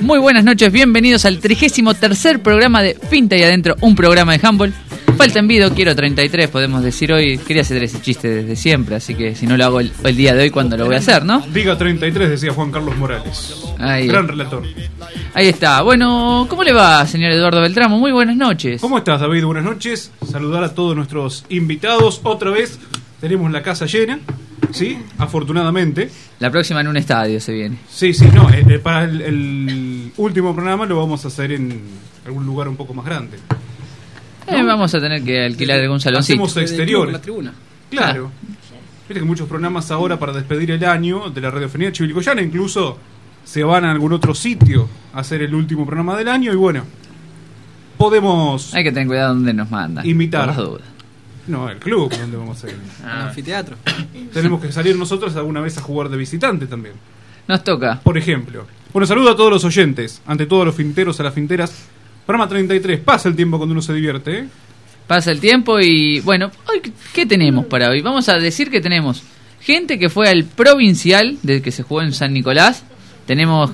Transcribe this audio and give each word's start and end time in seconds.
Muy 0.00 0.18
buenas 0.20 0.44
noches, 0.44 0.70
bienvenidos 0.72 1.24
al 1.24 1.40
trigésimo 1.40 1.94
tercer 1.94 2.40
programa 2.40 2.82
de 2.82 2.94
Finta 2.94 3.36
y 3.36 3.42
Adentro, 3.42 3.74
un 3.80 3.96
programa 3.96 4.36
de 4.36 4.46
handball. 4.46 4.72
Falta 5.16 5.38
en 5.38 5.48
vido, 5.48 5.72
quiero 5.74 5.96
33, 5.96 6.48
podemos 6.50 6.82
decir 6.82 7.10
hoy. 7.12 7.38
Quería 7.38 7.62
hacer 7.62 7.82
ese 7.82 8.00
chiste 8.02 8.28
desde 8.28 8.54
siempre, 8.54 8.96
así 8.96 9.14
que 9.14 9.34
si 9.34 9.46
no 9.46 9.56
lo 9.56 9.64
hago 9.64 9.80
el, 9.80 9.90
el 10.04 10.14
día 10.16 10.34
de 10.34 10.42
hoy, 10.42 10.50
¿cuándo 10.50 10.76
lo 10.76 10.84
voy 10.84 10.94
a 10.94 10.98
hacer, 10.98 11.24
no? 11.24 11.40
Diga 11.52 11.76
33, 11.78 12.28
decía 12.28 12.52
Juan 12.52 12.70
Carlos 12.70 12.96
Morales. 12.98 13.64
Ahí. 13.78 14.06
Gran 14.08 14.28
relator. 14.28 14.62
Ahí 15.32 15.48
está. 15.48 15.80
Bueno, 15.82 16.46
¿cómo 16.50 16.62
le 16.64 16.72
va, 16.72 17.06
señor 17.06 17.32
Eduardo 17.32 17.62
Beltramo? 17.62 17.98
Muy 17.98 18.12
buenas 18.12 18.36
noches. 18.36 18.80
¿Cómo 18.80 18.98
estás, 18.98 19.20
David? 19.20 19.44
Buenas 19.44 19.64
noches. 19.64 20.12
Saludar 20.30 20.62
a 20.64 20.74
todos 20.74 20.94
nuestros 20.94 21.44
invitados. 21.48 22.20
Otra 22.22 22.50
vez 22.50 22.78
tenemos 23.20 23.50
la 23.50 23.62
casa 23.62 23.86
llena, 23.86 24.18
¿sí? 24.70 24.98
Afortunadamente. 25.16 26.10
La 26.40 26.50
próxima 26.50 26.82
en 26.82 26.88
un 26.88 26.96
estadio 26.98 27.40
se 27.40 27.52
viene. 27.52 27.78
Sí, 27.88 28.12
sí, 28.12 28.26
no. 28.34 28.50
eh, 28.50 28.64
eh, 28.68 28.78
para 28.78 29.04
el, 29.04 29.22
el 29.22 30.12
último 30.18 30.54
programa 30.54 30.84
lo 30.84 30.98
vamos 30.98 31.24
a 31.24 31.28
hacer 31.28 31.52
en 31.52 31.80
algún 32.26 32.44
lugar 32.44 32.68
un 32.68 32.76
poco 32.76 32.92
más 32.92 33.06
grande. 33.06 33.38
Eh, 34.48 34.62
vamos 34.62 34.94
a 34.94 35.00
tener 35.00 35.22
que 35.22 35.44
alquilar 35.44 35.80
algún 35.80 36.00
saloncito. 36.00 36.44
Hacemos 36.44 36.56
exteriores. 36.56 37.12
la 37.12 37.20
tribuna. 37.20 37.52
Claro. 37.90 38.30
Viste 39.08 39.20
que 39.20 39.26
muchos 39.26 39.48
programas 39.48 39.90
ahora 39.90 40.18
para 40.18 40.32
despedir 40.32 40.70
el 40.72 40.84
año 40.84 41.30
de 41.30 41.40
la 41.40 41.50
radiofonía 41.50 41.92
chivilcoyana 41.92 42.42
incluso 42.42 42.98
se 43.44 43.62
van 43.62 43.84
a 43.84 43.92
algún 43.92 44.12
otro 44.12 44.34
sitio 44.34 44.88
a 45.14 45.20
hacer 45.20 45.42
el 45.42 45.54
último 45.54 45.86
programa 45.86 46.16
del 46.16 46.28
año 46.28 46.52
y 46.52 46.56
bueno, 46.56 46.82
podemos... 47.96 48.74
Hay 48.74 48.82
que 48.82 48.90
tener 48.90 49.06
cuidado 49.06 49.34
donde 49.34 49.54
nos 49.54 49.70
mandan. 49.70 50.04
Imitar. 50.04 50.46
Por 50.46 50.48
las 50.48 50.56
dudas. 50.56 50.82
No, 51.46 51.70
el 51.70 51.78
club, 51.78 52.10
donde 52.10 52.36
vamos 52.36 52.62
a 52.64 52.68
ir. 52.68 52.76
El 53.04 53.08
anfiteatro. 53.08 53.76
Tenemos 54.32 54.60
que 54.60 54.72
salir 54.72 54.96
nosotros 54.96 55.36
alguna 55.36 55.60
vez 55.60 55.78
a 55.78 55.80
jugar 55.80 56.08
de 56.08 56.16
visitante 56.16 56.66
también. 56.66 56.94
Nos 57.46 57.62
toca. 57.62 58.00
Por 58.02 58.18
ejemplo. 58.18 58.66
Bueno, 58.92 59.06
saludo 59.06 59.30
a 59.30 59.36
todos 59.36 59.52
los 59.52 59.64
oyentes, 59.64 60.20
ante 60.26 60.46
todos 60.46 60.66
los 60.66 60.74
finteros, 60.74 61.20
a 61.20 61.22
las 61.22 61.34
finteras. 61.34 61.86
Programa 62.26 62.48
33, 62.48 63.00
pasa 63.00 63.28
el 63.28 63.36
tiempo 63.36 63.56
cuando 63.56 63.72
uno 63.72 63.82
se 63.82 63.94
divierte, 63.94 64.38
¿eh? 64.40 64.44
Pasa 65.06 65.30
el 65.30 65.38
tiempo 65.38 65.78
y 65.78 66.18
bueno, 66.20 66.50
hoy 66.68 66.82
¿qué 67.14 67.24
tenemos 67.26 67.66
para 67.66 67.88
hoy? 67.90 68.00
Vamos 68.02 68.28
a 68.28 68.34
decir 68.38 68.70
que 68.70 68.80
tenemos 68.80 69.22
gente 69.60 69.98
que 69.98 70.08
fue 70.08 70.28
al 70.28 70.44
provincial 70.44 71.38
del 71.42 71.62
que 71.62 71.70
se 71.70 71.84
jugó 71.84 72.02
en 72.02 72.12
San 72.12 72.32
Nicolás. 72.32 72.82
Tenemos 73.26 73.70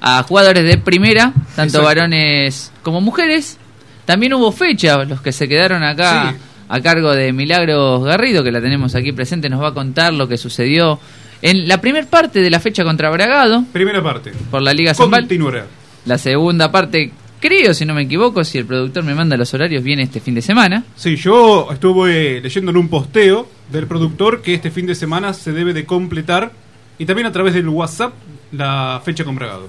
a 0.00 0.22
jugadores 0.22 0.64
de 0.64 0.78
primera, 0.78 1.32
tanto 1.54 1.78
Exacto. 1.78 1.82
varones 1.84 2.72
como 2.82 3.02
mujeres. 3.02 3.58
También 4.06 4.32
hubo 4.32 4.50
fecha, 4.52 5.04
los 5.04 5.20
que 5.20 5.32
se 5.32 5.46
quedaron 5.46 5.82
acá 5.82 6.30
Sí. 6.32 6.38
a 6.70 6.80
cargo 6.80 7.12
de 7.14 7.32
Milagros 7.34 8.02
Garrido, 8.04 8.42
que 8.42 8.50
la 8.50 8.62
tenemos 8.62 8.94
aquí 8.94 9.12
presente, 9.12 9.50
nos 9.50 9.62
va 9.62 9.68
a 9.68 9.74
contar 9.74 10.14
lo 10.14 10.26
que 10.26 10.38
sucedió 10.38 10.98
en 11.42 11.68
la 11.68 11.80
primera 11.82 12.06
parte 12.06 12.40
de 12.40 12.48
la 12.50 12.60
fecha 12.60 12.82
contra 12.84 13.10
Bragado 13.10 13.64
Primera 13.72 14.02
parte. 14.02 14.32
por 14.50 14.62
la 14.62 14.72
Liga 14.72 14.94
Zambal. 14.94 15.22
Continuará. 15.22 15.66
La 16.06 16.16
segunda 16.18 16.72
parte, 16.72 17.12
creo, 17.42 17.74
si 17.74 17.84
no 17.84 17.92
me 17.92 18.02
equivoco, 18.02 18.44
si 18.44 18.56
el 18.56 18.64
productor 18.64 19.04
me 19.04 19.14
manda 19.14 19.36
los 19.36 19.52
horarios, 19.52 19.82
viene 19.82 20.04
este 20.04 20.20
fin 20.20 20.34
de 20.34 20.40
semana. 20.40 20.84
Sí, 20.96 21.16
yo 21.16 21.68
estuve 21.70 22.40
leyendo 22.40 22.70
en 22.70 22.76
un 22.78 22.88
posteo 22.88 23.48
del 23.70 23.86
productor 23.86 24.40
que 24.40 24.54
este 24.54 24.70
fin 24.70 24.86
de 24.86 24.94
semana 24.94 25.34
se 25.34 25.52
debe 25.52 25.74
de 25.74 25.84
completar 25.84 26.52
y 26.98 27.04
también 27.04 27.26
a 27.26 27.32
través 27.32 27.52
del 27.52 27.68
WhatsApp 27.68 28.14
la 28.52 29.02
fecha 29.04 29.24
con 29.24 29.34
Bragado. 29.34 29.68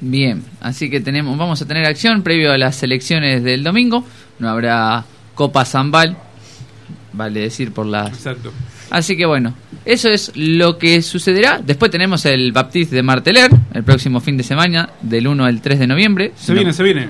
Bien, 0.00 0.42
así 0.60 0.90
que 0.90 1.00
tenemos, 1.00 1.38
vamos 1.38 1.62
a 1.62 1.66
tener 1.66 1.86
acción 1.86 2.22
previo 2.22 2.52
a 2.52 2.58
las 2.58 2.82
elecciones 2.82 3.44
del 3.44 3.62
domingo. 3.62 4.04
No 4.40 4.48
habrá 4.48 5.04
Copa 5.36 5.64
Zambal, 5.64 6.16
vale 7.12 7.40
decir 7.40 7.72
por 7.72 7.86
las. 7.86 8.08
Exacto. 8.08 8.52
Así 8.90 9.16
que 9.16 9.26
bueno, 9.26 9.54
eso 9.84 10.08
es 10.08 10.32
lo 10.34 10.78
que 10.78 11.02
sucederá. 11.02 11.60
Después 11.64 11.90
tenemos 11.90 12.24
el 12.26 12.52
Baptiste 12.52 12.94
de 12.96 13.02
Marteler, 13.02 13.50
el 13.74 13.82
próximo 13.84 14.20
fin 14.20 14.36
de 14.36 14.42
semana, 14.44 14.90
del 15.00 15.26
1 15.26 15.44
al 15.44 15.60
3 15.60 15.78
de 15.78 15.86
noviembre. 15.86 16.32
Se 16.36 16.52
No- 16.52 16.56
viene, 16.58 16.72
se 16.72 16.82
viene. 16.82 17.08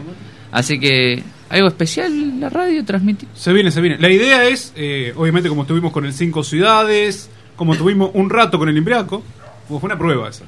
Así 0.50 0.78
que, 0.78 1.22
¿algo 1.49 1.69
especial 1.69 2.38
la 2.41 2.49
radio 2.50 2.84
transmitir? 2.84 3.28
Se 3.34 3.53
viene, 3.53 3.71
se 3.71 3.81
viene. 3.81 3.99
La 3.99 4.10
idea 4.10 4.44
es, 4.49 4.72
eh, 4.77 5.12
obviamente, 5.16 5.49
como 5.49 5.62
estuvimos 5.62 5.93
con 5.93 6.05
el 6.05 6.12
Cinco 6.12 6.44
Ciudades, 6.44 7.31
como 7.56 7.77
tuvimos 7.77 8.10
un 8.15 8.28
rato 8.31 8.59
con 8.59 8.69
el 8.69 8.77
Imbriaco, 8.77 9.22
como 9.69 9.81
fue 9.81 9.89
una 9.89 9.99
prueba 9.99 10.28
esa. 10.28 10.44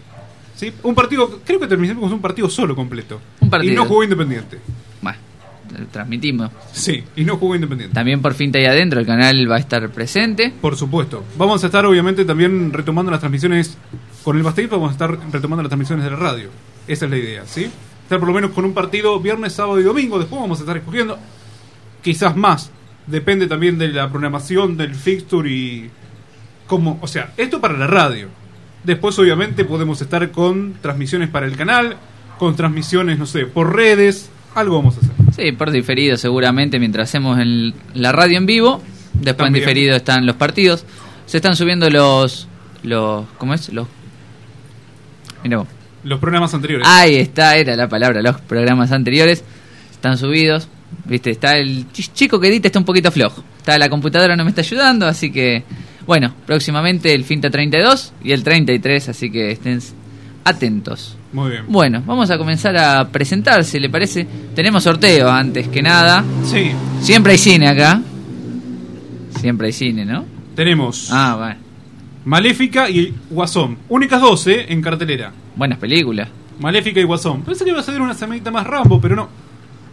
¿Sí? 0.55 0.73
Un 0.85 0.95
partido, 0.95 1.41
creo 1.45 1.59
que 1.59 1.67
terminamos 1.67 2.12
un 2.12 2.21
partido 2.21 2.49
solo 2.49 2.77
completo. 2.77 3.21
Un 3.41 3.51
partido. 3.51 3.73
Y 3.73 3.77
no 3.77 3.87
jugó 3.87 4.05
Independiente. 4.05 4.59
Transmitimos. 5.91 6.51
Sí, 6.73 7.05
y 7.17 7.25
no 7.25 7.37
jugó 7.37 7.55
Independiente. 7.55 7.95
También 7.95 8.23
por 8.23 8.35
Finta 8.35 8.59
y 8.59 8.65
Adentro, 8.65 9.01
el 9.01 9.07
canal 9.07 9.51
va 9.51 9.57
a 9.57 9.61
estar 9.61 9.89
presente. 9.91 10.53
Por 10.61 10.77
supuesto. 10.77 11.25
Vamos 11.37 11.62
a 11.62 11.67
estar, 11.67 11.85
obviamente, 11.87 12.25
también 12.25 12.73
retomando 12.73 13.11
las 13.11 13.21
transmisiones 13.21 13.77
con 14.23 14.37
el 14.37 14.43
Bastille, 14.43 14.69
vamos 14.69 14.91
a 14.91 14.93
estar 14.93 15.11
retomando 15.31 15.62
las 15.62 15.69
transmisiones 15.69 16.05
de 16.05 16.11
la 16.11 16.17
radio. 16.17 16.49
Esa 16.87 17.05
es 17.05 17.11
la 17.11 17.17
idea, 17.19 17.43
¿sí? 17.47 17.71
Estar 18.03 18.19
por 18.19 18.29
lo 18.29 18.35
menos 18.35 18.51
con 18.53 18.65
un 18.65 18.75
partido 18.75 19.19
viernes, 19.21 19.53
sábado 19.53 19.81
y 19.81 19.83
domingo. 19.83 20.19
Después 20.19 20.41
vamos 20.41 20.59
a 20.59 20.62
estar 20.62 20.77
escogiendo 20.77 21.19
quizás 22.03 22.37
más. 22.37 22.71
Depende 23.06 23.47
también 23.47 23.79
de 23.79 23.89
la 23.89 24.11
programación, 24.11 24.77
del 24.77 24.95
fixture 24.95 25.51
y... 25.51 25.91
Como, 26.67 26.99
o 27.03 27.06
sea, 27.06 27.33
esto 27.37 27.61
para 27.61 27.77
la 27.77 27.87
radio. 27.87 28.29
Después, 28.85 29.19
obviamente, 29.19 29.65
podemos 29.65 30.01
estar 30.01 30.31
con 30.31 30.75
transmisiones 30.81 31.29
para 31.29 31.47
el 31.47 31.56
canal, 31.56 31.97
con 32.39 32.56
transmisiones, 32.56 33.19
no 33.19 33.27
sé, 33.27 33.47
por 33.47 33.75
redes. 33.75 34.31
Algo 34.55 34.77
vamos 34.77 34.97
a 34.97 35.01
hacer. 35.01 35.24
Sí, 35.37 35.53
por 35.53 35.71
diferido 35.71 36.17
seguramente 36.17 36.78
mientras 36.78 37.09
hacemos 37.09 37.39
el- 37.39 37.75
la 37.95 38.12
radio 38.12 38.39
en 38.39 38.47
vivo. 38.47 38.83
Después 39.15 39.37
También. 39.37 39.55
en 39.55 39.69
diferido 39.69 39.97
están 39.97 40.27
los 40.27 40.37
partidos. 40.37 40.84
Se 41.27 41.37
están 41.39 41.56
subiendo 41.56 41.89
los... 41.91 42.49
los 42.83 43.25
¿Cómo 43.39 43.55
es? 43.55 43.73
Los... 43.73 43.87
Mirá 45.43 45.59
vos. 45.59 45.69
Los 46.05 46.21
programas 46.21 46.53
anteriores. 46.55 46.87
Ahí 46.89 47.17
está, 47.17 47.56
era 47.56 47.77
la 47.77 47.89
palabra, 47.89 48.21
los 48.23 48.41
programas 48.43 48.93
anteriores 48.93 49.43
están 49.91 50.19
subidos. 50.19 50.69
Viste, 51.06 51.31
está 51.31 51.56
el 51.56 51.87
ch- 51.93 52.11
chico 52.12 52.39
que 52.39 52.49
edita 52.49 52.69
está 52.69 52.78
un 52.78 52.84
poquito 52.84 53.11
flojo. 53.11 53.43
Está 53.59 53.78
la 53.78 53.89
computadora 53.89 54.37
no 54.37 54.44
me 54.44 54.50
está 54.50 54.61
ayudando, 54.61 55.06
así 55.06 55.33
que 55.33 55.65
bueno, 56.06 56.34
próximamente 56.47 57.15
el 57.15 57.25
Finta 57.25 57.49
32 57.50 58.12
y 58.23 58.33
el 58.33 58.44
33, 58.44 59.09
así 59.09 59.31
que 59.31 59.50
estén 59.53 59.81
atentos. 60.44 61.17
Muy 61.34 61.50
bien. 61.50 61.65
Bueno, 61.69 62.03
vamos 62.06 62.31
a 62.31 62.39
comenzar 62.39 62.75
a 62.77 63.06
presentarse, 63.09 63.78
¿le 63.81 63.91
parece? 63.91 64.27
Tenemos 64.55 64.84
sorteo 64.84 65.28
antes 65.31 65.69
que 65.69 65.83
nada. 65.83 66.25
Sí, 66.45 66.71
Siempre 67.00 67.33
hay 67.33 67.39
cine 67.39 67.69
acá. 67.69 68.00
Siempre 69.41 69.67
hay 69.67 69.73
cine, 69.73 70.05
¿no? 70.06 70.25
tenemos... 70.55 71.09
Ah, 71.12 71.34
bueno. 71.37 71.56
Maléfica 72.25 72.89
y 72.89 73.12
Guasón. 73.28 73.77
Únicas 73.89 74.21
12 74.21 74.73
en 74.73 74.81
cartelera. 74.81 75.33
Buenas 75.56 75.78
películas. 75.78 76.28
Maléfica 76.61 77.00
y 77.00 77.03
Guasón. 77.03 77.43
Pensé 77.43 77.65
que 77.65 77.71
iba 77.71 77.81
a 77.81 77.83
ser 77.83 78.00
una 78.00 78.15
semanita 78.15 78.50
más 78.53 78.65
Rambo, 78.67 79.00
pero 79.00 79.17
no. 79.17 79.28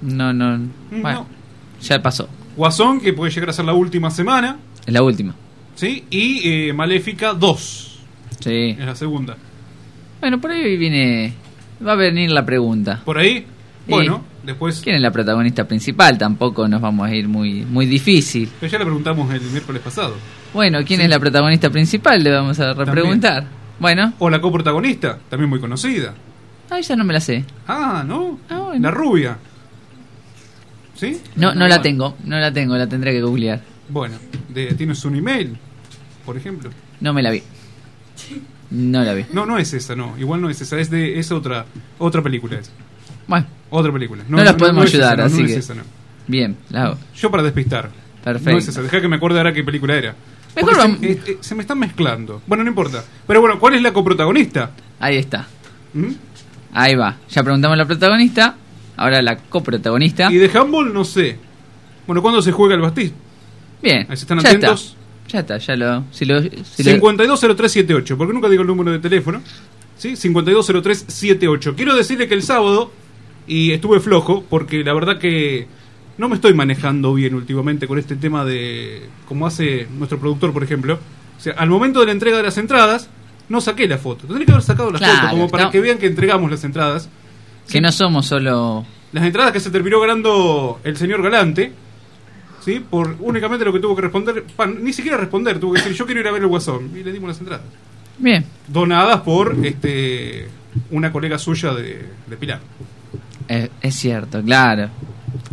No, 0.04 0.32
no. 0.32 0.58
Mm, 0.60 1.02
Bueno, 1.02 1.20
no. 1.22 1.28
ya 1.82 2.02
pasó. 2.02 2.30
Guasón, 2.56 3.02
que 3.02 3.12
puede 3.14 3.32
llegar 3.32 3.50
a 3.50 3.54
ser 3.54 3.66
la 3.66 3.74
última 3.74 4.12
semana. 4.12 4.58
Es 4.86 4.94
la 4.94 5.02
última. 5.02 5.34
¿Sí? 5.76 6.06
Y 6.12 6.42
eh, 6.70 6.74
Maléfica 6.74 7.34
2. 7.34 8.00
Sí. 8.40 8.76
Es 8.80 8.86
la 8.86 8.96
segunda. 8.96 9.36
Bueno, 10.22 10.40
por 10.40 10.52
ahí 10.52 10.78
viene. 10.78 11.34
Va 11.86 11.94
a 11.94 11.96
venir 11.96 12.32
la 12.32 12.46
pregunta. 12.46 13.02
Por 13.04 13.18
ahí. 13.18 13.46
Bueno, 13.88 14.24
después. 14.44 14.80
¿Quién 14.82 14.96
es 14.96 15.02
la 15.02 15.12
protagonista 15.12 15.68
principal? 15.68 16.18
Tampoco 16.18 16.68
nos 16.68 16.80
vamos 16.80 17.10
a 17.10 17.14
ir 17.16 17.28
muy, 17.28 17.66
muy 17.66 17.86
difícil. 17.88 18.50
Pero 18.60 18.72
ya 18.72 18.78
le 18.78 18.86
preguntamos 18.86 19.34
el 19.34 19.42
miércoles 19.42 19.82
pasado. 19.82 20.16
Bueno, 20.54 20.80
¿quién 20.86 21.02
es 21.02 21.10
la 21.10 21.20
protagonista 21.20 21.70
principal? 21.70 22.24
Le 22.24 22.32
vamos 22.32 22.60
a 22.60 22.74
repreguntar. 22.74 23.46
Bueno, 23.80 24.14
O 24.20 24.30
la 24.30 24.40
coprotagonista, 24.40 25.18
también 25.30 25.50
muy 25.50 25.60
conocida. 25.60 26.14
ahí 26.70 26.84
ya 26.84 26.96
no 26.96 27.04
me 27.04 27.14
la 27.14 27.20
sé. 27.20 27.44
Ah, 27.68 28.04
¿no? 28.06 28.40
Ah, 28.50 28.60
bueno. 28.60 28.82
La 28.84 28.92
rubia. 28.92 29.38
¿Sí? 30.96 31.20
No, 31.36 31.56
no 31.56 31.68
la 31.68 31.76
Ah, 31.76 31.82
tengo, 31.82 32.16
no 32.26 32.38
la 32.40 32.54
tengo, 32.54 32.78
la 32.78 32.88
tendré 32.88 33.12
que 33.12 33.22
googlear. 33.24 33.60
Bueno, 33.90 34.16
de- 34.50 34.76
¿tienes 34.76 35.04
un 35.04 35.16
email? 35.16 35.58
Por 36.26 36.38
ejemplo. 36.38 36.70
No 37.00 37.12
me 37.14 37.24
la 37.24 37.32
vi. 37.32 37.42
No 38.72 39.04
la 39.04 39.14
vi. 39.14 39.26
No, 39.34 39.46
no 39.46 39.58
es 39.58 39.74
esa, 39.74 39.96
no. 39.96 40.18
Igual 40.18 40.42
no 40.42 40.50
es 40.50 40.60
esa. 40.62 40.80
Es 40.80 40.90
de 40.90 41.20
es 41.20 41.32
otra 41.32 41.66
otra 42.00 42.22
película. 42.22 42.58
Es. 42.60 42.72
Bueno, 43.28 43.46
Otra 43.70 43.92
película. 43.94 44.24
No 44.28 44.44
las 44.44 44.54
podemos 44.56 44.86
ayudar, 44.86 45.18
no, 45.20 45.26
así 45.26 45.42
no 45.42 45.46
que- 45.48 45.54
es 45.54 45.60
esa, 45.60 45.74
no. 45.76 45.84
bien, 46.28 46.58
la 46.70 46.84
hago. 46.86 46.98
Yo 47.16 47.30
para 47.32 47.44
despistar. 47.44 47.90
Perfecto. 48.24 48.52
No 48.52 48.58
es 48.58 48.68
esa. 48.68 48.82
Deja 48.82 49.00
que 49.02 49.08
me 49.08 49.16
acuerde 49.18 49.38
ahora 49.38 49.54
qué 49.54 49.64
película 49.64 49.96
era. 49.96 50.16
Mejor 50.56 50.72
Porque 50.74 50.78
vamos- 50.88 51.00
se, 51.00 51.12
eh, 51.12 51.22
eh, 51.28 51.38
se 51.40 51.56
me 51.56 51.62
están 51.62 51.80
mezclando. 51.80 52.42
Bueno, 52.48 52.64
no 52.64 52.70
importa. 52.70 53.04
Pero 53.28 53.40
bueno, 53.42 53.58
¿cuál 53.60 53.76
es 53.76 53.82
la 53.82 53.94
coprotagonista? 53.94 54.72
Ahí 55.00 55.18
está. 55.18 55.48
¿Mm? 55.94 56.12
Ahí 56.74 56.96
va. 56.96 57.18
Ya 57.30 57.42
preguntamos 57.44 57.78
la 57.78 57.86
protagonista. 57.86 58.56
Ahora 58.98 59.22
la 59.22 59.38
coprotagonista. 59.38 60.32
Y 60.32 60.36
de 60.38 60.50
handball 60.58 60.94
no 60.94 61.04
sé. 61.06 61.38
Bueno, 62.06 62.22
¿cuándo 62.22 62.42
se 62.42 62.52
juega 62.52 62.76
el 62.76 62.82
Bastiste? 62.82 63.16
Bien. 63.82 64.06
Ahí 64.10 64.18
se 64.18 64.24
están 64.24 64.40
ya 64.40 64.50
atentos. 64.50 64.82
está. 64.92 65.01
Ya 65.30 65.40
está, 65.40 65.58
ya 65.58 65.76
lo. 65.76 66.04
Si 66.12 66.26
lo, 66.26 66.42
si 66.42 66.84
lo- 66.84 66.92
520378, 66.92 68.18
porque 68.18 68.34
nunca 68.34 68.50
digo 68.50 68.62
el 68.62 68.68
número 68.68 68.92
de 68.92 69.00
teléfono. 69.00 69.42
¿Sí? 69.98 70.16
520378. 70.16 71.76
Quiero 71.76 71.96
decirle 71.96 72.28
que 72.28 72.34
el 72.34 72.44
sábado, 72.44 72.92
y 73.48 73.72
estuve 73.72 74.00
flojo, 74.00 74.44
porque 74.50 74.84
la 74.84 74.94
verdad 74.94 75.18
que 75.20 75.68
no 76.18 76.28
me 76.30 76.36
estoy 76.36 76.54
manejando 76.54 77.14
bien 77.14 77.36
últimamente 77.36 77.88
con 77.88 77.98
este 78.00 78.16
tema 78.16 78.44
de. 78.46 79.04
como 79.28 79.48
hace 79.48 79.88
nuestro 79.98 80.20
productor, 80.20 80.54
por 80.54 80.64
ejemplo. 80.64 81.00
O 81.38 81.42
sea, 81.42 81.54
al 81.54 81.70
momento 81.70 82.00
de 82.00 82.08
la 82.08 82.12
entrega 82.12 82.38
de 82.38 82.44
las 82.44 82.58
entradas, 82.58 83.10
no 83.50 83.62
saqué 83.62 83.88
la 83.88 83.98
foto. 83.98 84.28
Tendría 84.28 84.46
que 84.46 84.52
haber 84.52 84.64
sacado 84.64 84.92
la 84.92 85.00
Claro, 85.00 85.16
foto, 85.22 85.30
como 85.32 85.50
para 85.50 85.66
no. 85.66 85.72
que 85.72 85.80
vean 85.82 85.98
que 85.98 86.08
entregamos 86.08 86.50
las 86.52 86.64
entradas. 86.64 87.10
que 87.70 87.80
no 87.82 87.92
somos 87.92 88.26
solo. 88.28 88.86
Las 89.12 89.24
entradas 89.26 89.52
que 89.52 89.60
se 89.60 89.70
terminó 89.72 90.00
ganando 90.00 90.80
el 90.84 90.98
señor 90.98 91.22
Galante. 91.22 91.72
¿Sí? 92.64 92.80
Por 92.88 93.16
únicamente 93.20 93.66
lo 93.66 93.74
que 93.74 93.80
tuvo 93.80 93.96
que 93.96 94.04
responder. 94.04 94.44
pa, 94.56 94.68
ni 94.68 94.94
siquiera 94.94 95.18
responder, 95.18 95.60
tuvo 95.60 95.74
que 95.74 95.80
decir: 95.82 95.96
Yo 95.96 96.06
quiero 96.06 96.22
ir 96.22 96.28
a 96.28 96.32
ver 96.32 96.42
el 96.44 96.48
guasón. 96.48 96.92
Y 96.96 97.04
le 97.04 97.12
dimos 97.12 97.30
las 97.30 97.40
entradas. 97.40 97.66
Bien. 98.18 98.46
donadas 98.68 99.22
por 99.22 99.56
este 99.66 100.48
una 100.92 101.12
colega 101.12 101.38
suya 101.40 101.74
de, 101.74 102.06
de 102.28 102.38
Pilar. 102.38 102.60
Eh, 103.50 103.70
es 103.82 103.96
cierto, 103.96 104.42
claro. 104.44 104.90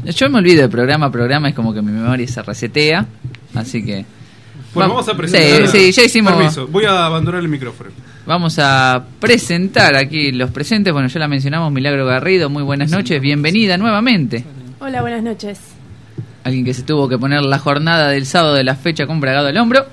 Yo 0.04 0.28
me 0.30 0.38
olvido 0.38 0.62
de 0.62 0.68
programa 0.68 1.06
a 1.06 1.10
programa, 1.10 1.48
es 1.48 1.54
como 1.54 1.72
que 1.72 1.80
mi 1.82 1.92
memoria 1.92 2.26
se 2.28 2.42
resetea. 2.42 3.06
Así 3.54 3.84
que. 3.84 4.04
Bueno, 4.74 4.90
Vamos- 4.92 5.06
vamos 5.06 5.08
a 5.08 5.16
presentar. 5.16 5.68
Sí, 5.68 5.78
sí, 5.78 5.92
ya 5.92 6.04
hicimos. 6.04 6.34
Permiso, 6.34 6.66
voy 6.68 6.84
a 6.84 7.06
abandonar 7.06 7.40
el 7.40 7.48
micrófono. 7.48 7.90
Vamos 8.26 8.58
a 8.58 9.02
presentar 9.18 9.96
aquí 9.96 10.30
los 10.32 10.50
presentes. 10.50 10.92
Bueno, 10.92 11.08
ya 11.08 11.18
la 11.20 11.28
mencionamos, 11.28 11.72
Milagro 11.72 12.04
Garrido. 12.04 12.50
Muy 12.50 12.62
buenas 12.62 12.90
noches, 12.90 13.18
bienvenida 13.22 13.78
nuevamente. 13.78 14.44
Hola, 14.80 15.00
buenas 15.00 15.22
noches. 15.22 15.58
Alguien 16.48 16.64
que 16.64 16.72
se 16.72 16.82
tuvo 16.82 17.10
que 17.10 17.18
poner 17.18 17.42
la 17.42 17.58
jornada 17.58 18.08
del 18.08 18.24
sábado 18.24 18.54
de 18.54 18.64
la 18.64 18.74
fecha 18.74 19.06
con 19.06 19.20
bragado 19.20 19.48
al 19.48 19.56
hombro. 19.58 19.84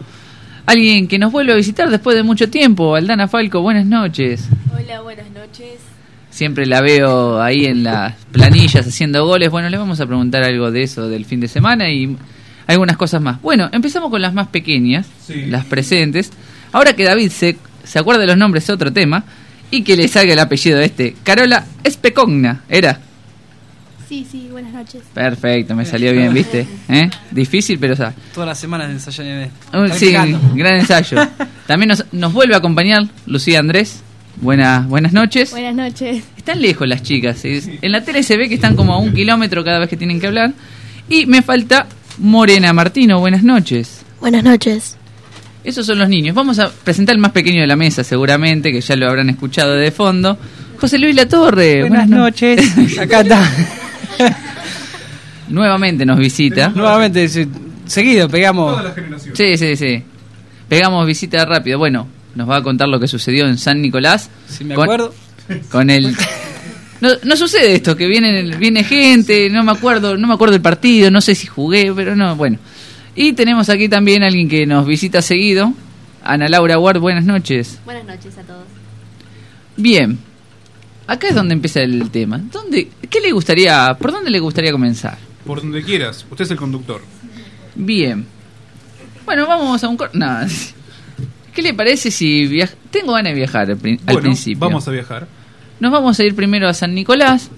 Alguien 0.65 1.09
que 1.09 1.19
nos 1.19 1.33
vuelve 1.33 1.51
a 1.51 1.55
visitar 1.57 1.89
después 1.89 2.15
de 2.15 2.23
mucho 2.23 2.49
tiempo, 2.49 2.95
Aldana 2.95 3.27
Falco, 3.27 3.61
buenas 3.61 3.85
noches. 3.85 4.47
Hola, 4.73 5.01
buenas 5.01 5.29
noches. 5.31 5.79
Siempre 6.29 6.65
la 6.65 6.79
veo 6.79 7.41
ahí 7.41 7.65
en 7.65 7.83
las 7.83 8.13
planillas 8.31 8.87
haciendo 8.87 9.25
goles. 9.25 9.49
Bueno, 9.51 9.69
le 9.69 9.77
vamos 9.77 9.99
a 9.99 10.05
preguntar 10.05 10.43
algo 10.43 10.71
de 10.71 10.83
eso 10.83 11.09
del 11.09 11.25
fin 11.25 11.41
de 11.41 11.49
semana 11.49 11.89
y 11.91 12.15
algunas 12.67 12.95
cosas 12.95 13.21
más. 13.21 13.41
Bueno, 13.41 13.69
empezamos 13.73 14.09
con 14.09 14.21
las 14.21 14.33
más 14.33 14.47
pequeñas, 14.47 15.07
Sí. 15.27 15.47
las 15.47 15.65
presentes. 15.65 16.31
Ahora 16.71 16.93
que 16.93 17.03
David 17.03 17.31
se, 17.31 17.57
se 17.83 17.99
acuerda 17.99 18.21
de 18.21 18.27
los 18.27 18.37
nombres 18.37 18.63
es 18.63 18.69
otro 18.69 18.93
tema. 18.93 19.25
Y 19.71 19.81
que 19.83 19.97
le 19.97 20.07
salga 20.07 20.31
el 20.31 20.39
apellido 20.39 20.79
este. 20.79 21.17
Carola 21.23 21.65
Especogna, 21.83 22.61
¿era? 22.69 23.01
Sí, 24.07 24.25
sí, 24.29 24.47
buenas 24.51 24.71
noches. 24.73 25.01
Perfecto, 25.13 25.75
me 25.75 25.83
salió 25.85 26.11
bien, 26.13 26.33
¿viste? 26.33 26.67
¿Eh? 26.89 27.09
Difícil, 27.31 27.79
pero 27.79 27.93
o 27.93 27.95
sea, 27.97 28.13
Todas 28.33 28.47
las 28.49 28.59
semanas 28.59 28.91
ensayan 28.91 29.27
en 29.27 29.51
un- 29.73 29.91
sí, 29.93 30.11
gran 30.11 30.75
ensayo. 30.75 31.17
También 31.67 31.89
nos, 31.89 32.05
nos 32.11 32.31
vuelve 32.31 32.53
a 32.53 32.57
acompañar 32.57 33.03
Lucía 33.25 33.59
Andrés. 33.59 34.01
Buenas, 34.41 34.87
buenas 34.87 35.13
noches. 35.13 35.51
Buenas 35.51 35.73
noches. 35.75 36.23
Están 36.37 36.61
lejos 36.61 36.87
las 36.87 37.01
chicas. 37.01 37.43
En 37.45 37.91
la 37.91 38.03
tele 38.03 38.21
se 38.21 38.37
ve 38.37 38.47
que 38.49 38.55
están 38.55 38.75
como 38.75 38.93
a 38.93 38.99
un 38.99 39.13
kilómetro 39.13 39.63
cada 39.63 39.79
vez 39.79 39.89
que 39.89 39.97
tienen 39.97 40.19
que 40.19 40.27
hablar. 40.27 40.51
Y 41.09 41.25
me 41.25 41.41
falta 41.41 41.87
Morena 42.19 42.73
Martino. 42.73 43.19
Buenas 43.19 43.43
noches. 43.43 44.03
Buenas 44.19 44.43
noches. 44.43 44.97
Esos 45.63 45.85
son 45.87 45.97
los 45.97 46.09
niños. 46.09 46.35
Vamos 46.35 46.59
a 46.59 46.69
presentar 46.69 47.15
el 47.15 47.21
más 47.21 47.31
pequeño 47.31 47.61
de 47.61 47.67
la 47.67 47.75
mesa, 47.75 48.03
seguramente, 48.03 48.71
que 48.71 48.81
ya 48.81 48.95
lo 48.95 49.07
habrán 49.07 49.29
escuchado 49.29 49.73
de 49.73 49.89
fondo. 49.91 50.37
José 50.77 50.99
Luis 50.99 51.15
Latorre. 51.15 51.81
Buenas 51.87 52.07
no- 52.09 52.17
noches. 52.17 52.59
Acá 52.99 53.21
está. 53.21 53.49
Nuevamente 55.49 56.05
nos 56.05 56.17
visita. 56.17 56.69
Nuevamente, 56.69 57.27
se- 57.29 57.47
seguido 57.85 58.27
pegamos. 58.29 58.71
Toda 58.71 58.83
la 58.89 58.91
generación. 58.93 59.35
Sí, 59.35 59.57
sí, 59.57 59.75
sí. 59.75 60.03
Pegamos 60.67 61.05
visita 61.05 61.45
rápido. 61.45 61.77
Bueno, 61.77 62.07
nos 62.33 62.49
va 62.49 62.57
a 62.57 62.63
contar 62.63 62.87
lo 62.89 62.99
que 62.99 63.07
sucedió 63.07 63.45
en 63.47 63.57
San 63.57 63.81
Nicolás. 63.81 64.29
Si 64.47 64.63
me 64.63 64.75
con- 64.75 64.83
acuerdo. 64.85 65.13
Con 65.69 65.91
el 65.91 66.15
no, 67.01 67.09
no 67.23 67.35
sucede 67.35 67.75
esto, 67.75 67.95
que 67.95 68.07
viene, 68.07 68.57
viene 68.57 68.83
gente, 68.83 69.47
no 69.51 69.63
me 69.63 69.71
acuerdo, 69.71 70.17
no 70.17 70.27
me 70.27 70.33
acuerdo 70.33 70.53
del 70.53 70.61
partido, 70.63 71.11
no 71.11 71.21
sé 71.21 71.35
si 71.35 71.45
jugué, 71.45 71.93
pero 71.95 72.15
no, 72.15 72.35
bueno. 72.35 72.57
Y 73.15 73.33
tenemos 73.33 73.69
aquí 73.69 73.87
también 73.87 74.23
a 74.23 74.27
alguien 74.27 74.49
que 74.49 74.65
nos 74.65 74.87
visita 74.87 75.21
seguido, 75.21 75.71
Ana 76.23 76.49
Laura 76.49 76.79
Ward, 76.79 76.99
buenas 76.99 77.25
noches. 77.25 77.77
Buenas 77.85 78.05
noches 78.05 78.35
a 78.39 78.41
todos. 78.41 78.63
Bien. 79.77 80.17
Acá 81.07 81.27
es 81.27 81.35
donde 81.35 81.53
empieza 81.53 81.81
el 81.81 82.09
tema. 82.09 82.39
¿Dónde, 82.51 82.89
¿Qué 83.09 83.19
le 83.21 83.31
gustaría, 83.31 83.95
por 83.99 84.11
dónde 84.11 84.29
le 84.31 84.39
gustaría 84.39 84.71
comenzar? 84.71 85.17
Por 85.45 85.61
donde 85.61 85.83
quieras, 85.83 86.25
usted 86.29 86.45
es 86.45 86.51
el 86.51 86.57
conductor. 86.57 87.01
Bien. 87.75 88.25
Bueno, 89.25 89.45
vamos 89.47 89.83
a 89.83 89.87
un 89.87 89.97
cor- 89.97 90.11
no. 90.13 90.39
¿Qué 91.53 91.61
le 91.61 91.73
parece 91.73 92.09
si 92.11 92.47
viaja? 92.47 92.73
Tengo 92.91 93.13
ganas 93.13 93.31
de 93.33 93.37
viajar 93.37 93.69
al 93.69 93.75
Bueno, 93.75 94.19
principio. 94.21 94.59
vamos 94.59 94.87
a 94.87 94.91
viajar. 94.91 95.27
Nos 95.79 95.91
vamos 95.91 96.19
a 96.19 96.23
ir 96.23 96.35
primero 96.35 96.67
a 96.67 96.73
San 96.73 96.93
Nicolás. 96.95 97.49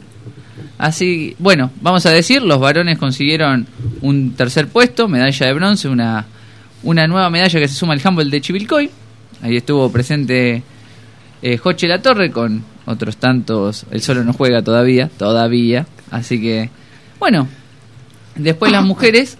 Así, 0.77 1.35
bueno, 1.39 1.71
vamos 1.81 2.05
a 2.05 2.11
decir, 2.11 2.41
los 2.43 2.59
varones 2.59 2.97
consiguieron 2.99 3.65
un 4.01 4.33
tercer 4.33 4.67
puesto, 4.67 5.07
medalla 5.07 5.45
de 5.47 5.53
bronce, 5.53 5.87
una, 5.89 6.25
una 6.83 7.07
nueva 7.07 7.29
medalla 7.29 7.59
que 7.59 7.67
se 7.67 7.73
suma 7.75 7.93
al 7.93 8.01
handball 8.03 8.29
de 8.29 8.41
Chivilcoy. 8.41 8.89
Ahí 9.41 9.57
estuvo 9.57 9.91
presente 9.91 10.61
eh, 11.41 11.57
Joche 11.57 11.87
La 11.87 12.01
Torre 12.01 12.29
con 12.31 12.63
otros 12.87 13.17
tantos. 13.17 13.85
El 13.91 14.01
solo 14.01 14.23
no 14.23 14.33
juega 14.33 14.63
todavía, 14.63 15.09
todavía. 15.09 15.85
Así 16.09 16.41
que, 16.41 16.71
bueno, 17.19 17.47
después 18.35 18.71
las 18.71 18.83
mujeres 18.83 19.37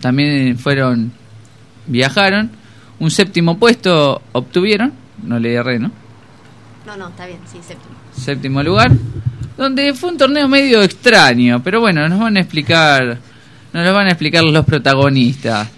también 0.00 0.58
fueron, 0.58 1.12
viajaron. 1.86 2.50
Un 2.98 3.10
séptimo 3.10 3.58
puesto 3.58 4.22
obtuvieron, 4.32 4.92
no 5.22 5.38
le 5.38 5.52
erré, 5.52 5.78
¿no? 5.78 5.92
No, 6.86 6.96
no, 6.96 7.08
está 7.08 7.26
bien, 7.26 7.40
sí, 7.44 7.58
séptimo. 7.60 7.94
séptimo 8.16 8.62
lugar, 8.62 8.90
donde 9.58 9.92
fue 9.92 10.10
un 10.10 10.16
torneo 10.16 10.48
medio 10.48 10.82
extraño, 10.82 11.62
pero 11.62 11.80
bueno, 11.80 12.08
nos 12.08 12.18
van 12.18 12.38
a 12.38 12.40
explicar, 12.40 13.18
nos 13.72 13.84
lo 13.84 13.92
van 13.92 14.06
a 14.06 14.10
explicar 14.10 14.42
los 14.44 14.64
protagonistas. 14.64 15.68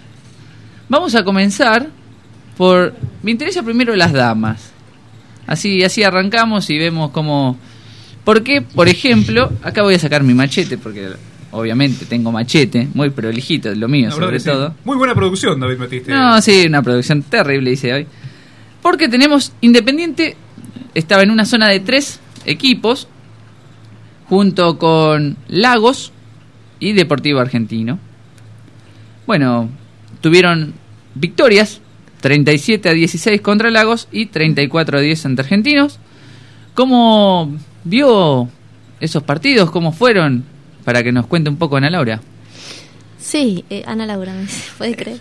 Vamos 0.87 1.13
a 1.15 1.23
comenzar 1.23 1.87
por, 2.55 2.93
me 3.21 3.31
interesa 3.31 3.63
primero 3.63 3.93
las 3.95 4.13
damas. 4.13 4.71
Así, 5.49 5.83
así 5.83 6.03
arrancamos 6.03 6.69
y 6.69 6.77
vemos 6.77 7.09
cómo, 7.09 7.57
¿por 8.23 8.43
qué? 8.43 8.61
Por 8.61 8.87
ejemplo, 8.87 9.51
acá 9.63 9.81
voy 9.81 9.95
a 9.95 9.99
sacar 9.99 10.21
mi 10.21 10.35
machete 10.35 10.77
porque 10.77 11.09
obviamente 11.49 12.05
tengo 12.05 12.31
machete, 12.31 12.87
muy 12.93 13.09
prolijito, 13.09 13.73
lo 13.73 13.87
mío 13.87 14.11
sobre 14.11 14.39
sí. 14.39 14.45
todo. 14.45 14.75
Muy 14.85 14.95
buena 14.95 15.15
producción, 15.15 15.59
David 15.59 15.79
Metiste. 15.79 16.11
No, 16.11 16.39
sí, 16.39 16.65
una 16.67 16.83
producción 16.83 17.23
terrible 17.23 17.71
hice 17.71 17.91
hoy. 17.91 18.05
Porque 18.83 19.09
tenemos 19.09 19.51
Independiente, 19.61 20.37
estaba 20.93 21.23
en 21.23 21.31
una 21.31 21.45
zona 21.45 21.67
de 21.67 21.79
tres 21.79 22.19
equipos, 22.45 23.07
junto 24.27 24.77
con 24.77 25.35
Lagos 25.47 26.13
y 26.79 26.93
Deportivo 26.93 27.39
Argentino. 27.39 27.97
Bueno, 29.25 29.67
tuvieron 30.21 30.75
victorias, 31.15 31.81
37 32.21 32.89
a 32.89 32.93
16 32.93 33.41
contra 33.41 33.71
Lagos 33.71 34.07
y 34.11 34.27
34 34.27 34.97
a 34.97 35.01
10 35.01 35.25
ante 35.25 35.41
Argentinos. 35.41 35.99
¿Cómo 36.73 37.55
vio 37.83 38.49
esos 38.99 39.23
partidos? 39.23 39.71
¿Cómo 39.71 39.91
fueron? 39.91 40.43
Para 40.83 41.03
que 41.03 41.11
nos 41.11 41.27
cuente 41.27 41.49
un 41.49 41.57
poco 41.57 41.77
Ana 41.77 41.89
Laura. 41.89 42.21
Sí, 43.19 43.65
eh, 43.69 43.83
Ana 43.85 44.05
Laura, 44.05 44.33
me 44.33 44.47
puede 44.77 44.95
creer. 44.95 45.19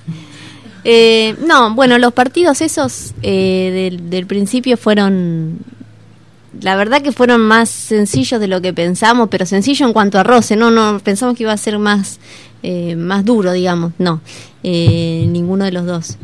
Eh, 0.85 1.35
no, 1.47 1.75
bueno, 1.75 1.99
los 1.99 2.13
partidos 2.13 2.61
esos 2.61 3.13
eh, 3.23 3.91
del, 3.91 4.11
del 4.11 4.27
principio 4.27 4.77
fueron, 4.77 5.59
la 6.61 6.77
verdad 6.77 7.03
que 7.03 7.13
fueron 7.13 7.41
más 7.41 7.69
sencillos 7.69 8.41
de 8.41 8.49
lo 8.49 8.61
que 8.61 8.73
pensamos, 8.73 9.29
pero 9.29 9.45
sencillo 9.45 9.87
en 9.87 9.93
cuanto 9.93 10.19
a 10.19 10.23
roce, 10.23 10.57
no, 10.57 10.71
no, 10.71 11.01
pensamos 11.01 11.37
que 11.37 11.43
iba 11.43 11.53
a 11.53 11.57
ser 11.57 11.79
más, 11.79 12.21
eh, 12.63 12.97
más 12.97 13.25
duro, 13.25 13.53
digamos, 13.53 13.93
no, 13.99 14.21
eh, 14.63 15.27
ninguno 15.29 15.65
de 15.65 15.73
los 15.73 15.87
dos. 15.87 16.17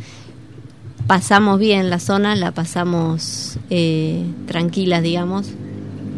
Pasamos 1.07 1.59
bien 1.59 1.91
la 1.91 1.99
zona, 1.99 2.35
la 2.35 2.53
pasamos 2.53 3.59
eh, 3.69 4.25
tranquilas, 4.47 5.03
digamos, 5.03 5.51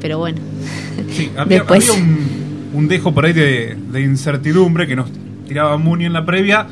pero 0.01 0.19
bueno. 0.19 0.39
Sí, 1.11 1.31
había, 1.37 1.59
Después. 1.59 1.89
había 1.91 2.03
un, 2.03 2.71
un 2.73 2.89
dejo 2.89 3.13
por 3.13 3.27
ahí 3.27 3.33
de, 3.33 3.77
de 3.91 4.01
incertidumbre 4.03 4.87
que 4.87 4.95
nos 4.95 5.11
tiraba 5.49 5.77
Muni 5.77 6.05
en 6.05 6.13
la 6.13 6.25
previa 6.25 6.67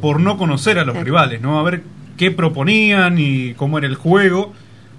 por 0.00 0.18
no 0.18 0.36
conocer 0.36 0.78
a 0.78 0.84
los 0.84 0.94
Claro. 0.94 1.04
rivales, 1.04 1.40
¿no? 1.42 1.60
A 1.60 1.62
ver 1.62 1.82
qué 2.16 2.30
proponían 2.32 3.18
y 3.18 3.54
cómo 3.54 3.78
era 3.78 3.86
el 3.86 3.94
juego. 3.94 4.52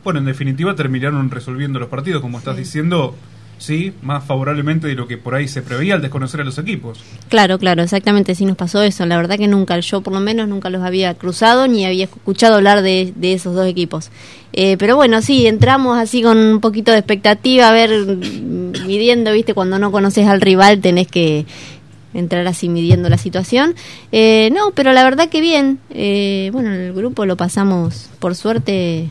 Bueno, 0.04 0.20
en 0.20 0.25
definitiva 0.25 0.74
terminaron 0.75 1.30
resolviendo 1.30 1.78
los 1.80 1.90
partidos, 1.90 2.22
como 2.22 2.38
estás 2.38 2.56
Sí. 2.56 2.62
diciendo, 2.63 3.16
sí, 3.62 3.94
más 4.01 4.24
favorablemente 4.24 4.88
de 4.88 4.96
lo 4.96 5.08
que 5.08 5.18
por 5.18 5.36
ahí 5.36 5.48
se 5.48 5.62
preveía 5.62 5.94
al 5.94 6.01
desconocer 6.01 6.41
a 6.41 6.44
los 6.44 6.58
equipos. 6.58 7.00
Claro, 7.30 7.60
claro, 7.60 7.84
exactamente, 7.84 8.36
sí 8.36 8.46
nos 8.46 8.58
pasó 8.58 8.82
eso. 8.82 9.06
La 9.06 9.18
verdad 9.18 9.38
que 9.38 9.48
nunca, 9.48 9.80
yo 9.80 10.01
por 10.01 10.13
lo 10.13 10.20
menos 10.20 10.48
nunca 10.48 10.70
los 10.70 10.84
había 10.84 11.13
cruzado 11.13 11.68
ni 11.68 11.86
había 11.86 12.06
escuchado 12.06 12.56
hablar 12.56 12.82
de, 12.82 13.13
de 13.15 13.34
esos 13.34 13.56
dos 13.56 13.68
equipos. 13.68 14.10
Eh, 14.53 14.75
pero 14.77 14.96
bueno, 14.96 15.22
sí, 15.22 15.48
entramos 15.48 15.98
así 15.98 16.22
con 16.22 16.38
un 16.38 16.60
poquito 16.60 16.91
de 16.91 16.98
expectativa, 16.98 17.70
a 17.70 17.72
ver, 17.72 17.91
mm, 17.91 18.86
midiendo, 18.86 19.32
viste, 19.32 19.53
cuando 19.53 19.80
no 19.80 19.91
conoces 19.91 20.27
al 20.27 20.41
rival 20.41 20.82
tenés 20.82 21.08
que, 21.08 21.46
entrar 22.13 22.48
así 22.48 22.70
midiendo 22.70 23.10
la 23.10 23.18
situación. 23.18 23.75
Eh, 24.12 24.50
no, 24.53 24.72
pero 24.72 24.94
la 24.94 25.03
verdad 25.03 25.30
que 25.30 25.41
bien. 25.41 25.80
Eh, 25.89 26.50
bueno, 26.53 26.74
el 26.74 26.94
grupo 26.94 27.25
lo 27.25 27.38
pasamos, 27.38 28.10
por 28.20 28.36
suerte, 28.36 29.10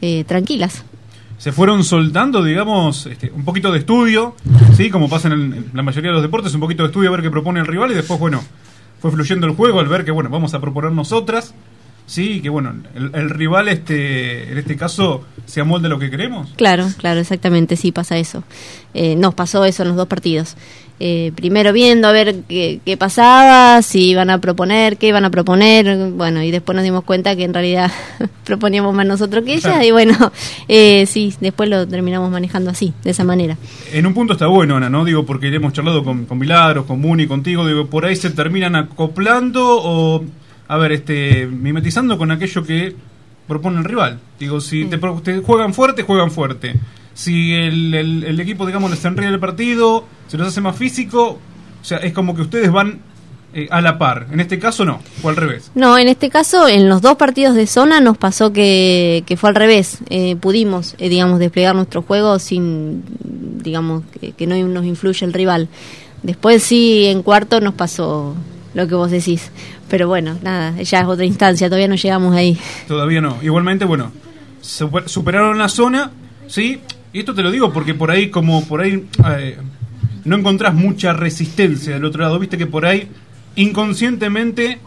eh, 0.00 0.24
tranquilas. 0.24 0.84
Se 1.42 1.50
fueron 1.50 1.82
soltando, 1.82 2.44
digamos, 2.44 3.06
este, 3.06 3.32
un 3.34 3.44
poquito 3.44 3.72
de 3.72 3.80
estudio, 3.80 4.36
¿sí? 4.76 4.90
Como 4.90 5.08
pasa 5.08 5.26
en, 5.26 5.32
el- 5.34 5.64
la 5.74 5.82
mayoría 5.82 6.10
de 6.10 6.14
los 6.14 6.22
deportes, 6.22 6.54
un 6.54 6.60
poquito 6.60 6.84
de 6.84 6.90
estudio 6.90 7.08
a 7.08 7.12
ver 7.12 7.22
qué 7.22 7.30
propone 7.32 7.58
el 7.58 7.66
rival 7.66 7.90
y 7.90 7.94
después, 7.94 8.20
bueno, 8.20 8.40
fue 9.00 9.10
fluyendo 9.10 9.48
el 9.48 9.54
juego 9.56 9.80
al 9.80 9.88
ver 9.88 10.04
que, 10.04 10.12
bueno, 10.12 10.30
vamos 10.30 10.54
a 10.54 10.60
proponer 10.60 10.92
nosotras, 10.92 11.52
¿sí? 12.06 12.40
Que, 12.42 12.48
bueno, 12.48 12.72
el, 12.94 13.10
el 13.14 13.28
rival, 13.30 13.66
este, 13.66 14.52
en 14.52 14.58
este 14.58 14.76
caso, 14.76 15.24
se 15.44 15.60
amolde 15.60 15.88
a 15.88 15.90
lo 15.90 15.98
que 15.98 16.10
queremos. 16.10 16.52
Claro, 16.56 16.86
claro, 16.98 17.18
exactamente, 17.18 17.74
sí 17.74 17.90
pasa 17.90 18.18
eso. 18.18 18.44
Eh, 18.94 19.16
nos 19.16 19.34
pasó 19.34 19.64
eso 19.64 19.82
en 19.82 19.88
los 19.88 19.96
dos 19.96 20.06
partidos. 20.06 20.54
Eh, 21.04 21.32
primero 21.34 21.72
viendo 21.72 22.06
a 22.06 22.12
ver 22.12 22.42
qué, 22.48 22.78
qué 22.84 22.96
pasaba, 22.96 23.82
si 23.82 24.10
iban 24.10 24.30
a 24.30 24.38
proponer, 24.38 24.98
qué 24.98 25.08
iban 25.08 25.24
a 25.24 25.30
proponer, 25.30 26.12
bueno, 26.12 26.44
y 26.44 26.52
después 26.52 26.76
nos 26.76 26.84
dimos 26.84 27.02
cuenta 27.02 27.34
que 27.34 27.42
en 27.42 27.52
realidad 27.52 27.90
proponíamos 28.44 28.94
más 28.94 29.04
nosotros 29.04 29.42
que 29.44 29.54
ellas, 29.54 29.62
Claro. 29.72 29.84
y 29.84 29.90
bueno, 29.90 30.14
eh, 30.68 31.04
sí, 31.06 31.34
después 31.40 31.68
lo 31.68 31.88
terminamos 31.88 32.30
manejando 32.30 32.70
así, 32.70 32.94
de 33.02 33.10
esa 33.10 33.24
manera. 33.24 33.56
En 33.92 34.06
un 34.06 34.14
punto 34.14 34.34
está 34.34 34.46
bueno, 34.46 34.76
Ana, 34.76 34.88
¿no? 34.90 35.04
Digo, 35.04 35.26
porque 35.26 35.48
hemos 35.52 35.72
charlado 35.72 36.04
con, 36.04 36.24
con 36.26 36.38
Milagros, 36.38 36.86
con 36.86 37.00
Muni, 37.00 37.26
contigo, 37.26 37.66
digo, 37.66 37.86
por 37.88 38.04
ahí 38.04 38.14
se 38.14 38.30
terminan 38.30 38.76
acoplando 38.76 39.60
o, 39.82 40.24
a 40.68 40.76
ver, 40.76 40.92
este, 40.92 41.46
mimetizando 41.48 42.16
con 42.16 42.30
aquello 42.30 42.62
que 42.62 42.94
propone 43.48 43.78
el 43.78 43.84
rival. 43.84 44.20
Digo, 44.38 44.60
si 44.60 44.84
te, 44.84 44.98
pro- 44.98 45.20
te 45.20 45.38
juegan 45.40 45.74
fuerte, 45.74 46.04
juegan 46.04 46.30
fuerte. 46.30 46.74
Si 47.14 47.52
el, 47.54 47.94
el- 47.94 48.24
el 48.24 48.40
equipo, 48.40 48.66
digamos, 48.66 48.90
les 48.90 49.04
enreda 49.04 49.30
el 49.30 49.38
partido, 49.40 50.04
se 50.28 50.38
los 50.38 50.48
hace 50.48 50.60
más 50.60 50.76
físico, 50.76 51.38
o 51.80 51.84
sea, 51.84 51.98
es 51.98 52.12
como 52.12 52.34
que 52.34 52.42
ustedes 52.42 52.70
van 52.72 53.00
eh, 53.54 53.68
a 53.70 53.82
la 53.82 53.98
par. 53.98 54.28
En 54.32 54.40
este 54.40 54.58
caso 54.58 54.84
no, 54.86 55.00
fue 55.20 55.30
al 55.32 55.36
revés. 55.36 55.70
No, 55.74 55.98
en 55.98 56.08
este 56.08 56.30
caso, 56.30 56.68
en 56.68 56.88
los 56.88 57.02
dos 57.02 57.16
partidos 57.16 57.54
de 57.54 57.66
zona 57.66 58.00
nos 58.00 58.16
pasó 58.16 58.50
que, 58.52 59.24
que 59.26 59.36
fue 59.36 59.50
al 59.50 59.56
revés. 59.56 59.98
Eh, 60.08 60.36
pudimos, 60.36 60.94
eh, 60.98 61.10
digamos, 61.10 61.38
desplegar 61.38 61.74
nuestro 61.74 62.00
juego 62.00 62.38
sin, 62.38 63.02
digamos, 63.62 64.04
que, 64.18 64.32
que 64.32 64.46
no 64.46 64.56
nos 64.68 64.84
influye 64.86 65.26
el 65.26 65.34
rival. 65.34 65.68
Después 66.22 66.62
sí, 66.62 67.04
en 67.06 67.22
cuarto 67.22 67.60
nos 67.60 67.74
pasó 67.74 68.34
lo 68.72 68.88
que 68.88 68.94
vos 68.94 69.10
decís. 69.10 69.50
Pero 69.90 70.08
bueno, 70.08 70.38
nada, 70.42 70.80
ya 70.80 71.00
es 71.00 71.06
otra 71.06 71.26
instancia, 71.26 71.66
todavía 71.68 71.88
no 71.88 71.96
llegamos 71.96 72.34
ahí. 72.34 72.56
Todavía 72.88 73.20
no. 73.20 73.36
Igualmente, 73.42 73.84
bueno, 73.84 74.12
super- 74.62 75.10
superaron 75.10 75.58
la 75.58 75.68
zona, 75.68 76.10
¿sí? 76.46 76.80
Y 77.12 77.18
esto 77.20 77.34
te 77.34 77.42
lo 77.42 77.50
digo 77.50 77.72
porque 77.72 77.94
por 77.94 78.10
ahí, 78.10 78.30
como 78.30 78.64
por 78.64 78.80
ahí 78.80 79.06
eh, 79.38 79.58
no 80.24 80.36
encontrás 80.36 80.74
mucha 80.74 81.12
resistencia 81.12 81.94
del 81.94 82.04
otro 82.04 82.22
lado, 82.22 82.38
viste 82.38 82.56
que 82.58 82.66
por 82.66 82.86
ahí 82.86 83.08
inconscientemente 83.56 84.78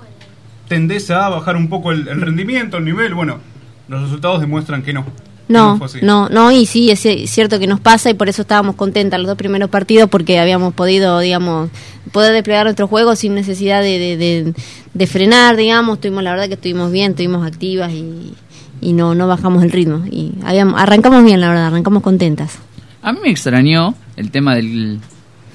tendés 0.67 1.09
a 1.11 1.29
bajar 1.29 1.55
un 1.55 1.67
poco 1.69 1.91
el, 1.91 2.07
el 2.07 2.21
rendimiento, 2.21 2.77
el 2.77 2.85
nivel. 2.85 3.13
Bueno, 3.13 3.39
los 3.87 4.03
resultados 4.03 4.41
demuestran 4.41 4.81
que 4.83 4.93
no. 4.93 5.05
No, 5.47 5.77
no, 6.01 6.27
no, 6.29 6.51
y 6.51 6.65
sí, 6.65 6.89
es 6.89 7.05
ci- 7.05 7.27
cierto 7.27 7.59
que 7.59 7.67
nos 7.67 7.79
pasa 7.79 8.09
y 8.09 8.15
por 8.15 8.27
eso 8.29 8.41
estábamos 8.41 8.73
contentas 8.75 9.19
los 9.19 9.27
dos 9.27 9.37
primeros 9.37 9.69
partidos 9.69 10.09
porque 10.09 10.39
habíamos 10.39 10.73
podido, 10.73 11.19
digamos, 11.19 11.69
poder 12.11 12.33
desplegar 12.33 12.65
nuestro 12.65 12.87
juego 12.87 13.15
sin 13.15 13.35
necesidad 13.35 13.83
de, 13.83 13.99
de, 13.99 14.17
de- 14.17 14.53
de 14.95 15.07
frenar, 15.07 15.55
digamos, 15.55 15.97
estuvimos, 15.97 16.23
la 16.23 16.31
verdad 16.31 16.47
que 16.47 16.55
estuvimos 16.55 16.91
bien, 16.91 17.11
estuvimos 17.11 17.45
activas 17.45 17.91
y, 17.91 18.33
y 18.81 18.93
no, 18.93 19.15
no 19.15 19.27
bajamos 19.27 19.63
el 19.63 19.71
ritmo. 19.71 20.05
Y 20.09 20.33
habíamos, 20.43 20.79
arrancamos 20.79 21.23
bien, 21.23 21.41
la 21.41 21.49
verdad, 21.49 21.67
arrancamos 21.67 22.03
contentas. 22.03 22.57
A 23.01 23.13
mí 23.13 23.19
me 23.23 23.29
extrañó 23.29 23.95
el 24.15 24.31
tema 24.31 24.55
del 24.55 24.99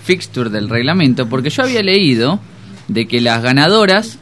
fixture 0.04 0.50
del 0.50 0.68
reglamento, 0.68 1.28
porque 1.28 1.50
yo 1.50 1.62
había 1.62 1.82
leído 1.82 2.40
de 2.88 3.06
que 3.06 3.20
las 3.20 3.42
ganadoras 3.42 4.18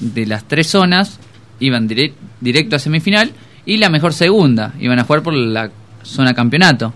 de 0.00 0.26
las 0.26 0.44
tres 0.44 0.66
zonas 0.68 1.18
iban 1.60 1.88
direct- 1.88 2.14
directo 2.40 2.76
a 2.76 2.78
semifinal 2.78 3.32
y 3.64 3.78
la 3.78 3.88
mejor 3.88 4.12
segunda 4.12 4.74
iban 4.78 4.98
a 4.98 5.04
jugar 5.04 5.22
por 5.22 5.34
la 5.34 5.70
zona 6.02 6.34
campeonato. 6.34 6.92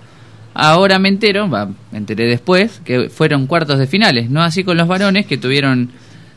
Ahora 0.53 0.99
me 0.99 1.09
entero, 1.09 1.49
va, 1.49 1.67
me 1.93 1.99
enteré 1.99 2.27
después, 2.27 2.81
que 2.85 3.09
fueron 3.09 3.47
cuartos 3.47 3.79
de 3.79 3.87
finales, 3.87 4.29
no 4.31 4.43
así 4.43 4.65
con 4.65 4.77
los 4.77 4.89
varones 4.89 5.27
que 5.27 5.39
tuvieron 5.39 5.91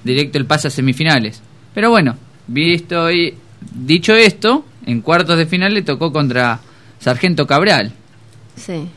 directo 0.03 0.37
el 0.37 0.45
pase 0.45 0.67
a 0.67 0.71
semifinales. 0.71 1.41
Pero 1.73 1.89
bueno, 1.89 2.15
visto 2.47 3.11
y 3.11 3.33
dicho 3.75 4.13
esto, 4.13 4.65
en 4.85 5.01
cuartos 5.01 5.37
de 5.37 5.45
final 5.45 5.73
le 5.73 5.81
tocó 5.81 6.11
contra 6.11 6.59
Sargento 6.99 7.45
Cabral 7.47 7.91
Sí. 8.55 8.87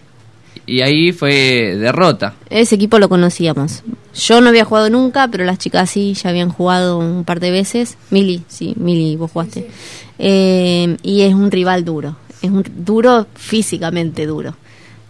y 0.66 0.80
ahí 0.82 1.12
fue 1.12 1.76
derrota. 1.78 2.34
Ese 2.50 2.74
equipo 2.74 2.98
lo 2.98 3.08
conocíamos. 3.08 3.82
Yo 4.14 4.40
no 4.40 4.48
había 4.48 4.64
jugado 4.64 4.88
nunca, 4.90 5.28
pero 5.28 5.44
las 5.44 5.58
chicas 5.58 5.90
sí, 5.90 6.14
ya 6.14 6.30
habían 6.30 6.48
jugado 6.50 6.98
un 6.98 7.24
par 7.24 7.40
de 7.40 7.50
veces. 7.50 7.96
Mili, 8.10 8.42
sí, 8.48 8.74
Mili, 8.76 9.16
vos 9.16 9.30
jugaste. 9.30 9.68
Eh, 10.18 10.96
y 11.02 11.22
es 11.22 11.34
un 11.34 11.50
rival 11.50 11.84
duro. 11.84 12.16
Es 12.42 12.50
un 12.50 12.64
duro 12.76 13.26
físicamente 13.34 14.26
duro. 14.26 14.56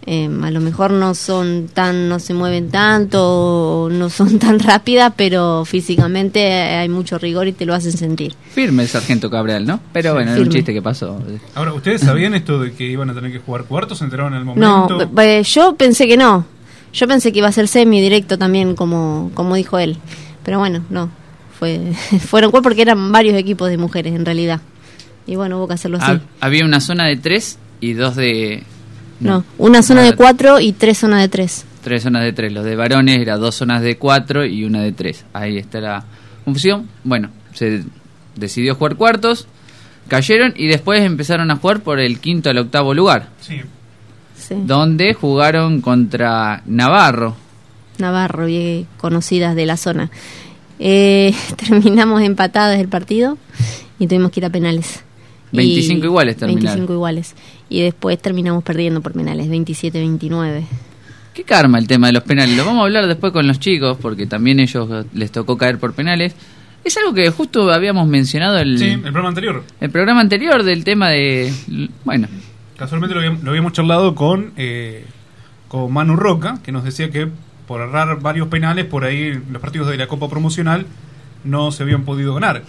Eh, 0.09 0.29
a 0.41 0.51
lo 0.51 0.61
mejor 0.61 0.91
no 0.91 1.13
son 1.13 1.67
tan, 1.73 2.07
no 2.07 2.19
se 2.19 2.33
mueven 2.33 2.69
tanto, 2.69 3.89
no 3.91 4.09
son 4.09 4.39
tan 4.39 4.57
rápidas, 4.59 5.11
pero 5.17 5.65
físicamente 5.65 6.49
hay 6.53 6.87
mucho 6.87 7.17
rigor 7.17 7.47
y 7.47 7.51
te 7.51 7.65
lo 7.65 7.73
hacen 7.73 7.91
sentir. 7.91 8.33
Firme 8.51 8.83
el 8.83 8.89
sargento 8.89 9.29
Cabral, 9.29 9.65
¿no? 9.65 9.81
Pero 9.91 10.13
bueno, 10.13 10.31
era 10.31 10.39
un 10.39 10.45
firme. 10.45 10.59
chiste 10.59 10.73
que 10.73 10.81
pasó. 10.81 11.21
Ahora, 11.55 11.73
¿ustedes 11.73 12.01
sabían 12.01 12.33
esto 12.35 12.59
de 12.61 12.71
que 12.71 12.85
iban 12.85 13.09
a 13.09 13.13
tener 13.13 13.31
que 13.33 13.39
jugar 13.39 13.65
cuartos? 13.65 13.97
¿Se 13.97 14.05
enteraron 14.05 14.33
en 14.33 14.39
el 14.39 14.45
No, 14.45 14.87
momento? 14.87 14.97
be- 15.13 15.37
be- 15.39 15.43
yo 15.43 15.75
pensé 15.75 16.07
que 16.07 16.15
no. 16.15 16.45
Yo 16.93 17.05
pensé 17.07 17.33
que 17.33 17.39
iba 17.39 17.49
a 17.49 17.51
ser 17.51 17.67
semi 17.67 17.99
directo 17.99 18.37
también, 18.37 18.75
como, 18.75 19.29
como 19.33 19.55
dijo 19.55 19.77
él. 19.77 19.97
Pero 20.43 20.59
bueno, 20.59 20.83
no. 20.89 21.09
Fue, 21.59 21.81
fueron 22.25 22.51
cuatro 22.51 22.63
porque 22.69 22.81
eran 22.83 23.11
varios 23.11 23.35
equipos 23.35 23.69
de 23.69 23.77
mujeres 23.77 24.13
en 24.15 24.25
realidad. 24.25 24.61
Y 25.25 25.35
bueno, 25.35 25.57
hubo 25.57 25.67
que 25.67 25.73
hacerlo 25.73 25.97
así. 25.97 26.11
Hab- 26.13 26.21
había 26.39 26.63
una 26.63 26.79
zona 26.79 27.05
de 27.07 27.17
tres 27.17 27.57
y 27.81 27.91
dos 27.91 28.15
de... 28.15 28.63
no, 29.19 29.43
una 29.57 29.81
zona 29.81 30.03
de 30.03 30.13
cuatro 30.13 30.59
y 30.59 30.73
tres 30.73 30.99
zonas 30.99 31.21
de 31.21 31.29
tres. 31.29 31.65
Tres 31.83 32.03
zonas 32.03 32.23
de 32.23 32.33
tres. 32.33 32.51
Los 32.51 32.65
de 32.65 32.75
varones 32.75 33.19
era 33.19 33.37
dos 33.37 33.55
zonas 33.55 33.81
de 33.81 33.97
cuatro 33.97 34.45
y 34.45 34.63
una 34.63 34.81
de 34.81 34.91
tres. 34.91 35.25
Ahí 35.33 35.57
está 35.57 35.79
la 35.79 36.03
confusión. 36.45 36.87
Bueno, 37.03 37.29
se 37.53 37.83
decidió 38.35 38.75
jugar 38.75 38.95
cuartos, 38.95 39.47
cayeron 40.07 40.53
y 40.55 40.67
después 40.67 41.03
empezaron 41.03 41.49
a 41.51 41.55
jugar 41.55 41.81
por 41.81 41.99
el 41.99 42.19
quinto 42.19 42.49
al 42.49 42.57
octavo 42.57 42.93
lugar. 42.93 43.29
Sí. 43.41 43.61
Sí. 44.35 44.55
Donde 44.65 45.13
jugaron 45.13 45.81
contra 45.81 46.61
Navarro. 46.65 47.35
Navarro, 47.97 48.45
bien 48.45 48.87
conocidas 48.97 49.55
de 49.55 49.65
la 49.65 49.77
zona. 49.77 50.11
Eh, 50.79 51.33
terminamos 51.55 52.21
empatadas 52.21 52.79
el 52.79 52.87
partido 52.87 53.37
y 53.99 54.07
tuvimos 54.07 54.31
que 54.31 54.41
ir 54.41 54.45
a 54.45 54.49
penales. 54.49 55.03
25 55.51 56.03
Y- 56.03 56.07
iguales 56.07 56.37
terminaron. 56.37 56.65
25 56.65 56.93
iguales. 56.93 57.35
Y 57.69 57.81
después 57.81 58.19
terminamos 58.21 58.63
perdiendo 58.63 59.01
por 59.01 59.13
penales, 59.13 59.47
27-29. 59.49 60.63
¿Qué 61.33 61.43
karma 61.43 61.77
el 61.77 61.87
tema 61.87 62.07
de 62.07 62.13
los 62.13 62.23
penales? 62.23 62.57
Lo 62.57 62.65
vamos 62.65 62.81
a 62.81 62.85
hablar 62.85 63.07
después 63.07 63.31
con 63.31 63.47
los 63.47 63.59
chicos, 63.59 63.97
porque 64.01 64.25
también 64.25 64.59
ellos 64.59 65.05
les 65.13 65.31
tocó 65.31 65.57
caer 65.57 65.77
por 65.79 65.93
penales. 65.93 66.33
Es 66.83 66.97
algo 66.97 67.13
que 67.13 67.29
justo 67.29 67.71
habíamos 67.71 68.07
mencionado 68.07 68.57
el, 68.57 68.79
Sí, 68.79 68.85
el 68.85 69.01
programa 69.01 69.29
anterior. 69.29 69.63
el 69.81 69.89
programa 69.89 70.21
anterior 70.21 70.63
del 70.63 70.83
tema 70.83 71.09
de... 71.09 71.53
Bueno, 72.05 72.27
Casualmente 72.77 73.13
lo 73.15 73.19
habíamos, 73.21 73.43
lo 73.43 73.49
habíamos 73.49 73.73
charlado 73.73 74.15
con, 74.15 74.51
eh, 74.55 75.03
con 75.67 75.91
Manu 75.91 76.15
Roca, 76.15 76.59
que 76.63 76.71
nos 76.71 76.83
decía 76.83 77.09
que 77.11 77.27
por 77.67 77.81
errar 77.81 78.19
varios 78.21 78.47
penales, 78.47 78.85
por 78.85 79.03
ahí 79.03 79.33
los 79.51 79.61
partidos 79.61 79.89
de 79.89 79.97
la 79.97 80.07
Copa 80.07 80.29
Promocional 80.29 80.85
no 81.43 81.71
se 81.71 81.83
habían 81.83 82.03
podido 82.05 82.33
ganar. 82.35 82.63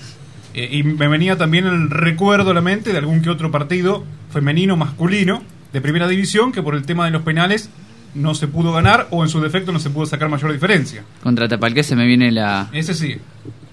Eh, 0.59 0.69
y 0.73 0.83
me 0.83 1.07
venía 1.07 1.37
también 1.37 1.67
el 1.69 1.89
recuerdo 1.89 2.51
a 2.51 2.55
la 2.55 2.61
mente 2.61 2.91
de 2.91 2.99
algún 2.99 3.23
que 3.23 3.31
otro 3.31 3.53
partido 3.53 4.05
femenino, 4.33 4.77
masculino, 4.77 5.41
de 5.73 5.81
primera 5.81 6.09
división, 6.09 6.51
que 6.51 6.63
por 6.63 6.75
el 6.75 6.85
tema 6.85 7.05
de 7.05 7.13
los 7.13 7.23
penales 7.23 7.71
no 8.15 8.35
se 8.35 8.49
pudo 8.49 8.73
ganar 8.73 9.07
o 9.11 9.23
en 9.23 9.29
su 9.29 9.41
defecto 9.41 9.71
no 9.71 9.79
se 9.79 9.91
pudo 9.91 10.07
sacar 10.07 10.29
mayor 10.29 10.53
diferencia. 10.53 11.05
contra 11.23 11.47
Tapalqué 11.47 11.85
se 11.85 11.95
me 11.95 12.07
viene 12.07 12.33
la... 12.33 12.69
Ese 12.73 12.95
sí, 12.95 13.19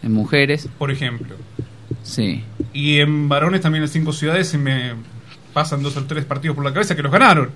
En 0.04 0.14
mujeres, 0.14 0.70
por 0.78 0.92
ejemplo. 0.92 1.36
sí. 2.04 2.44
Y 2.72 3.00
en 3.00 3.30
varones 3.30 3.62
también 3.62 3.84
en 3.86 3.90
cinco 3.90 4.14
ciudades 4.14 4.50
se 4.50 4.58
me 4.60 4.94
pasan 5.54 5.82
dos 5.82 5.98
o 5.98 6.04
tres 6.04 6.26
partidos 6.26 6.56
por 6.56 6.66
la 6.66 6.74
cabeza 6.74 6.96
que 6.96 7.02
los 7.02 7.12
ganaron. 7.12 7.50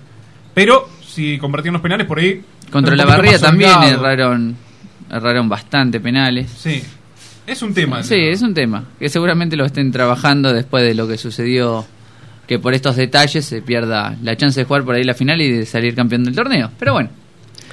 Pero 0.55 0.89
si 1.05 1.37
compartían 1.37 1.73
los 1.73 1.83
penales 1.83 2.07
por 2.07 2.17
ahí. 2.17 2.41
Contra 2.71 2.95
la 2.95 3.05
barría 3.05 3.37
también 3.37 3.83
erraron, 3.83 4.55
erraron 5.11 5.47
bastante 5.49 5.99
penales. 5.99 6.49
Sí. 6.57 6.81
Es 7.49 7.61
un 7.63 7.73
tema. 7.73 8.03
Sí, 8.03 8.15
es 8.15 8.41
un 8.41 8.53
tema 8.53 8.83
que 8.99 9.09
seguramente 9.09 9.55
lo 9.55 9.65
estén 9.65 9.91
trabajando 9.91 10.53
después 10.53 10.83
de 10.83 10.93
lo 10.93 11.07
que 11.07 11.17
sucedió, 11.17 11.85
que 12.47 12.59
por 12.59 12.73
estos 12.73 12.95
detalles 12.95 13.43
se 13.45 13.61
pierda 13.61 14.15
la 14.21 14.35
chance 14.37 14.59
de 14.59 14.65
jugar 14.65 14.83
por 14.83 14.95
ahí 14.95 15.03
la 15.03 15.13
final 15.15 15.41
y 15.41 15.51
de 15.51 15.65
salir 15.65 15.95
campeón 15.95 16.23
del 16.23 16.35
torneo. 16.35 16.69
Pero 16.77 16.93
bueno, 16.93 17.09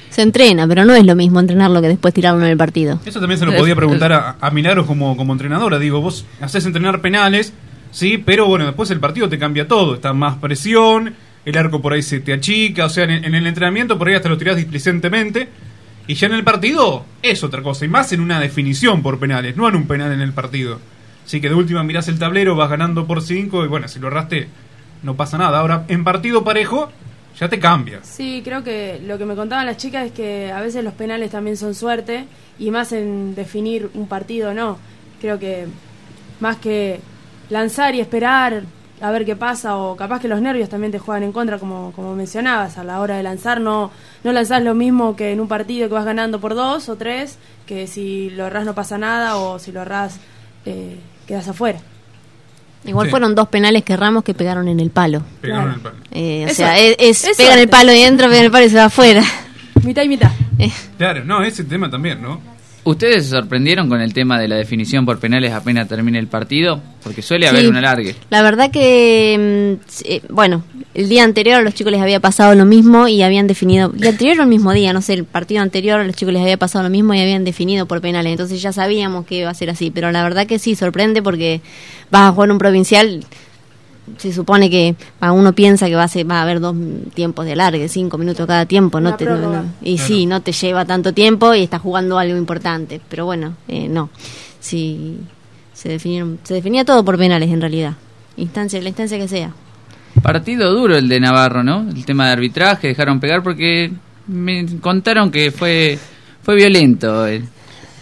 Se 0.09 0.23
entrena, 0.23 0.67
pero 0.67 0.83
no 0.83 0.95
es 0.95 1.05
lo 1.05 1.15
mismo 1.15 1.39
entrenarlo 1.39 1.79
que 1.81 1.89
después 1.89 2.11
tirarlo 2.13 2.41
en 2.43 2.49
el 2.49 2.57
partido. 2.57 2.99
Eso 3.05 3.19
también 3.19 3.37
se 3.39 3.45
lo 3.45 3.53
podía 3.55 3.75
preguntar 3.75 4.11
a, 4.13 4.37
a 4.41 4.49
Milagros 4.49 4.87
como, 4.87 5.15
como 5.15 5.33
entrenadora. 5.33 5.77
Digo, 5.77 6.01
vos 6.01 6.25
haces 6.41 6.65
entrenar 6.65 7.01
penales, 7.01 7.53
sí, 7.91 8.17
pero 8.17 8.47
bueno, 8.47 8.65
después 8.65 8.89
el 8.89 8.99
partido 8.99 9.29
te 9.29 9.37
cambia 9.37 9.67
todo. 9.67 9.93
Está 9.93 10.13
más 10.13 10.37
presión, 10.37 11.13
el 11.45 11.57
arco 11.57 11.81
por 11.81 11.93
ahí 11.93 12.01
se 12.01 12.19
te 12.19 12.33
achica. 12.33 12.85
O 12.85 12.89
sea, 12.89 13.03
en, 13.03 13.25
en 13.25 13.35
el 13.35 13.45
entrenamiento 13.45 13.97
por 13.99 14.07
ahí 14.07 14.15
hasta 14.15 14.29
lo 14.29 14.37
tirás 14.39 14.55
displicentemente. 14.55 15.49
Y 16.07 16.15
ya 16.15 16.27
en 16.27 16.33
el 16.33 16.43
partido 16.43 17.05
es 17.21 17.43
otra 17.43 17.61
cosa, 17.61 17.85
y 17.85 17.89
más 17.89 18.13
en 18.13 18.21
una 18.21 18.39
definición 18.39 19.03
por 19.03 19.19
penales, 19.19 19.57
no 19.57 19.67
en 19.67 19.75
un 19.75 19.87
penal 19.87 20.11
en 20.13 20.21
el 20.21 20.33
partido. 20.33 20.79
Así 21.25 21.41
que 21.41 21.49
de 21.49 21.55
última 21.55 21.83
mirás 21.83 22.07
el 22.07 22.17
tablero, 22.17 22.55
vas 22.55 22.69
ganando 22.69 23.05
por 23.05 23.21
5 23.21 23.65
y 23.65 23.67
bueno, 23.67 23.89
si 23.89 23.99
lo 23.99 24.07
erraste 24.07 24.47
no 25.03 25.15
pasa 25.15 25.37
nada. 25.37 25.59
Ahora, 25.59 25.83
en 25.89 26.05
partido 26.05 26.45
parejo, 26.45 26.89
ya 27.37 27.49
te 27.49 27.59
cambia. 27.59 27.99
Sí, 28.03 28.41
creo 28.43 28.63
que 28.63 29.01
lo 29.05 29.17
que 29.17 29.25
me 29.25 29.35
contaban 29.35 29.65
las 29.65 29.77
chicas 29.77 30.07
es 30.07 30.11
que 30.13 30.51
a 30.51 30.61
veces 30.61 30.83
los 30.83 30.93
penales 30.93 31.31
también 31.31 31.57
son 31.57 31.75
suerte 31.75 32.25
y 32.57 32.71
más 32.71 32.93
en 32.93 33.35
definir 33.35 33.89
un 33.93 34.07
partido 34.07 34.53
no. 34.53 34.79
Creo 35.19 35.37
que 35.37 35.67
más 36.39 36.57
que 36.57 37.01
lanzar 37.49 37.93
y 37.95 37.99
esperar 37.99 38.63
a 39.01 39.11
ver 39.11 39.25
qué 39.25 39.35
pasa 39.35 39.77
o 39.77 39.95
capaz 39.95 40.19
que 40.19 40.27
los 40.27 40.41
nervios 40.41 40.69
también 40.69 40.91
te 40.91 40.99
juegan 40.99 41.23
en 41.23 41.31
contra 41.31 41.59
como, 41.59 41.91
como 41.95 42.15
mencionabas 42.15 42.77
a 42.77 42.83
la 42.83 42.99
hora 42.99 43.15
de 43.17 43.23
lanzar 43.23 43.61
no 43.61 43.91
no 44.23 44.31
lanzás 44.31 44.63
lo 44.63 44.73
mismo 44.73 45.15
que 45.15 45.31
en 45.31 45.39
un 45.39 45.47
partido 45.47 45.87
que 45.87 45.93
vas 45.93 46.05
ganando 46.05 46.39
por 46.39 46.55
dos 46.55 46.89
o 46.89 46.95
tres 46.95 47.37
que 47.67 47.85
si 47.87 48.29
lo 48.31 48.47
errás 48.47 48.65
no 48.65 48.73
pasa 48.73 48.97
nada 48.97 49.37
o 49.37 49.59
si 49.59 49.71
lo 49.71 49.81
errás 49.83 50.19
eh, 50.65 50.97
quedas 51.27 51.47
afuera 51.47 51.79
Igual 52.85 53.07
Sí. 53.07 53.11
fueron 53.11 53.35
dos 53.35 53.47
penales 53.49 53.83
que 53.83 53.97
Ramos 53.97 54.23
que 54.23 54.33
pegaron 54.33 54.67
en 54.69 54.79
el 54.79 54.91
palo. 54.91 55.21
Pegaron 55.41 55.63
Claro. 55.65 55.75
el 55.77 55.81
palo. 55.81 55.95
Eh, 56.11 56.45
o 56.45 56.51
Es 56.51 56.55
sea, 56.57 56.77
es, 56.77 56.95
es 57.25 57.35
pegan 57.35 57.59
el 57.59 57.67
palo 57.67 57.91
y 57.91 57.99
entra, 57.99 58.29
pegan 58.29 58.45
el 58.45 58.51
palo 58.51 58.65
y 58.65 58.69
se 58.69 58.77
va 58.77 58.85
afuera. 58.85 59.21
mitad 59.83 60.03
y 60.03 60.07
mitad 60.07 60.31
Eh, 60.57 60.71
Claro, 60.97 61.25
no, 61.25 61.43
ese 61.43 61.65
tema 61.65 61.89
también, 61.89 62.21
¿no? 62.21 62.39
¿Ustedes 62.87 63.25
se 63.25 63.31
sorprendieron 63.31 63.89
con 63.89 63.99
el 63.99 64.13
tema 64.13 64.39
de 64.39 64.47
la 64.47 64.55
definición 64.55 65.05
por 65.05 65.19
penales 65.19 65.51
apenas 65.51 65.89
termine 65.89 66.19
el 66.19 66.27
partido? 66.27 66.79
Porque 67.03 67.21
suele 67.21 67.45
haber 67.45 67.63
Sí. 67.63 67.67
un 67.67 67.75
alargue. 67.75 68.15
La 68.29 68.41
verdad 68.41 68.71
que, 68.71 69.75
mm, 69.77 70.05
eh, 70.05 70.21
bueno, 70.29 70.63
el 70.93 71.09
día 71.09 71.25
anterior 71.25 71.57
a 71.57 71.61
los 71.63 71.73
chicos 71.73 71.91
les 71.91 72.01
había 72.01 72.21
pasado 72.21 72.55
lo 72.55 72.63
mismo 72.63 73.09
y 73.09 73.21
habían 73.23 73.45
definido, 73.45 73.91
el 73.99 74.07
anterior 74.07 74.39
o 74.39 74.43
el 74.43 74.47
mismo 74.47 74.71
día, 74.71 74.93
no 74.93 75.01
sé, 75.01 75.15
el 75.15 75.25
partido 75.25 75.61
anterior 75.61 75.99
a 75.99 76.05
los 76.05 76.15
chicos 76.15 76.33
les 76.33 76.41
había 76.41 76.55
pasado 76.55 76.83
lo 76.85 76.89
mismo 76.89 77.13
y 77.13 77.19
habían 77.19 77.43
definido 77.43 77.87
por 77.87 77.99
penales, 77.99 78.31
entonces 78.31 78.61
ya 78.61 78.71
sabíamos 78.71 79.25
que 79.25 79.39
iba 79.39 79.49
a 79.49 79.53
ser 79.53 79.69
así, 79.69 79.91
pero 79.91 80.09
la 80.13 80.23
verdad 80.23 80.47
que 80.47 80.57
sí, 80.57 80.75
sorprende 80.75 81.21
porque 81.21 81.59
vas 82.09 82.29
a 82.29 82.31
jugar 82.31 82.51
un 82.51 82.57
provincial, 82.57 83.19
se 84.17 84.31
supone 84.31 84.69
que 84.69 84.95
uno 85.21 85.53
piensa 85.53 85.87
que 85.87 85.95
va 85.95 86.03
a, 86.03 86.07
ser, 86.07 86.29
va 86.29 86.39
a 86.39 86.43
haber 86.43 86.59
dos 86.59 86.75
tiempos 87.13 87.45
de 87.45 87.53
alargue, 87.53 87.87
cinco 87.89 88.17
minutos 88.17 88.45
cada 88.47 88.65
tiempo, 88.65 88.99
no 89.01 89.15
te, 89.15 89.25
no- 89.25 89.65
y 89.81 89.95
Claro. 89.95 90.07
sí, 90.07 90.25
no 90.25 90.41
te 90.41 90.51
lleva 90.53 90.85
tanto 90.85 91.13
tiempo 91.13 91.53
y 91.53 91.63
estás 91.63 91.81
jugando 91.81 92.17
algo 92.17 92.37
importante, 92.37 93.01
pero 93.09 93.25
bueno, 93.25 93.53
eh, 93.67 93.87
no, 93.89 94.09
sí, 94.59 95.17
se 95.73 95.89
definieron, 95.89 96.39
se 96.43 96.53
definía 96.53 96.85
todo 96.85 97.03
por 97.03 97.17
penales 97.17 97.49
en 97.51 97.61
realidad, 97.61 97.93
instancia, 98.37 98.81
la 98.81 98.89
instancia 98.89 99.17
que 99.17 99.27
sea. 99.27 99.51
Partido 100.23 100.73
duro 100.73 100.95
el 100.97 101.07
de 101.09 101.19
Navarro, 101.19 101.63
¿no? 101.63 101.87
El 101.89 102.03
tema 102.05 102.25
de 102.27 102.31
arbitraje, 102.33 102.87
dejaron 102.87 103.19
pegar 103.19 103.43
porque 103.43 103.91
me 104.27 104.65
contaron 104.79 105.29
que 105.31 105.51
fue 105.51 105.99
fue 106.41 106.55
violento. 106.55 107.27
eh. 107.27 107.43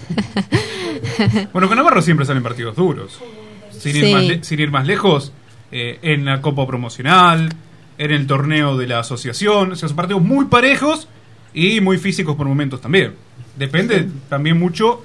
Bueno, 1.54 1.68
con 1.68 1.78
Navarro 1.78 2.02
siempre 2.02 2.26
salen 2.26 2.44
partidos 2.44 2.76
duros. 2.76 3.20
Sin, 3.72 3.96
ir, 3.96 4.12
más 4.14 4.24
le- 4.24 4.44
sin 4.44 4.60
ir 4.60 4.72
más 4.72 4.86
lejos, 4.88 5.32
eh, 5.78 6.00
en 6.04 6.24
la 6.24 6.40
Copa 6.40 6.66
Promocional, 6.66 7.50
en 7.98 8.12
el 8.12 8.28
torneo 8.28 8.78
de 8.78 8.88
la 8.88 9.00
asociación. 9.00 9.74
O 9.74 9.76
sea, 9.76 9.90
son 9.90 9.98
partidos 9.98 10.22
muy 10.22 10.46
parejos 10.46 11.10
y 11.54 11.82
muy 11.82 11.98
físicos 11.98 12.38
por 12.38 12.48
momentos 12.48 12.80
también. 12.80 13.14
Depende 13.58 14.08
también 14.30 14.58
mucho 14.58 15.04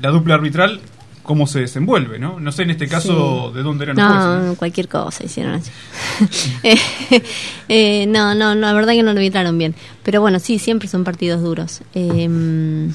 la 0.00 0.10
dupla 0.10 0.34
arbitral 0.34 0.80
cómo 1.22 1.46
se 1.46 1.60
desenvuelve, 1.60 2.18
¿no? 2.18 2.40
No 2.40 2.50
sé 2.50 2.64
en 2.64 2.70
este 2.70 2.88
caso 2.88 3.52
de 3.54 3.62
dónde 3.62 3.84
eran 3.84 3.96
los 3.96 4.06
jueces. 4.06 4.48
¿no? 4.48 4.54
cualquier 4.56 4.88
cosa 4.88 5.24
hicieron 5.24 5.54
así. 5.54 5.70
Eh, 6.64 7.22
eh, 7.68 8.06
no, 8.08 8.34
no, 8.34 8.56
no, 8.56 8.62
la 8.62 8.72
verdad 8.72 8.94
que 8.94 9.04
no 9.04 9.12
lo 9.12 9.20
arbitraron 9.20 9.56
bien. 9.56 9.76
Pero 10.02 10.20
bueno, 10.20 10.40
sí, 10.40 10.58
siempre 10.58 10.88
son 10.88 11.04
partidos 11.04 11.42
duros. 11.42 11.82
Eh, 11.94 12.90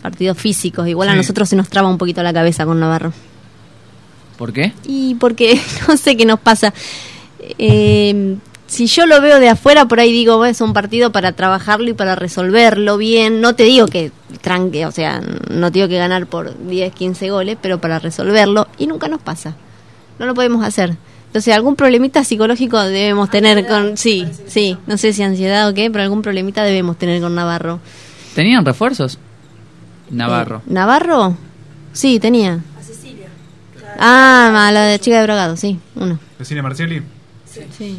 partidos 0.00 0.38
físicos. 0.38 0.88
Igual 0.88 1.10
a 1.10 1.14
nosotros 1.14 1.48
se 1.48 1.56
nos 1.56 1.68
traba 1.68 1.88
un 1.88 1.98
poquito 1.98 2.22
la 2.22 2.32
cabeza 2.32 2.64
con 2.64 2.80
Navarro. 2.80 3.12
¿Por 4.38 4.52
qué? 4.54 4.72
Y 4.86 5.16
porque 5.16 5.60
no 5.88 5.96
sé 5.98 6.16
qué 6.16 6.24
nos 6.24 6.40
pasa. 6.40 6.72
Eh, 7.58 8.36
si 8.66 8.86
yo 8.86 9.06
lo 9.06 9.20
veo 9.20 9.40
de 9.40 9.48
afuera, 9.48 9.86
por 9.86 9.98
ahí 9.98 10.12
digo, 10.12 10.36
"Bueno, 10.36 10.50
es 10.52 10.60
un 10.60 10.72
partido 10.72 11.10
para 11.10 11.32
trabajarlo 11.32 11.88
y 11.90 11.94
para 11.94 12.14
resolverlo 12.14 12.96
bien. 12.98 13.40
No 13.40 13.54
te 13.54 13.64
digo 13.64 13.86
que 13.86 14.12
tranque, 14.40 14.86
o 14.86 14.92
sea, 14.92 15.20
no 15.50 15.72
te 15.72 15.78
digo 15.80 15.88
que 15.88 15.98
ganar 15.98 16.26
por 16.26 16.56
10, 16.68 16.92
15 16.94 17.30
goles, 17.30 17.58
pero 17.60 17.80
para 17.80 17.98
resolverlo. 17.98 18.68
Y 18.78 18.86
nunca 18.86 19.08
nos 19.08 19.20
pasa. 19.20 19.56
No 20.18 20.26
lo 20.26 20.34
podemos 20.34 20.64
hacer. 20.64 20.96
Entonces, 21.26 21.54
algún 21.54 21.76
problemita 21.76 22.24
psicológico 22.24 22.80
debemos 22.82 23.28
tener 23.30 23.66
con... 23.66 23.96
Sí, 23.98 24.26
sí, 24.46 24.78
no 24.86 24.96
sé 24.96 25.12
si 25.12 25.22
ansiedad 25.22 25.68
o 25.68 25.74
qué, 25.74 25.90
pero 25.90 26.02
algún 26.04 26.22
problemita 26.22 26.62
debemos 26.62 26.96
tener 26.96 27.20
con 27.20 27.34
Navarro. 27.34 27.80
¿Tenían 28.34 28.64
refuerzos? 28.64 29.18
Navarro. 30.10 30.58
Eh, 30.66 30.72
¿Navarro? 30.72 31.36
Sí, 31.92 32.18
tenía. 32.18 32.60
Ah, 33.98 34.66
a 34.68 34.72
la 34.72 34.82
de 34.84 34.98
chica 34.98 35.16
de 35.18 35.22
Bragado, 35.24 35.56
sí, 35.56 35.78
uno. 35.94 36.18
Decine 36.38 36.62
Marcelli. 36.62 37.02
Sí. 37.76 37.98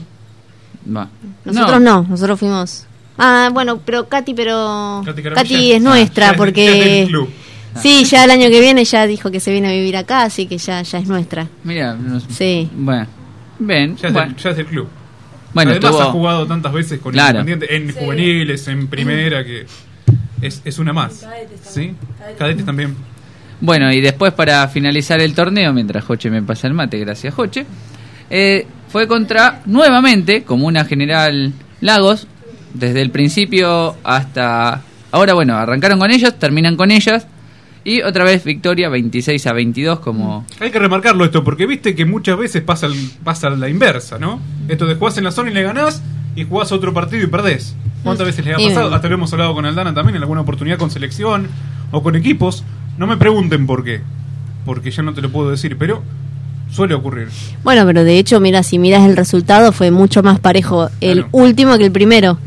Va. 0.95 1.09
Nosotros 1.45 1.81
no. 1.81 2.03
nosotros 2.09 2.39
fuimos. 2.39 2.85
Ah, 3.17 3.49
bueno, 3.51 3.79
pero 3.83 4.07
Katy, 4.07 4.33
pero 4.33 5.01
Katy 5.35 5.73
es 5.73 5.81
Ah, 5.81 5.83
nuestra 5.83 6.25
ya 6.27 6.31
es- 6.31 6.37
porque 6.37 6.65
ya 6.65 6.71
es 6.71 6.79
del 6.85 7.07
club. 7.07 7.29
sí, 7.81 8.05
ya 8.05 8.23
el 8.23 8.31
año 8.31 8.49
que 8.49 8.61
viene 8.61 8.85
ya 8.85 9.05
dijo 9.07 9.29
que 9.29 9.39
se 9.41 9.51
viene 9.51 9.67
a 9.67 9.71
vivir 9.71 9.97
acá, 9.97 10.23
así 10.23 10.45
que 10.47 10.57
ya 10.57 10.81
ya 10.81 10.99
es 10.99 11.07
nuestra. 11.07 11.47
Mira, 11.63 11.95
no 11.95 12.19
sé. 12.21 12.27
Sí. 12.31 12.69
Bueno. 12.73 13.07
Bien. 13.59 13.97
Ya 13.97 14.07
es, 14.07 14.13
ya 14.41 14.49
es 14.51 14.57
del 14.57 14.65
club. 14.67 14.87
Bueno, 15.53 15.71
Además 15.71 15.91
estuvo- 15.91 16.07
ha 16.07 16.11
jugado 16.11 16.47
tantas 16.47 16.71
veces 16.71 16.99
con 16.99 17.11
Claro. 17.11 17.39
Independiente, 17.41 17.75
en 17.75 17.93
juveniles, 18.05 18.67
en 18.69 18.87
primera, 18.87 19.43
que 19.43 19.65
es, 20.41 20.61
es 20.63 20.79
una 20.79 20.93
más. 20.93 21.25
¿Sí? 21.67 21.93
Cadetes 22.37 22.65
también. 22.65 22.95
Bueno, 23.61 23.91
y 23.91 23.99
después 24.01 24.33
para 24.33 24.67
finalizar 24.69 25.19
el 25.19 25.33
torneo, 25.33 25.73
mientras 25.73 26.03
Joche 26.05 26.29
me 26.29 26.41
pasa 26.41 26.67
el 26.67 26.73
mate, 26.73 26.97
gracias 26.99 27.33
Joche, 27.33 27.65
eh, 28.29 28.65
fue 28.87 29.07
contra, 29.07 29.61
nuevamente, 29.65 30.43
Comuna 30.43 30.85
General 30.85 31.51
Lagos, 31.81 32.27
desde 32.73 33.01
el 33.01 33.09
principio 33.11 33.95
hasta... 34.03 34.81
Ahora, 35.11 35.33
bueno, 35.33 35.55
arrancaron 35.57 35.99
con 35.99 36.11
ellos, 36.11 36.37
terminan 36.37 36.75
con 36.77 36.91
ellas, 36.91 37.27
y 37.83 38.01
otra 38.01 38.23
vez 38.23 38.43
victoria 38.43 38.89
26 38.89 39.45
a 39.47 39.53
22 39.53 39.99
como... 39.99 40.45
Hay 40.59 40.69
que 40.71 40.79
remarcarlo 40.79 41.25
esto, 41.25 41.43
porque 41.43 41.65
viste 41.65 41.95
que 41.95 42.05
muchas 42.05 42.37
veces 42.37 42.61
pasa, 42.61 42.85
el- 42.85 43.09
pasa 43.23 43.49
la 43.49 43.67
inversa, 43.69 44.19
¿no? 44.19 44.39
Esto 44.67 44.85
de 44.85 44.95
jugás 44.95 45.17
en 45.17 45.23
la 45.25 45.31
zona 45.31 45.49
y 45.51 45.53
le 45.53 45.63
ganás, 45.63 46.01
y 46.35 46.45
jugás 46.45 46.71
otro 46.71 46.93
partido 46.93 47.23
y 47.23 47.27
perdés. 47.27 47.75
¿Cuántas 48.03 48.25
veces 48.27 48.45
les 48.45 48.55
ha 48.55 48.59
pasado? 48.69 48.93
Hasta 48.95 49.09
lo 49.09 49.15
hemos 49.15 49.33
hablado 49.33 49.53
con 49.53 49.65
Aldana 49.65 49.93
también 49.93 50.15
en 50.15 50.21
alguna 50.21 50.41
oportunidad 50.41 50.77
con 50.77 50.89
selección 50.91 51.47
o 51.91 52.01
con 52.03 52.15
equipos. 52.15 52.63
No 52.99 53.07
me 53.07 53.17
pregunten 53.17 53.65
por 53.65 53.83
qué, 53.83 54.01
porque 54.65 54.91
yo 54.91 55.01
no 55.01 55.13
te 55.13 55.21
lo 55.21 55.31
puedo 55.31 55.49
decir, 55.49 55.75
pero 55.77 56.03
suele 56.71 56.93
ocurrir. 56.93 57.29
Bueno, 57.63 57.83
pero 57.85 58.03
de 58.03 58.19
hecho, 58.19 58.39
mira, 58.39 58.61
si 58.61 58.77
miras 58.77 59.05
el 59.07 59.17
resultado 59.17 59.71
fue 59.71 59.89
mucho 59.89 60.21
más 60.21 60.39
parejo 60.39 60.89
el 61.01 61.19
Claro. 61.23 61.29
último 61.31 61.77
que 61.77 61.85
el 61.85 61.91
primero. 61.91 62.37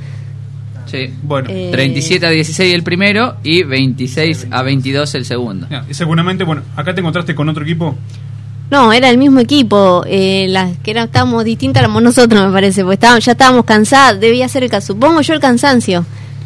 Sí. 0.86 1.10
Bueno, 1.22 1.48
Eh, 1.50 1.70
37 1.72 2.26
a 2.26 2.30
16 2.30 2.74
el 2.74 2.82
primero 2.82 3.36
y 3.42 3.62
26 3.62 4.48
a 4.50 4.62
22 4.62 5.14
el 5.14 5.24
segundo. 5.24 5.66
ya, 5.70 5.84
y 5.90 5.94
seguramente, 5.94 6.44
bueno, 6.44 6.62
acá 6.76 6.94
te 6.94 7.00
encontraste 7.00 7.34
con 7.34 7.48
otro 7.48 7.64
equipo. 7.64 7.96
No, 8.70 8.92
era 8.92 9.08
el 9.10 9.18
mismo 9.18 9.40
equipo, 9.40 10.02
eh, 10.06 10.46
las 10.50 10.76
que 10.78 10.90
era, 10.92 11.04
estábamos 11.04 11.44
distintas 11.44 11.80
éramos 11.82 12.02
nosotros, 12.02 12.46
me 12.46 12.52
parece, 12.52 12.82
porque 12.82 12.94
estábamos, 12.94 13.24
ya 13.24 13.32
estábamos 13.32 13.64
cansados, 13.64 14.20
debía 14.20 14.48
ser 14.48 14.64
el 14.64 14.70
caso, 14.70 14.88
supongo 14.94 15.20
yo 15.22 15.32
el 15.34 15.40
cansancio. 15.40 16.04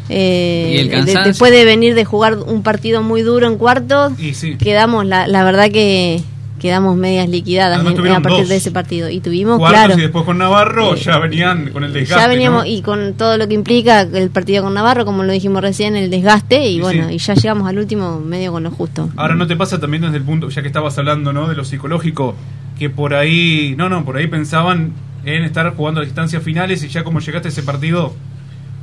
Eh, 0.09 0.71
¿Y 0.75 0.77
el 0.79 0.87
de- 0.89 0.93
cansancio? 0.95 1.23
después 1.25 1.51
de 1.51 1.65
venir 1.65 1.93
de 1.95 2.05
jugar 2.05 2.37
un 2.37 2.63
partido 2.63 3.01
muy 3.03 3.21
duro 3.21 3.47
en 3.47 3.57
cuartos, 3.57 4.13
Y 4.19 4.33
sí, 4.33 4.55
quedamos, 4.55 5.05
la, 5.05 5.27
la 5.27 5.43
verdad 5.43 5.69
que 5.71 6.21
quedamos 6.59 6.95
medias 6.97 7.29
liquidadas 7.29 7.85
en- 7.85 7.93
tuvieron 7.95 8.17
a 8.17 8.21
partir 8.23 8.39
dos. 8.41 8.49
de 8.49 8.55
ese 8.55 8.71
partido. 8.71 9.09
Y 9.09 9.19
tuvimos, 9.19 9.59
cuartos 9.59 9.79
claro, 9.79 9.99
y 9.99 10.01
después 10.01 10.25
con 10.25 10.39
Navarro 10.39 10.95
Eh, 10.95 10.99
ya 10.99 11.19
venían 11.19 11.69
con 11.69 11.83
el 11.83 11.93
desgaste. 11.93 12.23
ya 12.23 12.27
veníamos, 12.27 12.63
¿no? 12.63 12.69
y 12.69 12.81
con 12.81 13.13
todo 13.13 13.37
lo 13.37 13.47
que 13.47 13.53
implica 13.53 14.01
el 14.01 14.29
partido 14.31 14.63
con 14.63 14.73
Navarro, 14.73 15.05
como 15.05 15.23
lo 15.23 15.31
dijimos 15.33 15.61
recién, 15.61 15.95
el 15.95 16.09
desgaste, 16.09 16.67
y 16.67 16.77
Y 16.77 16.81
bueno, 16.81 17.09
sí. 17.09 17.15
y 17.15 17.17
ya 17.19 17.35
llegamos 17.35 17.67
al 17.69 17.77
último 17.77 18.19
medio 18.19 18.51
con 18.51 18.63
lo 18.63 18.71
justo. 18.71 19.09
Ahora 19.17 19.35
no 19.35 19.45
te 19.45 19.55
pasa 19.55 19.79
también 19.79 20.01
desde 20.01 20.17
el 20.17 20.23
punto, 20.23 20.49
ya 20.49 20.61
que 20.63 20.67
estabas 20.67 20.97
hablando, 20.97 21.31
¿no? 21.31 21.47
De 21.47 21.55
lo 21.55 21.63
psicológico, 21.63 22.33
que 22.79 22.89
por 22.89 23.13
ahí, 23.13 23.75
no, 23.77 23.87
no, 23.89 24.03
por 24.03 24.17
ahí 24.17 24.25
pensaban 24.27 24.93
en 25.25 25.43
estar 25.43 25.75
jugando 25.75 26.01
a 26.01 26.03
distancias 26.05 26.41
finales 26.41 26.83
y 26.83 26.87
ya 26.87 27.03
como 27.03 27.19
llegaste 27.19 27.49
a 27.49 27.51
ese 27.51 27.61
partido, 27.61 28.13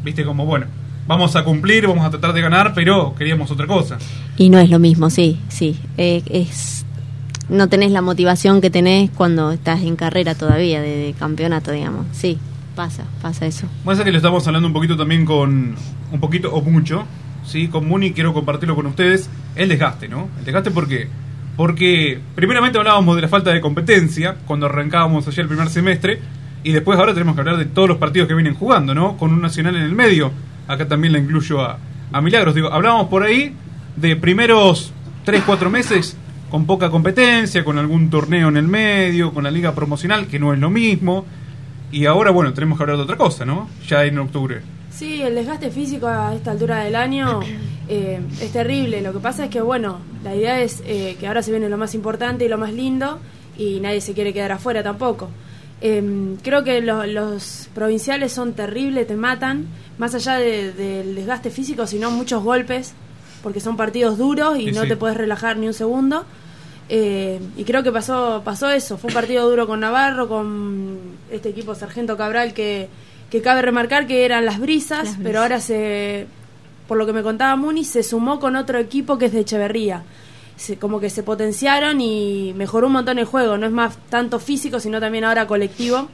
viste 0.04 0.24
como, 0.24 0.46
bueno, 0.46 0.66
vamos 1.06 1.36
a 1.36 1.44
cumplir, 1.44 1.86
vamos 1.86 2.04
a 2.04 2.10
tratar 2.10 2.32
de 2.32 2.40
ganar, 2.40 2.72
pero 2.74 3.14
queríamos 3.14 3.50
otra 3.50 3.66
cosa. 3.66 3.98
Y 4.36 4.48
no 4.48 4.58
es 4.58 4.70
lo 4.70 4.78
mismo, 4.78 5.10
sí, 5.10 5.38
sí. 5.48 5.78
Eh, 5.96 6.22
es 6.26 6.84
no 7.48 7.68
tenés 7.68 7.92
la 7.92 8.00
motivación 8.00 8.60
que 8.60 8.70
tenés 8.70 9.10
cuando 9.10 9.52
estás 9.52 9.82
en 9.82 9.96
carrera 9.96 10.34
todavía 10.34 10.80
de, 10.80 10.96
de 10.96 11.12
campeonato, 11.12 11.72
digamos. 11.72 12.06
Sí, 12.12 12.38
pasa, 12.74 13.04
pasa 13.22 13.46
eso. 13.46 13.66
Bueno, 13.84 14.02
que 14.02 14.10
lo 14.10 14.16
estamos 14.16 14.46
hablando 14.46 14.66
un 14.66 14.74
poquito 14.74 14.96
también 14.96 15.24
con, 15.24 15.74
un 16.10 16.20
poquito 16.20 16.52
o 16.52 16.62
mucho, 16.62 17.04
¿sí? 17.44 17.68
Con 17.68 17.86
Muni 17.86 18.12
quiero 18.12 18.32
compartirlo 18.32 18.74
con 18.74 18.86
ustedes, 18.86 19.28
el 19.56 19.68
desgaste, 19.68 20.08
¿no? 20.08 20.28
El 20.38 20.44
desgaste 20.44 20.70
¿por 20.70 20.88
qué? 20.88 21.08
Porque 21.56 22.18
primeramente 22.34 22.78
hablábamos 22.78 23.14
de 23.16 23.22
la 23.22 23.28
falta 23.28 23.52
de 23.52 23.60
competencia 23.60 24.36
cuando 24.46 24.66
arrancábamos 24.66 25.26
allá 25.28 25.42
el 25.42 25.48
primer 25.48 25.68
semestre 25.68 26.20
y 26.64 26.72
después 26.72 26.98
ahora 26.98 27.12
tenemos 27.12 27.34
que 27.34 27.42
hablar 27.42 27.58
de 27.58 27.66
todos 27.66 27.88
los 27.88 27.98
partidos 27.98 28.26
que 28.26 28.34
vienen 28.34 28.54
jugando, 28.54 28.94
¿no? 28.94 29.16
Con 29.16 29.32
un 29.32 29.40
nacional 29.40 29.76
en 29.76 29.82
el 29.82 29.92
medio. 29.92 30.32
Acá 30.66 30.88
también 30.88 31.12
la 31.12 31.18
incluyo 31.18 31.60
a, 31.62 31.78
a 32.12 32.20
Milagros. 32.20 32.54
Digo, 32.54 32.72
hablábamos 32.72 33.08
por 33.08 33.22
ahí 33.22 33.54
de 33.96 34.16
primeros 34.16 34.92
3, 35.24 35.42
4 35.46 35.70
meses 35.70 36.16
con 36.50 36.66
poca 36.66 36.90
competencia, 36.90 37.64
con 37.64 37.78
algún 37.78 38.10
torneo 38.10 38.48
en 38.48 38.56
el 38.56 38.68
medio, 38.68 39.32
con 39.32 39.44
la 39.44 39.50
liga 39.50 39.74
promocional, 39.74 40.26
que 40.26 40.38
no 40.38 40.52
es 40.52 40.58
lo 40.58 40.70
mismo. 40.70 41.24
Y 41.90 42.06
ahora, 42.06 42.30
bueno, 42.30 42.52
tenemos 42.52 42.78
que 42.78 42.84
hablar 42.84 42.96
de 42.96 43.02
otra 43.02 43.16
cosa, 43.16 43.44
¿no? 43.44 43.68
Ya 43.88 44.04
en 44.04 44.18
octubre. 44.18 44.60
Sí, 44.90 45.22
el 45.22 45.34
desgaste 45.34 45.70
físico 45.70 46.06
a 46.06 46.34
esta 46.34 46.52
altura 46.52 46.84
del 46.84 46.94
año 46.94 47.40
eh, 47.88 48.20
es 48.40 48.52
terrible. 48.52 49.00
Lo 49.00 49.12
que 49.12 49.18
pasa 49.18 49.44
es 49.44 49.50
que, 49.50 49.60
bueno, 49.60 49.98
la 50.22 50.34
idea 50.34 50.60
es 50.60 50.82
eh, 50.86 51.16
que 51.18 51.26
ahora 51.26 51.42
se 51.42 51.50
viene 51.50 51.68
lo 51.68 51.76
más 51.76 51.94
importante 51.94 52.44
y 52.44 52.48
lo 52.48 52.58
más 52.58 52.72
lindo 52.72 53.18
y 53.58 53.80
nadie 53.80 54.00
se 54.00 54.12
quiere 54.12 54.32
quedar 54.32 54.52
afuera 54.52 54.82
tampoco. 54.82 55.30
Eh, 55.80 56.36
creo 56.42 56.64
que 56.64 56.80
lo- 56.80 57.04
los 57.06 57.68
provinciales 57.74 58.32
son 58.32 58.54
terribles, 58.54 59.06
te 59.06 59.16
matan, 59.16 59.66
más 59.98 60.14
allá 60.14 60.36
de- 60.36 60.72
del 60.72 61.14
desgaste 61.14 61.50
físico, 61.50 61.86
sino 61.86 62.10
muchos 62.10 62.42
golpes, 62.42 62.94
porque 63.42 63.60
son 63.60 63.76
partidos 63.76 64.16
duros 64.16 64.58
y 64.58 64.68
Y 64.68 64.72
no 64.72 64.82
sí. 64.82 64.88
te 64.88 64.96
puedes 64.96 65.16
relajar 65.16 65.56
ni 65.58 65.66
un 65.66 65.74
segundo. 65.74 66.24
Eh, 66.88 67.40
y 67.56 67.64
creo 67.64 67.82
que 67.82 67.92
pasó 67.92 68.42
pasó 68.44 68.68
eso. 68.70 68.98
Fue 68.98 69.08
un 69.08 69.14
partido 69.14 69.48
duro 69.48 69.66
con 69.66 69.80
Navarro, 69.80 70.28
con 70.28 70.98
este 71.30 71.48
equipo 71.50 71.74
Sargento 71.74 72.16
Cabral, 72.16 72.52
que, 72.54 72.88
que 73.30 73.40
cabe 73.42 73.62
remarcar 73.62 74.06
que 74.06 74.24
eran 74.24 74.44
las 74.44 74.58
brisas, 74.60 74.98
Las 74.98 75.04
brisas. 75.16 75.20
pero 75.22 75.40
ahora 75.42 75.60
se, 75.60 76.26
por 76.88 76.96
lo 76.98 77.06
que 77.06 77.12
me 77.12 77.22
contaba 77.22 77.56
Muni, 77.56 77.84
se 77.84 78.02
sumó 78.02 78.38
con 78.38 78.54
otro 78.56 78.78
equipo 78.78 79.16
que 79.18 79.26
es 79.26 79.32
de 79.32 79.40
Echeverría. 79.40 80.02
Se- 80.56 80.76
como 80.76 81.00
que 81.00 81.10
se 81.10 81.22
potenciaron 81.22 82.00
y 82.00 82.52
mejoró 82.56 82.86
un 82.86 82.92
montón 82.94 83.18
el 83.18 83.24
juego. 83.24 83.56
No 83.58 83.66
es 83.66 83.72
más 83.72 83.96
tanto 84.08 84.38
físico, 84.38 84.78
sino 84.80 85.00
también 85.00 85.24
ahora 85.24 85.46
colectivo. 85.46 86.08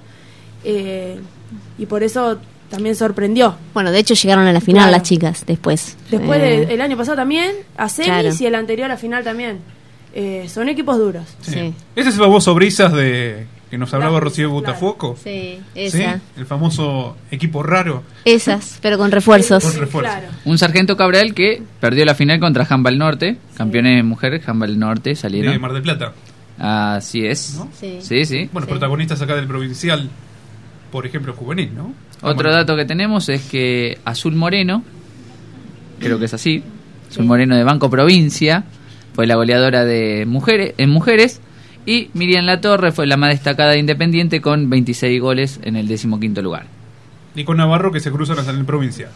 Eh, 0.65 1.19
y 1.79 1.87
por 1.87 2.03
eso 2.03 2.39
también 2.71 2.95
sorprendió. 2.97 3.57
Bueno, 3.75 3.91
de 3.91 3.99
hecho 3.99 4.15
llegaron 4.15 4.47
a 4.47 4.53
la 4.53 4.61
final 4.61 4.83
Claro. 4.85 4.93
las 4.99 5.03
chicas 5.03 5.45
después. 5.47 5.97
Después 6.11 6.41
Eh, 6.43 6.67
del 6.67 6.81
año 6.81 6.97
pasado 6.97 7.17
también, 7.17 7.51
a 7.77 7.89
semis 7.89 8.07
Claro. 8.11 8.29
y 8.39 8.47
el 8.47 8.55
anterior 8.55 8.91
a 8.91 8.97
final 8.97 9.25
también. 9.25 9.59
Eh, 10.15 10.47
son 10.53 10.69
equipos 10.69 10.99
duros. 10.99 11.25
Sí. 11.43 11.73
Ese 11.97 12.09
es 12.09 12.15
el 12.15 12.21
famoso 12.21 12.55
Brisas 12.55 12.93
de 12.93 13.47
que 13.71 13.79
nos 13.79 13.95
hablaba 13.95 14.19
Rocío 14.19 14.51
Brisas, 14.51 14.73
Butafoco. 14.73 15.17
Sí, 15.23 15.61
¿Sí? 15.75 15.81
esa. 15.81 16.21
El 16.37 16.45
famoso 16.47 17.17
equipo 17.31 17.63
raro. 17.63 18.03
Esas, 18.25 18.79
pero 18.83 18.99
con 18.99 19.11
refuerzos. 19.13 19.63
Con 19.63 19.77
refuerzo. 19.79 20.11
Claro. 20.13 20.29
Un 20.45 20.59
sargento 20.59 20.97
Cabral 20.97 21.35
que 21.35 21.63
perdió 21.81 22.05
la 22.05 22.15
final 22.17 22.41
contra 22.41 22.67
Handball 22.69 22.99
Norte, 22.99 23.37
campeones 23.57 23.97
de 23.97 24.03
mujeres, 24.03 24.47
Handball 24.49 24.79
Norte 24.79 25.11
De 25.11 25.17
salieron. 25.17 25.61
Mar 25.61 25.73
del 25.73 25.83
Plata. 25.83 26.13
Así 26.59 27.25
es. 27.25 27.55
¿No? 27.57 27.69
Sí. 27.79 27.99
Sí, 28.01 28.25
sí. 28.25 28.49
Bueno, 28.53 28.67
Sí. 28.67 28.71
protagonistas 28.71 29.23
acá 29.23 29.37
del 29.37 29.47
provincial, 29.47 30.11
por 30.91 31.07
ejemplo, 31.07 31.33
juvenil, 31.33 31.71
¿no? 31.75 31.95
Otro 32.23 32.51
dato 32.53 32.77
que 32.77 32.85
tenemos 32.85 33.29
es 33.29 33.43
que 33.49 33.99
Azul 34.05 34.35
Moreno, 34.35 34.83
creo 36.01 36.19
que 36.19 36.27
es 36.27 36.35
así, 36.35 36.63
Azul 37.09 37.25
Moreno 37.25 37.57
de 37.57 37.65
Banco 37.65 37.89
Provincia, 37.89 38.65
fue 39.15 39.27
la 39.27 39.37
goleadora 39.37 39.85
de 39.85 40.25
mujeres 40.27 40.75
en 40.77 40.91
mujeres 40.91 41.41
y 41.87 42.11
Miriam 42.15 42.45
Latorre 42.45 42.93
fue 42.93 43.07
la 43.07 43.17
más 43.17 43.31
destacada 43.31 43.71
de 43.73 43.79
Independiente 43.79 44.41
con 44.41 44.69
26 44.71 45.21
goles 45.21 45.61
en 45.63 45.77
el 45.77 45.89
decimoquinto 45.89 46.43
lugar. 46.43 46.67
Y 47.35 47.45
con 47.45 47.57
Navarro 47.57 47.93
que 47.93 48.01
se 48.01 48.11
cruzan 48.11 48.39
hasta 48.39 48.51
en 48.53 48.59
el 48.59 48.65
provincial. 48.65 49.11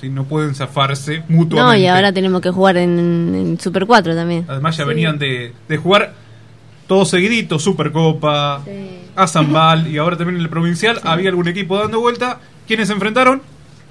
¿Sí? 0.00 0.08
No 0.08 0.24
pueden 0.24 0.54
zafarse 0.54 1.18
No, 1.28 1.36
mutuamente. 1.36 1.82
y 1.82 1.86
ahora 1.86 2.12
tenemos 2.12 2.40
que 2.40 2.50
jugar 2.50 2.76
en, 2.76 3.34
en 3.34 3.60
Super 3.60 3.84
4 3.86 4.14
también. 4.14 4.44
Además 4.48 4.76
ya 4.76 4.84
Sí. 4.84 4.88
venían 4.88 5.18
de, 5.18 5.52
de 5.68 5.76
jugar 5.76 6.14
todo 6.86 7.04
seguidito, 7.04 7.58
Supercopa, 7.58 8.62
Sí. 8.64 8.70
a 9.16 9.26
Zambal 9.26 9.88
y 9.88 9.98
ahora 9.98 10.16
también 10.16 10.36
en 10.36 10.42
el 10.42 10.48
provincial 10.48 11.00
había 11.04 11.30
algún 11.30 11.48
equipo 11.48 11.78
dando 11.78 12.00
vuelta. 12.00 12.38
¿Quiénes 12.66 12.86
se 12.88 12.94
enfrentaron? 12.94 13.42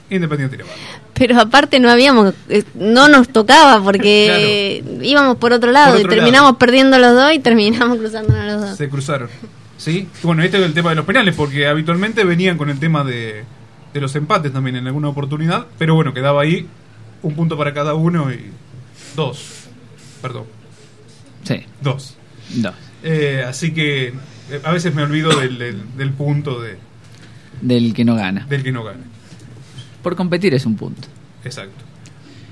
Independiente 0.09 0.55
y 0.55 0.59
Navarro. 0.59 0.77
Pero 1.13 1.39
aparte 1.39 1.79
no 1.79 1.89
habíamos, 1.89 2.33
eh, 2.49 2.63
no 2.75 3.07
nos 3.09 3.27
tocaba 3.29 3.83
porque 3.83 4.83
íbamos 5.01 5.37
por 5.37 5.51
otro 5.53 5.71
lado 5.71 5.93
Por 5.97 6.01
y 6.05 6.09
terminamos 6.09 6.49
lado. 6.51 6.57
perdiendo 6.57 6.97
los 6.99 7.13
dos 7.13 7.33
y 7.33 7.39
terminamos 7.39 7.97
cruzándonos 7.97 8.45
los 8.45 8.61
dos. 8.61 8.77
Se 8.77 8.87
cruzaron. 8.89 9.29
¿Sí? 9.77 10.07
Bueno, 10.23 10.43
este 10.43 10.57
es 10.57 10.63
el 10.63 10.73
tema 10.73 10.89
de 10.91 10.95
los 10.95 11.05
penales, 11.05 11.35
porque 11.35 11.67
habitualmente 11.67 12.23
venían 12.23 12.57
con 12.57 12.69
el 12.69 12.79
tema 12.79 13.03
de, 13.03 13.43
de 13.93 14.01
los 14.01 14.15
empates 14.15 14.51
también 14.53 14.75
en 14.77 14.87
alguna 14.87 15.09
oportunidad, 15.09 15.67
pero 15.77 15.93
bueno, 15.93 16.13
quedaba 16.13 16.41
ahí 16.41 16.67
un 17.21 17.35
punto 17.35 17.57
para 17.57 17.73
cada 17.73 17.93
uno 17.93 18.31
y 18.31 18.39
dos. 19.15 19.67
Perdón, 20.21 20.45
Sí, 21.43 21.63
dos. 21.81 22.15
dos. 22.55 22.73
Eh, 23.03 23.43
así 23.47 23.71
que 23.73 24.07
eh, 24.07 24.61
a 24.63 24.71
veces 24.71 24.95
me 24.95 25.03
olvido 25.03 25.29
del, 25.39 25.57
del, 25.59 25.81
del 25.95 26.11
punto 26.11 26.59
de, 26.59 26.77
Del 27.61 27.93
que 27.93 28.03
no 28.03 28.15
gana. 28.15 28.45
del 28.49 28.63
que 28.63 28.71
no 28.71 28.83
gana. 28.83 29.03
Por 30.07 30.15
competir 30.15 30.53
es 30.53 30.65
un 30.65 30.77
punto. 30.77 31.05
Exacto. 31.43 31.83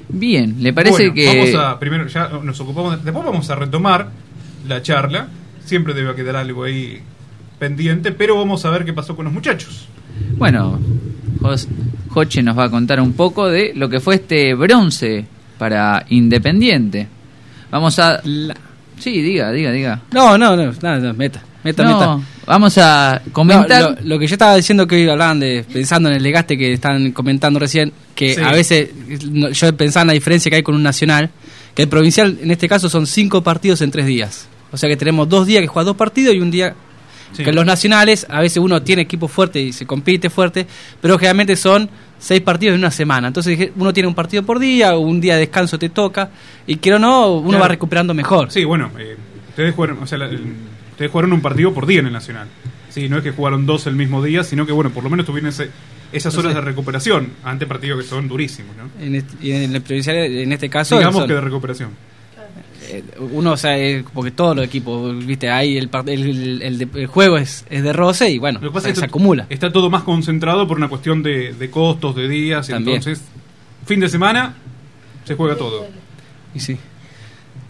Bien, 0.10 0.58
¿le 0.60 0.74
parece 0.74 1.10
Bueno, 1.10 1.14
que 1.14 1.54
Vamos 1.54 1.56
a, 1.56 1.80
primero, 1.80 2.06
ya 2.06 2.28
nos 2.44 2.60
ocupamos, 2.60 3.02
después 3.02 3.26
vamos 3.26 3.50
a 3.50 3.56
retomar 3.56 4.10
la 4.68 4.82
charla. 4.82 5.30
Siempre 5.64 5.94
debe 5.94 6.14
quedar 6.16 6.36
algo 6.36 6.66
ahí 6.66 7.00
pendiente, 7.58 8.12
pero 8.12 8.36
vamos 8.36 8.66
a 8.66 8.72
ver 8.72 8.84
qué 8.84 8.92
pasó 8.92 9.16
con 9.16 9.24
los 9.24 9.34
muchachos. 9.34 9.88
Bueno, 10.36 10.82
Joche 12.10 12.44
nos 12.44 12.58
va 12.58 12.66
a 12.66 12.70
contar 12.70 13.00
un 13.00 13.14
poco 13.14 13.48
de 13.48 13.72
lo 13.74 13.88
que 13.88 14.02
fue 14.02 14.16
este 14.16 14.54
bronce 14.54 15.26
para 15.58 16.06
Independiente. 16.10 17.08
Vamos 17.72 17.98
a... 18.00 18.22
Sí, 18.22 19.22
diga, 19.22 19.54
diga, 19.54 19.72
diga. 19.72 20.02
No, 20.12 20.38
no, 20.38 20.58
no, 20.58 20.74
nada, 20.82 21.00
no, 21.00 21.14
meta, 21.14 21.42
meta, 21.66 21.84
No, 21.84 22.00
meta. 22.18 22.20
vamos 22.46 22.78
a 22.78 23.22
No, 23.26 23.34
comentar... 23.34 23.82
lo, 23.82 24.08
lo 24.16 24.20
que 24.20 24.28
yo 24.28 24.36
estaba 24.36 24.56
diciendo 24.56 24.88
que 24.88 24.96
hoy 24.96 25.10
hablaban 25.10 25.40
de, 25.40 25.66
pensando 25.74 26.08
en 26.10 26.16
el 26.16 26.24
desgaste 26.24 26.58
que 26.58 26.72
están 26.74 27.12
comentando 27.12 27.60
recién, 27.60 27.92
que 28.16 28.36
Sí. 28.36 28.42
a 28.42 28.52
veces 28.54 28.90
no, 29.30 29.50
yo 29.50 29.76
pensaba 29.76 30.04
en 30.04 30.08
la 30.08 30.14
diferencia 30.14 30.50
que 30.50 30.56
hay 30.56 30.64
con 30.64 30.76
un 30.76 30.84
nacional, 30.84 31.30
que 31.74 31.82
el 31.84 31.90
provincial 31.90 32.38
en 32.42 32.52
este 32.52 32.70
caso 32.70 32.88
son 32.88 33.06
cinco 33.08 33.44
partidos 33.44 33.82
en 33.82 33.92
tres 33.92 34.06
días. 34.06 34.48
O 34.72 34.78
sea 34.78 34.88
que 34.90 34.96
tenemos 34.96 35.28
dos 35.28 35.46
días 35.48 35.62
que 35.62 35.68
juega 35.68 35.86
dos 35.86 35.98
partidos 35.98 36.34
y 36.36 36.40
un 36.40 36.52
día 36.52 36.74
Sí. 37.34 37.44
que 37.44 37.52
los 37.52 37.66
nacionales, 37.66 38.26
a 38.30 38.40
veces 38.40 38.58
uno 38.58 38.82
tiene 38.82 39.02
equipo 39.02 39.28
fuerte 39.28 39.60
y 39.60 39.74
se 39.74 39.86
compite 39.86 40.30
fuerte, 40.30 40.66
pero 41.02 41.18
generalmente 41.18 41.58
son 41.58 41.90
seis 42.18 42.40
partidos 42.40 42.76
en 42.76 42.80
una 42.80 42.92
semana. 42.92 43.28
Entonces 43.28 43.72
uno 43.76 43.92
tiene 43.92 44.08
un 44.08 44.16
partido 44.16 44.44
por 44.44 44.58
día, 44.58 44.96
un 44.96 45.20
día 45.20 45.34
de 45.34 45.42
descanso 45.42 45.78
te 45.78 45.90
toca, 45.90 46.30
y 46.66 46.78
quiero 46.78 46.98
no, 46.98 47.34
uno 47.34 47.50
Claro. 47.50 47.62
va 47.64 47.68
recuperando 47.68 48.14
mejor. 48.14 48.52
Sí, 48.52 48.64
bueno, 48.64 48.90
eh, 48.98 49.18
ustedes, 49.50 49.76
jugaron, 49.76 50.02
o 50.02 50.08
sea, 50.08 50.20
la- 50.20 50.28
el- 50.28 50.54
ustedes 50.96 51.12
jugaron 51.12 51.34
un 51.34 51.42
partido 51.42 51.74
por 51.74 51.86
día 51.86 52.00
en 52.00 52.08
el 52.08 52.14
Nacional. 52.14 52.48
Sí, 52.90 53.10
no 53.10 53.18
es 53.18 53.24
que 53.24 53.32
jugaron 53.32 53.66
dos 53.66 53.86
el 53.88 53.96
mismo 53.96 54.24
día, 54.24 54.44
sino 54.44 54.66
que, 54.66 54.72
bueno, 54.72 54.90
por 54.92 55.04
lo 55.04 55.10
menos 55.10 55.26
tuvieron 55.26 55.50
ese- 55.50 55.70
esas 56.14 56.34
horas 56.36 56.52
Entonces- 56.52 56.56
de 56.56 56.62
recuperación 56.62 57.30
ante 57.44 57.66
partidos 57.66 58.02
que 58.02 58.08
son 58.08 58.28
durísimos, 58.30 58.74
¿no? 58.78 58.90
En 59.06 59.16
este, 59.16 59.36
y 59.46 59.52
en 59.52 59.76
el 59.76 59.82
provincial, 59.82 60.16
en 60.16 60.52
este 60.54 60.70
caso, 60.70 60.98
Digamos 60.98 61.20
son- 61.20 61.28
que 61.28 61.34
de 61.34 61.42
recuperación. 61.42 61.90
eh, 62.88 63.04
uno, 63.34 63.52
o 63.54 63.58
sea, 63.58 63.76
porque 64.14 64.32
todos 64.32 64.56
los 64.56 64.64
equipos, 64.66 65.26
viste, 65.26 65.50
ahí 65.50 65.76
el, 65.78 65.90
par- 65.90 66.10
el, 66.10 66.62
el- 66.62 67.08
juego 67.08 67.38
es, 67.38 67.66
es 67.70 67.84
de 67.84 67.92
roce 67.92 68.30
y 68.30 68.38
bueno, 68.38 68.60
Lo 68.62 68.70
que 68.70 68.74
pasa 68.74 68.86
se, 68.86 68.90
es 68.92 68.94
que 68.94 69.00
se 69.02 69.06
esto- 69.08 69.12
acumula. 69.18 69.48
Está 69.50 69.72
todo 69.74 69.90
más 69.90 70.04
concentrado 70.04 70.66
por 70.68 70.78
una 70.78 70.88
cuestión 70.88 71.22
de, 71.24 71.54
de 71.54 71.70
costos, 71.70 72.16
de 72.16 72.30
días, 72.30 72.68
También. 72.68 72.98
entonces, 72.98 73.26
fin 73.86 74.00
de 74.00 74.08
semana, 74.08 74.54
se 75.26 75.36
juega 75.36 75.58
todo. 75.58 75.86
Y 76.54 76.60
sí. 76.62 76.78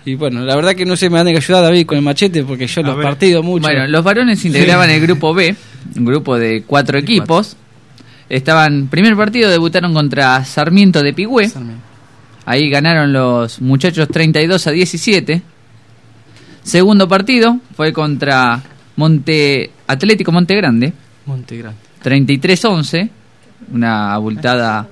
Y 0.06 0.16
bueno, 0.16 0.42
la 0.42 0.56
verdad 0.56 0.76
que 0.76 0.86
no 0.86 0.96
sé, 0.96 1.10
me 1.10 1.18
van 1.18 1.28
a 1.28 1.32
ayudar 1.32 1.64
David 1.64 1.86
con 1.88 1.98
el 1.98 2.04
machete 2.04 2.44
porque 2.44 2.68
yo 2.68 2.82
A 2.82 2.84
los 2.86 2.98
ver. 2.98 3.06
partidos 3.06 3.44
mucho. 3.44 3.64
Bueno, 3.64 3.88
los 3.88 4.04
varones 4.04 4.44
integraban 4.46 4.90
el 4.90 5.02
grupo 5.02 5.34
B, 5.34 5.56
un 5.98 6.06
grupo 6.06 6.38
de 6.38 6.64
cuatro 6.66 6.98
equipos. 7.00 7.58
Estaban, 8.30 8.88
primer 8.88 9.16
partido 9.16 9.50
debutaron 9.50 9.94
contra 9.94 10.44
Sarmiento 10.46 11.02
de 11.02 11.14
Pigüé. 11.14 11.52
Ahí 12.46 12.70
ganaron 12.70 13.12
los 13.14 13.60
muchachos 13.62 14.08
32 14.08 14.68
a 14.68 14.72
17. 14.72 15.42
Segundo 16.64 17.08
partido 17.08 17.60
fue 17.76 17.92
contra 17.94 18.62
Monte 18.96 19.72
Atlético 19.88 20.32
Monte 20.32 20.56
Grande, 20.56 20.94
Monte 21.26 21.58
Grande. 21.58 21.80
33-11, 22.04 23.10
una 23.72 24.14
abultada 24.14 24.88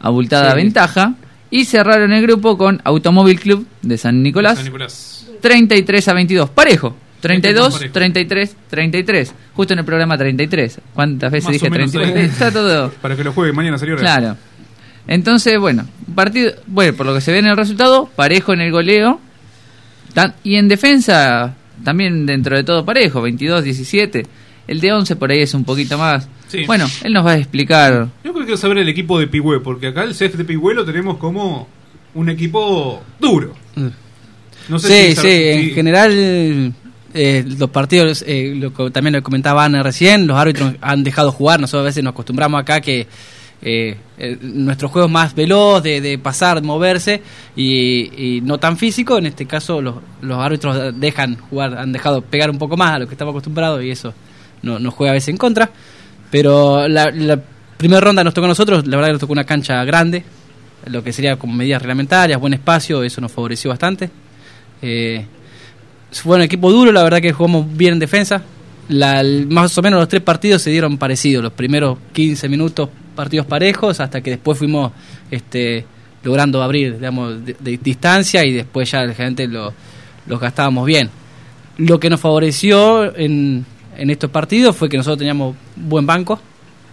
abultada 0.00 0.50
Sí. 0.52 0.56
ventaja 0.56 1.14
y 1.50 1.64
cerraron 1.64 2.12
el 2.12 2.22
grupo 2.22 2.56
con 2.56 2.80
Automóvil 2.84 3.38
Club 3.40 3.66
de 3.82 3.98
San 3.98 4.22
Nicolás 4.22 4.56
San 4.56 4.66
Nicolás. 4.66 5.26
33 5.40 6.08
a 6.08 6.12
22, 6.14 6.50
parejo. 6.50 6.96
32, 7.20 7.74
parejo. 7.74 7.92
33, 7.92 8.56
33. 8.68 9.34
Justo 9.54 9.72
en 9.72 9.78
el 9.80 9.84
programa 9.84 10.16
33. 10.16 10.80
¿Cuántas 10.94 11.30
veces 11.30 11.44
Más 11.46 11.52
dije 11.54 11.66
o 11.68 11.70
menos 11.70 11.92
33? 11.92 12.24
ahí. 12.24 12.30
Está 12.30 12.50
todo. 12.50 12.90
Para 13.02 13.16
que 13.16 13.24
lo 13.24 13.32
juegue 13.32 13.52
mañana 13.52 13.76
hora. 13.76 13.96
Claro. 13.96 14.36
Entonces, 15.06 15.58
bueno, 15.58 15.86
partido, 16.14 16.52
bueno, 16.66 16.94
por 16.96 17.06
lo 17.06 17.14
que 17.14 17.20
se 17.20 17.32
ve 17.32 17.38
en 17.38 17.46
el 17.46 17.56
resultado, 17.56 18.08
parejo 18.14 18.52
en 18.52 18.60
el 18.60 18.70
goleo. 18.70 19.20
Tan- 20.14 20.34
y 20.44 20.56
en 20.56 20.68
defensa, 20.68 21.54
también 21.84 22.26
dentro 22.26 22.56
de 22.56 22.64
todo 22.64 22.84
parejo, 22.84 23.20
22, 23.22 23.64
17. 23.64 24.26
El 24.70 24.80
de 24.80 24.92
11 24.92 25.16
por 25.16 25.30
ahí 25.32 25.40
es 25.40 25.52
un 25.52 25.64
poquito 25.64 25.98
más. 25.98 26.28
Sí. 26.48 26.64
Bueno, 26.64 26.86
él 27.02 27.12
nos 27.12 27.26
va 27.26 27.32
a 27.32 27.36
explicar. 27.38 28.08
Yo 28.24 28.32
creo 28.32 28.34
que 28.34 28.44
quiero 28.44 28.56
saber 28.56 28.78
el 28.78 28.88
equipo 28.88 29.18
de 29.18 29.26
Pigüé, 29.26 29.58
porque 29.60 29.88
acá 29.88 30.04
el 30.04 30.14
CEF 30.14 30.36
de 30.36 30.44
Pigüé 30.44 30.74
lo 30.74 30.84
tenemos 30.84 31.16
como 31.18 31.66
un 32.14 32.28
equipo 32.28 33.02
duro. 33.18 33.54
No 34.68 34.78
sé 34.78 34.88
sí, 35.14 35.16
si- 35.16 35.20
sí, 35.22 35.28
en 35.68 35.74
general 35.74 36.72
eh, 37.14 37.44
los 37.58 37.70
partidos, 37.70 38.24
eh, 38.26 38.52
lo 38.56 38.72
que 38.72 38.90
también 38.90 39.14
lo 39.14 39.22
comentaba 39.22 39.64
Ana 39.64 39.82
recién, 39.82 40.26
los 40.26 40.36
árbitros 40.38 40.74
han 40.80 41.02
dejado 41.02 41.32
jugar, 41.32 41.60
nosotros 41.60 41.82
a 41.82 41.86
veces 41.86 42.04
nos 42.04 42.12
acostumbramos 42.12 42.60
acá 42.60 42.80
que, 42.80 43.08
eh, 43.62 43.96
eh, 44.18 44.38
nuestro 44.40 44.88
juego 44.88 45.06
es 45.06 45.12
más 45.12 45.34
veloz, 45.34 45.82
de, 45.82 46.00
de 46.00 46.18
pasar, 46.18 46.62
moverse 46.62 47.20
y, 47.56 48.36
y 48.36 48.40
no 48.42 48.58
tan 48.58 48.76
físico. 48.76 49.18
En 49.18 49.26
este 49.26 49.46
caso, 49.46 49.82
los, 49.82 49.96
los 50.22 50.38
árbitros 50.38 50.94
dejan 51.00 51.36
jugar, 51.36 51.76
han 51.76 51.90
dejado 51.92 52.22
pegar 52.22 52.50
un 52.50 52.58
poco 52.58 52.76
más 52.76 52.92
a 52.92 52.98
lo 53.00 53.06
que 53.08 53.14
estamos 53.14 53.32
acostumbrados 53.32 53.82
y 53.82 53.90
eso 53.90 54.14
no- 54.62 54.78
nos 54.78 54.94
juega 54.94 55.12
a 55.12 55.14
veces 55.14 55.28
en 55.28 55.36
contra. 55.36 55.70
Pero 56.30 56.86
la, 56.88 57.10
la 57.10 57.40
primera 57.76 58.00
ronda 58.00 58.22
nos 58.24 58.34
tocó 58.34 58.44
a 58.44 58.48
nosotros, 58.48 58.86
la 58.86 58.96
verdad 58.96 59.08
que 59.08 59.12
nos 59.14 59.20
tocó 59.20 59.32
una 59.32 59.44
cancha 59.44 59.82
grande, 59.84 60.22
lo 60.86 61.02
que 61.02 61.12
sería 61.12 61.36
como 61.36 61.54
medidas 61.54 61.82
reglamentarias, 61.82 62.38
buen 62.40 62.54
espacio, 62.54 63.02
eso 63.02 63.20
nos 63.20 63.32
favoreció 63.32 63.70
bastante. 63.70 64.10
Eh, 64.82 65.24
fue 66.12 66.36
un 66.36 66.42
equipo 66.42 66.70
duro, 66.72 66.90
la 66.92 67.02
verdad 67.02 67.20
que 67.20 67.32
jugamos 67.32 67.66
bien 67.76 67.94
en 67.94 67.98
defensa. 67.98 68.42
La- 68.88 69.22
más 69.48 69.76
o 69.78 69.82
menos 69.82 70.00
los 70.00 70.08
tres 70.08 70.22
partidos 70.22 70.62
se 70.62 70.70
dieron 70.70 70.98
parecidos, 70.98 71.42
los 71.42 71.52
primeros 71.52 71.98
15 72.12 72.48
minutos 72.48 72.88
partidos 73.14 73.46
parejos, 73.46 74.00
hasta 74.00 74.20
que 74.20 74.30
después 74.30 74.56
fuimos 74.58 74.92
este, 75.30 75.84
logrando 76.22 76.62
abrir 76.62 76.94
digamos, 76.94 77.44
de, 77.44 77.56
distancia 77.82 78.44
y 78.44 78.52
después 78.52 78.90
ya 78.90 79.06
gente 79.14 79.46
lo, 79.46 79.72
los 80.26 80.40
gastábamos 80.40 80.86
bien. 80.86 81.10
Lo 81.76 82.00
que 82.00 82.10
nos 82.10 82.20
favoreció 82.20 83.14
en, 83.16 83.64
en 83.96 84.10
estos 84.10 84.30
partidos 84.30 84.76
fue 84.76 84.88
que 84.88 84.96
nosotros 84.96 85.18
teníamos 85.18 85.56
buen 85.76 86.06
banco, 86.06 86.40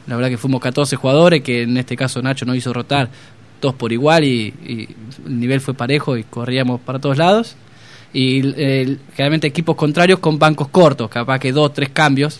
la 0.08 0.16
verdad 0.16 0.30
que 0.30 0.38
fuimos 0.38 0.62
14 0.62 0.96
jugadores, 0.96 1.42
que 1.42 1.64
en 1.64 1.78
este 1.78 1.96
caso 1.96 2.22
Nacho 2.22 2.46
nos 2.46 2.56
hizo 2.56 2.74
rotar 2.74 3.10
todos 3.60 3.76
por 3.76 3.92
igual 3.92 4.24
y, 4.24 4.54
y 4.66 4.88
el 5.26 5.40
nivel 5.40 5.62
fue 5.62 5.74
parejo 5.74 6.16
y 6.18 6.24
corríamos 6.24 6.80
para 6.82 7.00
todos 7.00 7.18
lados. 7.18 7.56
Y 8.14 8.42
eh, 8.56 8.98
generalmente 9.16 9.48
equipos 9.48 9.76
contrarios 9.76 10.20
con 10.20 10.40
bancos 10.40 10.70
cortos, 10.70 11.10
capaz 11.10 11.40
que 11.40 11.52
dos, 11.52 11.74
tres 11.74 11.90
cambios, 11.90 12.40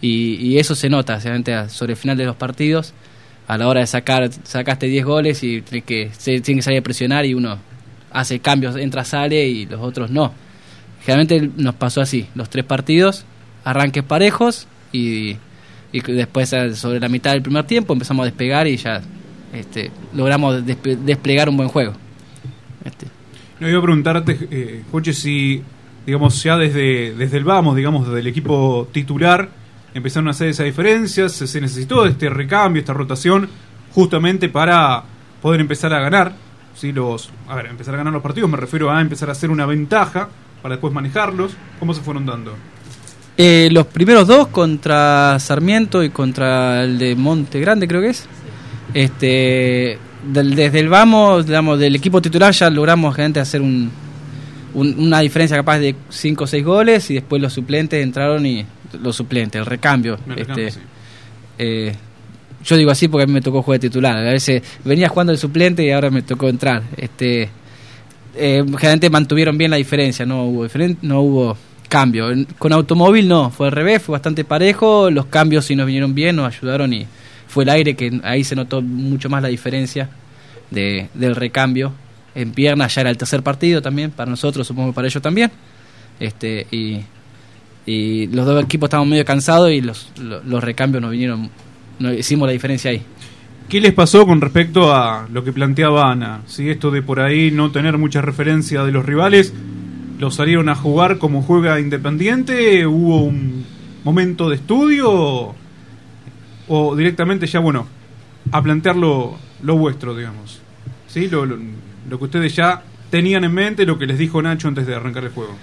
y, 0.00 0.58
eso 0.58 0.74
se 0.74 0.88
nota 0.88 1.20
sobre 1.68 1.92
el 1.92 1.96
final 1.96 2.16
de 2.16 2.26
los 2.26 2.36
partidos, 2.36 2.92
a 3.48 3.56
la 3.56 3.66
hora 3.68 3.80
de 3.80 3.86
sacar, 3.86 4.30
sacaste 4.44 4.86
10 4.86 5.04
goles 5.04 5.42
y 5.42 5.62
tenés 5.62 5.84
que, 5.84 6.10
se, 6.16 6.40
tiene 6.40 6.58
que 6.58 6.62
salir 6.62 6.80
a 6.80 6.82
presionar 6.82 7.24
y 7.24 7.34
uno 7.34 7.58
hace 8.12 8.40
cambios, 8.40 8.76
entra, 8.76 9.04
sale 9.04 9.46
y 9.46 9.66
los 9.66 9.80
otros 9.80 10.10
no. 10.10 10.32
Generalmente 11.04 11.50
nos 11.56 11.74
pasó 11.76 12.00
así, 12.00 12.26
los 12.34 12.50
tres 12.50 12.64
partidos, 12.64 13.24
arranques 13.66 14.04
parejos 14.04 14.68
y, 14.92 15.36
y 15.92 16.00
después 16.00 16.52
eh, 16.52 16.74
sobre 16.76 17.00
la 17.00 17.08
mitad 17.08 17.32
del 17.32 17.42
primer 17.42 17.64
tiempo 17.64 17.92
empezamos 17.92 18.22
a 18.22 18.26
despegar 18.26 18.68
y 18.68 18.76
ya 18.76 19.02
este, 19.52 19.90
logramos 20.14 20.64
desplegar 20.64 21.48
un 21.48 21.56
buen 21.56 21.68
juego. 21.68 21.92
Este, 22.84 23.06
No 23.58 23.68
iba 23.68 23.80
a 23.80 23.82
preguntarte, 23.82 24.38
eh, 24.50 24.84
Joche, 24.92 25.12
si, 25.12 25.62
digamos, 26.06 26.40
ya 26.42 26.56
desde, 26.56 27.14
desde 27.14 27.38
el 27.38 27.44
vamos, 27.44 27.74
digamos, 27.74 28.06
desde 28.06 28.20
el 28.20 28.28
equipo 28.28 28.88
titular, 28.92 29.48
empezaron 29.94 30.28
a 30.28 30.30
hacer 30.30 30.48
esas 30.48 30.66
diferencias, 30.66 31.32
se, 31.32 31.48
se 31.48 31.60
necesitó 31.60 32.06
este 32.06 32.30
recambio, 32.30 32.78
esta 32.78 32.92
rotación, 32.92 33.48
justamente 33.92 34.48
para 34.48 35.02
poder 35.42 35.60
empezar 35.60 35.92
a 35.92 36.00
ganar, 36.00 36.34
¿sí? 36.76 36.92
Los, 36.92 37.30
a 37.48 37.56
ver, 37.56 37.66
empezar 37.66 37.94
a 37.94 37.98
ganar 37.98 38.12
los 38.12 38.22
partidos, 38.22 38.48
me 38.48 38.58
refiero 38.58 38.92
a 38.92 39.00
empezar 39.00 39.28
a 39.28 39.32
hacer 39.32 39.50
una 39.50 39.66
ventaja 39.66 40.28
para 40.62 40.76
después 40.76 40.92
manejarlos. 40.94 41.52
¿Cómo 41.80 41.94
se 41.94 42.00
fueron 42.02 42.26
dando? 42.26 42.54
Eh, 43.38 43.68
los 43.70 43.86
primeros 43.86 44.26
dos 44.26 44.48
contra 44.48 45.38
Sarmiento 45.38 46.02
y 46.02 46.08
contra 46.10 46.84
el 46.84 46.98
de 46.98 47.14
Monte 47.14 47.60
Grande 47.60 47.86
creo 47.86 48.00
que 48.00 48.08
es. 48.10 48.26
Este, 48.94 49.98
del- 50.32 50.54
desde 50.54 50.80
el 50.80 50.88
vamos, 50.88 51.46
digamos, 51.46 51.78
del 51.78 51.94
equipo 51.94 52.22
titular 52.22 52.52
ya 52.54 52.70
logramos 52.70 53.14
gente 53.14 53.38
hacer 53.40 53.60
un, 53.60 53.90
un- 54.74 54.98
una 54.98 55.20
diferencia 55.20 55.56
capaz 55.56 55.78
de 55.80 55.94
5 56.08 56.44
o 56.44 56.46
6 56.46 56.64
goles 56.64 57.10
y 57.10 57.14
después 57.14 57.42
los 57.42 57.52
suplentes 57.52 58.02
entraron 58.02 58.46
y 58.46 58.64
los 59.02 59.14
suplentes, 59.16 59.58
el 59.60 59.66
recambio. 59.66 60.18
Este, 60.34 60.70
sí. 60.70 60.78
eh, 61.58 61.94
yo 62.64 62.76
digo 62.76 62.90
así 62.90 63.06
porque 63.08 63.24
a 63.24 63.26
mí 63.26 63.32
me 63.34 63.42
tocó 63.42 63.62
jugar 63.62 63.78
de 63.80 63.88
titular. 63.90 64.16
A 64.16 64.22
veces 64.32 64.62
venía 64.84 65.08
jugando 65.08 65.32
el 65.32 65.38
suplente 65.38 65.84
y 65.84 65.90
ahora 65.90 66.10
me 66.10 66.22
tocó 66.22 66.48
entrar. 66.48 66.82
Este, 66.96 67.50
eh, 68.34 68.64
generalmente 68.66 69.10
mantuvieron 69.10 69.58
bien 69.58 69.70
la 69.70 69.76
diferencia, 69.76 70.24
no 70.24 70.44
hubo 70.44 70.66
no 71.02 71.20
hubo 71.20 71.56
cambio. 71.96 72.26
Con 72.58 72.74
automóvil 72.74 73.26
no, 73.26 73.48
fue 73.48 73.68
al 73.68 73.72
revés, 73.72 74.02
fue 74.02 74.12
bastante 74.12 74.44
parejo, 74.44 75.10
los 75.10 75.26
cambios 75.26 75.64
sí 75.64 75.74
nos 75.74 75.86
vinieron 75.86 76.14
bien, 76.14 76.36
nos 76.36 76.54
ayudaron 76.54 76.92
y 76.92 77.06
fue 77.48 77.64
el 77.64 77.70
aire 77.70 77.96
que 77.96 78.20
ahí 78.22 78.44
se 78.44 78.54
notó 78.54 78.82
mucho 78.82 79.30
más 79.30 79.40
la 79.40 79.48
diferencia 79.48 80.10
de, 80.70 81.08
del 81.14 81.34
recambio. 81.34 81.92
En 82.34 82.52
piernas 82.52 82.94
ya 82.94 83.00
era 83.00 83.08
el 83.08 83.16
tercer 83.16 83.42
partido 83.42 83.80
también, 83.80 84.10
para 84.10 84.30
nosotros, 84.30 84.66
supongo 84.66 84.92
para 84.92 85.08
ellos 85.08 85.22
también. 85.22 85.50
Este, 86.20 86.66
y, 86.70 87.02
los 88.26 88.44
dos 88.44 88.62
equipos 88.62 88.88
estaban 88.88 89.08
medio 89.08 89.24
cansados 89.24 89.70
y 89.70 89.80
los, 89.80 90.10
los, 90.18 90.62
recambios 90.62 91.00
nos 91.00 91.12
vinieron, 91.12 91.48
nos 91.98 92.12
hicimos 92.14 92.46
la 92.46 92.52
diferencia 92.52 92.90
ahí. 92.90 93.00
¿Qué 93.70 93.80
les 93.80 93.94
pasó 93.94 94.26
con 94.26 94.40
respecto 94.42 94.92
a 94.94 95.26
lo 95.32 95.44
que 95.44 95.52
planteaba 95.52 96.10
Ana? 96.10 96.42
Si 96.46 96.68
esto 96.68 96.90
de 96.90 97.00
por 97.00 97.20
ahí 97.20 97.52
no 97.52 97.70
tener 97.70 97.96
mucha 97.96 98.20
referencia 98.20 98.84
de 98.84 98.92
los 98.92 99.06
rivales, 99.06 99.54
¿los 100.18 100.34
salieron 100.34 100.68
a 100.68 100.74
jugar 100.74 101.18
como 101.18 101.42
juega 101.42 101.80
Independiente? 101.80 102.86
¿Hubo 102.86 103.22
un 103.22 103.64
momento 104.04 104.48
de 104.48 104.56
estudio? 104.56 105.54
¿O, 106.68 106.96
directamente 106.96 107.46
ya, 107.46 107.60
bueno, 107.60 107.86
a 108.50 108.62
plantear 108.62 108.96
lo, 108.96 109.36
lo 109.62 109.76
vuestro, 109.76 110.16
digamos? 110.16 110.60
¿Sí? 111.08 111.28
Lo, 111.28 111.46
lo, 111.46 111.56
lo 112.08 112.18
que 112.18 112.24
ustedes 112.24 112.54
ya 112.54 112.82
tenían 113.10 113.44
en 113.44 113.52
mente, 113.54 113.86
lo 113.86 113.98
que 113.98 114.06
les 114.06 114.18
dijo 114.18 114.42
Nacho 114.42 114.68
antes 114.68 114.86
de 114.86 114.94
arrancar 114.94 115.24
el 115.24 115.30
juego. 115.30 115.54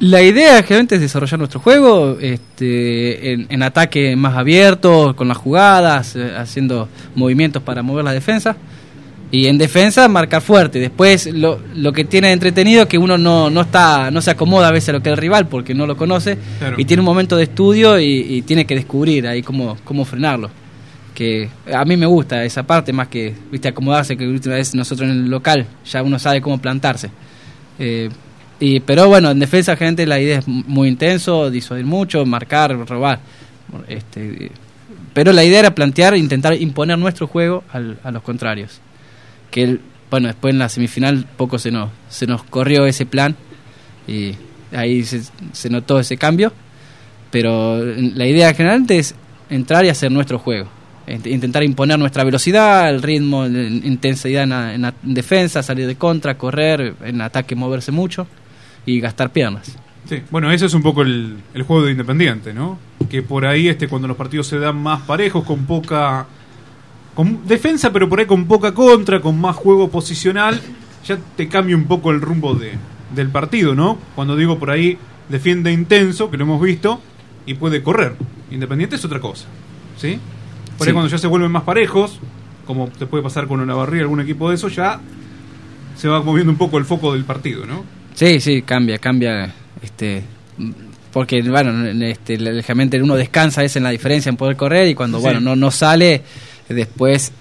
La 0.00 0.22
idea 0.22 0.60
generalmente 0.62 0.96
es 0.96 1.00
desarrollar 1.00 1.38
nuestro 1.38 1.60
juego 1.60 2.18
este, 2.20 3.32
en, 3.32 3.46
en 3.48 3.62
ataque 3.62 4.16
más 4.16 4.36
abierto, 4.36 5.14
con 5.14 5.28
las 5.28 5.36
jugadas, 5.36 6.16
eh, 6.16 6.34
haciendo 6.36 6.88
movimientos 7.14 7.62
para 7.62 7.82
mover 7.82 8.04
la 8.04 8.12
defensa. 8.12 8.56
Y 9.36 9.46
en 9.48 9.58
defensa 9.58 10.06
marcar 10.08 10.42
fuerte. 10.42 10.78
Después 10.78 11.26
lo, 11.26 11.58
lo 11.74 11.92
que 11.92 12.04
tiene 12.04 12.28
de 12.28 12.34
entretenido 12.34 12.82
es 12.82 12.88
que 12.88 12.98
uno 12.98 13.18
no, 13.18 13.50
no, 13.50 13.62
está, 13.62 14.10
no 14.12 14.20
se 14.22 14.30
acomoda 14.30 14.68
a 14.68 14.70
veces 14.70 14.90
a 14.90 14.92
lo 14.92 15.02
que 15.02 15.08
es 15.08 15.14
el 15.14 15.18
rival 15.18 15.48
porque 15.48 15.74
no 15.74 15.86
lo 15.86 15.96
conoce 15.96 16.38
Claro. 16.58 16.76
y 16.78 16.84
tiene 16.84 17.00
un 17.00 17.06
momento 17.06 17.36
de 17.36 17.42
estudio 17.44 17.98
y, 17.98 18.04
y 18.28 18.42
tiene 18.42 18.64
que 18.64 18.74
descubrir 18.76 19.26
ahí 19.26 19.42
cómo, 19.42 19.76
cómo 19.82 20.04
frenarlo. 20.04 20.50
Que 21.14 21.48
a 21.72 21.84
mí 21.84 21.96
me 21.96 22.06
gusta 22.06 22.44
esa 22.44 22.62
parte 22.64 22.92
más 22.92 23.08
que 23.08 23.34
viste 23.50 23.68
acomodarse 23.68 24.16
que 24.16 24.26
última 24.26 24.54
vez 24.56 24.74
nosotros 24.74 25.08
en 25.10 25.16
el 25.24 25.30
local 25.30 25.66
ya 25.84 26.02
uno 26.02 26.18
sabe 26.18 26.40
cómo 26.40 26.58
plantarse. 26.58 27.10
Eh, 27.78 28.10
y, 28.60 28.78
pero 28.80 29.08
bueno, 29.08 29.30
en 29.32 29.38
defensa, 29.40 29.74
gente, 29.76 30.06
la 30.06 30.20
idea 30.20 30.38
es 30.38 30.46
muy 30.48 30.86
intenso, 30.88 31.50
disuadir 31.50 31.86
mucho, 31.86 32.24
marcar, 32.24 32.70
robar. 32.88 33.18
Este, 33.88 34.50
pero 35.12 35.32
la 35.32 35.44
idea 35.44 35.60
era 35.60 35.74
plantear, 35.74 36.16
intentar 36.16 36.54
imponer 36.54 36.98
nuestro 36.98 37.26
juego 37.26 37.64
al- 37.72 37.98
a 38.04 38.10
los 38.10 38.22
contrarios. 38.22 38.80
Que 39.50 39.62
el- 39.64 39.80
bueno, 40.10 40.28
después 40.28 40.52
en 40.52 40.58
la 40.58 40.68
semifinal 40.68 41.26
poco 41.36 41.58
se 41.58 41.70
nos, 41.70 41.90
se 42.08 42.26
nos 42.26 42.42
corrió 42.44 42.86
ese 42.86 43.04
plan 43.06 43.34
y 44.06 44.32
ahí 44.72 45.02
se, 45.04 45.22
se 45.52 45.70
notó 45.70 45.98
ese 45.98 46.16
cambio. 46.16 46.52
Pero 47.30 47.84
la 47.84 48.26
idea 48.26 48.54
general 48.54 48.84
es 48.88 49.14
entrar 49.50 49.84
y 49.84 49.88
hacer 49.88 50.12
nuestro 50.12 50.38
juego. 50.38 50.68
Int- 51.06 51.26
Intentar 51.30 51.62
imponer 51.64 51.98
nuestra 51.98 52.22
velocidad, 52.24 52.88
el 52.88 53.02
ritmo, 53.02 53.44
la 53.46 53.62
intensidad 53.62 54.44
en, 54.44 54.50
la- 54.50 54.74
en 54.74 54.92
defensa, 55.14 55.62
salir 55.62 55.86
de 55.86 55.96
contra, 55.96 56.38
correr, 56.38 56.94
en 57.04 57.20
ataque 57.20 57.54
moverse 57.56 57.90
mucho 57.92 58.26
y 58.86 59.00
gastar 59.00 59.30
piernas. 59.30 59.76
Sí, 60.08 60.20
bueno, 60.30 60.52
ese 60.52 60.66
es 60.66 60.74
un 60.74 60.82
poco 60.82 61.02
el, 61.02 61.36
el 61.54 61.62
juego 61.62 61.84
de 61.84 61.92
Independiente, 61.92 62.52
¿no? 62.52 62.78
Que 63.08 63.22
por 63.22 63.46
ahí, 63.46 63.68
este, 63.68 63.88
cuando 63.88 64.06
los 64.06 64.16
partidos 64.16 64.46
se 64.46 64.58
dan 64.58 64.76
más 64.76 65.02
parejos, 65.02 65.44
con 65.44 65.64
poca 65.66 66.26
con 67.14 67.46
defensa, 67.46 67.92
pero 67.92 68.08
por 68.08 68.18
ahí 68.20 68.26
con 68.26 68.46
poca 68.46 68.74
contra, 68.74 69.20
con 69.20 69.40
más 69.40 69.56
juego 69.56 69.88
posicional, 69.90 70.60
ya 71.06 71.18
te 71.36 71.48
cambia 71.48 71.76
un 71.76 71.84
poco 71.84 72.10
el 72.10 72.20
rumbo 72.20 72.54
de, 72.54 72.72
del 73.14 73.28
partido, 73.28 73.74
¿no? 73.74 73.98
Cuando 74.14 74.36
digo 74.36 74.58
por 74.58 74.70
ahí 74.70 74.98
defiende 75.28 75.72
intenso, 75.72 76.30
que 76.30 76.36
lo 76.36 76.44
hemos 76.44 76.60
visto, 76.60 77.00
y 77.46 77.54
puede 77.54 77.82
correr. 77.82 78.14
Independiente 78.50 78.96
es 78.96 79.04
otra 79.04 79.20
cosa, 79.20 79.46
¿sí? 79.96 80.18
Por 80.78 80.86
ahí 80.86 80.90
Sí. 80.90 80.92
cuando 80.92 81.08
ya 81.10 81.18
se 81.18 81.26
vuelven 81.26 81.50
más 81.52 81.62
parejos, 81.62 82.18
como 82.66 82.88
te 82.88 83.06
puede 83.06 83.22
pasar 83.22 83.46
con 83.46 83.60
una 83.60 83.74
barriga, 83.74 84.02
algún 84.02 84.20
equipo 84.20 84.48
de 84.48 84.56
eso, 84.56 84.68
ya 84.68 85.00
se 85.96 86.08
va 86.08 86.22
moviendo 86.22 86.50
un 86.50 86.58
poco 86.58 86.78
el 86.78 86.84
foco 86.84 87.12
del 87.12 87.24
partido, 87.24 87.64
¿no? 87.66 87.84
Sí, 88.14 88.40
sí, 88.40 88.62
cambia, 88.62 88.98
cambia. 88.98 89.52
Este, 89.82 90.24
porque, 91.12 91.42
bueno, 91.42 91.86
este, 92.06 92.38
lógicamente 92.38 93.00
uno 93.00 93.14
descansa 93.14 93.62
es 93.62 93.76
en 93.76 93.84
la 93.84 93.90
diferencia 93.90 94.30
en 94.30 94.36
poder 94.36 94.56
correr 94.56 94.88
y 94.88 94.94
cuando, 94.94 95.18
Sí. 95.18 95.24
bueno, 95.24 95.40
no, 95.40 95.54
no 95.54 95.70
sale, 95.70 96.22
después 96.68 97.32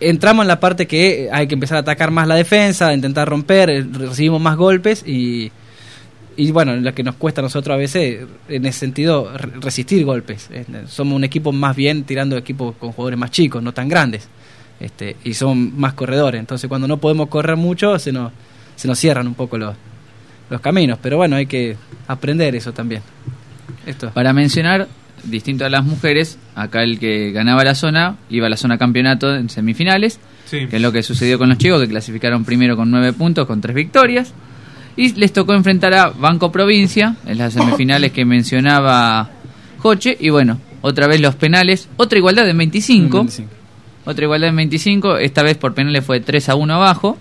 entramos 0.00 0.44
en 0.44 0.48
la 0.48 0.60
parte 0.60 0.86
que 0.86 1.28
hay 1.32 1.46
que 1.48 1.54
empezar 1.54 1.76
a 1.78 1.80
atacar 1.80 2.10
más 2.10 2.28
la 2.28 2.34
defensa, 2.36 2.92
intentar 2.94 3.28
romper, 3.28 3.70
eh, 3.70 3.82
recibimos 3.90 4.40
más 4.40 4.56
golpes 4.56 5.02
y, 5.06 5.50
y 6.36 6.52
bueno, 6.52 6.76
lo 6.76 6.94
que 6.94 7.02
nos 7.02 7.16
cuesta 7.16 7.40
a 7.40 7.42
nosotros 7.42 7.74
a 7.74 7.78
veces, 7.78 8.26
en 8.48 8.66
ese 8.66 8.78
sentido, 8.78 9.36
re- 9.36 9.50
resistir 9.60 10.04
golpes. 10.04 10.48
Eh, 10.52 10.64
Somos 10.86 11.16
un 11.16 11.24
equipo 11.24 11.50
más 11.52 11.74
bien 11.74 12.04
tirando 12.04 12.36
equipos 12.36 12.76
con 12.76 12.92
jugadores 12.92 13.18
más 13.18 13.30
chicos, 13.32 13.62
no 13.62 13.72
tan 13.74 13.88
grandes. 13.88 14.28
Este, 14.78 15.16
y 15.24 15.34
son 15.34 15.76
más 15.80 15.94
corredores. 15.94 16.38
Entonces, 16.38 16.68
cuando 16.68 16.86
no 16.86 16.98
podemos 16.98 17.28
correr 17.28 17.56
mucho, 17.56 17.98
se 17.98 18.12
nos, 18.12 18.30
se 18.76 18.86
nos 18.86 18.96
cierran 18.96 19.26
un 19.26 19.34
poco 19.34 19.58
los, 19.58 19.74
los 20.50 20.60
caminos. 20.60 21.00
Pero 21.02 21.16
bueno, 21.16 21.34
hay 21.34 21.46
que 21.46 21.76
aprender 22.06 22.54
eso 22.54 22.72
también. 22.72 23.02
Esto. 23.84 24.10
Para 24.10 24.32
mencionar 24.32 24.86
distinto 25.24 25.64
a 25.64 25.68
las 25.68 25.84
mujeres, 25.84 26.38
acá 26.54 26.82
el 26.82 26.98
que 26.98 27.30
ganaba 27.32 27.64
la 27.64 27.74
zona 27.74 28.16
iba 28.30 28.46
a 28.46 28.50
la 28.50 28.56
zona 28.56 28.78
campeonato 28.78 29.34
en 29.34 29.48
semifinales, 29.50 30.18
Sí. 30.46 30.66
que 30.66 30.76
es 30.76 30.82
lo 30.82 30.92
que 30.92 31.02
sucedió 31.02 31.38
con 31.38 31.48
los 31.50 31.58
chicos 31.58 31.80
que 31.80 31.88
clasificaron 31.88 32.44
primero 32.44 32.76
con 32.76 32.90
nueve 32.90 33.12
puntos, 33.12 33.46
con 33.46 33.60
tres 33.60 33.74
victorias. 33.76 34.32
Y 34.96 35.12
les 35.14 35.32
tocó 35.32 35.54
enfrentar 35.54 35.94
a 35.94 36.08
Banco 36.08 36.50
Provincia 36.50 37.16
en 37.26 37.38
las 37.38 37.52
semifinales 37.52 38.10
que 38.12 38.24
mencionaba 38.24 39.30
Joche. 39.78 40.16
Y 40.18 40.30
bueno, 40.30 40.58
otra 40.80 41.06
vez 41.06 41.20
los 41.20 41.36
penales, 41.36 41.88
otra 41.96 42.18
igualdad 42.18 42.48
en 42.48 42.58
25. 42.58 43.18
25. 43.18 43.50
Otra 44.06 44.24
igualdad 44.24 44.48
en 44.48 44.56
25, 44.56 45.18
esta 45.18 45.42
vez 45.42 45.56
por 45.58 45.74
penales 45.74 46.04
fue 46.04 46.20
3 46.20 46.48
a 46.48 46.54
1 46.56 46.74
abajo. 46.74 47.18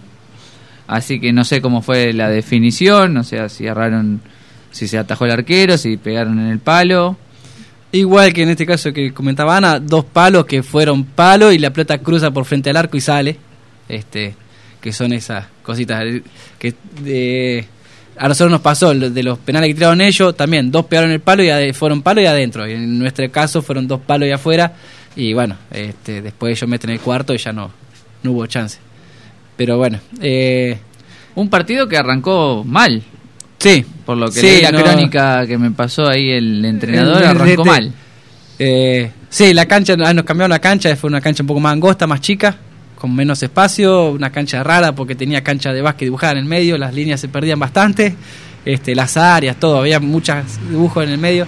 Así 0.87 1.19
que 1.19 1.33
no 1.33 1.43
sé 1.43 1.61
cómo 1.61 1.81
fue 1.81 2.13
la 2.13 2.29
definición, 2.29 3.17
o 3.17 3.23
sea, 3.23 3.49
si 3.49 3.65
agarraron, 3.67 4.21
si 4.71 4.87
se 4.87 4.97
atajó 4.97 5.25
el 5.25 5.31
arquero, 5.31 5.77
si 5.77 5.97
pegaron 5.97 6.39
en 6.39 6.47
el 6.47 6.59
palo. 6.59 7.17
Igual 7.91 8.33
que 8.33 8.43
en 8.43 8.49
este 8.49 8.65
caso 8.65 8.91
que 8.91 9.13
comentaba 9.13 9.55
Ana, 9.57 9.79
dos 9.79 10.05
palos 10.05 10.45
que 10.45 10.61
fueron 10.61 11.05
palo 11.05 11.51
y 11.51 11.57
la 11.57 11.71
pelota 11.71 11.97
cruza 11.99 12.31
por 12.31 12.45
frente 12.45 12.69
al 12.69 12.77
arco 12.77 12.97
y 12.97 13.01
sale. 13.01 13.37
Este, 13.87 14.35
que 14.81 14.91
son 14.91 15.13
esas 15.13 15.45
cositas 15.63 16.03
que 16.59 16.73
de, 17.01 17.65
a 18.17 18.27
nosotros 18.27 18.51
nos 18.51 18.61
pasó 18.61 18.93
de 18.93 19.23
los 19.23 19.37
penales 19.39 19.69
que 19.69 19.73
tiraron 19.75 20.01
ellos, 20.01 20.35
también 20.35 20.71
dos 20.71 20.85
pegaron 20.85 21.11
el 21.11 21.21
palo 21.21 21.43
y 21.43 21.73
fueron 21.73 22.01
palo 22.01 22.21
y 22.21 22.25
adentro. 22.25 22.67
Y 22.67 22.73
en 22.73 22.99
nuestro 22.99 23.29
caso 23.31 23.61
fueron 23.61 23.87
dos 23.87 24.01
palos 24.01 24.27
y 24.27 24.31
afuera 24.31 24.73
y 25.15 25.33
bueno, 25.33 25.57
este, 25.71 26.21
después 26.21 26.57
ellos 26.57 26.69
meten 26.69 26.89
el 26.91 26.99
cuarto 26.99 27.33
y 27.33 27.37
ya 27.37 27.53
no, 27.53 27.71
no 28.23 28.31
hubo 28.31 28.45
chance. 28.47 28.79
Pero 29.55 29.77
bueno, 29.77 29.99
eh, 30.21 30.77
Un 31.35 31.49
partido 31.49 31.87
que 31.87 31.97
arrancó 31.97 32.63
mal, 32.65 33.03
sí, 33.59 33.85
por 34.05 34.17
lo 34.17 34.27
que 34.27 34.39
Sí, 34.39 34.45
leí 34.47 34.61
la 34.61 34.71
no- 34.71 34.83
crónica 34.83 35.45
que 35.47 35.57
me 35.57 35.71
pasó 35.71 36.07
ahí 36.07 36.29
el 36.31 36.63
entrenador, 36.65 37.17
El- 37.17 37.23
el 37.23 37.29
arrancó 37.29 37.65
mal. 37.65 37.91
Eh, 38.59 39.11
sí, 39.29 39.53
la 39.53 39.65
cancha, 39.65 39.95
ah, 40.03 40.13
nos 40.13 40.25
cambiaron 40.25 40.49
la 40.49 40.59
cancha, 40.59 40.95
fue 40.95 41.09
una 41.09 41.21
cancha 41.21 41.43
un 41.43 41.47
poco 41.47 41.59
más 41.59 41.73
angosta, 41.73 42.07
más 42.07 42.21
chica, 42.21 42.55
con 42.95 43.15
menos 43.15 43.43
espacio, 43.43 44.11
una 44.11 44.31
cancha 44.31 44.63
rara 44.63 44.93
porque 44.95 45.13
tenía 45.15 45.43
cancha 45.43 45.71
de 45.73 45.81
básquet 45.81 46.07
dibujada 46.07 46.33
en 46.33 46.39
el 46.39 46.45
medio, 46.45 46.77
las 46.77 46.93
líneas 46.93 47.19
se 47.19 47.27
perdían 47.27 47.59
bastante, 47.59 48.15
este, 48.65 48.95
las 48.95 49.15
áreas, 49.17 49.57
todo, 49.57 49.77
había 49.79 49.99
muchos 49.99 50.37
dibujos 50.69 51.03
en 51.03 51.11
el 51.11 51.17
medio 51.19 51.45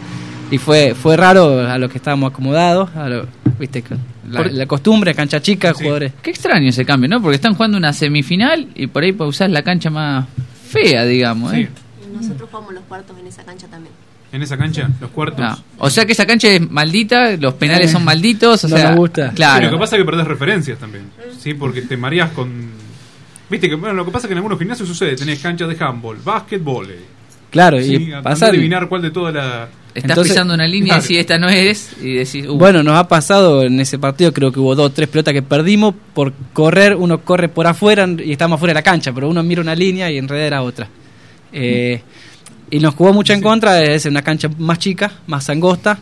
y 0.51 0.57
fue 0.59 0.93
fue 0.93 1.17
raro 1.17 1.67
a 1.67 1.77
lo 1.79 1.89
que 1.89 1.97
estábamos 1.97 2.31
acomodados, 2.31 2.89
a 2.95 3.09
lo- 3.09 3.27
viste, 3.59 3.83
la, 4.29 4.65
costumbre, 4.67 5.15
cancha 5.15 5.41
chica, 5.41 5.69
Sí. 5.73 5.79
jugadores. 5.79 6.13
Qué 6.21 6.29
extraño 6.29 6.69
ese 6.69 6.85
cambio, 6.85 7.09
¿no? 7.09 7.19
Porque 7.21 7.35
están 7.35 7.55
jugando 7.55 7.77
una 7.79 7.91
semifinal 7.93 8.67
y 8.75 8.85
por 8.87 9.03
ahí 9.03 9.15
usar 9.17 9.49
la 9.49 9.63
cancha 9.63 9.89
más 9.89 10.27
fea, 10.69 11.03
digamos. 11.05 11.51
Sí. 11.53 11.61
¿eh? 11.61 11.69
Nosotros 12.13 12.49
jugamos 12.49 12.73
los 12.73 12.83
cuartos 12.83 13.17
en 13.19 13.27
esa 13.27 13.43
cancha 13.43 13.67
también. 13.67 13.93
En 14.31 14.41
esa 14.43 14.57
cancha, 14.57 14.87
los 15.01 15.09
cuartos. 15.09 15.39
No. 15.39 15.57
O 15.79 15.89
sea 15.89 16.05
que 16.05 16.11
esa 16.11 16.25
cancha 16.27 16.47
es 16.49 16.69
maldita, 16.69 17.35
los 17.37 17.55
penales 17.55 17.91
son 17.91 18.03
malditos, 18.05 18.63
o 18.63 18.67
no 18.67 18.77
sea, 18.77 18.89
nos 18.89 18.97
gusta. 18.97 19.29
Sí, 19.29 19.35
Claro. 19.37 19.65
lo 19.65 19.71
que 19.71 19.77
pasa 19.79 19.95
es 19.95 20.01
que 20.01 20.05
perdés 20.05 20.27
referencias 20.27 20.77
también. 20.77 21.05
Sí, 21.39 21.53
porque 21.55 21.81
te 21.81 21.97
mareas 21.97 22.29
con. 22.31 22.69
Viste 23.49 23.67
que 23.67 23.75
bueno, 23.75 23.95
lo 23.95 24.05
que 24.05 24.11
pasa 24.11 24.27
es 24.27 24.29
que 24.29 24.33
en 24.33 24.37
algunos 24.37 24.59
gimnasios 24.59 24.87
sucede, 24.87 25.15
tenés 25.15 25.39
canchas 25.39 25.67
de 25.67 25.83
handball, 25.83 26.17
básquet, 26.23 26.63
volei. 26.63 26.97
Claro, 27.49 27.81
Sí, 27.81 27.95
y 27.95 28.11
a- 28.13 28.21
pasar, 28.21 28.33
andá 28.33 28.45
a 28.45 28.49
adivinar 28.49 28.87
cuál 28.87 29.01
de 29.01 29.09
toda 29.09 29.31
la. 29.31 29.67
Estás 29.95 30.11
Entonces- 30.11 30.33
pisando 30.33 30.53
una 30.53 30.67
línea 30.67 30.93
Claro. 30.93 31.03
y 31.03 31.07
si 31.07 31.17
esta 31.17 31.39
no 31.39 31.49
eres 31.49 31.93
y 31.99 32.13
decís, 32.13 32.45
uh, 32.47 32.55
Bueno, 32.55 32.83
nos 32.83 32.93
ha 32.95 33.07
pasado 33.07 33.63
en 33.63 33.79
ese 33.79 33.97
partido, 33.97 34.31
creo 34.31 34.51
que 34.51 34.59
hubo 34.59 34.75
dos 34.75 34.85
o 34.85 34.89
tres 34.91 35.09
pelotas 35.09 35.33
que 35.33 35.41
perdimos 35.41 35.95
por 36.13 36.31
correr, 36.53 36.95
uno 36.95 37.21
corre 37.21 37.49
por 37.49 37.65
afuera 37.65 38.07
y 38.23 38.31
estamos 38.31 38.57
afuera 38.57 38.69
de 38.73 38.75
la 38.75 38.83
cancha, 38.83 39.11
pero 39.11 39.27
uno 39.27 39.41
mira 39.41 39.61
una 39.61 39.73
línea 39.73 40.11
y 40.11 40.19
en 40.19 40.27
realidad 40.27 40.45
era 40.47 40.61
otra. 40.61 40.87
Eh, 41.51 42.01
y 42.71 42.79
nos 42.79 42.95
jugó 42.95 43.13
mucho 43.13 43.33
en 43.33 43.41
contra, 43.41 43.83
es 43.83 44.05
una 44.05 44.21
cancha 44.21 44.49
más 44.57 44.79
chica, 44.79 45.11
más 45.27 45.49
angosta, 45.49 45.99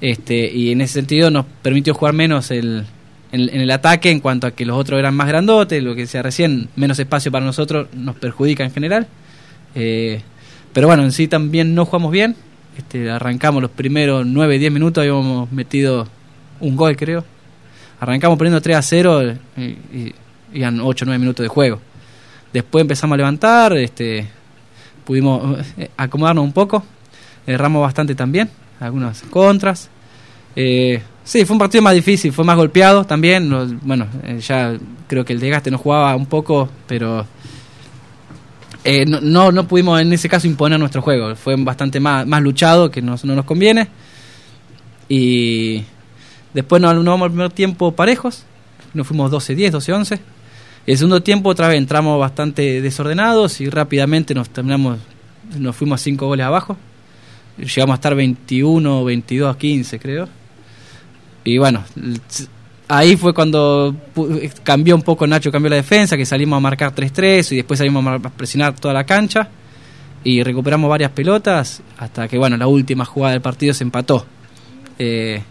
este, 0.00 0.50
y 0.50 0.72
en 0.72 0.80
ese 0.80 0.94
sentido 0.94 1.30
nos 1.30 1.46
permitió 1.62 1.94
jugar 1.94 2.14
menos 2.14 2.50
el, 2.50 2.84
en, 3.32 3.40
en 3.48 3.60
el 3.60 3.70
ataque 3.70 4.10
en 4.10 4.20
cuanto 4.20 4.46
a 4.46 4.50
que 4.52 4.64
los 4.64 4.76
otros 4.76 4.98
eran 4.98 5.14
más 5.14 5.28
grandotes, 5.28 5.82
lo 5.82 5.94
que 5.94 6.02
decía 6.02 6.22
recién, 6.22 6.68
menos 6.76 6.98
espacio 6.98 7.30
para 7.30 7.44
nosotros 7.44 7.88
nos 7.94 8.16
perjudica 8.16 8.64
en 8.64 8.72
general. 8.72 9.06
Eh, 9.74 10.22
pero 10.72 10.86
bueno, 10.86 11.04
en 11.04 11.12
sí 11.12 11.28
también 11.28 11.74
no 11.74 11.84
jugamos 11.84 12.12
bien. 12.12 12.36
Este, 12.76 13.10
arrancamos 13.10 13.60
los 13.62 13.70
primeros 13.70 14.24
9, 14.26 14.58
10 14.58 14.72
minutos, 14.72 15.02
habíamos 15.02 15.50
metido 15.50 16.06
un 16.60 16.76
gol, 16.76 16.96
creo. 16.96 17.24
Arrancamos 18.00 18.38
poniendo 18.38 18.60
3 18.60 18.76
a 18.76 18.82
0 18.82 19.34
y, 19.56 19.60
y, 19.60 20.14
iban 20.52 20.80
8, 20.80 21.04
9 21.04 21.18
minutos 21.18 21.42
de 21.42 21.48
juego. 21.48 21.80
Después 22.52 22.82
empezamos 22.82 23.14
a 23.14 23.18
levantar, 23.18 23.76
este, 23.76 24.26
pudimos 25.08 25.64
eh, 25.78 25.90
acomodarnos 25.96 26.44
un 26.44 26.52
poco. 26.52 26.84
Erramos 27.46 27.80
bastante 27.80 28.14
también, 28.14 28.50
algunas 28.78 29.22
contras. 29.22 29.88
Eh, 30.54 31.00
sí, 31.24 31.46
fue 31.46 31.54
un 31.54 31.58
partido 31.60 31.80
más 31.80 31.94
difícil, 31.94 32.30
fue 32.30 32.44
más 32.44 32.56
golpeado 32.58 33.04
también. 33.04 33.78
Bueno, 33.80 34.06
eh, 34.22 34.38
ya 34.40 34.74
creo 35.06 35.24
que 35.24 35.32
el 35.32 35.40
desgaste 35.40 35.70
nos 35.70 35.80
jugaba 35.80 36.14
un 36.14 36.26
poco, 36.26 36.68
pero 36.86 37.24
eh, 38.84 39.06
no, 39.06 39.50
no, 39.50 39.66
pudimos 39.66 39.98
en 39.98 40.12
ese 40.12 40.28
caso 40.28 40.46
imponer 40.46 40.78
nuestro 40.78 41.00
juego. 41.00 41.34
Fue 41.36 41.56
bastante 41.56 42.00
más, 42.00 42.26
más 42.26 42.42
luchado, 42.42 42.90
que 42.90 43.00
nos- 43.00 43.24
no 43.24 43.34
nos 43.34 43.46
conviene. 43.46 43.88
Y 45.08 45.84
después 46.52 46.82
nos 46.82 46.94
vamos 47.02 47.22
al 47.22 47.30
primer 47.30 47.50
tiempo 47.52 47.92
parejos. 47.92 48.44
Nos 48.92 49.06
fuimos 49.06 49.30
12-10, 49.30 49.70
12-11. 49.72 50.20
El 50.88 50.96
segundo 50.96 51.22
tiempo 51.22 51.50
otra 51.50 51.68
vez 51.68 51.76
entramos 51.76 52.18
bastante 52.18 52.80
desordenados 52.80 53.60
y 53.60 53.68
rápidamente 53.68 54.32
nos 54.32 54.48
terminamos, 54.48 54.98
nos 55.58 55.76
fuimos 55.76 56.00
5 56.00 56.26
goles 56.26 56.46
abajo. 56.46 56.78
Llegamos 57.58 57.92
a 57.92 57.94
estar 57.96 58.14
21, 58.14 59.04
22 59.04 59.54
a 59.54 59.58
15 59.58 59.98
creo. 59.98 60.28
Y 61.44 61.58
bueno, 61.58 61.84
ahí 62.88 63.18
fue 63.18 63.34
cuando 63.34 63.94
cambió 64.62 64.96
un 64.96 65.02
poco 65.02 65.26
Nacho, 65.26 65.52
cambió 65.52 65.68
la 65.68 65.76
defensa, 65.76 66.16
que 66.16 66.24
salimos 66.24 66.56
a 66.56 66.60
marcar 66.60 66.94
3-3 66.94 67.52
y 67.52 67.56
después 67.56 67.76
salimos 67.76 68.06
a 68.06 68.18
presionar 68.30 68.74
toda 68.74 68.94
la 68.94 69.04
cancha 69.04 69.46
y 70.24 70.42
recuperamos 70.42 70.88
varias 70.88 71.10
pelotas 71.10 71.82
hasta 71.98 72.28
que 72.28 72.38
bueno, 72.38 72.56
la 72.56 72.66
última 72.66 73.04
jugada 73.04 73.32
del 73.32 73.42
partido 73.42 73.74
se 73.74 73.84
empató. 73.84 74.24
Eh, 74.98 75.42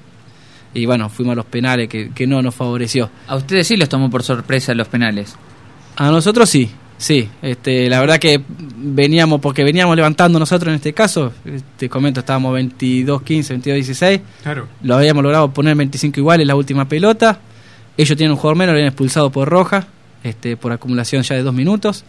y 0.78 0.86
bueno, 0.86 1.10
fuimos 1.10 1.34
a 1.34 1.36
los 1.38 1.46
penales 1.46 1.90
que, 1.90 2.12
que 2.12 2.28
no 2.28 2.42
nos 2.42 2.54
favoreció. 2.54 3.10
a 3.28 3.36
ustedes 3.36 3.68
sí 3.68 3.78
los 3.78 3.90
tomó 3.90 4.10
por 4.10 4.22
sorpresa 4.24 4.74
los 4.76 4.88
penales. 4.88 5.36
A 5.96 6.12
nosotros 6.12 6.48
sí, 6.50 6.70
sí. 7.00 7.28
Este, 7.42 7.90
la 7.90 8.00
verdad 8.00 8.20
que 8.20 8.40
veníamos, 8.78 9.42
porque 9.42 9.64
veníamos 9.64 9.96
levantando 9.96 10.38
nosotros 10.38 10.70
en 10.70 10.76
este 10.76 10.94
caso, 10.94 11.34
eh, 11.46 11.60
te 11.78 11.90
comento, 11.90 12.20
estábamos 12.20 12.56
22-15, 12.60 13.60
22-16, 13.60 14.22
Claro. 14.44 14.68
lo 14.84 14.96
habíamos 14.96 15.24
logrado 15.24 15.52
poner 15.52 15.76
25 15.76 16.20
iguales 16.20 16.46
la 16.46 16.56
última 16.56 16.88
pelota. 16.88 17.40
Ellos 17.98 18.16
tienen 18.16 18.34
un 18.34 18.38
jugador 18.38 18.58
menos, 18.58 18.74
lo 18.74 18.78
habían 18.78 18.90
expulsado 18.90 19.32
por 19.32 19.50
roja, 19.50 19.88
este, 20.24 20.56
por 20.58 20.72
acumulación 20.72 21.24
ya 21.24 21.34
de 21.36 21.42
dos 21.42 21.56
minutos. 21.56 22.06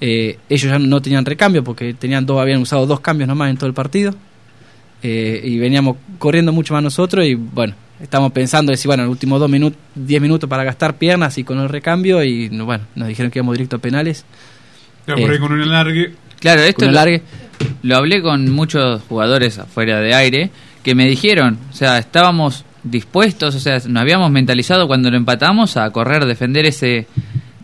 Eh, 0.00 0.38
ellos 0.48 0.70
ya 0.72 0.78
no 0.80 1.00
tenían 1.00 1.24
recambio 1.24 1.62
porque 1.62 1.94
tenían 1.94 2.26
dos, 2.26 2.40
habían 2.40 2.60
usado 2.60 2.84
dos 2.86 2.98
cambios 2.98 3.28
nomás 3.28 3.50
en 3.50 3.56
todo 3.56 3.68
el 3.68 3.74
partido. 3.74 4.12
Eh, 5.04 5.40
y 5.44 5.58
veníamos 5.58 5.96
corriendo 6.18 6.52
mucho 6.52 6.74
más 6.74 6.82
nosotros 6.82 7.24
y 7.24 7.34
bueno, 7.36 7.74
estamos 8.00 8.32
pensando 8.32 8.70
decir, 8.72 8.86
bueno, 8.88 9.04
los 9.04 9.12
últimos 9.12 9.40
dos 9.40 9.50
minutos, 9.50 9.78
10 9.94 10.20
minutos 10.22 10.48
para 10.48 10.64
gastar 10.64 10.96
piernas 10.96 11.36
y 11.38 11.44
con 11.44 11.58
el 11.58 11.68
recambio 11.68 12.22
y 12.22 12.48
no, 12.50 12.64
bueno, 12.64 12.84
nos 12.94 13.08
dijeron 13.08 13.30
que 13.30 13.38
íbamos 13.38 13.54
directo 13.54 13.76
a 13.76 13.78
penales. 13.80 14.24
Claro, 15.04 15.20
por 15.20 15.30
Eh. 15.30 15.34
ahí 15.34 15.38
con 15.40 15.52
un 15.52 15.62
alargue. 15.62 16.12
Claro, 16.40 16.62
esto 16.62 16.86
lo, 16.86 16.92
largue. 16.92 17.22
lo 17.82 17.96
hablé 17.96 18.22
con 18.22 18.50
muchos 18.52 19.02
jugadores 19.08 19.58
afuera 19.58 20.00
de 20.00 20.14
aire 20.14 20.50
que 20.84 20.94
me 20.94 21.06
dijeron, 21.06 21.58
o 21.70 21.74
sea, 21.74 21.98
estábamos 21.98 22.64
dispuestos, 22.84 23.54
o 23.54 23.60
sea, 23.60 23.78
nos 23.86 24.00
habíamos 24.00 24.30
mentalizado 24.30 24.86
cuando 24.86 25.10
lo 25.10 25.16
empatamos 25.16 25.76
a 25.76 25.90
correr, 25.90 26.24
defender 26.26 26.64
ese 26.66 27.06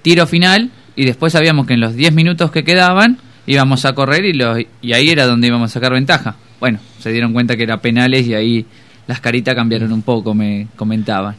tiro 0.03 0.27
final 0.27 0.71
y 0.97 1.07
después 1.07 1.33
sabíamos 1.33 1.67
que 1.67 1.75
en 1.75 1.81
los 1.81 1.95
10 1.95 2.13
minutos 2.15 2.51
que 2.51 2.65
quedaban 2.65 3.19
íbamos 3.47 3.85
a 3.85 3.93
correr 3.95 4.25
y, 4.25 4.33
lo, 4.33 4.57
y 4.59 4.93
ahí 4.93 5.11
era 5.11 5.27
donde 5.27 5.47
íbamos 5.47 5.71
a 5.71 5.75
sacar 5.75 5.93
ventaja. 5.93 6.37
Bueno, 6.61 6.79
se 6.99 7.13
dieron 7.13 7.33
cuenta 7.33 7.57
que 7.57 7.63
era 7.63 7.79
penales 7.79 8.27
y 8.27 8.35
ahí 8.35 8.67
las 9.07 9.21
caritas 9.21 9.55
cambiaron 9.55 9.93
un 9.93 10.03
poco, 10.03 10.35
me 10.35 10.69
comentaban. 10.77 11.35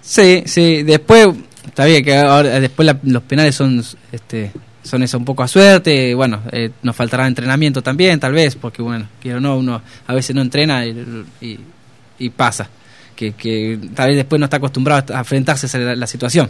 Sí, 0.00 0.42
sí, 0.46 0.82
después, 0.82 1.28
está 1.66 1.84
bien 1.84 2.04
que 2.04 2.16
ahora 2.16 2.60
después 2.60 2.86
la- 2.86 2.98
los 3.02 3.22
penales 3.22 3.54
son 3.54 3.82
este 4.12 4.52
son 4.82 5.02
eso 5.02 5.18
un 5.18 5.24
poco 5.24 5.42
a 5.42 5.48
suerte, 5.48 6.14
bueno, 6.14 6.42
eh, 6.52 6.70
nos 6.84 6.94
faltará 6.94 7.26
entrenamiento 7.26 7.82
también, 7.82 8.20
tal 8.20 8.32
vez, 8.32 8.54
porque 8.54 8.82
bueno, 8.82 9.08
quiero 9.20 9.40
no, 9.40 9.56
uno 9.58 9.82
a 10.06 10.14
veces 10.14 10.36
no 10.36 10.42
entrena 10.42 10.86
y, 10.86 11.58
y- 12.20 12.30
pasa, 12.30 12.68
que, 13.16 13.32
que 13.32 13.80
tal 13.96 14.08
vez 14.10 14.16
después 14.18 14.38
no 14.38 14.44
está 14.46 14.58
acostumbrado 14.58 15.12
a 15.12 15.18
enfrentarse 15.18 15.66
a 15.76 15.96
la 15.96 16.06
situación. 16.06 16.48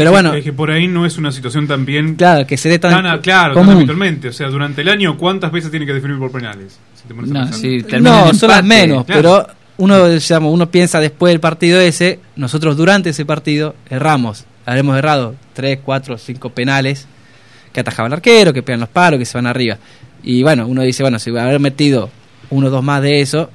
Pero 0.00 0.10
bueno, 0.12 0.34
Es 0.34 0.44
que 0.44 0.52
por 0.52 0.70
ahí 0.70 0.88
no 0.88 1.04
es 1.06 1.16
una 1.18 1.30
situación 1.32 1.66
tan 1.66 1.84
bien. 1.84 2.14
claro, 2.16 2.46
que 2.46 2.56
se 2.56 2.68
dé 2.68 2.78
tan, 2.78 3.02
tan 3.02 3.18
claro, 3.20 3.54
tan 3.54 3.62
común. 3.64 3.76
habitualmente. 3.78 4.28
O 4.28 4.32
sea, 4.32 4.48
durante 4.48 4.80
el 4.82 4.88
año, 4.88 5.16
¿cuántas 5.16 5.52
veces 5.52 5.70
tiene 5.70 5.86
que 5.86 5.92
definir 5.92 6.18
por 6.18 6.30
penales? 6.32 6.78
Si 6.94 7.06
te 7.08 7.14
pones 7.14 7.30
a 7.30 7.98
No, 8.00 8.26
No, 8.26 8.34
son 8.34 8.50
las 8.50 8.64
menos, 8.64 9.04
claro. 9.04 9.20
pero 9.22 9.46
uno, 9.78 10.08
digamos, 10.08 10.52
uno 10.52 10.70
piensa 10.70 11.00
después 11.00 11.32
del 11.32 11.40
partido 11.40 11.80
ese, 11.80 12.18
nosotros 12.36 12.76
durante 12.76 13.10
ese 13.10 13.24
partido 13.24 13.74
erramos, 13.88 14.44
habremos 14.66 14.96
errado 14.98 15.34
3, 15.54 15.78
4, 15.84 16.18
5 16.18 16.50
penales 16.50 17.06
que 17.72 17.80
atajaba 17.80 18.06
el 18.08 18.12
arquero, 18.14 18.52
que 18.52 18.62
pegan 18.62 18.80
los 18.80 18.88
palos, 18.88 19.18
que 19.18 19.24
se 19.24 19.38
van 19.38 19.46
arriba. 19.46 19.78
Y 20.22 20.42
bueno, 20.42 20.66
uno 20.66 20.82
dice, 20.82 21.02
bueno, 21.02 21.18
si 21.18 21.30
haber 21.30 21.60
metido 21.60 22.10
uno 22.50 22.66
o 22.66 22.70
dos 22.70 22.82
más 22.84 23.00
de 23.00 23.20
eso, 23.20 23.50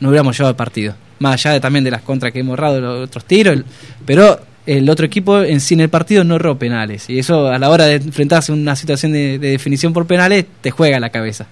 no 0.00 0.08
hubiéramos 0.08 0.36
llevado 0.36 0.50
el 0.50 0.56
partido. 0.56 0.94
Más 1.20 1.34
allá 1.34 1.52
de, 1.54 1.60
también 1.60 1.84
de 1.84 1.90
las 1.90 2.02
contras 2.02 2.32
que 2.32 2.40
hemos 2.40 2.54
errado, 2.54 2.80
los 2.80 3.06
otros 3.08 3.24
tiros, 3.24 3.54
el- 3.54 3.64
pero 4.06 4.40
el 4.76 4.88
otro 4.90 5.06
equipo 5.06 5.40
en 5.40 5.60
sí 5.60 5.74
en 5.74 5.80
el 5.80 5.88
partido 5.88 6.24
no 6.24 6.36
erró 6.36 6.58
penales. 6.58 7.08
Y 7.08 7.18
eso 7.18 7.48
a 7.48 7.58
la 7.58 7.70
hora 7.70 7.84
de 7.86 7.94
enfrentarse 7.96 8.52
a 8.52 8.54
una 8.54 8.76
situación 8.76 9.12
de, 9.12 9.38
de 9.38 9.50
definición 9.50 9.92
por 9.92 10.06
penales, 10.06 10.44
te 10.60 10.70
juega 10.70 11.00
la 11.00 11.08
cabeza. 11.10 11.46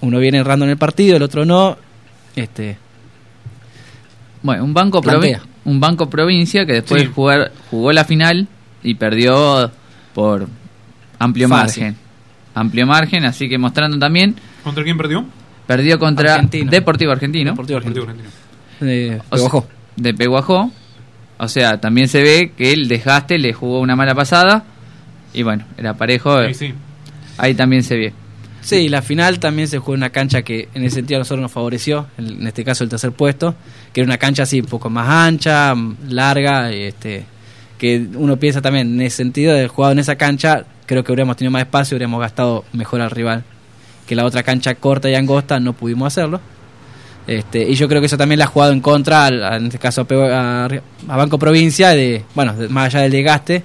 Uno 0.00 0.18
viene 0.18 0.38
errando 0.38 0.64
en 0.64 0.72
el 0.72 0.76
partido, 0.76 1.16
el 1.16 1.22
otro 1.22 1.44
no. 1.44 1.76
Este, 2.34 2.76
Bueno, 4.42 4.64
un 4.64 4.74
banco, 4.74 5.02
provi- 5.02 5.38
un 5.64 5.80
banco 5.80 6.08
provincia 6.10 6.64
que 6.66 6.74
después 6.74 7.02
Sí. 7.02 7.08
de 7.08 7.12
jugar, 7.14 7.52
jugó 7.70 7.92
la 7.92 8.04
final 8.04 8.46
y 8.82 8.94
perdió 8.94 9.70
por 10.14 10.48
amplio 11.18 11.48
Fácil. 11.48 11.84
margen. 11.84 11.98
Amplio 12.54 12.86
margen, 12.86 13.24
así 13.24 13.48
que 13.48 13.58
mostrando 13.58 13.98
también, 13.98 14.34
¿Contra 14.62 14.82
quién 14.84 14.96
perdió? 14.96 15.24
perdió 15.66 15.98
contra 15.98 16.34
Argentino. 16.34 16.70
Deportivo 16.70 17.12
Argentino, 17.12 17.50
Deportivo 17.52 17.78
Argentino. 17.78 18.04
argentino. 18.04 18.30
Eh, 18.82 19.18
O 19.30 19.36
sea, 19.36 19.46
Peguajó. 19.48 19.66
de 19.96 20.14
Peguajó. 20.14 20.72
O 21.38 21.48
sea, 21.48 21.80
también 21.80 22.08
se 22.08 22.22
ve 22.22 22.52
que 22.56 22.72
el 22.72 22.88
desgaste 22.88 23.38
le 23.38 23.52
jugó 23.52 23.80
una 23.80 23.96
mala 23.96 24.14
pasada. 24.14 24.64
Y 25.32 25.42
bueno, 25.42 25.64
era 25.76 25.94
parejo. 25.94 26.42
Sí, 26.48 26.54
sí. 26.54 26.74
Ahí 27.38 27.54
también 27.54 27.82
se 27.82 27.96
ve. 27.96 28.12
Sí, 28.62 28.88
la 28.88 29.00
final 29.00 29.38
también 29.38 29.68
se 29.68 29.78
jugó 29.78 29.94
en 29.94 30.00
una 30.00 30.10
cancha 30.10 30.42
que 30.42 30.68
en 30.74 30.82
ese 30.82 30.96
sentido 30.96 31.18
a 31.18 31.20
nosotros 31.20 31.42
nos 31.42 31.52
favoreció, 31.52 32.06
en 32.18 32.40
en 32.40 32.46
este 32.48 32.64
caso 32.64 32.82
el 32.82 32.90
tercer 32.90 33.12
puesto, 33.12 33.54
que 33.92 34.00
era 34.00 34.06
una 34.08 34.18
cancha 34.18 34.42
así 34.42 34.60
un 34.60 34.66
poco 34.66 34.90
más 34.90 35.08
ancha, 35.08 35.72
larga, 36.08 36.72
y 36.74 36.82
este 36.82 37.26
que 37.78 38.08
uno 38.14 38.38
piensa 38.38 38.60
también 38.60 38.94
en 38.94 39.02
ese 39.02 39.18
sentido 39.18 39.54
de 39.54 39.68
jugado 39.68 39.92
en 39.92 39.98
esa 39.98 40.16
cancha, 40.16 40.64
creo 40.86 41.04
que 41.04 41.12
hubiéramos 41.12 41.36
tenido 41.36 41.52
más 41.52 41.62
espacio, 41.62 41.96
hubiéramos 41.96 42.20
gastado 42.20 42.64
mejor 42.72 43.00
al 43.02 43.10
rival. 43.10 43.44
Que 44.06 44.14
la 44.14 44.24
otra 44.24 44.42
cancha 44.42 44.74
corta 44.74 45.10
y 45.10 45.14
angosta 45.14 45.60
no 45.60 45.72
pudimos 45.72 46.06
hacerlo. 46.06 46.40
Este, 47.26 47.68
y 47.68 47.74
yo 47.74 47.88
creo 47.88 48.00
que 48.00 48.06
eso 48.06 48.16
también 48.16 48.38
le 48.38 48.44
ha 48.44 48.48
jugado 48.48 48.72
en 48.72 48.80
contra, 48.80 49.26
al- 49.26 49.42
en 49.56 49.64
este 49.66 49.78
caso 49.78 50.06
a, 50.10 50.66
a- 50.66 51.16
Banco 51.16 51.38
Provincia, 51.38 51.90
de 51.90 52.24
bueno, 52.34 52.54
más 52.70 52.86
allá 52.86 53.02
del 53.02 53.12
desgaste, 53.12 53.62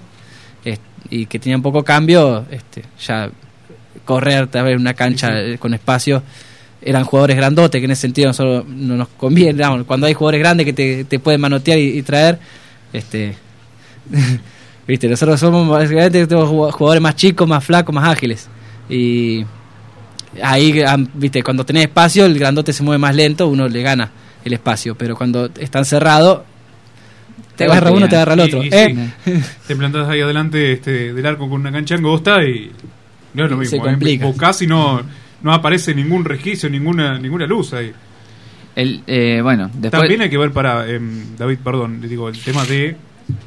es- 0.66 0.80
y 1.09 1.26
que 1.28 1.38
tenían 1.39 1.62
poco 1.62 1.84
cambio, 1.84 2.45
este, 2.49 2.84
ya 3.05 3.30
correr, 4.05 4.47
tal 4.47 4.66
vez 4.66 4.78
una 4.80 4.93
cancha 4.95 5.39
eh, 5.39 5.57
con 5.59 5.74
espacio, 5.76 6.24
eran 6.82 7.03
jugadores 7.03 7.38
grandotes, 7.38 7.80
que 7.80 7.86
en 7.86 7.91
ese 7.91 8.01
sentido 8.01 8.30
nosotros 8.30 8.66
no 8.68 8.95
nos 8.95 9.07
conviene, 9.09 9.53
digamos, 9.53 9.84
cuando 9.86 10.07
hay 10.07 10.16
jugadores 10.16 10.39
grandes 10.39 10.66
que 10.66 10.74
te, 10.74 11.03
te 11.05 11.20
pueden 11.20 11.39
manotear 11.39 11.78
y, 11.78 11.99
y 11.99 12.01
traer, 12.01 12.39
este 12.91 13.36
viste, 14.88 15.07
nosotros 15.07 15.39
somos 15.39 15.68
básicamente 15.70 16.26
jugadores 16.26 17.01
más 17.01 17.16
chicos, 17.16 17.47
más 17.47 17.64
flacos, 17.64 17.93
más 17.93 18.09
ágiles. 18.09 18.47
Y 18.89 19.45
ahí, 20.41 20.82
ah, 20.82 20.97
viste, 21.13 21.43
cuando 21.43 21.65
tenés 21.65 21.84
espacio, 21.84 22.25
el 22.25 22.38
grandote 22.38 22.73
se 22.73 22.84
mueve 22.84 22.99
más 22.99 23.15
lento, 23.15 23.47
uno 23.47 23.67
le 23.67 23.82
gana 23.82 24.11
el 24.43 24.53
espacio, 24.53 24.95
pero 24.95 25.15
cuando 25.15 25.49
están 25.59 25.86
cerrados, 25.86 26.41
te 27.55 27.65
agarra 27.65 27.91
uno, 27.91 28.07
te 28.09 28.15
agarra 28.15 28.34
el 28.34 28.39
otro. 28.39 28.63
y 28.63 28.69
¿eh? 28.71 29.09
sí. 29.25 29.34
Te 29.67 29.75
plantas 29.75 30.07
ahí 30.09 30.21
adelante 30.21 30.73
este, 30.73 31.13
del 31.13 31.25
arco 31.25 31.49
con 31.49 31.61
una 31.61 31.71
cancha 31.71 31.95
angosta 31.95 32.43
y 32.43 32.71
no 33.34 33.45
es 33.45 33.51
lo 33.51 33.57
Se 33.57 33.61
mismo. 33.75 33.77
¿eh? 33.88 33.91
complica. 33.91 34.34
Casi 34.38 34.67
no, 34.67 35.01
no 35.43 35.53
aparece 35.53 35.93
ningún 35.93 36.25
resquicio, 36.25 36.69
ninguna 36.69 37.19
ninguna 37.19 37.45
luz 37.45 37.73
ahí. 37.73 37.91
El, 38.75 39.03
eh, 39.05 39.41
bueno, 39.43 39.69
después. 39.73 39.91
También 39.91 40.21
hay 40.21 40.29
que 40.29 40.38
ver 40.38 40.51
para, 40.51 40.89
em, 40.89 41.36
David, 41.38 41.59
perdón, 41.63 41.99
le 42.01 42.07
digo, 42.07 42.29
el 42.29 42.39
tema 42.39 42.63
de 42.65 42.95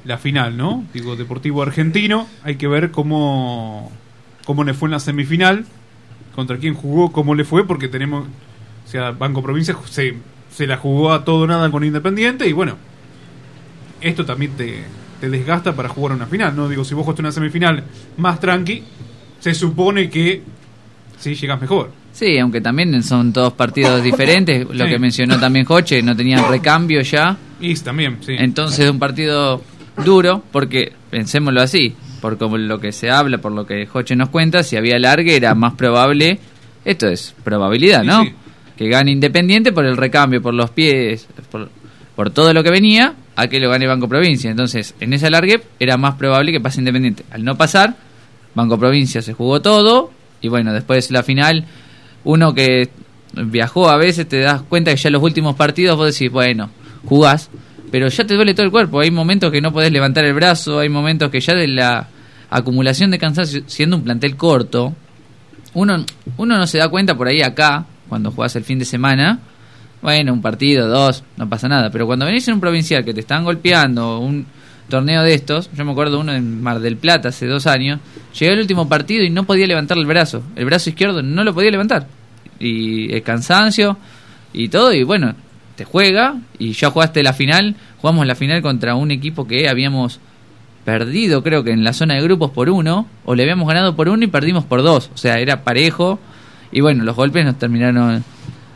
la 0.05 0.19
final, 0.19 0.57
¿no? 0.57 0.85
Digo, 0.93 1.17
Deportivo 1.17 1.63
Argentino, 1.63 2.29
hay 2.43 2.57
que 2.57 2.69
ver 2.69 2.91
cómo, 2.91 3.91
cómo 4.45 4.65
le 4.65 4.75
fue 4.75 4.89
en 4.89 4.93
la 4.93 5.01
semifinal, 5.01 5.65
contra 6.35 6.57
quién 6.59 6.75
jugó, 6.75 7.13
cómo 7.13 7.35
le 7.35 7.45
fue, 7.45 7.67
porque 7.67 7.89
tenemos, 7.89 8.27
o 8.87 8.89
sea, 8.91 9.13
Banco 9.13 9.43
Provincia 9.43 9.77
se, 9.91 10.15
se 10.53 10.67
la 10.67 10.77
jugó 10.77 11.13
a 11.13 11.25
todo 11.25 11.47
nada 11.47 11.71
con 11.71 11.85
Independiente 11.85 12.47
y 12.49 12.53
bueno, 12.53 12.77
esto 14.01 14.25
también 14.25 14.53
te, 14.53 14.83
te 15.21 15.31
desgasta 15.31 15.75
para 15.75 15.89
jugar 15.89 16.13
una 16.17 16.27
final, 16.27 16.55
¿no? 16.57 16.69
Digo, 16.69 16.85
si 16.85 16.95
vos 16.95 17.05
jugaste 17.05 17.23
una 17.23 17.33
semifinal 17.33 17.85
más 18.17 18.41
tranqui, 18.41 18.83
se 19.41 19.55
supone 19.55 20.11
que 20.11 20.43
sí 21.19 21.35
llegas 21.35 21.61
mejor. 21.61 21.91
Sí, 22.13 22.39
aunque 22.39 22.61
también 22.61 23.03
son 23.03 23.33
todos 23.33 23.53
partidos 23.55 24.03
diferentes. 24.03 24.67
Lo 24.71 24.85
Sí. 24.85 24.91
que 24.91 24.99
mencionó 24.99 25.39
también 25.41 25.65
Joche, 25.65 26.01
no 26.03 26.15
tenían 26.15 26.49
recambio 26.49 27.01
ya. 27.03 27.37
Y 27.61 27.75
también, 27.77 28.19
sí. 28.21 28.35
Entonces, 28.39 28.89
un 28.91 28.99
partido 29.01 29.61
duro, 30.05 30.43
porque 30.53 30.93
pensémoslo 31.11 31.61
así, 31.61 31.95
por 32.25 32.39
como 32.39 32.57
lo 32.57 32.81
que 32.81 32.91
se 32.91 33.11
habla, 33.11 33.37
por 33.37 33.53
lo 33.53 33.67
que 33.67 33.85
Joche 33.85 34.17
nos 34.17 34.31
cuenta, 34.31 34.63
si 34.63 34.79
había 34.79 34.99
largue 34.99 35.37
era 35.37 35.55
más 35.55 35.75
probable, 35.75 36.39
esto 36.83 37.07
es 37.07 37.35
probabilidad, 37.45 38.03
¿no? 38.03 38.25
sí. 38.25 38.33
Que 38.79 38.89
gane 38.89 39.11
Independiente 39.11 39.73
por 39.73 39.85
el 39.85 39.95
recambio, 39.95 40.41
por 40.41 40.55
los 40.55 40.71
pies, 40.71 41.29
por, 41.51 41.69
por 42.17 42.31
todo 42.31 42.55
lo 42.55 42.65
que 42.65 42.71
venía, 42.71 43.13
a 43.37 43.47
que 43.49 43.61
lo 43.61 43.69
gane 43.69 43.87
Banco 43.87 44.09
Provincia. 44.09 44.51
Entonces, 44.51 44.95
en 45.01 45.13
esa 45.13 45.29
largue 45.29 45.61
era 45.79 45.99
más 45.99 46.15
probable 46.15 46.51
que 46.51 46.61
pase 46.61 46.81
Independiente. 46.81 47.27
Al 47.31 47.45
no 47.45 47.59
pasar, 47.59 47.95
Banco 48.55 48.79
Provincia 48.79 49.21
se 49.21 49.35
jugó 49.35 49.61
todo, 49.61 50.11
y 50.41 50.49
bueno, 50.49 50.73
después 50.73 51.11
la 51.11 51.25
final, 51.25 51.67
uno 52.25 52.55
que 52.55 52.89
viajó 53.35 53.91
a 53.91 53.99
veces 53.99 54.27
te 54.27 54.39
das 54.39 54.63
cuenta 54.63 54.93
que 54.93 54.97
ya 54.97 55.11
los 55.11 55.23
últimos 55.23 55.57
partidos 55.57 55.99
vos 55.99 56.19
decís, 56.19 56.33
bueno, 56.33 56.71
jugás, 57.05 57.51
pero 57.91 58.09
ya 58.09 58.25
te 58.25 58.35
duele 58.35 58.55
todo 58.55 58.65
el 58.65 58.73
cuerpo. 58.73 59.01
Hay 59.01 59.11
momentos 59.11 59.53
que 59.53 59.61
no 59.61 59.75
podés 59.75 59.93
levantar 59.93 60.25
el 60.25 60.33
brazo, 60.33 60.79
hay 60.79 60.89
momentos 60.89 61.31
que 61.31 61.41
ya 61.41 61.53
de 61.53 61.69
la 61.69 62.09
acumulación 62.55 63.11
de 63.11 63.19
cansancio, 63.19 63.65
siendo 63.67 63.97
un 63.97 64.05
plantel 64.05 64.37
corto, 64.37 64.95
uno, 65.75 66.05
uno 66.37 66.57
no 66.57 66.67
se 66.69 66.79
da 66.79 66.89
cuenta 66.89 67.17
por 67.17 67.27
ahí 67.27 67.43
acá, 67.43 67.85
cuando 68.09 68.31
jugás 68.31 68.55
el 68.55 68.63
fin 68.63 68.79
de 68.79 68.85
semana, 68.85 69.41
bueno, 70.01 70.33
un 70.33 70.41
partido, 70.41 70.87
dos, 70.87 71.25
no 71.37 71.49
pasa 71.49 71.67
nada, 71.67 71.91
pero 71.91 72.07
cuando 72.07 72.27
venís 72.27 72.47
en 72.47 72.55
un 72.55 72.61
provincial 72.61 73.05
que 73.05 73.13
te 73.13 73.21
están 73.21 73.43
golpeando, 73.43 74.21
un 74.21 74.47
torneo 74.89 75.23
de 75.23 75.35
estos, 75.35 75.69
yo 75.73 75.85
me 75.85 75.91
acuerdo 75.91 76.21
uno 76.21 76.33
en 76.33 76.63
Mar 76.63 76.79
del 76.79 76.97
Plata 76.97 77.31
hace 77.31 77.49
dos 77.49 77.67
años, 77.67 77.99
llegué 78.39 78.53
al 78.53 78.61
último 78.61 78.89
partido 78.89 79.25
y 79.25 79.31
no 79.31 79.43
podía 79.43 79.67
levantar 79.67 79.99
el 79.99 80.07
brazo, 80.07 80.45
el 80.55 80.65
brazo 80.65 80.91
izquierdo 80.91 81.23
no 81.23 81.43
lo 81.43 81.55
podía 81.55 81.73
levantar, 81.73 82.07
y 82.61 83.13
el 83.13 83.23
cansancio 83.25 83.99
y 84.53 84.69
todo, 84.69 84.93
y 84.93 85.03
bueno, 85.03 85.35
te 85.75 85.85
juega, 85.85 86.37
y 86.57 86.73
ya 86.73 86.91
jugaste 86.91 87.21
la 87.25 87.33
final, 87.33 87.75
jugamos 88.01 88.29
la 88.29 88.37
final 88.37 88.63
contra 88.63 88.95
un 88.95 89.11
equipo 89.11 89.45
que 89.45 89.69
habíamos 89.69 90.21
perdido 90.85 91.43
creo 91.43 91.65
que 91.65 91.71
en 91.73 91.83
la 91.85 91.93
zona 91.93 92.15
de 92.15 92.23
grupos 92.23 92.51
por 92.51 92.69
uno, 92.71 93.07
o 93.25 93.35
le 93.35 93.43
habíamos 93.43 93.67
ganado 93.69 93.97
por 93.97 94.09
uno 94.09 94.23
y 94.25 94.29
perdimos 94.29 94.65
por 94.65 94.83
dos, 94.83 95.11
o 95.15 95.17
sea, 95.17 95.39
era 95.39 95.63
parejo, 95.65 96.19
y 96.73 96.81
bueno, 96.81 97.05
los 97.05 97.17
golpes 97.17 97.45
nos 97.45 97.59
terminaron 97.59 98.25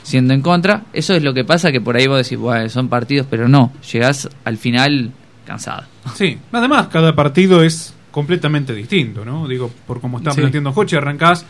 siendo 0.03 0.33
en 0.33 0.41
contra, 0.43 0.85
eso 0.93 1.15
es 1.15 1.23
lo 1.23 1.35
que 1.35 1.45
pasa 1.45 1.71
que 1.71 1.81
por 1.81 1.97
ahí 1.97 2.07
vos 2.07 2.17
decís, 2.23 2.39
bueno, 2.39 2.69
son 2.71 2.89
partidos, 2.89 3.27
pero 3.29 3.47
no, 3.49 3.73
llegás 3.93 4.29
al 4.45 4.57
final 4.57 5.11
cansado. 5.47 5.85
Sí, 6.15 6.39
además 6.53 6.89
cada 6.89 7.15
partido 7.15 7.63
es 7.63 7.95
completamente 8.11 8.75
distinto, 8.75 9.25
¿no? 9.25 9.47
Digo, 9.47 9.71
por 9.87 10.01
como 10.01 10.19
está 10.19 10.33
Sí. 10.33 10.41
planteando 10.41 10.73
Joche, 10.73 10.97
arrancás 10.97 11.45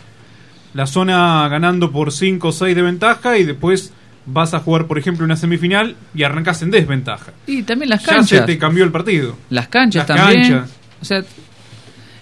la 0.75 0.87
zona 0.87 1.49
ganando 1.49 1.91
por 1.93 2.13
5 2.13 2.49
o 2.49 2.53
6 2.53 2.75
de 2.77 2.83
ventaja 2.83 3.39
y 3.39 3.45
después 3.45 3.93
vas 4.31 4.55
a 4.55 4.61
jugar, 4.61 4.87
por 4.87 4.99
ejemplo, 4.99 5.25
una 5.25 5.37
semifinal 5.37 5.97
y 6.15 6.23
arrancás 6.23 6.63
en 6.63 6.71
desventaja. 6.71 7.33
Y 7.47 7.63
también 7.63 7.91
las 7.91 8.01
Ya 8.03 8.07
se 8.09 8.15
canchas. 8.15 8.47
te 8.47 8.59
cambió 8.59 8.85
el 8.85 8.91
partido. 8.93 9.37
Las 9.51 9.69
canchas 9.69 10.09
Las 10.09 10.19
también. 10.19 10.43
canchas. 10.51 10.71
O 11.01 11.05
sea, 11.05 11.23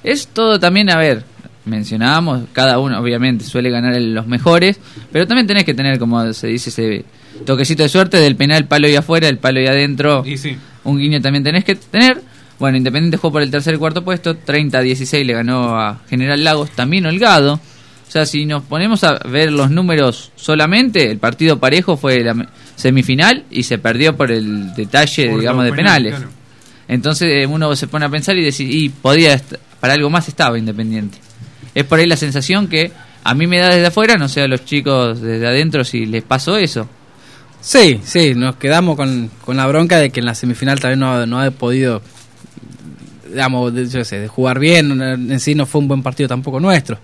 es 0.04 0.28
todo 0.28 0.58
también, 0.60 0.90
a 0.90 0.96
ver, 0.96 1.24
mencionábamos, 1.64 2.44
cada 2.52 2.78
uno 2.78 2.98
obviamente 3.00 3.44
suele 3.44 3.70
ganar 3.70 4.00
los 4.00 4.26
mejores, 4.26 4.78
pero 5.12 5.26
también 5.26 5.46
tenés 5.46 5.64
que 5.64 5.74
tener, 5.74 5.98
como 5.98 6.32
se 6.32 6.46
dice, 6.48 6.70
ese 6.70 7.04
toquecito 7.44 7.82
de 7.82 7.88
suerte 7.88 8.18
del 8.18 8.36
penal 8.36 8.66
palo 8.66 8.88
y 8.88 8.94
afuera, 8.94 9.28
el 9.28 9.38
palo 9.38 9.60
y 9.60 9.66
adentro. 9.66 10.22
Y 10.24 10.36
sí, 10.36 10.56
Un 10.84 10.98
guiño 10.98 11.20
también 11.20 11.42
tenés 11.44 11.64
que 11.64 11.74
tener. 11.74 12.20
Bueno, 12.58 12.78
Independiente 12.78 13.16
jugó 13.18 13.32
por 13.32 13.42
el 13.42 13.50
tercer 13.50 13.74
y 13.74 13.78
cuarto 13.78 14.02
puesto, 14.04 14.34
30-16 14.38 15.24
le 15.24 15.32
ganó 15.34 15.78
a 15.78 16.00
General 16.08 16.42
Lagos, 16.42 16.70
también 16.70 17.04
holgado. 17.04 17.60
O 18.08 18.10
sea, 18.10 18.24
si 18.24 18.46
nos 18.46 18.62
ponemos 18.62 19.02
a 19.04 19.14
ver 19.28 19.50
los 19.52 19.70
números 19.70 20.30
solamente, 20.36 21.10
el 21.10 21.18
partido 21.18 21.58
parejo 21.58 21.96
fue 21.96 22.22
la 22.22 22.48
semifinal 22.76 23.44
y 23.50 23.64
se 23.64 23.78
perdió 23.78 24.16
por 24.16 24.30
el 24.30 24.74
detalle, 24.74 25.28
Por 25.30 25.40
digamos, 25.40 25.64
de 25.64 25.72
penales, 25.72 26.12
penales. 26.12 26.28
claro. 26.30 26.46
Entonces 26.88 27.28
eh, 27.30 27.46
uno 27.46 27.74
se 27.74 27.88
pone 27.88 28.04
a 28.06 28.08
pensar 28.08 28.36
y 28.36 28.44
decir, 28.44 28.70
y 28.70 28.88
podía, 28.90 29.40
para 29.80 29.94
algo 29.94 30.08
más 30.08 30.28
estaba 30.28 30.56
Independiente. 30.58 31.18
Es 31.74 31.84
por 31.84 31.98
ahí 31.98 32.06
la 32.06 32.16
sensación 32.16 32.68
que 32.68 32.92
a 33.24 33.34
mí 33.34 33.46
me 33.48 33.58
da 33.58 33.70
desde 33.70 33.86
afuera, 33.88 34.16
no 34.16 34.28
sé 34.28 34.42
a 34.42 34.48
los 34.48 34.64
chicos 34.64 35.20
desde 35.20 35.46
adentro 35.46 35.82
si 35.84 36.06
les 36.06 36.22
pasó 36.22 36.56
eso. 36.56 36.88
Sí, 37.60 37.98
sí, 38.04 38.34
nos 38.36 38.54
quedamos 38.56 38.96
con, 38.96 39.28
con 39.44 39.56
la 39.56 39.66
bronca 39.66 39.98
de 39.98 40.10
que 40.10 40.20
en 40.20 40.26
la 40.26 40.34
semifinal 40.36 40.78
también 40.78 41.00
no, 41.00 41.26
no 41.26 41.40
ha 41.40 41.50
podido, 41.50 42.00
digamos, 43.28 43.74
de, 43.74 43.88
yo 43.88 44.04
sé, 44.04 44.20
de 44.20 44.28
jugar 44.28 44.60
bien, 44.60 45.02
en 45.02 45.40
sí 45.40 45.54
no 45.56 45.66
fue 45.66 45.80
un 45.80 45.88
buen 45.88 46.02
partido 46.02 46.28
tampoco 46.28 46.60
nuestro, 46.60 46.98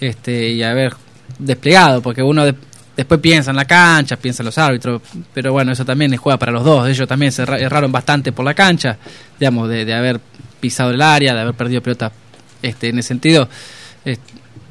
este 0.00 0.50
y 0.50 0.62
haber 0.62 0.94
desplegado, 1.38 2.00
porque 2.02 2.22
uno 2.22 2.44
de- 2.44 2.54
después 2.96 3.20
piensa 3.20 3.50
en 3.50 3.56
la 3.56 3.64
cancha, 3.64 4.16
piensa 4.16 4.42
en 4.42 4.46
los 4.46 4.58
árbitros, 4.58 5.02
pero 5.32 5.52
bueno, 5.52 5.72
eso 5.72 5.84
también 5.84 6.12
es 6.14 6.20
juega 6.20 6.38
para 6.38 6.52
los 6.52 6.64
dos, 6.64 6.88
ellos 6.88 7.08
también 7.08 7.32
se 7.32 7.42
erra- 7.42 7.58
erraron 7.60 7.90
bastante 7.90 8.30
por 8.32 8.44
la 8.44 8.54
cancha, 8.54 8.98
digamos, 9.38 9.68
de, 9.68 9.84
de 9.84 9.94
haber 9.94 10.20
pisado 10.60 10.90
el 10.90 11.02
área, 11.02 11.34
de 11.34 11.40
haber 11.40 11.54
perdido 11.54 11.82
pelota, 11.82 12.12
este 12.62 12.88
en 12.88 12.98
ese 12.98 13.08
sentido, 13.08 13.48
eh, 14.04 14.16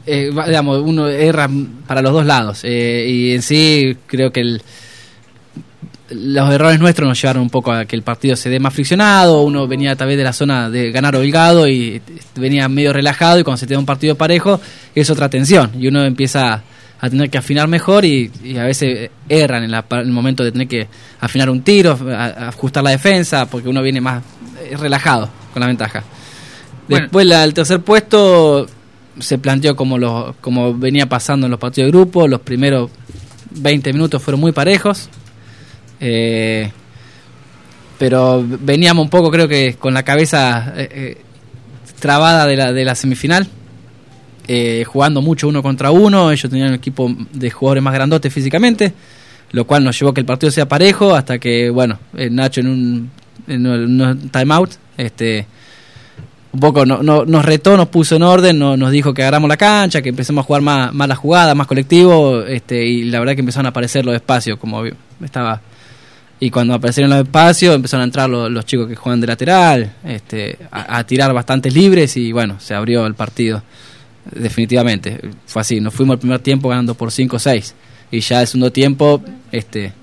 digamos, 0.05 0.82
uno 0.82 1.07
erra 1.07 1.49
para 1.88 2.01
los 2.01 2.11
dos 2.13 2.26
lados, 2.26 2.61
eh, 2.63 3.05
y 3.07 3.34
en 3.36 3.41
sí 3.41 3.97
creo 4.07 4.32
que 4.32 4.41
el 4.41 4.61
los 6.10 6.49
errores 6.54 6.80
nuestros 6.80 7.08
nos 7.08 7.22
llevaron 7.22 7.43
un 7.43 7.49
poco 7.49 7.72
a 7.72 7.86
que 7.86 7.95
el 7.95 8.01
partido 8.04 8.36
se 8.36 8.49
dé 8.49 8.60
más 8.60 8.74
friccionado, 8.74 9.41
uno 9.43 9.68
venía 9.68 9.95
tal 9.95 10.08
vez 10.10 10.18
de 10.18 10.24
la 10.24 10.34
zona 10.34 10.70
de 10.70 10.91
ganar 10.91 11.16
holgado 11.16 11.68
y 11.68 12.01
venía 12.36 12.68
medio 12.70 12.91
relajado 12.93 13.39
y 13.39 13.43
cuando 13.43 13.58
se 13.58 13.68
te 13.68 13.74
da 13.74 13.80
un 13.80 13.86
partido 13.86 14.16
parejo 14.16 14.60
es 14.93 15.10
otra 15.10 15.30
tensión 15.30 15.72
y 15.80 15.88
uno 15.88 16.04
empieza 16.04 16.62
a 16.99 17.10
tener 17.10 17.30
que 17.30 17.38
afinar 17.38 17.68
mejor 17.68 18.06
y, 18.06 18.32
y 18.43 18.58
a 18.58 18.64
veces 18.64 19.10
erran 19.28 19.64
en, 19.64 19.72
la- 19.72 19.86
en 19.91 19.97
el 19.99 20.12
momento 20.12 20.43
de 20.43 20.51
tener 20.51 20.68
que 20.68 20.88
afinar 21.20 21.49
un 21.49 21.62
tiro, 21.62 21.97
a- 22.12 22.26
a 22.26 22.47
ajustar 22.49 22.84
la 22.84 22.91
defensa, 22.91 23.45
porque 23.49 23.68
uno 23.68 23.82
viene 23.82 23.99
más 23.99 24.24
eh, 24.62 24.78
relajado 24.78 25.30
con 25.54 25.60
la 25.62 25.68
ventaja. 25.68 26.04
Bueno. 26.88 27.06
Después 27.06 27.26
la- 27.26 27.43
el 27.43 27.54
tercer 27.54 27.82
puesto 27.82 28.68
se 29.20 29.38
planteó 29.38 29.76
como, 29.76 29.97
lo, 29.97 30.36
como 30.41 30.74
venía 30.78 31.08
pasando 31.08 31.47
en 31.47 31.51
los 31.51 31.60
partidos 31.60 31.88
de 31.91 31.97
grupo, 31.97 32.28
los 32.28 32.39
primeros 32.41 32.89
20 33.51 33.91
minutos 33.93 34.22
fueron 34.22 34.39
muy 34.41 34.51
parejos. 34.54 35.10
Eh, 36.06 36.70
pero 37.97 38.43
veníamos 38.45 39.04
un 39.04 39.10
poco, 39.10 39.32
creo 39.32 39.47
que 39.47 39.76
con 39.76 39.93
la 39.93 40.04
cabeza 40.04 40.74
eh, 40.76 40.89
eh, 40.91 41.18
trabada 41.99 42.45
de 42.45 42.58
la, 42.58 42.74
de 42.74 42.84
la 42.84 42.95
semifinal, 42.95 43.47
eh, 44.47 44.84
jugando 44.86 45.22
mucho 45.22 45.47
uno 45.47 45.64
contra 45.64 45.91
uno. 45.91 46.32
Ellos 46.32 46.49
tenían 46.49 46.70
un 46.70 46.74
equipo 46.76 47.10
de 47.32 47.49
jugadores 47.51 47.84
más 47.84 47.93
grandotes 47.93 48.34
físicamente, 48.34 48.93
lo 49.51 49.66
cual 49.66 49.84
nos 49.84 49.97
llevó 49.97 50.12
a 50.12 50.14
que 50.14 50.20
el 50.22 50.26
partido 50.26 50.51
sea 50.51 50.68
parejo. 50.68 51.16
Hasta 51.16 51.39
que, 51.39 51.70
bueno, 51.70 51.97
Nacho 52.14 52.60
en 52.60 52.68
un, 52.68 53.12
en 53.47 53.66
un- 53.68 54.30
timeout, 54.30 54.72
este, 54.97 55.45
un 56.51 56.60
poco 56.60 56.86
no, 56.86 57.01
no- 57.01 57.24
nos 57.26 57.45
retó, 57.45 57.78
nos 57.78 57.88
puso 57.88 58.18
en 58.18 58.24
orden, 58.24 58.60
no- 58.60 58.76
nos 58.76 58.91
dijo 58.91 59.14
que 59.14 59.22
agarramos 59.22 59.47
la 59.47 59.56
cancha, 59.58 60.01
que 60.01 60.10
empecemos 60.10 60.43
a 60.43 60.45
jugar 60.47 60.62
más, 60.62 60.93
más 60.93 61.08
la 61.08 61.16
jugada, 61.16 61.56
más 61.56 61.68
colectivo, 61.68 62.41
este, 62.41 62.84
y 62.86 63.06
la 63.06 63.20
verdad 63.20 63.36
que 63.36 63.39
empezaron 63.41 63.68
a 63.68 63.70
aparecer 63.70 64.04
los 64.06 64.16
espacios, 64.16 64.58
como 64.60 64.84
estaba. 65.24 65.62
Y 66.44 66.52
cuando 66.52 66.74
aparecieron 66.74 67.10
los 67.10 67.22
espacios, 67.22 67.74
empezaron 67.74 68.02
a 68.02 68.04
entrar 68.04 68.30
los, 68.30 68.66
chicos 68.66 68.89
que 68.89 68.98
juegan 68.98 69.22
de 69.22 69.28
lateral, 69.28 69.94
este, 70.04 70.58
a, 70.72 71.02
tirar 71.06 71.34
bastantes 71.34 71.74
libres, 71.74 72.18
y 72.18 72.34
bueno, 72.34 72.58
se 72.60 72.74
abrió 72.74 73.06
el 73.08 73.16
partido. 73.16 73.64
Definitivamente, 74.30 75.22
fue 75.46 75.62
así. 75.62 75.80
Nos 75.80 75.94
fuimos 75.94 76.16
el 76.16 76.20
primer 76.20 76.39
tiempo 76.39 76.68
ganando 76.68 76.96
por 76.96 77.14
5 77.14 77.38
o 77.38 77.39
6. 77.39 77.76
Y 78.12 78.20
ya 78.20 78.41
el 78.41 78.48
segundo 78.48 78.74
tiempo, 78.74 79.24
este, 79.54 79.94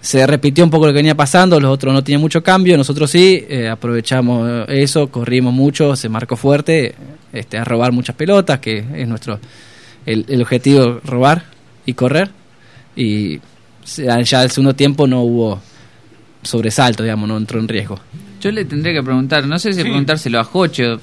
se 0.00 0.24
repitió 0.24 0.62
un 0.62 0.70
poco 0.70 0.86
lo 0.86 0.92
que 0.92 0.98
venía 0.98 1.16
pasando, 1.16 1.58
los 1.58 1.72
otros 1.72 1.92
no 1.92 2.04
tenían 2.04 2.20
mucho 2.20 2.44
cambio, 2.44 2.76
nosotros 2.76 3.10
sí, 3.10 3.44
eh, 3.48 3.68
aprovechamos 3.68 4.68
eso, 4.68 5.08
corrimos 5.08 5.52
mucho, 5.52 5.96
se 5.96 6.08
marcó 6.08 6.36
fuerte, 6.36 6.94
este, 7.32 7.58
a 7.58 7.64
robar 7.64 7.90
muchas 7.90 8.14
pelotas, 8.14 8.60
que 8.60 8.84
es 8.94 9.08
nuestro 9.08 9.40
el, 10.06 10.26
el 10.28 10.42
objetivo, 10.42 11.00
robar 11.04 11.42
y 11.84 11.94
correr. 11.94 12.30
Y 12.94 13.40
ya 13.84 14.42
el 14.44 14.50
segundo 14.52 14.76
tiempo 14.76 15.08
no 15.08 15.22
hubo 15.22 15.60
sobresalto, 16.42 17.02
digamos, 17.02 17.28
no 17.28 17.36
entró 17.36 17.60
en 17.60 17.68
riesgo. 17.68 18.00
Yo 18.40 18.50
le 18.50 18.64
tendría 18.64 18.92
que 18.92 19.02
preguntar, 19.02 19.46
no 19.46 19.58
sé 19.58 19.72
si 19.72 19.78
Sí. 19.78 19.84
preguntárselo 19.84 20.40
a 20.40 20.44
Jocho, 20.44 21.00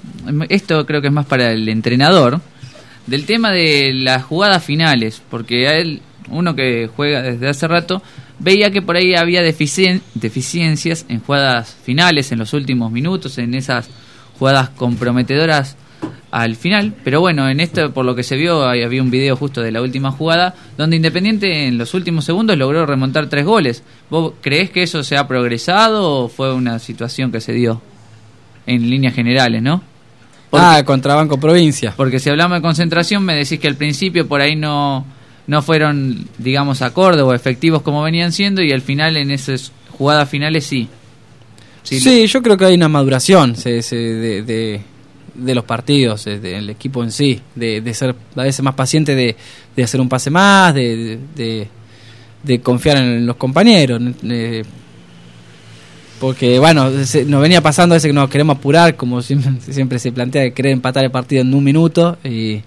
esto 0.50 0.86
creo 0.86 1.02
que 1.02 1.08
es 1.08 1.14
más 1.14 1.26
para 1.26 1.52
el 1.54 1.68
entrenador, 1.70 2.42
del 3.08 3.26
tema 3.26 3.52
de 3.52 3.94
las 3.94 4.24
jugadas 4.24 4.64
finales, 4.64 5.22
porque 5.30 5.68
a 5.68 5.78
él, 5.78 6.02
uno 6.30 6.56
que 6.56 6.90
juega 6.96 7.22
desde 7.22 7.48
hace 7.50 7.68
rato, 7.68 8.04
veía 8.40 8.72
que 8.72 8.82
por 8.82 8.98
ahí 8.98 9.16
había 9.16 9.42
deficien- 9.42 10.02
deficiencias 10.16 11.06
en 11.10 11.22
jugadas 11.22 11.76
finales, 11.84 12.32
en 12.32 12.40
los 12.40 12.54
últimos 12.54 12.92
minutos, 12.92 13.38
en 13.38 13.54
esas 13.56 13.90
jugadas 14.38 14.70
comprometedoras 14.70 15.76
al 16.32 16.56
final, 16.56 16.94
pero 17.04 17.22
bueno, 17.22 17.50
en 17.50 17.60
esto 17.60 17.92
por 17.92 18.06
lo 18.06 18.14
que 18.16 18.22
se 18.24 18.36
vio 18.36 18.64
había 18.64 19.02
un 19.02 19.10
video 19.10 19.36
justo 19.36 19.62
de 19.62 19.72
la 19.72 19.82
última 19.82 20.12
jugada 20.12 20.54
donde 20.78 20.96
Independiente 20.96 21.66
en 21.68 21.78
los 21.80 21.94
últimos 21.96 22.24
segundos 22.26 22.56
logró 22.58 22.86
remontar 22.86 23.28
tres 23.30 23.46
goles. 23.46 23.82
¿Vos 24.12 24.34
creés 24.42 24.70
que 24.70 24.84
eso 24.84 25.02
se 25.04 25.18
ha 25.18 25.28
progresado 25.28 26.08
o 26.26 26.30
fue 26.30 26.54
una 26.54 26.78
situación 26.80 27.32
que 27.32 27.42
se 27.42 27.54
dio 27.54 27.82
en 28.68 28.90
líneas 28.90 29.16
generales, 29.16 29.62
no? 29.64 29.82
Porque, 30.52 30.66
Ah, 30.68 30.84
contra 30.86 31.16
Banco 31.16 31.40
Provincia. 31.40 31.94
porque 31.98 32.20
si 32.20 32.30
hablamos 32.30 32.58
de 32.58 32.62
concentración 32.62 33.24
me 33.24 33.36
decís 33.36 33.60
que 33.60 33.68
al 33.68 33.76
principio 33.76 34.28
por 34.28 34.42
ahí 34.42 34.56
no 34.56 35.06
no 35.48 35.64
fueron 35.64 36.28
digamos 36.38 36.84
acordes 36.84 37.24
o 37.24 37.34
efectivos 37.34 37.82
como 37.82 38.04
venían 38.04 38.32
siendo 38.32 38.62
y 38.62 38.72
al 38.72 38.82
final 38.82 39.18
en 39.18 39.32
esas 39.32 39.72
jugadas 39.98 40.30
finales 40.30 40.64
sí. 40.66 40.88
Sí, 41.82 42.28
yo 42.28 42.42
creo 42.44 42.56
que 42.58 42.66
hay 42.66 42.76
una 42.76 42.88
maduración 42.90 43.56
se- 43.56 43.82
se- 43.82 43.96
de, 43.96 44.42
de, 44.44 44.82
de 45.34 45.56
los 45.56 45.64
partidos, 45.66 46.26
eh, 46.28 46.40
del 46.40 46.70
equipo 46.70 47.04
en 47.04 47.12
sí, 47.12 47.40
de, 47.56 47.82
de 47.82 47.94
ser 47.94 48.16
a 48.36 48.44
veces 48.44 48.62
más 48.64 48.76
paciente, 48.76 49.16
de, 49.16 49.36
de 49.76 49.84
hacer 49.84 50.00
un 50.02 50.10
pase 50.10 50.30
más, 50.30 50.74
de, 50.74 51.20
de, 51.36 51.68
de 52.44 52.62
confiar 52.62 52.98
en 52.98 53.26
los 53.26 53.36
compañeros. 53.38 54.02
eh, 54.24 54.64
porque, 56.20 56.60
bueno, 56.60 56.92
se- 57.06 57.24
nos 57.26 57.42
venía 57.42 57.62
pasando 57.62 57.94
veces 57.94 58.10
que 58.10 58.14
nos 58.14 58.30
queremos 58.30 58.58
apurar, 58.58 58.96
como 58.96 59.22
siempre, 59.24 59.52
siempre 59.74 60.00
se 60.00 60.12
plantea, 60.12 60.42
de 60.44 60.54
querer 60.54 60.74
empatar 60.74 61.04
el 61.06 61.12
partido 61.12 61.42
en 61.42 61.54
un 61.54 61.64
minuto 61.64 62.18
y, 62.24 62.62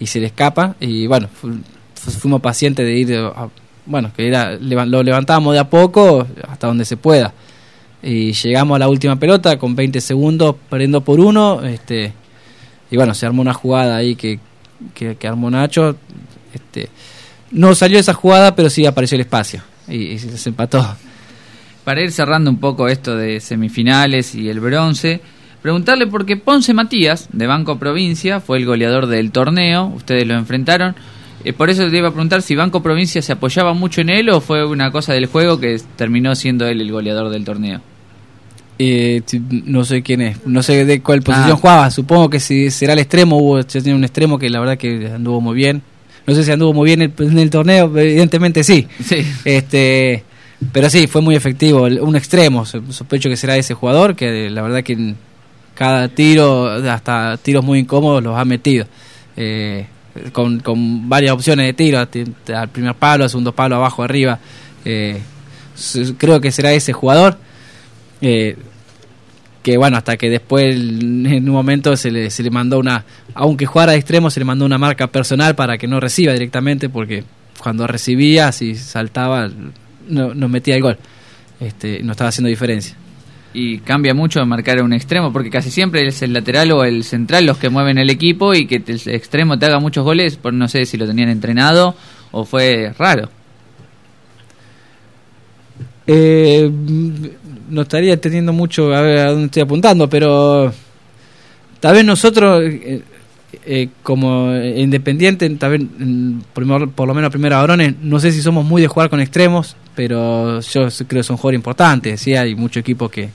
y 0.00 0.06
se 0.06 0.18
le 0.20 0.26
escapa. 0.26 0.74
Y 0.80 1.06
bueno, 1.06 1.28
fu- 1.32 1.52
fu- 1.94 2.10
fuimos 2.10 2.40
pacientes 2.40 2.84
de 2.84 2.94
ir, 2.96 3.14
a- 3.16 3.48
bueno, 3.86 4.10
que 4.16 4.26
era, 4.26 4.56
lo 4.56 5.02
levantábamos 5.04 5.54
de 5.54 5.60
a 5.60 5.70
poco 5.70 6.26
hasta 6.48 6.66
donde 6.66 6.84
se 6.84 6.96
pueda 6.96 7.32
y 8.06 8.32
llegamos 8.32 8.76
a 8.76 8.78
la 8.78 8.88
última 8.88 9.16
pelota 9.16 9.58
con 9.58 9.74
20 9.74 10.00
segundos 10.00 10.54
perdiendo 10.70 11.00
por 11.00 11.18
uno 11.18 11.60
este 11.64 12.12
y 12.88 12.96
bueno 12.96 13.14
se 13.14 13.26
armó 13.26 13.42
una 13.42 13.52
jugada 13.52 13.96
ahí 13.96 14.14
que, 14.14 14.38
que, 14.94 15.16
armó 15.26 15.50
Nacho 15.50 15.96
este 16.54 16.88
no 17.50 17.74
salió 17.74 17.98
esa 17.98 18.14
jugada 18.14 18.54
pero 18.54 18.70
sí 18.70 18.86
apareció 18.86 19.16
el 19.16 19.22
espacio 19.22 19.60
y, 19.88 20.12
y 20.12 20.18
se 20.20 20.48
empató 20.48 20.86
Para 21.84 22.00
ir 22.00 22.12
cerrando 22.12 22.48
un 22.48 22.58
poco 22.58 22.86
esto 22.86 23.16
de 23.16 23.40
semifinales 23.40 24.34
y 24.34 24.48
el 24.48 24.60
bronce, 24.60 25.20
preguntarle 25.62 26.06
por 26.06 26.26
qué 26.26 26.36
Ponce 26.36 26.74
Matías, 26.74 27.28
de 27.32 27.46
Banco 27.46 27.78
Provincia, 27.78 28.40
fue 28.40 28.58
el 28.58 28.66
goleador 28.66 29.06
del 29.06 29.30
torneo, 29.30 29.86
ustedes 29.94 30.26
lo 30.26 30.34
enfrentaron. 30.34 30.96
Eh, 31.44 31.52
por 31.52 31.70
eso 31.70 31.88
te 31.88 31.96
iba 31.96 32.08
a 32.08 32.10
preguntar 32.10 32.42
si 32.42 32.56
Banco 32.56 32.82
Provincia 32.82 33.22
se 33.22 33.32
apoyaba 33.32 33.72
mucho 33.72 34.00
en 34.00 34.10
él 34.10 34.30
o 34.30 34.40
fue 34.40 34.66
una 34.66 34.90
cosa 34.90 35.12
del 35.12 35.26
juego 35.26 35.60
que 35.60 35.80
terminó 35.94 36.34
siendo 36.34 36.66
él 36.66 36.80
el 36.80 36.90
goleador 36.90 37.30
del 37.30 37.44
torneo. 37.44 37.80
Eh, 38.78 39.22
no 39.64 39.84
sé 39.86 40.02
quién 40.02 40.20
es 40.20 40.46
no 40.46 40.62
sé 40.62 40.84
de 40.84 41.00
cuál 41.00 41.22
posición 41.22 41.52
Ah. 41.52 41.56
jugaba 41.56 41.90
supongo 41.90 42.28
que 42.28 42.40
si 42.40 42.70
será 42.70 42.92
el 42.92 42.98
extremo 42.98 43.38
hubo 43.38 43.58
ya 43.60 43.66
tenía 43.80 43.94
un 43.94 44.04
extremo 44.04 44.38
que 44.38 44.50
la 44.50 44.60
verdad 44.60 44.76
que 44.76 45.10
anduvo 45.14 45.40
muy 45.40 45.54
bien 45.56 45.80
no 46.26 46.34
sé 46.34 46.44
si 46.44 46.50
anduvo 46.52 46.74
muy 46.74 46.84
bien 46.86 47.00
en 47.00 47.14
el, 47.18 47.26
en 47.32 47.38
el 47.38 47.48
torneo 47.48 47.86
evidentemente 47.98 48.62
sí 48.62 48.86
Sí. 49.02 49.26
Este, 49.46 50.24
pero 50.72 50.88
sí, 50.90 51.06
fue 51.06 51.20
muy 51.20 51.34
efectivo. 51.36 51.82
Un 51.82 52.16
extremo, 52.16 52.64
so- 52.64 52.82
sospecho 52.90 53.28
que 53.28 53.36
será 53.36 53.56
ese 53.58 53.74
jugador, 53.74 54.16
que 54.16 54.48
la 54.48 54.62
verdad 54.62 54.82
que 54.82 55.14
cada 55.74 56.08
tiro, 56.08 56.66
hasta 56.90 57.36
tiros 57.36 57.62
muy 57.62 57.80
incómodos, 57.80 58.22
los 58.22 58.38
ha 58.38 58.44
metido. 58.46 58.86
Eh, 59.36 59.84
con, 60.32 60.60
con 60.60 61.10
varias 61.10 61.32
opciones 61.34 61.66
de 61.66 61.74
tiro, 61.74 62.08
ti- 62.08 62.24
al 62.54 62.70
primer 62.70 62.94
palo, 62.94 63.24
al 63.24 63.30
segundo 63.30 63.52
palo, 63.52 63.76
abajo, 63.76 64.02
arriba. 64.02 64.38
Eh, 64.86 65.20
creo 66.16 66.40
que 66.40 66.50
será 66.50 66.72
ese 66.72 66.94
jugador. 66.94 67.36
Eh, 68.20 68.56
que 69.62 69.76
bueno, 69.76 69.96
hasta 69.96 70.16
que 70.16 70.30
después 70.30 70.76
en 70.76 71.48
un 71.48 71.54
momento 71.54 71.96
se 71.96 72.12
le, 72.12 72.30
se 72.30 72.44
le 72.44 72.50
mandó 72.50 72.78
una, 72.78 73.04
aunque 73.34 73.66
jugara 73.66 73.92
de 73.92 73.98
extremo, 73.98 74.30
se 74.30 74.38
le 74.38 74.44
mandó 74.44 74.64
una 74.64 74.78
marca 74.78 75.08
personal 75.08 75.56
para 75.56 75.76
que 75.76 75.88
no 75.88 75.98
reciba 75.98 76.32
directamente, 76.32 76.88
porque 76.88 77.24
cuando 77.58 77.86
recibía, 77.88 78.52
si 78.52 78.76
saltaba, 78.76 79.50
no, 80.08 80.34
nos 80.34 80.50
metía 80.50 80.76
el 80.76 80.82
gol. 80.82 80.98
Este, 81.58 82.00
no 82.04 82.12
estaba 82.12 82.28
haciendo 82.28 82.48
diferencia. 82.48 82.94
Y 83.54 83.78
cambia 83.78 84.14
mucho 84.14 84.44
marcar 84.46 84.78
a 84.78 84.84
un 84.84 84.92
extremo, 84.92 85.32
porque 85.32 85.50
casi 85.50 85.72
siempre 85.72 86.06
es 86.06 86.22
el 86.22 86.32
lateral 86.32 86.70
o 86.70 86.84
el 86.84 87.02
central 87.02 87.46
los 87.46 87.58
que 87.58 87.68
mueven 87.68 87.98
el 87.98 88.10
equipo 88.10 88.54
y 88.54 88.66
que 88.66 88.76
el 88.86 89.00
extremo 89.06 89.58
te 89.58 89.66
haga 89.66 89.80
muchos 89.80 90.04
goles, 90.04 90.36
por 90.36 90.52
no 90.52 90.68
sé 90.68 90.84
si 90.84 90.96
lo 90.96 91.08
tenían 91.08 91.30
entrenado 91.30 91.96
o 92.30 92.44
fue 92.44 92.92
raro. 92.96 93.30
Eh, 96.06 96.70
no 97.68 97.82
estaría 97.82 98.12
entendiendo 98.14 98.52
mucho 98.52 98.94
a 98.94 99.00
ver 99.00 99.18
a 99.18 99.30
dónde 99.30 99.46
estoy 99.46 99.62
apuntando, 99.62 100.08
pero 100.08 100.72
tal 101.80 101.94
vez 101.94 102.04
nosotros, 102.04 102.62
eh, 102.64 103.02
eh, 103.64 103.88
como 104.02 104.54
independiente, 104.54 105.48
tal 105.50 105.70
vez 105.72 105.80
mm, 105.98 106.38
primero- 106.52 106.90
por 106.90 107.06
lo 107.08 107.14
menos 107.14 107.30
primero 107.30 107.56
varones, 107.56 107.94
no 108.02 108.18
sé 108.20 108.32
si 108.32 108.42
somos 108.42 108.64
muy 108.64 108.82
de 108.82 108.88
jugar 108.88 109.08
con 109.10 109.20
extremos, 109.20 109.76
pero 109.94 110.60
yo 110.60 110.88
creo 111.08 111.20
que 111.20 111.22
son 111.22 111.36
jugadores 111.36 111.58
importantes. 111.58 112.20
¿sí? 112.20 112.34
Hay 112.34 112.54
muchos 112.54 112.80
equipos 112.80 113.10
que 113.10 113.28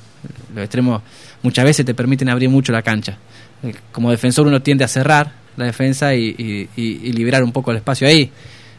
los 0.53 0.63
extremos 0.63 1.01
muchas 1.41 1.65
veces 1.65 1.85
te 1.85 1.93
permiten 1.93 2.29
abrir 2.29 2.49
mucho 2.49 2.71
la 2.71 2.81
cancha. 2.81 3.17
Eh, 3.63 3.73
Como 3.91 4.11
defensor 4.11 4.47
uno 4.47 4.61
tiende 4.61 4.83
a 4.83 4.87
cerrar 4.87 5.31
la 5.57 5.65
defensa 5.65 6.13
y- 6.15 6.35
y- 6.37 6.69
y 6.77 7.11
liberar 7.13 7.43
un 7.43 7.51
poco 7.51 7.71
el 7.71 7.77
espacio 7.77 8.07
ahí. 8.07 8.29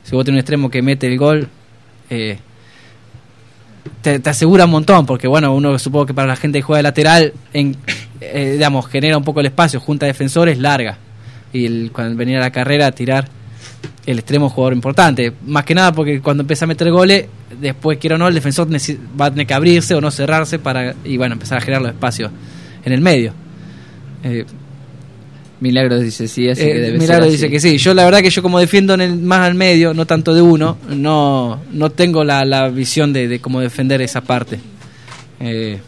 Si 0.05 0.13
vos 0.15 0.25
tenés 0.25 0.37
un 0.37 0.41
extremo 0.41 0.71
que 0.71 0.83
mete 0.83 1.07
el 1.07 1.19
gol, 1.19 1.49
eh, 2.11 2.39
te, 4.03 4.21
asegura 4.29 4.67
un 4.67 4.73
montón, 4.73 5.07
porque 5.07 5.27
bueno, 5.27 5.55
uno 5.55 5.79
supongo 5.79 6.07
que 6.07 6.15
para 6.15 6.29
la 6.29 6.37
gente 6.37 6.59
que 6.59 6.63
juega 6.63 6.79
de 6.79 6.83
lateral, 6.83 7.33
en, 7.53 7.77
eh, 8.21 8.53
digamos, 8.53 8.87
genera 8.87 9.17
un 9.17 9.25
poco 9.25 9.41
el 9.41 9.47
espacio, 9.47 9.81
junta 9.81 10.07
defensores, 10.07 10.59
larga. 10.59 10.99
Y 11.53 11.67
el, 11.67 11.91
cuando 11.93 12.17
venía 12.17 12.39
a 12.39 12.41
la 12.41 12.51
carrera, 12.51 12.91
tirar, 12.93 13.29
el 14.07 14.19
extremo 14.19 14.49
jugador 14.49 14.73
importante. 14.73 15.33
Más 15.47 15.65
que 15.65 15.75
nada 15.75 15.93
porque 15.93 16.21
cuando 16.21 16.43
empieza 16.43 16.65
a 16.65 16.69
meter 16.69 16.91
goles, 16.91 17.27
después 17.61 17.99
quiero 17.99 18.17
o 18.17 18.19
no, 18.19 18.29
el 18.29 18.35
defensor 18.35 18.69
va 18.69 19.27
a 19.27 19.31
tener 19.31 19.47
que 19.47 19.55
abrirse 19.55 19.95
o 19.95 20.01
no 20.01 20.11
cerrarse 20.11 20.59
para 20.59 20.95
y 21.05 21.17
bueno, 21.17 21.35
empezar 21.35 21.59
a 21.59 21.61
generar 21.61 21.83
los 21.83 21.93
espacios 21.93 22.31
en 22.85 22.93
el 22.93 23.01
medio. 23.01 23.33
Eh, 24.25 24.45
Milagros 25.63 26.03
dice 26.03 26.27
sí, 26.29 26.49
así 26.49 26.63
eh, 26.63 26.67
que 26.73 26.75
debe 26.81 26.99
Milagro 26.99 27.25
ser 27.25 27.33
dice 27.33 27.45
así. 27.47 27.53
que 27.53 27.61
sí. 27.61 27.79
Yo 27.79 27.95
la 27.95 28.05
verdad 28.05 28.21
que 28.21 28.31
yo 28.31 28.43
como 28.43 28.59
defiendo 28.59 28.95
en 28.95 29.01
el, 29.01 29.17
más 29.17 29.41
al 29.47 29.55
medio, 29.55 29.95
no 29.95 30.07
tanto 30.07 30.35
de 30.35 30.43
uno, 30.43 30.77
no, 30.89 31.61
no 31.73 31.91
tengo 31.91 32.25
la, 32.25 32.45
la 32.45 32.69
visión 32.69 33.13
de, 33.13 33.29
de 33.29 33.41
cómo 33.41 33.61
defender 33.61 34.03
esa 34.03 34.21
parte. 34.23 34.59
Eh, 35.41 35.79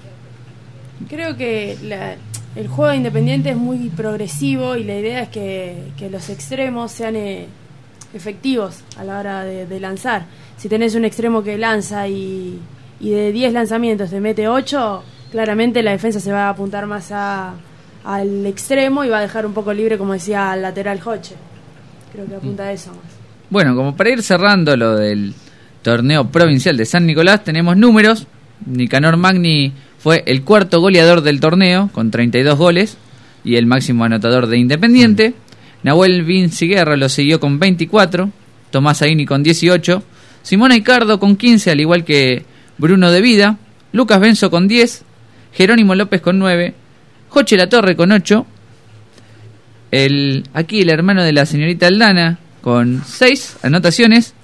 Creo 1.09 1.37
que 1.37 1.77
la- 1.83 2.17
el 2.57 2.69
juego 2.69 2.91
de 2.93 2.97
Independiente 2.99 3.51
es 3.51 3.57
muy 3.57 3.89
progresivo 3.91 4.77
y 4.77 4.85
la 4.85 4.97
idea 4.99 5.23
es 5.23 5.29
que, 5.29 5.77
que 5.99 6.09
los 6.09 6.31
extremos 6.31 6.93
sean 6.93 7.17
eh, 7.17 7.47
efectivos 8.15 8.77
a 8.97 9.03
la 9.05 9.19
hora 9.19 9.45
de, 9.45 9.67
de 9.67 9.81
lanzar. 9.81 10.27
Si 10.57 10.69
tenés 10.69 10.95
un 10.95 11.05
extremo 11.05 11.43
que 11.43 11.59
lanza 11.59 12.07
y, 12.07 12.61
y 13.01 13.11
de 13.11 13.33
10 13.33 13.53
lanzamientos 13.53 14.11
te 14.11 14.21
mete 14.21 14.47
8, 14.47 15.03
claramente 15.33 15.83
la 15.83 15.91
defensa 15.91 16.21
se 16.21 16.31
va 16.31 16.47
a 16.47 16.51
apuntar 16.51 16.87
más 16.87 17.11
a- 17.11 17.55
al 18.05 18.47
extremo 18.47 19.05
y 19.05 19.09
va 19.09 19.19
a 19.19 19.23
dejar 19.23 19.47
un 19.47 19.55
poco 19.55 19.73
libre, 19.73 19.99
como 19.99 20.13
decía, 20.13 20.53
al 20.53 20.63
lateral 20.63 21.01
Hoche. 21.05 21.35
Creo 22.13 22.27
que 22.27 22.35
apunta 22.37 22.65
a 22.65 22.73
eso 22.73 22.91
más. 22.91 22.99
Bueno, 23.51 23.75
como 23.75 23.97
para 23.97 24.11
ir 24.11 24.23
cerrando 24.23 24.77
lo 24.77 24.97
del 24.97 25.35
torneo 25.83 26.31
provincial 26.31 26.77
de 26.77 26.87
San 26.87 27.07
Nicolás, 27.07 27.45
tenemos 27.45 27.77
números. 27.77 28.27
Nicanor 28.67 29.17
Magni 29.17 29.73
fue 29.99 30.23
el 30.27 30.43
cuarto 30.43 30.81
goleador 30.81 31.23
del 31.23 31.41
torneo 31.41 31.91
con 31.93 32.11
32 32.11 32.59
goles 32.59 32.97
y 33.43 33.57
el 33.57 33.67
máximo 33.67 34.05
anotador 34.05 34.47
de 34.47 34.59
Independiente. 34.59 35.35
Nahuel 35.83 36.25
Vinciguerra 36.25 36.97
lo 36.97 37.09
siguió 37.09 37.41
con 37.41 37.59
24, 37.59 38.31
Tomás 38.71 39.03
Aini 39.03 39.27
con 39.27 39.43
18, 39.43 40.03
Simona 40.43 40.77
Icardo 40.77 41.21
con 41.21 41.37
15, 41.37 41.71
al 41.71 41.81
igual 41.81 42.05
que 42.05 42.45
Bruno 42.79 43.11
de 43.11 43.21
Vida, 43.21 43.59
Lucas 43.93 44.21
Benzo 44.21 44.51
con 44.51 44.67
10, 44.67 45.05
Jerónimo 45.53 45.95
López 45.95 46.21
con 46.21 46.39
9, 46.39 46.75
Joche 47.35 47.57
La 47.57 47.69
Torre 47.69 47.97
con 47.97 48.13
8, 48.13 48.47
el, 49.91 50.45
aquí 50.55 50.83
el 50.83 50.89
hermano 50.89 51.25
de 51.25 51.33
la 51.33 51.47
señorita 51.47 51.89
Aldana 51.89 52.39
con 52.61 53.03
6 53.05 53.57
anotaciones. 53.65 54.35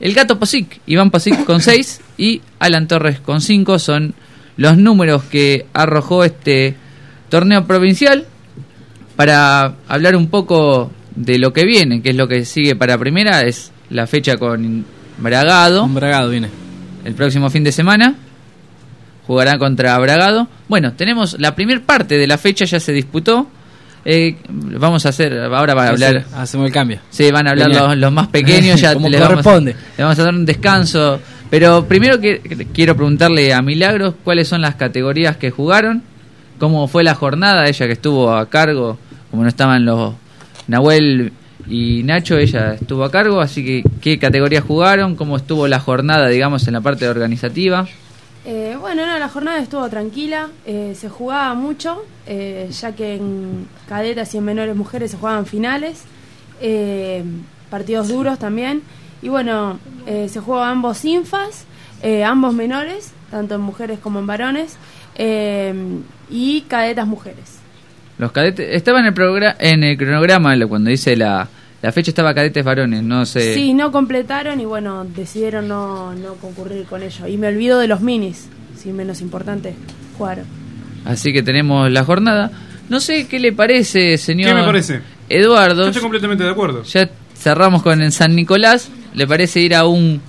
El 0.00 0.14
gato 0.14 0.38
Posic, 0.38 0.80
Iván 0.86 1.10
Posic 1.10 1.44
con 1.44 1.60
6 1.60 2.00
y 2.16 2.40
Alan 2.58 2.88
Torres 2.88 3.20
con 3.20 3.42
5 3.42 3.78
son 3.78 4.14
los 4.56 4.78
números 4.78 5.24
que 5.24 5.66
arrojó 5.74 6.24
este 6.24 6.74
torneo 7.28 7.66
provincial. 7.66 8.24
Para 9.14 9.74
hablar 9.86 10.16
un 10.16 10.28
poco 10.28 10.90
de 11.14 11.38
lo 11.38 11.52
que 11.52 11.66
viene, 11.66 12.00
que 12.00 12.10
es 12.10 12.16
lo 12.16 12.28
que 12.28 12.46
sigue 12.46 12.76
para 12.76 12.96
primera, 12.96 13.42
es 13.42 13.72
la 13.90 14.06
fecha 14.06 14.38
con 14.38 14.86
Bragado 15.18 15.86
bragado 15.86 16.30
viene. 16.30 16.48
el 17.04 17.12
próximo 17.12 17.50
fin 17.50 17.62
de 17.62 17.72
semana. 17.72 18.14
Jugará 19.30 19.58
contra 19.58 19.96
Bragado. 19.98 20.48
Bueno, 20.66 20.94
tenemos 20.94 21.36
la 21.38 21.54
primera 21.54 21.80
parte 21.80 22.18
de 22.18 22.26
la 22.26 22.36
fecha 22.36 22.64
ya 22.64 22.80
se 22.80 22.90
disputó. 22.90 23.46
Eh, 24.04 24.34
vamos 24.48 25.06
a 25.06 25.10
hacer, 25.10 25.38
ahora 25.38 25.72
va 25.72 25.84
a 25.84 25.88
hablar. 25.90 26.16
Hace- 26.16 26.34
Hacemos 26.36 26.66
el 26.66 26.72
cambio. 26.72 26.98
Sí, 27.10 27.30
van 27.30 27.46
a 27.46 27.50
hablar 27.50 27.68
los, 27.70 27.96
los 27.96 28.12
más 28.12 28.26
pequeños, 28.26 28.80
ya 28.80 28.92
Como 28.94 29.08
le 29.08 29.20
vamos, 29.20 29.34
corresponde. 29.44 29.76
le 29.96 30.02
vamos 30.02 30.18
a 30.18 30.24
dar 30.24 30.34
un 30.34 30.44
descanso. 30.44 31.20
Pero 31.48 31.84
primero 31.86 32.18
que, 32.20 32.40
quiero 32.74 32.96
preguntarle 32.96 33.54
a 33.54 33.62
Milagros 33.62 34.14
cuáles 34.24 34.48
son 34.48 34.62
las 34.62 34.74
categorías 34.74 35.36
que 35.36 35.52
jugaron, 35.52 36.02
cómo 36.58 36.88
fue 36.88 37.04
la 37.04 37.14
jornada, 37.14 37.68
ella 37.68 37.86
que 37.86 37.92
estuvo 37.92 38.32
a 38.34 38.50
cargo, 38.50 38.98
como 39.30 39.44
no 39.44 39.48
estaban 39.48 39.84
los 39.84 40.12
Nahuel 40.66 41.32
y 41.68 42.02
Nacho, 42.02 42.36
ella 42.36 42.74
estuvo 42.74 43.04
a 43.04 43.12
cargo, 43.12 43.40
así 43.40 43.64
que 43.64 43.84
qué 44.00 44.18
categorías 44.18 44.64
jugaron, 44.64 45.14
cómo 45.14 45.36
estuvo 45.36 45.68
la 45.68 45.78
jornada, 45.78 46.26
digamos, 46.26 46.66
en 46.66 46.74
la 46.74 46.80
parte 46.80 47.08
organizativa. 47.08 47.86
Eh, 48.52 48.76
bueno, 48.80 49.06
no, 49.06 49.16
la 49.16 49.28
jornada 49.28 49.60
estuvo 49.60 49.88
tranquila, 49.88 50.48
eh, 50.66 50.96
se 50.96 51.08
jugaba 51.08 51.54
mucho, 51.54 52.04
eh, 52.26 52.68
ya 52.72 52.96
que 52.96 53.14
en 53.14 53.68
cadetas 53.88 54.34
y 54.34 54.38
en 54.38 54.44
menores 54.44 54.74
mujeres 54.74 55.12
se 55.12 55.16
jugaban 55.16 55.46
finales, 55.46 56.02
eh, 56.60 57.22
partidos 57.70 58.08
duros 58.08 58.40
también, 58.40 58.82
y 59.22 59.28
bueno, 59.28 59.78
eh, 60.04 60.28
se 60.28 60.40
jugó 60.40 60.64
ambos 60.64 61.04
infas, 61.04 61.64
ambos 62.26 62.52
menores, 62.52 63.12
tanto 63.30 63.54
en 63.54 63.60
mujeres 63.60 64.00
como 64.00 64.18
en 64.18 64.26
varones, 64.26 64.78
y 66.28 66.62
cadetas 66.62 67.06
mujeres. 67.06 67.60
Los 68.18 68.32
cadetes, 68.32 68.74
estaba 68.74 68.98
en 68.98 69.06
el, 69.06 69.54
en 69.60 69.84
el 69.84 69.96
cronograma 69.96 70.56
cuando 70.66 70.90
dice 70.90 71.14
la, 71.14 71.46
la 71.82 71.92
fecha, 71.92 72.10
estaba 72.10 72.34
cadetes 72.34 72.64
varones, 72.64 73.02
no 73.02 73.24
sé. 73.26 73.54
Sí, 73.54 73.72
no 73.72 73.90
completaron 73.90 74.60
y 74.60 74.64
bueno, 74.66 75.04
decidieron 75.04 75.66
no, 75.68 76.14
no 76.14 76.34
concurrir 76.34 76.84
con 76.84 77.02
ello. 77.02 77.26
Y 77.26 77.36
me 77.38 77.48
olvido 77.48 77.78
de 77.78 77.88
los 77.88 78.00
minis, 78.00 78.48
sí, 78.76 78.92
menos 78.92 79.20
importante, 79.20 79.74
jugaron. 80.18 80.44
Así 81.04 81.32
que 81.32 81.42
tenemos 81.42 81.90
la 81.90 82.04
jornada. 82.04 82.50
No 82.90 83.00
sé 83.00 83.26
qué 83.26 83.38
le 83.38 83.52
parece, 83.52 84.18
señor. 84.18 84.48
¿Qué 84.50 84.54
me 84.54 84.64
parece? 84.64 85.00
Eduardo. 85.28 85.82
Yo 85.84 85.88
estoy 85.88 86.02
completamente 86.02 86.44
de 86.44 86.50
acuerdo. 86.50 86.82
Ya 86.82 87.08
cerramos 87.34 87.82
con 87.82 88.02
el 88.02 88.12
San 88.12 88.34
Nicolás. 88.34 88.90
¿Le 89.14 89.26
parece 89.26 89.60
ir 89.60 89.74
a 89.74 89.86
un 89.86 90.20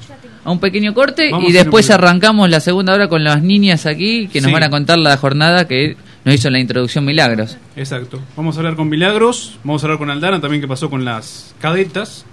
a 0.43 0.49
un 0.51 0.59
pequeño 0.59 0.95
corte 0.95 1.29
Vamos 1.31 1.47
y 1.47 1.53
después 1.53 1.91
arrancamos 1.91 2.49
la 2.49 2.59
segunda 2.61 2.93
hora 2.95 3.07
con 3.07 3.23
las 3.23 3.43
niñas 3.43 3.85
aquí 3.85 4.27
que 4.27 4.41
nos 4.41 4.47
Sí. 4.47 4.53
van 4.53 4.63
a 4.63 4.69
contar 4.71 4.97
la 4.97 5.15
jornada 5.17 5.67
que 5.67 5.97
nos 6.25 6.35
hizo 6.35 6.49
la 6.49 6.59
introducción 6.59 7.05
Milagros? 7.05 7.57
Exacto. 7.75 8.19
Vamos 8.35 8.55
a 8.55 8.59
hablar 8.59 8.75
con 8.75 8.89
Milagros, 8.89 9.59
vamos 9.63 9.83
a 9.83 9.87
hablar 9.87 9.97
con 9.99 10.09
Aldana 10.09 10.39
también 10.41 10.61
qué 10.61 10.67
pasó 10.67 10.89
con 10.89 11.03
las 11.05 11.55
cadetas. 11.59 12.25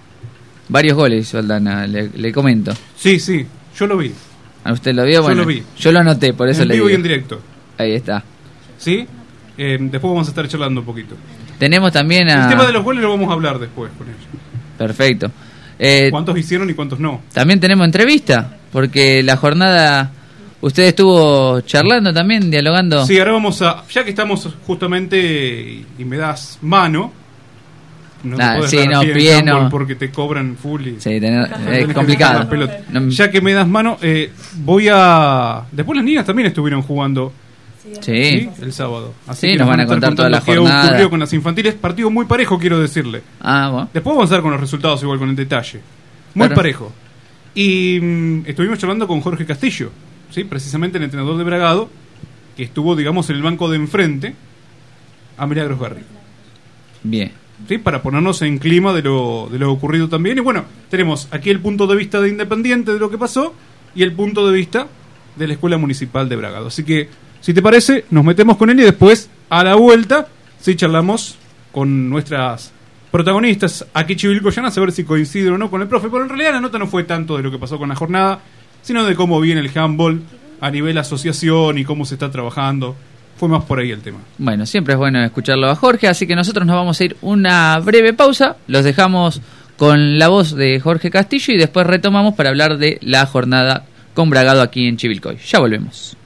Varios 0.69 0.97
goles 0.97 1.23
hizo 1.29 1.39
Aldana, 1.39 1.87
le, 1.87 2.11
le 2.11 2.33
comento. 2.33 2.73
Sí, 2.97 3.19
sí, 3.19 3.47
yo 3.79 3.87
lo 3.87 3.97
vi. 3.97 4.13
¿A 4.65 4.73
usted 4.73 4.93
lo 4.95 5.05
vio? 5.05 5.15
Yo 5.15 5.23
Bueno, 5.23 5.43
lo 5.43 5.49
vi. 5.49 5.63
yo 5.79 5.93
lo 5.93 6.01
anoté, 6.01 6.35
por 6.35 6.49
eso 6.49 6.63
en 6.63 6.69
le 6.69 6.75
vivo 6.75 6.87
y 6.87 6.93
digo. 6.93 6.97
en 6.97 7.03
directo. 7.03 7.41
Ahí 7.79 7.93
está. 7.95 8.23
¿Sí? 8.77 9.07
Eh, 9.57 9.79
después 9.81 10.11
vamos 10.13 10.27
a 10.29 10.31
estar 10.31 10.47
charlando 10.49 10.81
un 10.81 10.87
poquito. 10.87 11.15
Tenemos 11.59 11.91
también 11.93 12.29
a... 12.29 12.45
El 12.45 12.51
tema 12.51 12.67
de 12.67 12.73
los 12.73 12.85
goles 12.85 13.03
lo 13.03 13.11
vamos 13.11 13.31
a 13.31 13.33
hablar 13.33 13.59
después 13.59 13.91
con 13.97 14.07
ellos. 14.07 14.21
Perfecto. 14.77 15.31
Eh, 15.79 16.09
¿Cuántos 16.11 16.37
hicieron 16.39 16.69
y 16.71 16.75
cuántos 16.75 17.01
no? 17.01 17.23
También 17.33 17.59
tenemos 17.61 17.85
entrevista, 17.87 18.59
porque 18.71 19.23
la 19.23 19.37
jornada 19.37 20.13
usted 20.61 20.85
estuvo 20.85 21.61
charlando 21.63 22.13
también, 22.13 22.51
dialogando. 22.51 23.05
Sí, 23.07 23.19
ahora 23.19 23.33
vamos 23.33 23.61
a. 23.63 23.85
Ya 23.91 24.05
que 24.05 24.11
estamos 24.11 24.49
justamente 24.67 25.19
y, 25.99 26.05
me 26.05 26.17
das 26.17 26.59
mano. 26.63 27.13
No 28.25 28.37
te 28.37 28.43
Ah, 28.43 28.55
podés 28.57 28.71
sí, 28.73 28.81
no, 28.89 29.01
pie 29.01 29.43
no. 29.45 29.69
porque 29.71 29.95
te 29.95 30.11
cobran 30.11 30.57
full 30.57 30.85
y. 30.89 31.01
Sí, 31.01 31.21
tener- 31.21 31.49
es 31.71 31.87
que 31.87 31.95
complicado. 31.95 32.49
No- 32.91 33.09
Ya 33.09 33.31
que 33.31 33.41
me 33.41 33.53
das 33.53 33.69
mano, 33.69 33.97
eh, 34.03 34.33
voy 34.57 34.89
a. 34.91 35.63
Después 35.71 35.97
las 35.97 36.05
niñas 36.05 36.27
también 36.27 36.49
estuvieron 36.49 36.83
jugando 36.83 37.33
sí. 38.01 38.01
¿sí? 38.01 38.51
el 38.61 38.73
sábado. 38.73 39.15
Sí, 39.35 39.55
nos 39.55 39.69
van 39.69 39.81
a 39.81 39.87
contar 39.87 40.15
toda 40.17 40.29
la 40.29 40.41
qué 40.41 40.57
jornada. 40.57 40.89
ocurrió 40.89 41.11
con 41.11 41.21
las 41.21 41.33
infantiles. 41.33 41.75
Partido 41.75 42.11
muy 42.11 42.27
parejo, 42.27 42.59
quiero 42.59 42.81
decirle. 42.81 43.23
Ah, 43.41 43.69
bueno. 43.71 43.89
Después 43.95 44.17
vamos 44.17 44.23
a 44.31 44.35
estar 44.35 44.43
con 44.43 44.51
los 44.51 44.61
resultados 44.61 45.01
igual 45.05 45.21
con 45.21 45.29
el 45.31 45.37
detalle. 45.37 45.81
Muy 46.35 46.49
parejo. 46.49 46.93
Y 47.55 48.01
mm, 48.01 48.43
estuvimos 48.47 48.79
charlando 48.81 49.07
con 49.07 49.21
Jorge 49.21 49.47
Castillo, 49.47 49.91
¿sí? 50.39 50.45
precisamente 50.45 50.99
el 50.99 51.05
entrenador 51.05 51.37
de 51.37 51.45
Bragado, 51.45 51.89
que 52.57 52.63
estuvo, 52.63 52.95
digamos, 52.95 53.29
en 53.31 53.37
el 53.37 53.43
banco 53.43 53.69
de 53.69 53.77
enfrente 53.77 54.35
a 55.37 55.47
Milagros 55.47 55.81
Garri. 55.81 56.03
Bien. 57.03 57.33
¿sí? 57.69 57.79
Para 57.79 58.03
ponernos 58.03 58.43
en 58.43 58.59
clima 58.59 58.93
de 58.93 59.03
lo, 59.03 59.49
de 59.51 59.59
lo 59.59 59.73
ocurrido 59.73 60.09
también. 60.09 60.39
Y 60.39 60.41
bueno, 60.41 60.65
tenemos 60.91 61.27
aquí 61.33 61.51
el 61.51 61.61
punto 61.61 61.87
de 61.89 61.97
vista 61.97 62.21
de 62.21 62.29
Independiente 62.29 62.93
de 62.93 63.01
lo 63.01 63.11
que 63.11 63.19
pasó 63.19 63.53
y 63.95 64.03
el 64.05 64.13
punto 64.13 64.47
de 64.47 64.57
vista 64.57 64.87
de 65.37 65.47
la 65.49 65.55
Escuela 65.55 65.77
Municipal 65.77 66.29
de 66.29 66.37
Bragado. 66.37 66.69
Así 66.69 66.85
que, 66.85 67.09
si 67.41 67.53
te 67.53 67.63
parece, 67.63 68.05
nos 68.11 68.25
metemos 68.25 68.57
con 68.57 68.71
él 68.71 68.79
y 68.79 68.85
después, 68.85 69.31
a 69.51 69.65
la 69.65 69.75
vuelta, 69.75 70.29
sí 70.61 70.77
charlamos 70.77 71.37
con 71.73 72.09
nuestras 72.11 72.73
protagonistas 73.11 73.87
aquí 73.95 74.17
Chivilcoyanas 74.17 74.77
a 74.77 74.81
ver 74.81 74.93
si 74.93 75.03
coinciden 75.03 75.55
o 75.55 75.59
no 75.59 75.71
con 75.71 75.83
el 75.83 75.89
profe. 75.89 76.09
Pero 76.11 76.23
en 76.23 76.29
realidad 76.29 76.53
la 76.53 76.61
nota 76.61 76.79
no 76.79 76.87
fue 76.87 77.05
tanto 77.05 77.37
de 77.37 77.43
lo 77.43 77.51
que 77.51 77.59
pasó 77.59 77.79
con 77.79 77.89
la 77.89 77.97
jornada, 77.97 78.41
sino 78.83 79.05
de 79.05 79.15
cómo 79.15 79.41
viene 79.41 79.61
el 79.61 79.71
handball 79.77 80.23
a 80.61 80.71
nivel 80.71 80.99
asociación 80.99 81.79
y 81.79 81.85
cómo 81.85 82.05
se 82.05 82.15
está 82.15 82.31
trabajando. 82.31 82.97
Fue 83.37 83.49
más 83.49 83.65
por 83.65 83.79
ahí 83.79 83.91
el 83.93 84.01
tema. 84.01 84.19
Bueno, 84.39 84.67
siempre 84.67 84.95
es 84.95 84.99
bueno 84.99 85.23
escucharlo 85.23 85.69
a 85.71 85.77
Jorge, 85.77 86.09
así 86.09 86.27
que 86.27 86.35
nosotros 86.35 86.67
nos 86.67 86.75
vamos 86.75 87.01
a 87.01 87.05
ir 87.05 87.17
una 87.21 87.79
breve 87.79 88.13
pausa. 88.13 88.57
Los 88.67 88.85
dejamos 88.85 89.41
con 89.77 90.19
la 90.19 90.27
voz 90.29 90.57
de 90.57 90.81
Jorge 90.81 91.11
Castillo 91.11 91.55
y 91.55 91.57
después 91.57 91.87
retomamos 91.87 92.35
para 92.35 92.49
hablar 92.49 92.79
de 92.79 92.99
la 93.01 93.27
jornada 93.27 93.85
con 94.15 94.29
Bragado 94.29 94.61
aquí 94.61 94.89
en 94.89 94.97
Chivilcoy. 94.97 95.39
Ya 95.47 95.61
volvemos. 95.61 96.17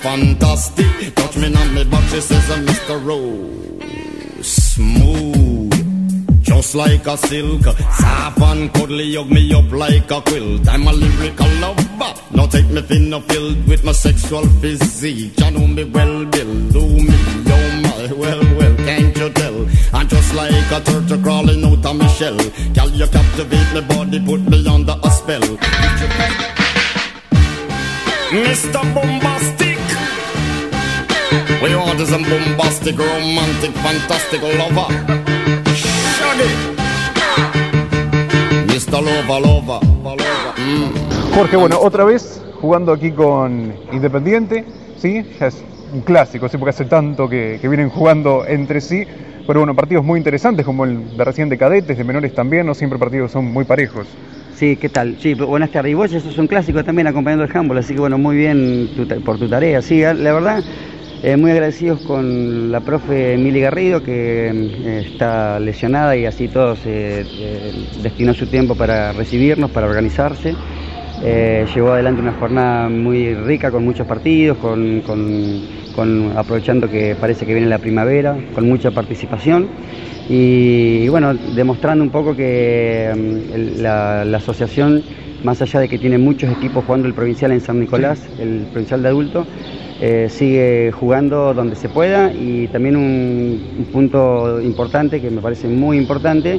Fantastic 0.00 1.14
Touch 1.14 1.36
me 1.36 1.54
on 1.54 1.74
me 1.74 1.84
back 1.84 2.04
She 2.10 2.20
says 2.20 2.50
I'm 2.50 2.60
I'm 2.60 2.66
Mr. 2.66 3.06
Ro 3.06 4.42
Smooth 4.42 5.60
just 6.42 6.74
like 6.74 7.06
a 7.06 7.16
silk. 7.16 7.62
Soft 7.62 8.40
and 8.40 8.72
cuddly, 8.74 9.14
hug 9.14 9.30
me 9.30 9.54
up 9.54 9.70
like 9.72 10.10
a 10.10 10.20
quilt. 10.20 10.68
I'm 10.68 10.86
a 10.86 10.92
lyrical 10.92 11.48
lover. 11.60 12.12
Now 12.34 12.46
take 12.46 12.68
me 12.68 12.82
thin 12.82 13.14
or 13.14 13.22
filled 13.22 13.66
with 13.68 13.82
my 13.82 13.92
sexual 13.92 14.46
physique. 14.60 15.38
You 15.38 15.50
know 15.52 15.66
me 15.66 15.84
well, 15.84 16.24
Bill. 16.26 16.54
Do 16.70 16.80
me, 16.80 17.16
oh 17.56 17.80
my, 17.82 18.12
well, 18.12 18.40
well, 18.58 18.76
can't 18.76 19.16
you 19.16 19.30
tell? 19.30 19.66
I'm 19.94 20.06
just 20.08 20.34
like 20.34 20.70
a 20.72 20.80
turtle 20.80 21.22
crawling 21.22 21.64
out 21.64 21.86
of 21.86 21.96
my 21.96 22.06
shell. 22.08 22.36
Girl, 22.74 22.90
you 22.90 23.06
captivate 23.06 23.72
my 23.72 23.80
body, 23.80 24.18
put 24.24 24.40
me 24.40 24.66
under 24.68 24.96
a 25.02 25.10
spell. 25.10 25.40
Mr. 28.30 28.94
Bombastic. 28.94 29.79
Mm. 40.56 41.34
Jorge, 41.34 41.56
bueno, 41.56 41.78
otra 41.80 42.04
vez 42.04 42.42
jugando 42.60 42.92
aquí 42.92 43.12
con 43.12 43.74
Independiente, 43.92 44.64
¿sí? 44.98 45.24
Es 45.40 45.62
un 45.92 46.00
clásico, 46.00 46.48
sí, 46.48 46.56
porque 46.58 46.70
hace 46.70 46.84
tanto 46.84 47.28
que, 47.28 47.58
que 47.60 47.68
vienen 47.68 47.90
jugando 47.90 48.44
entre 48.46 48.80
sí. 48.80 49.04
Pero 49.46 49.60
bueno, 49.60 49.74
partidos 49.74 50.04
muy 50.04 50.18
interesantes 50.18 50.64
como 50.64 50.84
el 50.84 51.16
de 51.16 51.24
recién 51.24 51.48
de 51.48 51.58
cadetes, 51.58 51.96
de 51.96 52.04
menores 52.04 52.34
también, 52.34 52.66
no 52.66 52.74
siempre 52.74 52.98
partidos 52.98 53.32
son 53.32 53.46
muy 53.46 53.64
parejos. 53.64 54.06
Sí, 54.60 54.76
¿qué 54.76 54.90
tal? 54.90 55.16
Sí, 55.18 55.32
buenas 55.32 55.70
tardes. 55.70 55.92
Y 55.92 55.94
vos, 55.94 56.12
eso 56.12 56.28
es 56.28 56.38
también 56.84 57.06
acompañando 57.06 57.44
el 57.46 57.50
handball, 57.50 57.78
así 57.78 57.94
que 57.94 58.00
bueno, 58.00 58.18
muy 58.18 58.36
bien 58.36 58.90
por 59.24 59.38
tu 59.38 59.48
tarea. 59.48 59.80
Sí, 59.80 60.02
la 60.02 60.34
verdad, 60.34 60.62
eh, 61.22 61.38
muy 61.38 61.50
agradecidos 61.50 62.02
con 62.02 62.70
la 62.70 62.82
profe 62.82 63.38
Mili 63.38 63.62
Garrido, 63.62 64.02
que 64.02 64.48
eh, 64.50 65.02
está 65.02 65.58
lesionada 65.60 66.14
y 66.14 66.26
así 66.26 66.50
todos 66.50 66.84
eh, 66.84 67.24
eh, 67.38 67.72
destinó 68.02 68.34
su 68.34 68.48
tiempo 68.48 68.76
para 68.76 69.14
recibirnos, 69.14 69.70
para 69.70 69.86
organizarse. 69.86 70.54
Eh, 71.22 71.66
llevó 71.74 71.92
adelante 71.92 72.20
una 72.20 72.32
jornada 72.32 72.88
muy 72.88 73.34
rica 73.34 73.70
con 73.70 73.84
muchos 73.84 74.06
partidos, 74.06 74.56
con, 74.58 75.02
con- 75.02 75.60
con- 75.94 76.32
aprovechando 76.36 76.88
que 76.88 77.14
parece 77.14 77.44
que 77.44 77.52
viene 77.52 77.68
la 77.68 77.78
primavera, 77.78 78.36
con 78.54 78.66
mucha 78.66 78.90
participación. 78.90 79.68
Y, 80.28 81.08
bueno, 81.08 81.34
demostrando 81.34 82.04
un 82.04 82.10
poco 82.10 82.34
que 82.36 83.12
mm, 83.14 83.82
la, 83.82 84.24
la 84.24 84.36
asociación, 84.38 85.02
más 85.42 85.60
allá 85.60 85.80
de 85.80 85.88
que 85.88 85.98
tiene 85.98 86.18
muchos 86.18 86.50
equipos 86.50 86.84
jugando 86.84 87.08
el 87.08 87.14
provincial 87.14 87.52
en 87.52 87.60
San 87.60 87.80
Nicolás, 87.80 88.22
el 88.38 88.66
provincial 88.70 89.02
de 89.02 89.08
adulto, 89.08 89.46
eh, 90.02 90.28
sigue 90.30 90.92
jugando 90.92 91.52
donde 91.52 91.76
se 91.76 91.88
pueda 91.88 92.32
y 92.32 92.68
también 92.68 92.96
un, 92.96 93.60
un 93.78 93.84
punto 93.86 94.60
importante 94.62 95.20
que 95.20 95.30
me 95.30 95.40
parece 95.42 95.68
muy 95.68 95.98
importante 95.98 96.58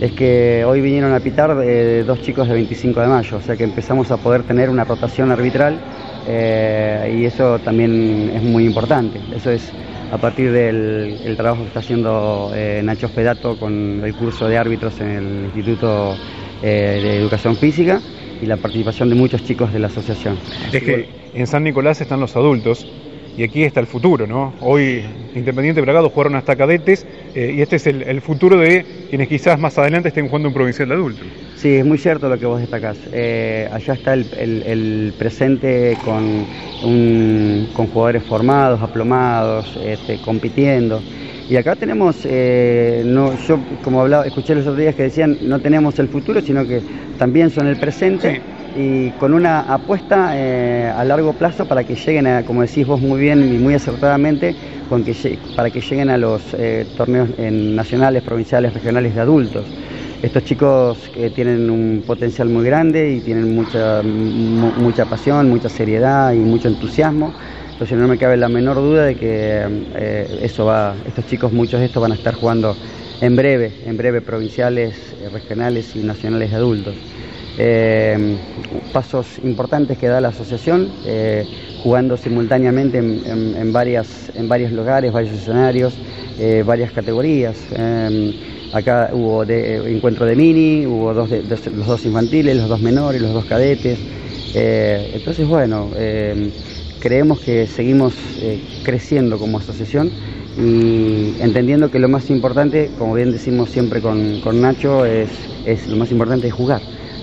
es 0.00 0.12
que 0.12 0.64
hoy 0.64 0.80
vinieron 0.80 1.12
a 1.12 1.20
pitar 1.20 1.56
eh, 1.62 2.04
dos 2.06 2.22
chicos 2.22 2.48
de 2.48 2.54
25 2.54 3.00
de 3.00 3.06
mayo, 3.06 3.36
o 3.36 3.40
sea 3.40 3.56
que 3.56 3.64
empezamos 3.64 4.10
a 4.10 4.16
poder 4.16 4.42
tener 4.44 4.70
una 4.70 4.84
rotación 4.84 5.30
arbitral 5.30 5.78
eh, 6.26 7.16
y 7.18 7.24
eso 7.24 7.58
también 7.58 8.30
es 8.34 8.42
muy 8.42 8.64
importante. 8.64 9.20
Eso 9.34 9.50
es 9.50 9.70
a 10.10 10.18
partir 10.18 10.52
del 10.52 11.18
el 11.24 11.36
trabajo 11.36 11.62
que 11.62 11.68
está 11.68 11.80
haciendo 11.80 12.50
eh, 12.54 12.80
Nacho 12.82 13.08
Spedato 13.08 13.58
con 13.58 14.02
el 14.04 14.14
curso 14.14 14.48
de 14.48 14.58
árbitros 14.58 15.00
en 15.00 15.08
el 15.10 15.44
Instituto 15.46 16.16
eh, 16.62 17.00
de 17.02 17.16
Educación 17.18 17.56
Física 17.56 18.00
y 18.42 18.46
la 18.46 18.56
participación 18.56 19.08
de 19.08 19.14
muchos 19.14 19.44
chicos 19.44 19.72
de 19.72 19.78
la 19.78 19.88
asociación. 19.88 20.38
Es 20.72 20.82
que 20.82 21.08
en 21.34 21.46
San 21.46 21.62
Nicolás 21.62 22.00
están 22.00 22.20
los 22.20 22.36
adultos 22.36 22.86
y 23.40 23.44
aquí 23.44 23.64
está 23.64 23.80
el 23.80 23.86
futuro, 23.86 24.26
¿no? 24.26 24.52
Hoy 24.60 25.02
Independiente 25.34 25.80
Bragado 25.80 26.10
jugaron 26.10 26.34
hasta 26.34 26.54
cadetes 26.56 27.06
eh, 27.34 27.54
y 27.56 27.62
este 27.62 27.76
es 27.76 27.86
el, 27.86 28.02
el 28.02 28.20
futuro 28.20 28.58
de 28.58 28.84
quienes 29.08 29.28
quizás 29.28 29.58
más 29.58 29.78
adelante 29.78 30.08
estén 30.08 30.26
jugando 30.28 30.48
un 30.48 30.54
provincial 30.54 30.90
de 30.90 30.94
adultos. 30.94 31.26
Sí, 31.56 31.76
es 31.76 31.86
muy 31.86 31.96
cierto 31.96 32.28
lo 32.28 32.38
que 32.38 32.44
vos 32.44 32.60
destacás. 32.60 32.98
Eh, 33.14 33.66
allá 33.72 33.94
está 33.94 34.12
el, 34.12 34.26
el- 34.38 34.62
el 34.66 35.12
presente 35.18 35.96
con, 36.04 36.44
un- 36.84 37.66
con 37.72 37.86
jugadores 37.86 38.22
formados, 38.24 38.82
aplomados, 38.82 39.74
este, 39.86 40.18
compitiendo. 40.18 41.00
Y 41.48 41.56
acá 41.56 41.74
tenemos, 41.76 42.16
eh, 42.24 43.02
no, 43.06 43.32
yo 43.48 43.58
como 43.82 44.02
hablaba, 44.02 44.26
escuché 44.26 44.54
los 44.54 44.64
otros 44.64 44.76
días 44.76 44.94
que 44.94 45.04
decían, 45.04 45.38
no 45.40 45.58
tenemos 45.60 45.98
el 45.98 46.08
futuro, 46.08 46.42
sino 46.42 46.66
que 46.68 46.82
también 47.18 47.48
son 47.48 47.68
el 47.68 47.76
presente 47.78 48.42
y 48.74 49.12
con 49.12 49.34
una 49.34 49.60
apuesta 49.60 50.32
eh, 50.34 50.92
a 50.94 51.04
largo 51.04 51.34
plazo 51.34 51.66
para 51.66 51.84
que 51.84 51.94
lleguen 51.96 52.26
a, 52.26 52.44
como 52.44 52.62
decís 52.62 52.86
vos 52.86 53.00
muy 53.00 53.20
bien 53.20 53.52
y 53.52 53.58
muy 53.58 53.74
acertadamente, 53.74 54.56
para 55.54 55.70
que 55.70 55.80
lleguen 55.80 56.10
a 56.10 56.18
los 56.18 56.54
eh, 56.54 56.86
torneos 56.94 57.30
en 57.36 57.74
nacionales, 57.74 58.22
provinciales, 58.22 58.72
regionales 58.74 59.14
de 59.14 59.20
adultos. 59.20 59.72
Estos 60.22 60.42
chicos 60.44 61.08
que 61.10 61.30
tienen 61.30 61.70
un 61.70 62.02
potencial 62.06 62.48
muy 62.48 62.64
grande 62.64 63.12
y 63.12 63.20
tienen 63.20 63.54
mucha, 63.54 64.02
mu- 64.02 64.72
mucha 64.74 65.06
pasión, 65.06 65.48
mucha 65.48 65.68
seriedad 65.68 66.32
y 66.32 66.44
mucho 66.44 66.68
entusiasmo. 66.68 67.34
Entonces 67.72 67.96
no 67.98 68.08
me 68.08 68.18
cabe 68.18 68.36
la 68.36 68.48
menor 68.48 68.76
duda 68.78 69.04
de 69.06 69.16
que 69.16 69.86
eh, 69.94 70.38
estos 70.42 71.24
chicos, 71.24 71.52
muchos 71.52 71.80
de 71.80 71.86
estos 71.86 72.00
van 72.02 72.12
a 72.12 72.14
estar 72.14 72.34
jugando 72.34 72.78
en 73.20 73.36
breve, 73.36 73.74
en 73.82 73.96
breve 73.96 74.20
provinciales, 74.22 75.14
eh, 75.18 75.28
regionales 75.30 75.96
y 75.96 76.02
nacionales 76.02 76.50
de 76.50 76.56
adultos. 76.56 77.04
Eh, 77.62 78.38
pasos 78.90 79.38
importantes 79.44 79.98
que 79.98 80.08
da 80.08 80.18
la 80.22 80.28
asociación, 80.28 80.88
eh, 81.04 81.44
jugando 81.82 82.16
simultáneamente 82.16 82.96
en, 82.96 83.70
varias, 83.70 84.32
en 84.34 84.48
varios 84.48 84.72
lugares, 84.72 85.12
varios 85.12 85.34
escenarios, 85.34 85.92
eh, 86.38 86.62
varias 86.64 86.90
categorías. 86.90 87.58
Eh, 87.76 88.32
acá 88.72 89.10
hubo 89.12 89.44
de- 89.44 89.76
encuentro 89.94 90.24
de 90.24 90.36
mini, 90.36 90.86
hubo 90.86 91.12
dos 91.12 91.28
los 91.30 91.86
dos 91.86 92.06
infantiles, 92.06 92.56
los 92.56 92.66
dos 92.66 92.80
menores, 92.80 93.20
los 93.20 93.34
dos 93.34 93.44
cadetes. 93.44 93.98
Entonces, 94.54 95.46
bueno, 95.46 95.90
creemos 96.98 97.40
que 97.40 97.66
seguimos 97.66 98.14
creciendo 98.82 99.38
como 99.38 99.58
asociación 99.58 100.10
y 100.56 101.34
entendiendo 101.40 101.90
que 101.90 101.98
lo 101.98 102.08
más 102.08 102.30
importante, 102.30 102.90
como 102.98 103.14
bien 103.14 103.30
decimos 103.32 103.70
siempre 103.70 104.00
con, 104.00 104.40
con 104.40 104.60
Nacho, 104.62 105.04
es, 105.04 105.30
es 105.66 105.86
lo 105.88 105.96
más 105.96 106.10
importante 106.10 106.48
es 106.48 106.54
jugar. 106.54 106.80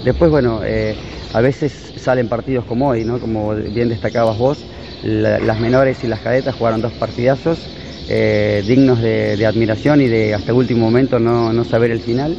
Después, 0.08 0.32
bueno, 0.32 0.62
eh, 0.64 0.96
a 1.34 1.42
veces 1.42 1.92
salen 1.98 2.30
partidos 2.30 2.64
como 2.66 2.88
hoy, 2.88 3.04
¿no? 3.04 3.20
Como 3.20 3.54
bien 3.56 3.90
destacabas 3.90 4.38
vos, 4.38 4.66
la- 5.02 5.40
las 5.40 5.60
menores 5.60 6.02
y 6.04 6.08
las 6.08 6.22
cadetas 6.22 6.56
jugaron 6.56 6.82
dos 6.82 6.94
partidazos 6.94 7.70
eh, 8.08 8.64
dignos 8.66 9.02
de, 9.02 9.46
admiración 9.46 10.00
y 10.00 10.08
de 10.08 10.34
hasta 10.34 10.52
el 10.54 10.58
último 10.60 10.86
momento 10.86 11.20
no, 11.20 11.52
no 11.52 11.64
saber 11.66 11.92
el 11.92 12.00
final. 12.00 12.38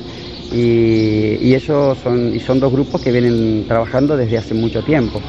Y, 0.50 1.36
y 1.46 1.54
ellos 1.54 1.98
son, 1.98 2.34
y 2.34 2.40
son 2.40 2.58
dos 2.58 2.72
grupos 2.72 3.02
que 3.02 3.12
vienen 3.12 3.66
trabajando 3.66 4.16
desde 4.16 4.38
hace 4.38 4.54
mucho 4.54 4.82
tiempo. 4.82 5.20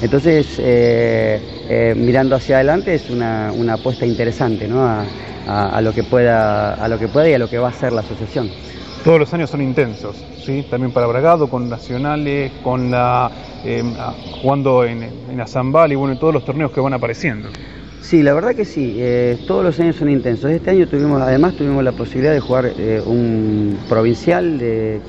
Entonces, 0.00 0.60
eh, 0.62 1.94
mirando 1.96 2.36
hacia 2.36 2.56
adelante 2.56 2.94
es 2.94 3.10
una, 3.10 3.52
una 3.52 3.74
apuesta 3.74 4.06
interesante 4.06 4.68
¿no? 4.68 4.84
a- 4.84 5.10
a 5.44 5.80
lo 5.80 5.92
que 5.92 6.04
pueda, 6.04 6.74
a 6.74 6.88
lo 6.88 6.98
que 6.98 7.08
pueda 7.08 7.28
y 7.28 7.34
a 7.34 7.38
lo 7.38 7.48
que 7.48 7.58
va 7.58 7.68
a 7.68 7.72
ser 7.72 7.92
la 7.92 8.02
asociación. 8.02 8.52
Todos 9.04 9.18
los 9.18 9.34
años 9.34 9.50
son 9.50 9.60
intensos, 9.60 10.24
¿sí? 10.38 10.62
También 10.62 10.92
para 10.92 11.06
Bragado, 11.08 11.48
con 11.48 11.68
nacionales, 11.68 12.52
con 12.62 12.90
la 12.92 13.32
eh, 13.64 13.82
a- 13.98 14.14
jugando 14.40 14.84
en, 14.84 15.02
en 15.28 15.40
Azambal 15.40 15.90
y 15.92 15.96
bueno, 15.96 16.12
en 16.12 16.18
todos 16.20 16.32
los 16.32 16.44
torneos 16.44 16.70
que 16.70 16.80
van 16.80 16.94
apareciendo. 16.94 17.48
Sí, 18.00 18.22
la 18.22 18.32
verdad 18.32 18.54
que 18.54 18.64
sí, 18.64 18.94
eh, 18.98 19.38
todos 19.46 19.64
los 19.64 19.78
años 19.80 19.96
son 19.96 20.08
intensos. 20.08 20.50
Este 20.52 20.70
año 20.70 20.86
tuvimos, 20.86 21.20
además 21.20 21.54
tuvimos 21.56 21.82
la 21.82 21.92
posibilidad 21.92 22.32
de 22.32 22.40
jugar 22.40 22.74
eh, 22.78 23.02
un 23.04 23.76
provincial 23.88 24.58
de- 24.58 25.02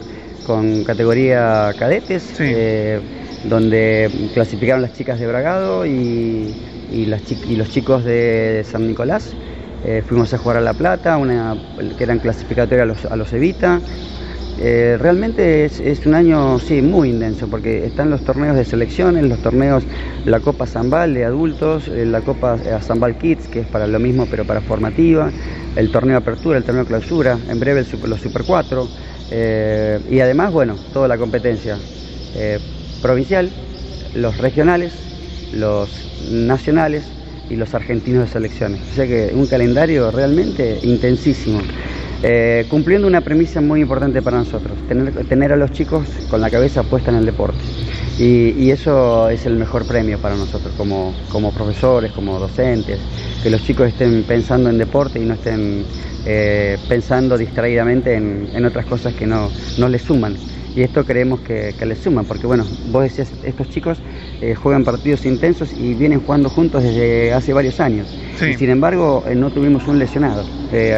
con 0.44 0.84
categoría 0.84 1.74
cadetes, 1.78 2.36
eh, 2.40 3.00
donde 3.44 4.30
clasificaron 4.34 4.82
las 4.82 4.92
chicas 4.94 5.20
de 5.20 5.28
Bragado 5.28 5.86
y, 5.86 6.56
y 6.90 7.06
las 7.06 7.24
chi- 7.24 7.40
y 7.48 7.56
los 7.56 7.70
chicos 7.70 8.04
de 8.04 8.64
San 8.66 8.86
Nicolás. 8.88 9.38
Eh, 9.86 10.02
fuimos 10.08 10.34
a 10.34 10.38
jugar 10.38 10.58
a 10.58 10.62
La 10.62 10.74
Plata, 10.74 11.18
una, 11.18 11.58
que 11.98 12.04
eran 12.04 12.20
clasificatorias 12.20 13.06
a 13.06 13.16
los, 13.16 13.34
Evita. 13.34 13.82
Eh, 14.60 14.98
realmente 15.00 15.66
es, 15.66 16.06
un 16.06 16.14
año, 16.14 16.58
sí, 16.60 16.82
muy 16.82 17.10
intenso, 17.10 17.50
porque 17.50 17.86
están 17.86 18.10
los 18.10 18.24
torneos 18.24 18.56
de 18.56 18.64
selecciones, 18.64 19.26
los 19.26 19.40
torneos, 19.40 19.84
la 20.26 20.40
Copa 20.40 20.68
Zambal 20.68 21.14
de 21.14 21.26
adultos, 21.26 21.90
eh, 21.90 22.06
la 22.06 22.22
Copa 22.22 22.58
Zambal 22.82 23.18
Kids, 23.18 23.48
que 23.50 23.62
es 23.62 23.68
para 23.68 23.88
lo 23.88 24.00
mismo, 24.00 24.26
pero 24.30 24.46
para 24.46 24.62
formativa, 24.62 25.32
el 25.76 25.92
torneo 25.92 26.18
Apertura, 26.18 26.58
el 26.58 26.64
torneo 26.64 26.86
Clausura, 26.86 27.38
en 27.50 27.60
breve 27.60 27.84
los 28.06 28.22
Super 28.22 28.44
4, 28.44 28.88
eh, 29.32 30.00
y 30.10 30.20
además, 30.22 30.54
bueno, 30.54 30.78
toda 30.94 31.08
la 31.10 31.18
competencia 31.18 31.78
provincial, 33.02 33.52
los 34.16 34.38
regionales, 34.38 34.94
los 35.54 35.90
nacionales 36.32 37.04
y 37.54 37.58
los 37.58 37.74
argentinos 37.76 38.26
de 38.26 38.32
selecciones. 38.32 38.82
O 38.92 38.94
sea 38.96 39.08
que 39.08 39.32
un 39.34 39.48
calendario 39.48 40.12
realmente 40.12 40.80
intensísimo. 40.84 41.70
eh, 42.22 42.66
cumpliendo 42.70 43.08
una 43.08 43.22
premisa 43.22 43.62
muy 43.62 43.82
importante 43.82 44.22
para 44.22 44.38
nosotros, 44.38 44.78
tener, 44.88 45.26
tener 45.28 45.52
a 45.52 45.58
los 45.58 45.72
chicos 45.72 46.24
con 46.30 46.42
la 46.42 46.50
cabeza 46.50 46.84
puesta 46.84 47.12
en 47.12 47.18
el 47.18 47.26
deporte. 47.26 47.66
Y, 48.18 48.52
y 48.58 48.72
eso 48.72 49.30
es 49.30 49.46
el 49.46 49.58
mejor 49.58 49.86
premio 49.88 50.20
para 50.20 50.36
nosotros 50.38 50.74
como, 50.76 51.26
como 51.30 51.54
profesores, 51.54 52.12
como 52.14 52.40
docentes, 52.40 53.08
que 53.42 53.50
los 53.50 53.64
chicos 53.64 53.90
estén 53.90 54.24
pensando 54.26 54.70
en 54.70 54.78
deporte 54.78 55.20
y 55.20 55.26
no 55.26 55.34
estén 55.34 55.88
eh, 56.26 56.78
pensando 56.88 57.38
distraídamente 57.38 58.16
en, 58.16 58.50
en 58.54 58.66
otras 58.66 58.86
cosas 58.86 59.14
que 59.14 59.26
no, 59.26 59.50
no 59.78 59.90
les 59.90 60.02
suman. 60.02 60.36
Y 60.76 60.82
esto 60.82 61.06
creemos 61.06 61.42
que, 61.42 61.76
que 61.78 61.86
les 61.86 62.00
suman, 62.00 62.26
porque 62.26 62.48
bueno, 62.48 62.66
vos 62.92 63.04
decías, 63.04 63.30
estos 63.44 63.70
chicos 63.70 64.00
eh, 64.42 64.56
juegan 64.56 64.84
partidos 64.84 65.24
intensos 65.26 65.72
y 65.72 65.94
vienen 65.94 66.22
jugando 66.22 66.50
juntos 66.50 66.82
desde 66.82 67.32
hace 67.32 67.54
varios 67.54 67.80
años. 67.80 68.08
Sí. 68.40 68.46
Y 68.46 68.54
sin 68.56 68.72
embargo, 68.72 69.24
eh, 69.28 69.36
no 69.36 69.52
tuvimos 69.52 69.88
un 69.88 70.00
lesionado. 70.00 70.44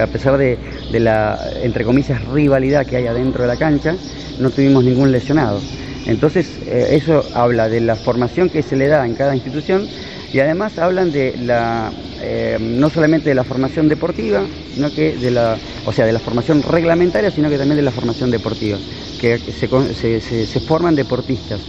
A 0.02 0.08
pesar 0.08 0.38
de, 0.38 0.58
de 0.90 1.00
la, 1.02 1.38
entre 1.62 1.84
comillas, 1.84 2.24
rivalidad 2.30 2.86
que 2.86 2.96
hay 2.96 3.08
adentro 3.08 3.42
de 3.42 3.50
la 3.50 3.58
cancha, 3.58 3.96
no 4.40 4.50
tuvimos 4.50 4.86
ningún 4.86 5.12
lesionado. 5.12 5.60
Entonces, 6.06 6.48
eh, 6.66 6.90
eso 6.92 7.24
habla 7.34 7.68
de 7.68 7.82
la 7.82 7.96
formación 7.96 8.50
que 8.50 8.62
se 8.62 8.76
le 8.76 8.88
da 8.88 9.06
en 9.06 9.16
cada 9.16 9.36
institución 9.36 9.88
y 10.36 10.40
además 10.42 10.78
hablan 10.78 11.14
de 11.14 11.34
la, 11.42 11.94
eh, 12.22 12.58
no 12.60 12.90
solamente 12.90 13.30
de 13.30 13.36
la 13.36 13.46
formación 13.46 13.88
deportiva, 13.88 14.44
sino 14.74 14.92
que 14.92 15.16
de 15.16 15.32
la, 15.32 15.58
o 15.86 15.94
sea, 15.94 16.06
de 16.06 16.12
la 16.12 16.20
formación 16.20 16.62
reglamentaria, 16.62 17.32
sino 17.32 17.50
que 17.50 17.58
también 17.58 17.78
de 17.78 17.84
la 17.84 17.92
formación 17.92 18.32
deportiva, 18.32 18.78
que 19.22 19.40
se, 19.40 19.70
se- 19.94 20.20
se- 20.20 20.46
se 20.46 20.60
forman 20.60 20.94
deportistas. 20.94 21.62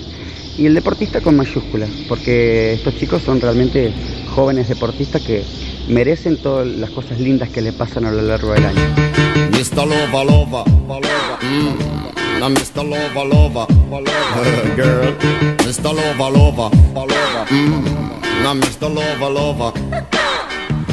Y 0.59 0.67
el 0.67 0.75
deportista 0.75 1.21
con 1.21 1.37
mayúsculas, 1.37 1.91
porque 2.09 2.73
estos 2.73 2.97
chicos 2.97 3.23
son 3.23 3.41
realmente 3.41 3.93
jóvenes 4.35 4.69
deportistas 4.69 5.23
que 5.23 5.45
merecen 5.89 6.37
todas 6.39 6.67
las 6.67 6.91
cosas 6.91 7.21
lindas 7.21 7.51
que 7.51 7.63
les 7.63 7.73
pasan 7.73 8.05
a 8.05 8.11
lo 8.11 8.21
largo 8.23 8.53
del 8.53 8.65
año. 8.67 8.81
Mm. 11.43 12.37
Mr. 15.67 15.93
Lover, 15.93 16.31
lover, 16.31 16.71
Lover, 16.95 17.45
mm. 17.51 18.43
Now 18.45 18.55
Mr. 18.55 18.87
Lover, 18.89 19.31
lover. 19.31 19.73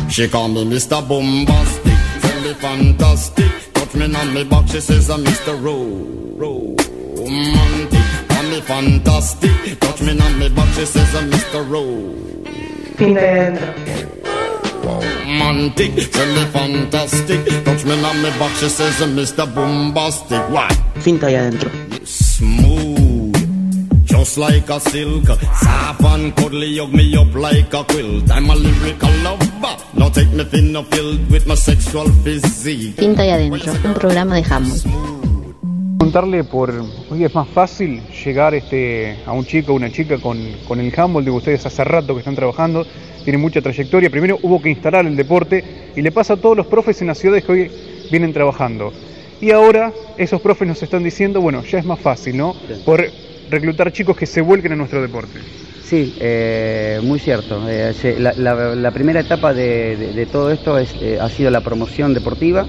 She 0.10 0.28
call 0.28 0.48
me 0.48 0.66
Mr. 0.66 1.08
Bombastic, 1.08 1.94
tell 2.22 2.42
me 2.42 2.54
fantastic. 2.56 3.52
Touch 3.74 3.94
me 3.94 4.06
on 4.16 4.34
me 4.34 4.44
back, 4.44 4.68
she 4.68 4.82
says 4.82 5.12
I'm 5.12 5.24
Mr. 5.24 5.54
Ro, 5.64 5.76
romantic. 6.40 8.28
Call 8.30 8.44
me 8.50 8.62
fantastic, 8.62 9.80
touch 9.80 10.02
me 10.02 10.20
on 10.20 10.40
me 10.40 10.50
back, 10.50 10.74
she 10.74 10.86
says 10.88 11.16
I'm 11.18 11.30
Mr. 11.30 11.70
Ro. 11.70 11.84
Fin 12.98 13.14
de 13.14 13.22
adentro. 13.22 13.74
Romantic, 14.84 16.12
tell 16.12 16.34
me 16.34 16.46
fantastic. 16.52 17.64
Touch 17.64 17.86
me 17.86 18.04
on 18.04 18.22
me 18.24 18.30
back, 18.40 18.56
she 18.58 18.70
says 18.70 19.00
I'm 19.04 19.16
Mr. 19.16 19.46
Bombastic. 19.54 20.42
Why? 20.50 20.68
Finta 20.96 21.28
ahí 21.28 21.36
adentro. 21.36 21.70
Smooth, 22.04 23.03
just 24.14 24.38
like 24.38 24.70
a 24.70 24.80
silk. 24.80 25.26
Soft 25.26 26.04
and 26.06 26.36
cuddly, 26.36 26.78
hug 26.78 26.94
me 26.94 27.16
up 27.18 27.34
like 27.34 27.74
a 27.74 27.84
quilt. 27.84 28.30
I'm 28.30 28.50
a 28.50 28.56
lyrical 28.56 29.10
lover. 29.24 29.76
Now 29.96 30.10
take 30.10 30.32
me 30.32 30.44
thin 30.46 30.76
or 30.76 30.86
filled 30.86 31.32
with 31.32 31.48
my 31.48 31.56
sexual 31.56 32.08
physique. 32.24 32.96
Pinta 32.98 33.24
ahí 33.24 33.32
adentro, 33.32 33.74
un 33.84 33.94
programa 33.96 34.36
de 34.36 34.44
handball. 34.44 34.80
Contarle 35.98 36.44
por 36.44 36.70
hoy 37.10 37.24
es 37.24 37.34
más 37.34 37.48
fácil 37.48 38.02
llegar 38.24 38.54
este 38.54 39.18
a 39.26 39.32
un 39.32 39.46
chico 39.46 39.72
o 39.72 39.76
una 39.76 39.92
chica 39.92 40.20
con, 40.20 40.38
con 40.68 40.80
el 40.80 40.94
handball, 40.96 41.26
digo 41.26 41.38
ustedes 41.38 41.66
hace 41.66 41.84
rato 41.84 42.14
que 42.14 42.20
están 42.20 42.36
trabajando, 42.36 42.86
tienen 43.24 43.42
mucha 43.42 43.62
trayectoria, 43.62 44.10
primero 44.10 44.38
hubo 44.44 44.62
que 44.62 44.70
instalar 44.70 45.08
el 45.08 45.16
deporte 45.16 45.64
y 45.96 46.02
le 46.02 46.12
pasa 46.12 46.34
a 46.34 46.38
todos 46.38 46.58
los 46.58 46.68
profes 46.68 47.02
en 47.02 47.08
las 47.08 47.18
ciudades 47.18 47.46
que 47.46 47.52
hoy 47.52 47.72
vienen 48.12 48.34
trabajando. 48.34 48.92
Y 49.40 49.52
ahora 49.52 49.92
esos 50.18 50.42
profes 50.42 50.68
nos 50.68 50.84
están 50.84 51.04
diciendo, 51.04 51.42
bueno, 51.42 51.64
ya 51.64 51.80
es 51.80 51.86
más 51.86 52.00
fácil, 52.00 52.38
¿no? 52.38 52.54
Por 52.86 53.06
reclutar 53.54 53.92
chicos 53.92 54.16
que 54.16 54.26
se 54.26 54.42
vuelquen 54.42 54.72
a 54.74 54.76
nuestro 54.76 55.02
deporte. 55.02 55.40
Sí, 55.80 56.14
eh, 56.20 57.00
muy 57.04 57.20
cierto. 57.20 57.68
Eh, 57.70 57.94
la, 58.20 58.92
primera 58.92 59.20
etapa 59.20 59.54
de, 59.54 60.28
todo 60.32 60.50
esto 60.52 60.78
es, 60.78 60.96
eh, 61.02 61.18
ha 61.20 61.30
sido 61.30 61.52
la 61.52 61.62
promoción 61.62 62.14
deportiva. 62.14 62.66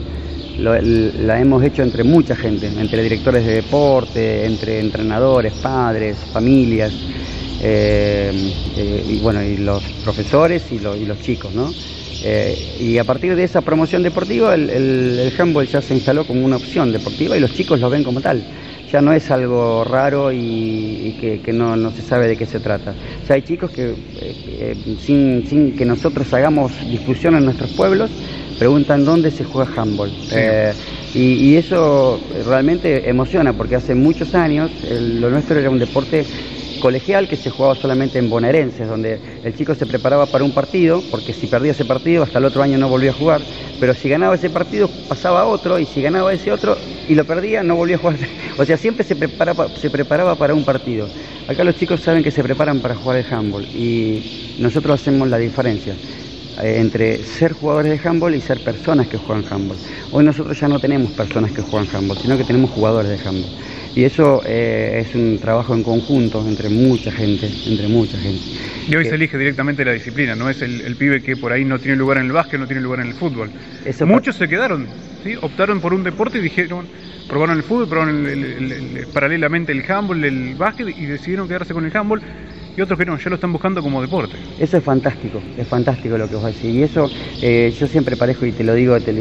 Lo- 0.57 0.81
la 0.81 1.41
hemos 1.41 1.63
hecho 1.65 1.83
entre 1.83 2.05
mucha 2.05 2.37
gente, 2.37 2.67
entre 2.67 3.03
directores 3.03 3.45
de 3.45 3.53
deporte, 3.55 4.45
entre 4.45 4.79
entrenadores, 4.81 5.53
padres, 5.55 6.19
familias, 6.33 6.93
eh, 7.59 8.33
y 9.09 9.19
bueno, 9.19 9.43
y 9.43 9.57
los 9.57 9.83
profesores 10.03 10.71
y, 10.73 10.79
lo- 10.79 10.97
y 10.97 11.05
los 11.07 11.19
chicos, 11.21 11.53
¿no? 11.55 11.75
Y 12.79 12.97
a 12.99 13.05
partir 13.05 13.37
de 13.37 13.45
esa 13.45 13.61
promoción 13.63 14.03
deportiva, 14.03 14.55
el, 14.55 14.71
el, 14.71 15.19
el 15.21 15.33
handball 15.39 15.67
ya 15.67 15.83
se 15.83 15.93
instaló 15.95 16.25
como 16.27 16.45
una 16.45 16.57
opción 16.57 16.91
deportiva 16.91 17.37
y 17.37 17.41
los 17.41 17.53
chicos 17.53 17.79
lo 17.81 17.91
ven 17.91 18.03
como 18.03 18.21
tal. 18.23 18.47
Ya 18.95 19.01
no 19.03 19.13
es 19.13 19.29
algo 19.33 19.83
raro 19.83 20.31
y, 20.31 20.37
y 20.39 21.19
que, 21.21 21.41
que 21.41 21.53
no, 21.53 21.75
no 21.75 21.91
se 21.91 22.01
sabe 22.01 22.29
de 22.29 22.37
qué 22.37 22.47
se 22.47 22.61
trata. 22.61 22.95
Ya 23.29 23.35
hay 23.35 23.43
chicos 23.43 23.73
que, 23.73 23.91
eh, 23.91 23.97
eh, 24.47 24.77
sin, 25.01 25.45
sin 25.49 25.75
que 25.75 25.85
nosotros 25.85 26.33
hagamos 26.33 26.71
difusión 26.89 27.35
en 27.35 27.45
nuestros 27.45 27.73
pueblos, 27.73 28.13
preguntan 28.57 29.05
dónde 29.05 29.33
se 29.33 29.43
juega 29.43 29.69
handball. 29.75 30.13
Eh, 30.31 30.75
y, 31.13 31.23
y 31.51 31.57
eso 31.57 32.21
realmente 32.47 33.09
emociona 33.09 33.53
porque 33.53 33.75
hace 33.75 33.97
muchos 33.97 34.33
años 34.33 34.71
el- 34.85 35.21
lo 35.21 35.29
nuestro 35.29 35.59
era 35.59 35.71
un 35.71 35.81
deporte 35.81 36.29
colegial 36.85 37.27
que 37.27 37.37
se 37.37 37.49
jugaba 37.49 37.75
solamente 37.77 38.19
en 38.19 38.29
bonaerenses, 38.29 38.87
donde 38.87 39.19
el 39.43 39.57
chico 39.57 39.75
se 39.75 39.87
preparaba 39.87 40.27
para 40.27 40.45
un 40.45 40.53
partido, 40.53 41.03
porque 41.11 41.33
si 41.33 41.47
perdía 41.47 41.73
ese 41.73 41.87
partido 41.87 42.25
hasta 42.25 42.39
el 42.39 42.45
otro 42.45 42.63
año 42.63 42.77
no 42.77 42.91
volvía 42.91 43.11
a 43.11 43.15
jugar, 43.15 43.41
pero 43.81 43.95
si 43.95 44.07
ganaba 44.11 44.35
ese 44.35 44.51
partido 44.51 44.91
pasaba 45.09 45.47
otro, 45.47 45.79
y 45.79 45.87
si 45.87 46.03
ganaba 46.03 46.35
ese 46.35 46.53
otro 46.53 46.77
y 47.09 47.15
lo 47.15 47.25
perdía 47.25 47.63
no 47.63 47.75
volvía 47.77 47.97
a 47.97 48.01
jugar. 48.01 48.19
O 48.59 48.67
sea, 48.67 48.77
siempre 48.77 49.03
se 49.03 49.17
preparaba, 49.17 49.67
se 49.81 49.89
preparaba 49.89 50.35
para 50.35 50.53
un 50.53 50.63
partido. 50.63 51.09
Acá 51.49 51.65
los 51.65 51.75
chicos 51.75 52.01
saben 52.01 52.23
que 52.23 52.31
se 52.31 52.43
preparan 52.43 52.81
para 52.81 52.95
jugar 52.95 53.17
el 53.17 53.33
handball 53.33 53.65
y 53.65 54.57
nosotros 54.59 55.01
hacemos 55.01 55.27
la 55.29 55.39
diferencia 55.39 55.95
eh, 56.63 56.77
entre 56.79 57.25
ser 57.25 57.55
jugadores 57.55 57.91
de 57.93 58.09
handball 58.09 58.35
y 58.35 58.43
ser 58.43 58.63
personas 58.63 59.09
que 59.09 59.17
juegan 59.17 59.45
handball. 59.51 59.79
Hoy 60.13 60.23
nosotros 60.23 60.61
ya 60.61 60.69
no 60.69 60.79
tenemos 60.79 61.13
personas 61.13 61.51
que 61.51 61.63
juegan 61.63 61.89
handball, 61.95 62.19
sino 62.19 62.37
que 62.37 62.45
tenemos 62.45 62.71
jugadores 62.73 63.11
de 63.11 63.27
handball. 63.27 63.51
Y 63.97 64.05
eso 64.05 64.43
eh, 64.45 65.05
es 65.07 65.15
un 65.15 65.39
trabajo 65.39 65.73
en 65.75 65.83
conjunto 65.83 66.45
entre 66.47 66.69
mucha 66.69 67.13
gente, 67.13 67.49
entre 67.67 67.87
mucha 67.87 68.19
gente. 68.19 68.41
Y 68.89 68.97
hoy 68.97 69.05
Que- 69.05 69.11
se 69.11 69.15
elige 69.15 69.39
directamente 69.39 69.85
la 69.85 69.93
disciplina, 69.93 70.35
no 70.35 70.51
es 70.51 70.61
el, 70.63 70.81
el 70.81 70.97
pibe 70.97 71.23
que 71.23 71.37
por 71.37 71.53
ahí 71.53 71.65
no 71.65 71.79
tiene 71.79 71.97
lugar 71.97 72.19
en 72.19 72.25
el 72.27 72.33
básquet, 72.33 72.59
no 72.59 72.67
tiene 72.67 72.83
lugar 72.83 73.01
en 73.01 73.07
el 73.09 73.15
fútbol. 73.15 73.51
Eso 73.85 74.05
Muchos 74.07 74.37
se 74.37 74.49
quedaron, 74.49 74.87
¿sí? 75.23 75.37
optaron 75.41 75.81
por 75.81 75.95
un 75.95 76.03
deporte 76.03 76.39
y 76.39 76.41
dijeron, 76.41 76.87
probaron 77.29 77.57
el 77.57 77.63
fútbol, 77.63 77.89
probaron 77.89 78.27
el- 78.27 78.45
el- 78.45 78.73
el- 78.73 78.97
el- 78.99 79.07
paralelamente 79.09 79.71
el 79.73 79.85
handball, 79.89 80.25
el 80.25 80.55
básquet 80.57 80.89
y 80.89 81.07
decidieron 81.07 81.47
quedarse 81.47 81.73
con 81.73 81.85
el 81.85 81.97
handball. 81.97 82.21
Y 82.77 82.81
otros 82.81 82.99
que 82.99 83.07
no, 83.07 83.17
ya 83.17 83.29
lo 83.31 83.37
están 83.37 83.53
buscando 83.53 83.81
como 83.81 84.03
deporte. 84.03 84.37
Eso 84.59 84.79
es 84.79 84.83
fantástico, 84.83 85.41
es 85.57 85.67
fantástico 85.69 86.19
lo 86.19 86.29
que 86.29 86.35
vos 86.35 86.45
decís. 86.47 86.75
Y 86.75 86.83
eso 86.83 87.09
eh, 87.41 87.73
yo 87.79 87.87
siempre 87.87 88.17
parejo 88.17 88.45
y 88.47 88.51
te 88.51 88.65
lo 88.65 88.75
digo, 88.75 88.99
te 89.01 89.13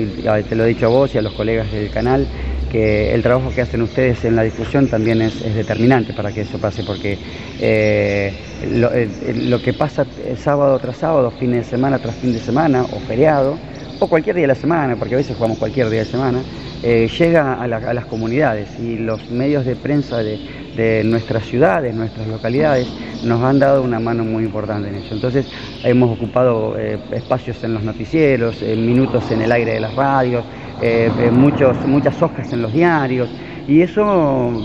lo 0.56 0.66
he 0.66 0.68
dicho 0.68 0.88
a 0.88 0.90
vos 0.90 1.14
y 1.14 1.20
a 1.20 1.22
los 1.22 1.34
colegas 1.34 1.72
del 1.72 1.92
canal, 1.92 2.26
que 2.74 3.14
el 3.14 3.22
trabajo 3.22 3.52
que 3.54 3.62
hacen 3.62 3.84
ustedes 3.84 4.26
en 4.26 4.36
la 4.36 4.42
difusión 4.42 4.88
también 4.88 5.22
es, 5.22 5.44
determinante 5.56 6.12
para 6.12 6.32
que 6.32 6.42
eso 6.42 6.58
pase, 6.58 6.84
porque 6.84 7.20
eh, 7.60 8.34
lo, 8.74 8.92
eh, 8.92 9.08
lo 9.36 9.62
que 9.62 9.74
pasa 9.74 10.08
eh, 10.26 10.36
sábado 10.36 10.80
tras 10.80 10.98
sábado, 10.98 11.30
fin 11.30 11.52
de 11.52 11.64
semana 11.64 12.00
tras 12.00 12.16
fin 12.16 12.34
de 12.34 12.40
semana, 12.40 12.82
o 12.92 13.00
feriado, 13.00 13.60
o 14.00 14.08
cualquier 14.08 14.36
día 14.38 14.44
de 14.46 14.48
la 14.48 14.56
semana, 14.56 14.96
porque 14.96 15.14
a 15.14 15.18
veces 15.18 15.36
jugamos 15.38 15.60
cualquier 15.60 15.88
día 15.92 16.00
de 16.00 16.06
semana, 16.08 16.44
llega 16.82 17.54
a, 17.54 17.68
la- 17.68 17.78
a 17.78 17.94
las 17.94 18.06
comunidades 18.08 18.78
y 18.80 18.98
los 18.98 19.30
medios 19.30 19.66
de 19.66 19.76
prensa 19.78 20.18
de, 20.18 20.38
de 20.76 21.04
nuestras 21.06 21.46
ciudades, 21.46 21.94
nuestras 21.96 22.28
localidades, 22.28 22.88
nos 23.22 23.42
han 23.42 23.60
dado 23.60 23.82
una 23.84 24.00
mano 24.02 24.26
muy 24.26 24.44
importante 24.44 24.90
en 24.90 24.96
eso. 24.96 25.14
Entonces 25.14 25.46
hemos 25.84 26.10
ocupado 26.18 26.76
espacios 26.78 27.64
en 27.64 27.74
los 27.76 27.84
noticieros, 27.84 28.62
minutos 28.62 29.32
en 29.32 29.44
el 29.44 29.52
aire 29.54 29.76
de 29.76 29.80
las 29.80 29.96
radios, 29.96 30.44
eh, 30.80 31.12
eh, 31.18 31.32
muchos, 31.32 31.86
muchas 31.86 32.22
hojas 32.22 32.52
en 32.54 32.62
los 32.62 32.72
diarios. 32.74 33.34
Y 33.66 33.82
eso 33.82 34.04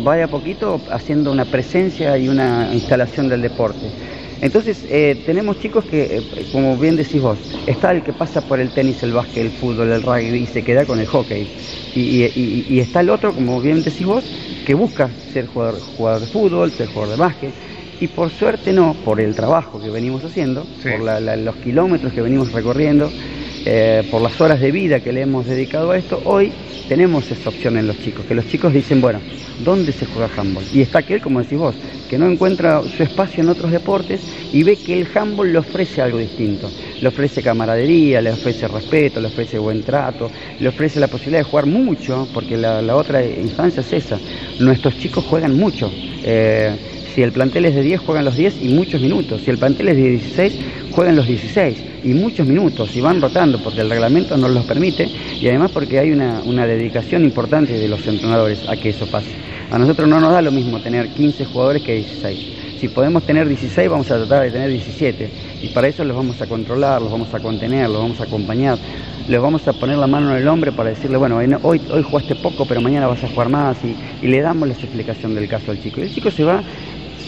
va 0.07 0.17
de 0.17 0.23
a 0.25 0.31
poquito 0.31 0.83
haciendo 0.91 1.31
una 1.31 1.51
presencia 1.51 2.17
y 2.19 2.29
una 2.29 2.69
instalación 2.73 3.29
del 3.29 3.43
deporte. 3.43 3.95
Entonces, 4.41 4.87
eh, 4.89 5.21
tenemos 5.25 5.59
chicos 5.59 5.85
que, 5.85 6.25
eh, 6.37 6.47
como 6.47 6.79
bien 6.79 6.97
decís 6.97 7.21
vos, 7.21 7.45
está 7.67 7.91
el 7.91 8.03
que 8.03 8.13
pasa 8.13 8.47
por 8.47 8.61
el 8.61 8.73
tenis, 8.73 9.03
el 9.03 9.13
básquet, 9.13 9.43
el 9.45 9.51
fútbol, 9.53 9.91
el 9.93 10.03
rugby 10.03 10.39
y 10.43 10.47
se 10.47 10.63
queda 10.65 10.87
con 10.87 11.01
el 11.01 11.07
hockey. 11.07 11.51
Y, 11.93 12.25
y- 12.25 12.33
y- 12.35 12.65
y 12.69 12.81
está 12.81 13.01
el 13.01 13.11
otro, 13.11 13.35
como 13.35 13.61
bien 13.61 13.83
decís 13.83 14.07
vos, 14.07 14.31
que 14.65 14.75
busca 14.75 15.17
ser 15.25 15.47
jugador, 15.47 15.81
jugador 15.81 16.21
de 16.23 16.27
fútbol, 16.29 16.73
ser 16.73 16.87
jugador 16.87 17.11
de 17.11 17.17
básquet. 17.17 17.57
Y 17.99 18.09
por 18.09 18.31
suerte 18.31 18.73
no, 18.73 19.01
por 19.03 19.21
el 19.21 19.35
trabajo 19.35 19.81
que 19.81 19.91
venimos 19.91 20.25
haciendo, 20.25 20.69
Sí. 20.79 20.89
por 20.91 21.01
la- 21.03 21.21
la- 21.21 21.37
los 21.37 21.57
kilómetros 21.57 22.13
que 22.13 22.23
venimos 22.23 22.53
recorriendo, 22.53 23.15
eh, 23.71 24.03
por 24.11 24.23
las 24.23 24.41
horas 24.41 24.61
de 24.61 24.73
vida 24.73 25.01
que 25.01 25.13
le 25.13 25.21
hemos 25.21 25.45
dedicado 25.45 25.91
a 25.91 25.99
esto, 25.99 26.23
hoy 26.25 26.51
tenemos 26.89 27.31
esa 27.31 27.51
opción 27.51 27.77
en 27.77 27.87
los 27.87 27.99
chicos, 27.99 28.25
que 28.25 28.35
los 28.35 28.49
chicos 28.49 28.73
dicen, 28.73 29.03
bueno, 29.03 29.21
¿dónde 29.63 29.93
se 29.93 30.07
juega 30.07 30.31
handball? 30.35 30.65
Y 30.73 30.81
está 30.81 31.01
aquel, 31.01 31.21
como 31.21 31.43
decís 31.43 31.59
vos, 31.59 31.75
que 32.09 32.17
no 32.17 32.31
encuentra 32.31 32.81
su 32.97 33.03
espacio 33.03 33.43
en 33.43 33.51
otros 33.51 33.71
deportes 33.71 34.23
y 34.55 34.63
ve 34.63 34.77
que 34.77 34.99
el 34.99 35.07
handball 35.15 35.53
le 35.53 35.59
ofrece 35.59 36.01
algo 36.01 36.17
distinto. 36.17 36.71
Le 36.99 37.09
ofrece 37.09 37.43
camaradería, 37.43 38.23
le 38.23 38.31
ofrece 38.31 38.67
respeto, 38.69 39.21
le 39.21 39.29
ofrece 39.29 39.59
buen 39.59 39.83
trato, 39.83 40.31
le 40.59 40.69
ofrece 40.71 40.99
la 40.99 41.09
posibilidad 41.09 41.41
de 41.41 41.51
jugar 41.51 41.67
mucho, 41.67 42.27
porque 42.33 42.57
la, 42.57 42.97
otra 42.97 43.23
instancia 43.23 43.83
es 43.83 43.93
esa. 43.93 44.19
Nuestros 44.61 44.97
chicos 44.97 45.27
juegan 45.27 45.55
mucho. 45.55 45.93
Eh, 46.25 46.98
si 47.15 47.23
el 47.23 47.33
plantel 47.33 47.65
es 47.67 47.75
de 47.75 47.83
10, 47.83 48.01
juegan 48.01 48.25
los 48.25 48.37
10 48.37 48.63
y 48.63 48.69
muchos 48.69 49.01
minutos. 49.01 49.43
Si 49.43 49.51
el 49.51 49.59
plantel 49.59 49.89
es 49.89 49.97
de 49.97 50.11
16, 50.11 50.59
juegan 50.93 51.17
los 51.17 51.27
16 51.27 51.79
y 52.05 52.09
muchos 52.15 52.47
minutos. 52.47 52.95
Y 52.95 53.01
van 53.01 53.21
rotando 53.21 53.59
porque 53.63 53.81
el 53.81 53.91
reglamento 53.91 54.37
nos 54.37 54.51
los 54.51 54.65
permite 54.65 55.09
y 55.41 55.49
además 55.49 55.71
porque 55.73 55.99
hay 55.99 56.13
una, 56.13 56.41
una 56.45 56.67
dedicación 56.67 57.25
importante 57.25 57.73
de 57.73 57.89
los 57.89 58.07
entrenadores 58.07 58.69
a 58.69 58.77
que 58.77 58.91
eso 58.91 59.07
pase. 59.07 59.31
A 59.71 59.79
nosotros 59.79 60.09
no 60.09 60.19
nos 60.21 60.33
da 60.33 60.41
lo 60.41 60.51
mismo 60.51 60.81
tener 60.81 61.09
15 61.09 61.45
jugadores 61.47 61.83
que 61.83 61.97
16. 61.97 62.59
Si 62.81 62.89
podemos 62.89 63.25
tener 63.25 63.49
16, 63.49 63.91
vamos 63.91 64.11
a 64.11 64.19
tratar 64.19 64.45
de 64.45 64.51
tener 64.51 64.71
17. 64.71 65.31
Y 65.63 65.69
para 65.69 65.89
eso 65.89 66.05
los 66.05 66.17
vamos 66.17 66.41
a 66.41 66.47
controlar, 66.47 67.03
los 67.03 67.11
vamos 67.11 67.35
a 67.35 67.41
contener, 67.41 67.91
los 67.91 68.01
vamos 68.01 68.21
a 68.21 68.25
acompañar. 68.25 68.79
Les 69.29 69.41
vamos 69.41 69.67
a 69.69 69.73
poner 69.73 69.99
la 69.99 70.07
mano 70.07 70.31
en 70.31 70.41
el 70.41 70.49
hombre 70.49 70.73
para 70.73 70.91
decirle, 70.91 71.19
bueno, 71.19 71.37
hoy, 71.63 71.81
hoy 71.91 72.03
jugaste 72.03 72.37
poco, 72.37 72.65
pero 72.67 72.81
mañana 72.81 73.09
vas 73.09 73.23
a 73.25 73.29
jugar 73.29 73.49
más. 73.49 73.77
Y, 73.85 73.95
y 74.25 74.29
le 74.29 74.41
damos 74.41 74.69
la 74.69 74.75
explicación 74.75 75.35
del 75.35 75.49
caso 75.49 75.73
al 75.73 75.83
chico. 75.83 76.01
Y 76.01 76.05
el 76.05 76.15
chico 76.15 76.31
se 76.31 76.45
va 76.45 76.63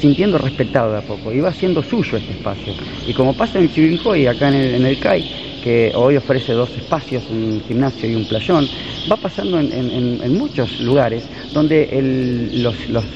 sintiendo 0.00 0.38
respetado 0.38 0.92
de 0.92 0.98
a 0.98 1.02
poco 1.02 1.32
y 1.32 1.40
va 1.40 1.50
haciendo 1.50 1.82
suyo 1.82 2.16
este 2.18 2.32
espacio. 2.32 2.72
Y 3.06 3.12
como 3.12 3.34
pasa 3.34 3.58
en 3.58 3.70
Chivilcoy, 3.70 4.26
acá 4.26 4.48
en 4.48 4.54
el, 4.54 4.74
en 4.76 4.86
el 4.86 4.98
CAI, 4.98 5.24
que 5.62 5.92
hoy 5.94 6.16
ofrece 6.16 6.52
dos 6.54 6.70
espacios, 6.76 7.28
un 7.30 7.60
gimnasio 7.68 8.08
y 8.08 8.14
un 8.14 8.24
playón, 8.24 8.66
va 9.10 9.16
pasando 9.16 9.60
en, 9.60 9.70
en- 9.72 9.90
muchos 10.38 10.80
lugares 10.80 11.28
donde 11.52 11.86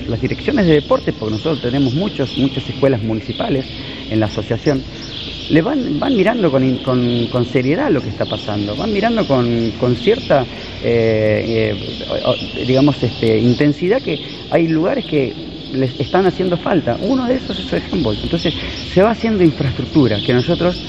las 0.06 0.20
direcciones 0.20 0.66
de 0.66 0.74
deporte, 0.74 1.12
porque 1.12 1.32
nosotros 1.34 1.62
tenemos 1.62 1.94
muchos, 1.94 2.36
muchas 2.36 2.68
escuelas 2.68 3.02
municipales 3.02 3.64
en 4.10 4.20
la 4.20 4.26
asociación, 4.26 4.82
le 5.50 5.62
van, 5.62 5.98
van 5.98 6.14
mirando 6.16 6.50
con, 6.50 6.78
con- 6.78 7.26
con 7.28 7.46
seriedad 7.46 7.90
lo 7.90 8.02
que 8.02 8.10
está 8.10 8.26
pasando, 8.26 8.76
van 8.76 8.92
mirando 8.92 9.26
con, 9.26 9.72
con 9.80 9.96
cierta, 9.96 10.42
eh, 10.82 11.74
eh, 11.74 12.64
digamos, 12.66 13.02
este, 13.02 13.38
intensidad 13.38 14.02
que 14.02 14.18
hay 14.50 14.68
lugares 14.68 15.04
que 15.06 15.32
les 15.74 15.98
están 16.00 16.26
haciendo 16.26 16.56
falta. 16.56 16.96
Uno 17.02 17.26
de 17.26 17.34
esos 17.36 17.58
es 17.58 17.72
el 17.72 17.82
handball. 17.92 18.16
Entonces 18.22 18.54
se 18.92 19.02
va 19.02 19.10
haciendo 19.10 19.42
infraestructura 19.42 20.18
que 20.24 20.32
nosotros 20.32 20.80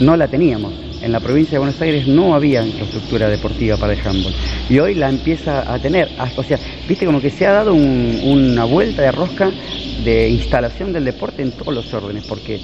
no 0.00 0.16
la 0.16 0.28
teníamos. 0.28 0.72
En 1.02 1.12
la 1.12 1.20
provincia 1.20 1.52
de 1.52 1.58
Buenos 1.58 1.80
Aires 1.80 2.06
no 2.06 2.34
había 2.34 2.64
infraestructura 2.66 3.28
deportiva 3.28 3.76
para 3.78 3.94
el 3.94 4.00
handball. 4.00 4.34
Y 4.68 4.78
hoy 4.78 4.94
la 4.94 5.08
empieza 5.08 5.72
a 5.72 5.78
tener. 5.78 6.08
O 6.36 6.42
sea, 6.42 6.58
viste 6.88 7.06
como 7.06 7.20
que 7.20 7.30
se 7.30 7.46
ha 7.46 7.52
dado 7.52 7.72
un- 7.72 8.20
una 8.22 8.64
vuelta 8.64 9.02
de 9.02 9.12
rosca 9.12 9.50
de 10.04 10.28
instalación 10.28 10.92
del 10.92 11.04
deporte 11.06 11.42
en 11.42 11.52
todos 11.52 11.74
los 11.74 11.92
órdenes, 11.94 12.24
porque 12.26 12.60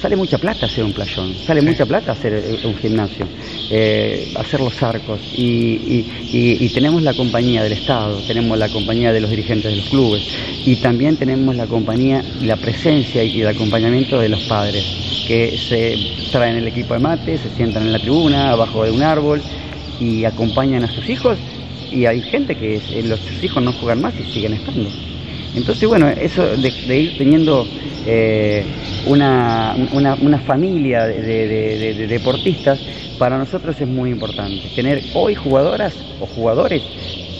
sale 0.00 0.16
mucha 0.16 0.38
plata 0.38 0.66
hacer 0.66 0.84
un 0.84 0.92
playón, 0.92 1.34
sale 1.46 1.60
mucha 1.62 1.84
plata 1.86 2.12
hacer 2.12 2.32
eh, 2.34 2.60
un 2.66 2.76
gimnasio, 2.76 3.26
eh, 3.70 4.32
hacer 4.36 4.60
los 4.60 4.80
arcos. 4.82 5.20
Y, 5.36 5.42
y- 5.44 6.06
y- 6.32 6.64
y 6.64 6.68
tenemos 6.70 7.02
la 7.02 7.14
compañía 7.14 7.62
del 7.62 7.72
Estado, 7.72 8.18
tenemos 8.26 8.56
la 8.58 8.68
compañía 8.68 9.12
de 9.12 9.20
los 9.20 9.30
dirigentes 9.30 9.70
de 9.70 9.76
los 9.76 9.86
clubes, 9.88 10.22
y 10.64 10.76
también 10.76 11.16
tenemos 11.16 11.56
la 11.56 11.66
compañía 11.66 12.22
la 12.42 12.56
presencia 12.56 13.22
y 13.24 13.40
el 13.40 13.48
acompañamiento 13.48 14.18
de 14.20 14.28
los 14.28 14.42
padres, 14.44 14.84
que 15.26 15.56
se 15.58 15.96
traen 16.30 16.56
el 16.56 16.68
equipo 16.68 16.94
de 16.94 17.00
mate, 17.00 17.38
se 17.38 17.50
sientan 17.50 17.84
en 17.84 17.92
la 17.92 17.98
tribuna, 17.98 18.52
abajo 18.52 18.84
de 18.84 18.90
un 18.92 19.02
árbol, 19.02 19.42
y 20.00 20.24
acompañan 20.24 20.84
a 20.84 20.88
sus 20.88 21.08
hijos, 21.08 21.38
y 21.90 22.06
hay 22.06 22.20
gente 22.22 22.54
que 22.54 22.76
eh, 22.76 23.02
los 23.04 23.18
sus 23.20 23.42
hijos 23.42 23.62
no 23.62 23.72
juegan 23.72 24.00
más 24.02 24.14
y 24.20 24.32
siguen 24.32 24.54
estando. 24.54 24.88
Entonces, 25.54 25.88
bueno, 25.88 26.08
eso 26.08 26.46
de, 26.56 26.98
ir 26.98 27.16
teniendo 27.18 27.66
eh, 28.06 28.64
una, 29.06 29.74
una, 29.92 30.14
una 30.20 30.38
familia 30.40 31.06
de, 31.06 31.22
de- 31.22 31.48
de- 31.48 31.94
de 31.94 32.06
deportistas, 32.06 32.80
para 33.18 33.36
nosotros 33.38 33.80
es 33.80 33.88
muy 33.88 34.10
importante. 34.10 34.68
Tener 34.74 35.02
hoy 35.14 35.34
jugadoras 35.34 35.94
o 36.20 36.26
jugadores 36.26 36.82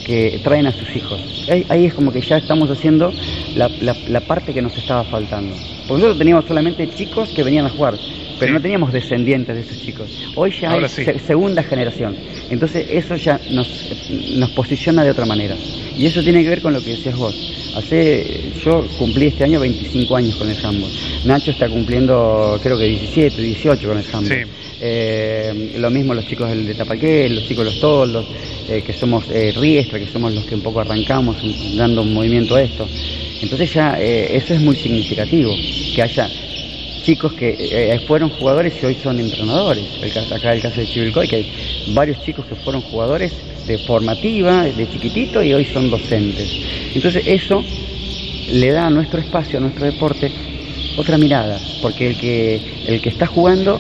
que 0.05 0.41
traen 0.43 0.67
a 0.67 0.73
sus 0.73 0.95
hijos. 0.97 1.21
Ahí, 1.51 1.65
ahí 1.69 1.85
es 1.87 1.95
como 1.95 2.13
que 2.13 2.21
ya 2.21 2.39
estamos 2.39 2.71
haciendo 2.71 3.13
la, 3.55 3.71
la- 3.81 3.97
la 4.09 4.21
parte 4.21 4.53
que 4.55 4.63
nos 4.63 4.77
estaba 4.77 5.05
faltando. 5.05 5.55
Porque 5.87 6.01
nosotros 6.03 6.19
teníamos 6.19 6.45
solamente 6.47 6.89
chicos 6.89 7.29
que 7.31 7.43
venían 7.43 7.67
a 7.67 7.71
jugar, 7.71 7.95
pero 8.39 8.51
Sí. 8.51 8.55
no 8.55 8.61
teníamos 8.63 8.93
descendientes 8.93 9.55
de 9.55 9.63
esos 9.63 9.81
chicos. 9.83 10.09
Hoy 10.35 10.53
ya 10.61 10.71
Ahora 10.71 10.87
hay 10.87 10.93
sí. 10.93 11.05
se- 11.05 11.19
segunda 11.19 11.63
generación. 11.63 12.17
Entonces 12.51 12.87
eso 12.91 13.17
ya 13.17 13.41
nos, 13.51 13.69
nos 14.37 14.51
posiciona 14.51 15.05
de 15.05 15.11
otra 15.11 15.27
manera. 15.27 15.57
Y 15.97 16.07
eso 16.07 16.23
tiene 16.23 16.43
que 16.43 16.49
ver 16.51 16.63
con 16.63 16.73
lo 16.73 16.81
que 16.81 16.91
decías 16.91 17.17
vos. 17.17 17.35
Hace, 17.77 18.51
yo 18.65 18.87
cumplí 18.99 19.27
este 19.27 19.45
año 19.45 19.61
25 19.61 20.17
años 20.17 20.37
con 20.37 20.49
el 20.49 20.57
handball. 20.65 20.91
Nacho 21.25 21.51
está 21.51 21.69
cumpliendo 21.69 22.59
creo 22.63 22.79
que 22.79 22.85
17, 22.85 23.43
18 23.43 23.89
con 23.89 23.99
el 23.99 24.05
handball. 24.13 24.45
Sí. 24.45 24.51
Eh, 24.81 25.75
lo 25.79 25.91
mismo 25.91 26.15
los 26.15 26.27
chicos 26.27 26.49
del 26.49 26.67
de 26.67 26.75
Tapaqué, 26.75 27.29
los 27.29 27.47
chicos 27.47 27.65
de 27.65 27.71
los 27.73 27.81
toldos, 27.81 28.27
eh, 28.69 28.83
que 28.87 28.93
somos 28.93 29.25
eh, 29.31 29.53
Riestra, 29.57 29.99
que 29.99 30.07
somos 30.07 30.33
los 30.33 30.45
que 30.45 30.55
un 30.55 30.61
poco 30.63 30.81
arrancamos 30.81 31.37
dando 31.77 32.03
un 32.03 32.15
movimiento 32.15 32.55
a 32.55 32.63
esto. 32.63 32.87
Entonces 33.43 33.73
ya 33.75 33.97
eh, 34.01 34.37
eso 34.37 34.55
es 34.55 34.61
muy 34.61 34.77
significativo, 34.77 35.53
que 35.95 36.03
haya 36.03 36.29
chicos 37.03 37.33
que 37.33 37.57
eh, 37.59 38.01
fueron 38.07 38.31
jugadores 38.31 38.75
y 38.83 38.87
hoy 38.87 38.95
son 39.03 39.19
entrenadores. 39.21 39.85
El 40.03 40.13
caso- 40.13 40.35
acá 40.35 40.53
el 40.53 40.61
caso 40.61 40.81
de 40.81 40.87
Chivilcoy, 40.87 41.29
que 41.29 41.37
hay 41.37 41.47
varios 41.89 42.21
chicos 42.21 42.47
que 42.47 42.55
fueron 42.57 42.83
jugadores 42.83 43.33
de 43.67 43.79
formativa, 43.79 44.65
de 44.65 44.89
chiquitito, 44.89 45.43
y 45.43 45.53
hoy 45.53 45.65
son 45.67 45.91
docentes. 45.91 46.49
Entonces 46.95 47.23
eso 47.27 47.63
le 48.53 48.71
da 48.73 48.87
a 48.87 48.91
nuestro 48.91 49.21
espacio, 49.21 49.59
a 49.59 49.61
nuestro 49.63 49.85
deporte, 49.85 50.31
otra 50.97 51.19
mirada, 51.19 51.61
porque 51.83 52.09
el 52.09 52.17
que, 52.17 52.61
el 52.87 53.01
que 53.01 53.09
está 53.11 53.27
jugando 53.27 53.79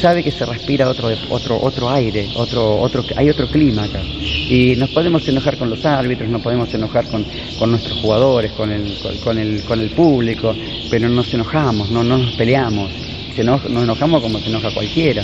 sabe 0.00 0.24
que 0.24 0.30
se 0.30 0.46
respira 0.46 0.88
otro, 0.88 1.08
otro, 1.28 1.58
otro 1.60 1.90
aire, 1.90 2.28
otro, 2.34 2.80
otro, 2.80 3.04
hay 3.16 3.28
otro 3.28 3.46
clima 3.48 3.84
acá. 3.84 4.00
Y 4.02 4.74
nos 4.76 4.90
podemos 4.90 5.26
enojar 5.28 5.56
con 5.56 5.70
los 5.70 5.84
árbitros, 5.84 6.28
nos 6.28 6.42
podemos 6.42 6.72
enojar 6.74 7.06
con, 7.06 7.24
con 7.58 7.70
nuestros 7.70 7.98
jugadores, 7.98 8.52
con 8.52 8.70
el, 8.70 8.96
con, 9.22 9.38
el, 9.38 9.62
con 9.62 9.80
el 9.80 9.90
público, 9.90 10.54
pero 10.90 11.08
no 11.08 11.16
nos 11.16 11.32
enojamos, 11.34 11.90
no, 11.90 12.02
no 12.02 12.18
nos 12.18 12.32
peleamos. 12.32 12.90
Se 13.36 13.44
nos 13.44 13.64
enojamos 13.64 14.22
como 14.22 14.40
se 14.40 14.48
enoja 14.48 14.74
cualquiera, 14.74 15.22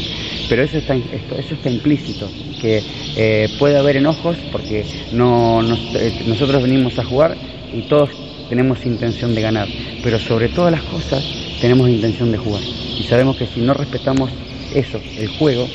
pero 0.49 0.63
eso 0.63 0.79
está, 0.79 0.95
eso 0.95 1.55
está 1.55 1.69
implícito, 1.69 2.29
que 2.61 2.81
eh, 3.17 3.49
puede 3.59 3.77
haber 3.77 3.97
enojos 3.97 4.37
porque 4.53 4.85
no, 5.13 5.61
eh, 5.95 6.23
nosotros 6.27 6.63
venimos 6.63 6.99
a 7.01 7.05
jugar 7.05 7.37
y 7.75 7.83
todos 7.83 8.11
tenemos 8.49 8.87
intención 8.87 9.35
de 9.35 9.43
ganar, 9.43 9.69
pero 10.05 10.21
sobre 10.21 10.49
todas 10.49 10.71
las 10.71 10.83
cosas 10.83 11.25
tenemos 11.61 11.89
intención 11.89 12.31
de 12.31 12.39
jugar. 12.39 12.63
Y 12.99 13.03
sabemos 13.03 13.37
que 13.37 13.47
si 13.47 13.61
no 13.61 13.75
respetamos 13.75 14.31
eso, 14.77 15.01
el 15.19 15.29
juego, 15.29 15.67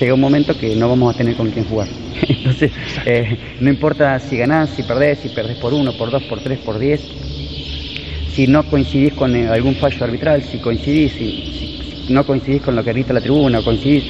llega 0.00 0.14
un 0.14 0.20
momento 0.20 0.58
que 0.58 0.74
no 0.74 0.88
vamos 0.88 1.14
a 1.14 1.16
tener 1.16 1.36
con 1.36 1.50
quién 1.50 1.64
jugar. 1.64 1.88
Entonces, 2.28 2.72
eh, 3.06 3.36
no 3.60 3.70
importa 3.70 4.18
si 4.18 4.36
ganás, 4.36 4.70
si 4.70 4.82
perdés, 4.82 5.20
si 5.20 5.28
perdés 5.28 5.56
por 5.58 5.72
uno, 5.72 5.92
por 5.92 6.10
dos, 6.10 6.22
por 6.24 6.40
tres, 6.40 6.58
por 6.58 6.78
diez, 6.78 7.00
si 8.34 8.46
no 8.46 8.64
coincidís 8.64 9.12
con 9.14 9.36
eh, 9.36 9.46
algún 9.46 9.76
fallo 9.76 10.04
arbitral, 10.04 10.42
si 10.42 10.58
coincidís, 10.58 11.12
si, 11.12 12.08
no 12.08 12.26
coincidís 12.26 12.62
con 12.62 12.74
lo 12.74 12.82
que 12.82 12.92
grita 12.92 13.12
la 13.12 13.20
tribuna, 13.20 13.62
coincidís, 13.62 14.04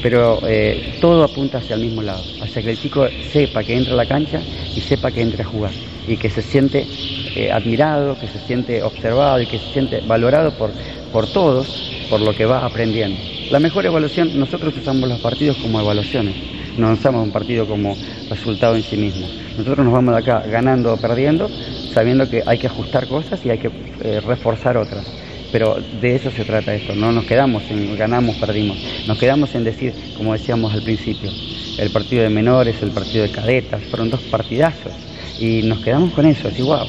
pero 0.00 0.38
eh, 0.46 0.94
todo 1.00 1.24
apunta 1.24 1.58
hacia 1.58 1.74
el 1.74 1.82
mismo 1.82 2.02
lado, 2.02 2.22
hacia 2.40 2.62
que 2.62 2.70
el 2.70 2.78
chico 2.78 3.06
sepa 3.32 3.64
que 3.64 3.76
entra 3.76 3.94
a 3.94 3.96
la 3.96 4.06
cancha 4.06 4.40
y 4.76 4.80
sepa 4.80 5.10
que 5.10 5.22
entra 5.22 5.44
a 5.44 5.46
jugar 5.46 5.72
y 6.06 6.16
que 6.16 6.30
se 6.30 6.42
siente 6.42 6.86
eh, 7.34 7.50
admirado, 7.50 8.18
que 8.18 8.28
se 8.28 8.38
siente 8.40 8.82
observado 8.82 9.40
y 9.40 9.46
que 9.46 9.58
se 9.58 9.72
siente 9.72 10.00
valorado 10.00 10.52
por, 10.52 10.70
por 11.12 11.26
todos 11.26 11.90
por 12.08 12.20
lo 12.20 12.34
que 12.34 12.44
va 12.44 12.64
aprendiendo. 12.64 13.18
La 13.50 13.58
mejor 13.58 13.86
evaluación, 13.86 14.38
nosotros 14.38 14.76
usamos 14.76 15.08
los 15.08 15.20
partidos 15.20 15.56
como 15.56 15.80
evaluaciones, 15.80 16.34
no 16.76 16.92
usamos 16.92 17.24
un 17.24 17.32
partido 17.32 17.66
como 17.66 17.96
resultado 18.28 18.76
en 18.76 18.82
sí 18.82 18.96
mismo. 18.96 19.26
Nosotros 19.56 19.84
nos 19.84 19.94
vamos 19.94 20.14
de 20.14 20.20
acá 20.20 20.44
ganando 20.46 20.92
o 20.92 20.96
perdiendo, 20.96 21.48
sabiendo 21.92 22.28
que 22.28 22.42
hay 22.44 22.58
que 22.58 22.66
ajustar 22.66 23.06
cosas 23.08 23.44
y 23.44 23.50
hay 23.50 23.58
que 23.58 23.70
eh, 24.02 24.20
reforzar 24.20 24.76
otras. 24.76 25.06
Pero 25.50 25.76
de 26.00 26.16
eso 26.16 26.30
se 26.30 26.44
trata 26.44 26.74
esto, 26.74 26.94
no 26.94 27.12
nos 27.12 27.24
quedamos 27.24 27.62
en 27.70 27.96
ganamos, 27.96 28.36
perdimos, 28.36 28.78
nos 29.06 29.18
quedamos 29.18 29.54
en 29.54 29.64
decir, 29.64 29.94
como 30.16 30.32
decíamos 30.32 30.72
al 30.72 30.82
principio, 30.82 31.30
el 31.78 31.90
partido 31.90 32.22
de 32.22 32.30
menores, 32.30 32.76
el 32.82 32.90
partido 32.90 33.24
de 33.24 33.30
cadetas, 33.30 33.82
fueron 33.84 34.08
dos 34.08 34.22
partidazos 34.22 34.92
y 35.38 35.62
nos 35.62 35.80
quedamos 35.80 36.12
con 36.12 36.24
eso, 36.24 36.48
así, 36.48 36.62
wow, 36.62 36.86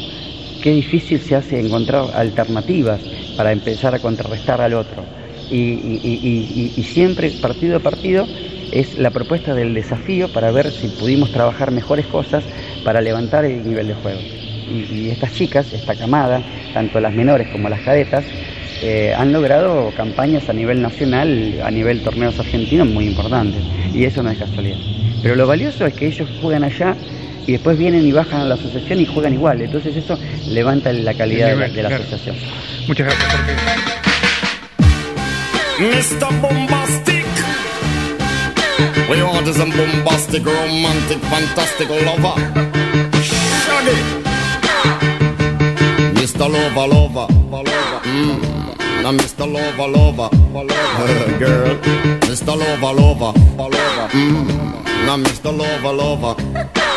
qué 0.63 0.71
difícil 0.71 1.19
se 1.19 1.35
hace 1.35 1.59
encontrar 1.59 2.11
alternativas 2.13 3.09
para 3.35 3.51
empezar 3.51 3.93
a 3.95 3.99
contrarrestar 3.99 4.61
al 4.61 4.73
otro. 4.75 5.09
Y, 5.49 5.99
y- 6.01 6.01
y- 6.03 6.73
y- 6.75 6.83
siempre, 6.83 7.31
partido 7.33 7.77
a 7.77 7.79
partido, 7.81 8.29
es 8.71 8.95
la 8.95 9.11
propuesta 9.11 9.53
del 9.53 9.73
desafío 9.75 10.31
para 10.31 10.51
ver 10.51 10.71
si 10.71 10.87
pudimos 10.87 11.31
trabajar 11.31 11.71
mejores 11.71 12.07
cosas 12.07 12.49
para 12.83 13.01
levantar 13.01 13.45
el 13.45 13.67
nivel 13.67 13.87
de 13.87 13.93
juego. 13.93 14.25
y 14.65 15.09
estas 15.09 15.33
chicas, 15.33 15.73
esta 15.73 15.97
camada, 15.97 16.45
tanto 16.71 17.01
las 17.01 17.13
menores 17.13 17.49
como 17.49 17.67
las 17.67 17.81
cadetas, 17.81 18.31
eh, 18.79 19.13
han 19.15 19.33
logrado 19.33 19.93
campañas 19.93 20.49
a 20.49 20.53
nivel 20.53 20.81
nacional, 20.81 21.59
a 21.63 21.71
nivel 21.71 22.01
torneos 22.01 22.39
argentinos 22.39 22.87
muy 22.87 23.05
importantes, 23.05 23.69
y 23.91 24.05
eso 24.05 24.23
no 24.23 24.31
es 24.31 24.37
casualidad. 24.37 24.79
Pero 25.19 25.35
lo 25.35 25.47
valioso 25.47 25.85
es 25.85 25.93
que 25.95 26.05
ellos 26.07 26.29
juegan 26.29 26.63
allá 26.63 26.97
y 27.45 27.53
después 27.53 27.77
vienen 27.77 28.05
y 28.05 28.11
bajan 28.11 28.41
a 28.41 28.45
la 28.45 28.55
asociación 28.55 28.99
y 28.99 29.05
juegan 29.05 29.33
igual, 29.33 29.61
entonces 29.61 29.95
eso 29.95 30.17
levanta 30.47 30.91
la 30.93 31.13
calidad 31.13 31.49
de 31.49 31.55
la, 31.55 31.67
nivel, 31.67 31.75
de 31.75 31.83
la 31.83 31.89
claro. 31.89 32.03
asociación. 32.03 32.35
Muchas 32.87 33.07
gracias, 33.07 33.31
Jorge. 33.31 33.53
Mr. 35.79 36.41
Bombastic. 36.41 37.25
We 39.09 39.21
want 39.21 39.47
a 39.47 39.53
bombastic, 39.53 40.45
romantic, 40.45 41.19
fantastic 41.29 41.89
lover. 41.89 42.35
Shaggy. 43.21 44.23
Mr. 46.15 46.47
Lover, 46.49 46.87
lover, 46.87 47.27
lover. 47.51 48.01
Mm. 48.05 49.03
Now 49.03 49.11
Mr. 49.11 49.45
Lover, 49.45 49.87
lover, 49.87 50.29
lover. 50.53 51.37
Girl. 51.39 51.75
Mr. 52.21 52.55
Lover, 52.57 52.93
lover, 52.93 53.33
lover. 53.57 54.09
Mm. 54.13 55.05
Now 55.05 55.17
Mr. 55.17 55.51
Lover, 55.57 55.93
lover. 55.93 56.92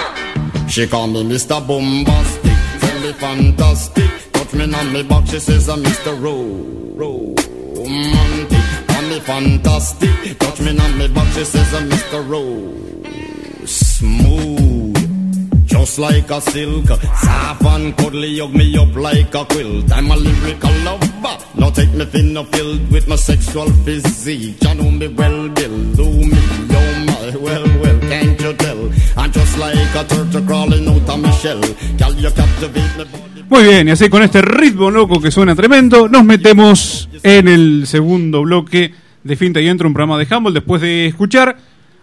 She 0.69 0.87
call 0.87 1.07
me 1.07 1.23
Mr. 1.25 1.67
Bombastic, 1.67 2.53
tell 2.81 3.01
me 3.01 3.13
fantastic. 3.15 4.11
Touch 4.33 4.53
me 4.55 4.65
on 4.75 4.93
me 4.93 5.03
back, 5.05 5.27
she 5.27 5.39
says 5.39 5.69
I'm 5.69 5.83
Mr. 5.83 6.21
Ro- 6.21 6.95
Romantic. 6.97 8.59
Call 8.89 9.03
me 9.03 9.21
fantastic, 9.21 10.39
touch 10.39 10.61
me 10.61 10.79
on 10.79 10.99
me 10.99 11.09
back, 11.09 11.33
she 11.33 11.45
says 11.45 11.73
I'm 11.75 11.89
Mr. 11.89 12.29
Ro- 12.29 13.67
Smooth. 13.67 15.67
Just 15.67 15.99
like 15.99 16.31
a 16.31 16.41
silk, 16.41 16.87
soft 16.89 17.65
and 17.65 17.97
cuddly, 17.97 18.39
hug 18.39 18.55
me 18.55 18.77
up 18.79 18.95
like 18.97 19.35
a 19.35 19.45
quilt. 19.47 19.91
I'm 19.93 20.11
a 20.11 20.17
lyrical 20.17 20.73
lover. 20.85 21.39
Now 21.55 21.71
take 21.71 21.93
me 21.95 22.05
thin 22.07 22.37
or 22.37 22.45
filled 22.47 22.91
with 22.93 23.07
my 23.09 23.17
sexual 23.17 23.71
physique. 23.85 24.63
You 24.63 24.75
know 24.75 24.91
me 24.91 25.09
well, 25.09 25.49
Bill. 25.49 25.93
Do 25.95 26.05
me, 26.11 26.39
oh 26.71 27.05
my, 27.07 27.37
well, 27.37 27.67
well, 27.81 27.86
Muy 33.49 33.63
bien, 33.65 33.89
y 33.89 33.91
así 33.93 34.09
con 34.11 34.23
este 34.23 34.43
ritmo 34.43 34.91
loco 34.91 35.21
que 35.21 35.31
suena 35.31 35.55
tremendo, 35.55 36.09
nos 36.09 36.25
metemos 36.25 37.09
en 37.23 37.49
el 37.49 37.87
segundo 37.87 38.43
bloque 38.43 38.93
de 39.25 39.37
Finta 39.37 39.61
y 39.61 39.69
Entro, 39.69 39.89
un 39.89 39.95
programa 39.95 40.19
de 40.19 40.35
Humble, 40.35 40.53
después 40.53 40.83
de 40.83 41.07
escuchar 41.07 41.57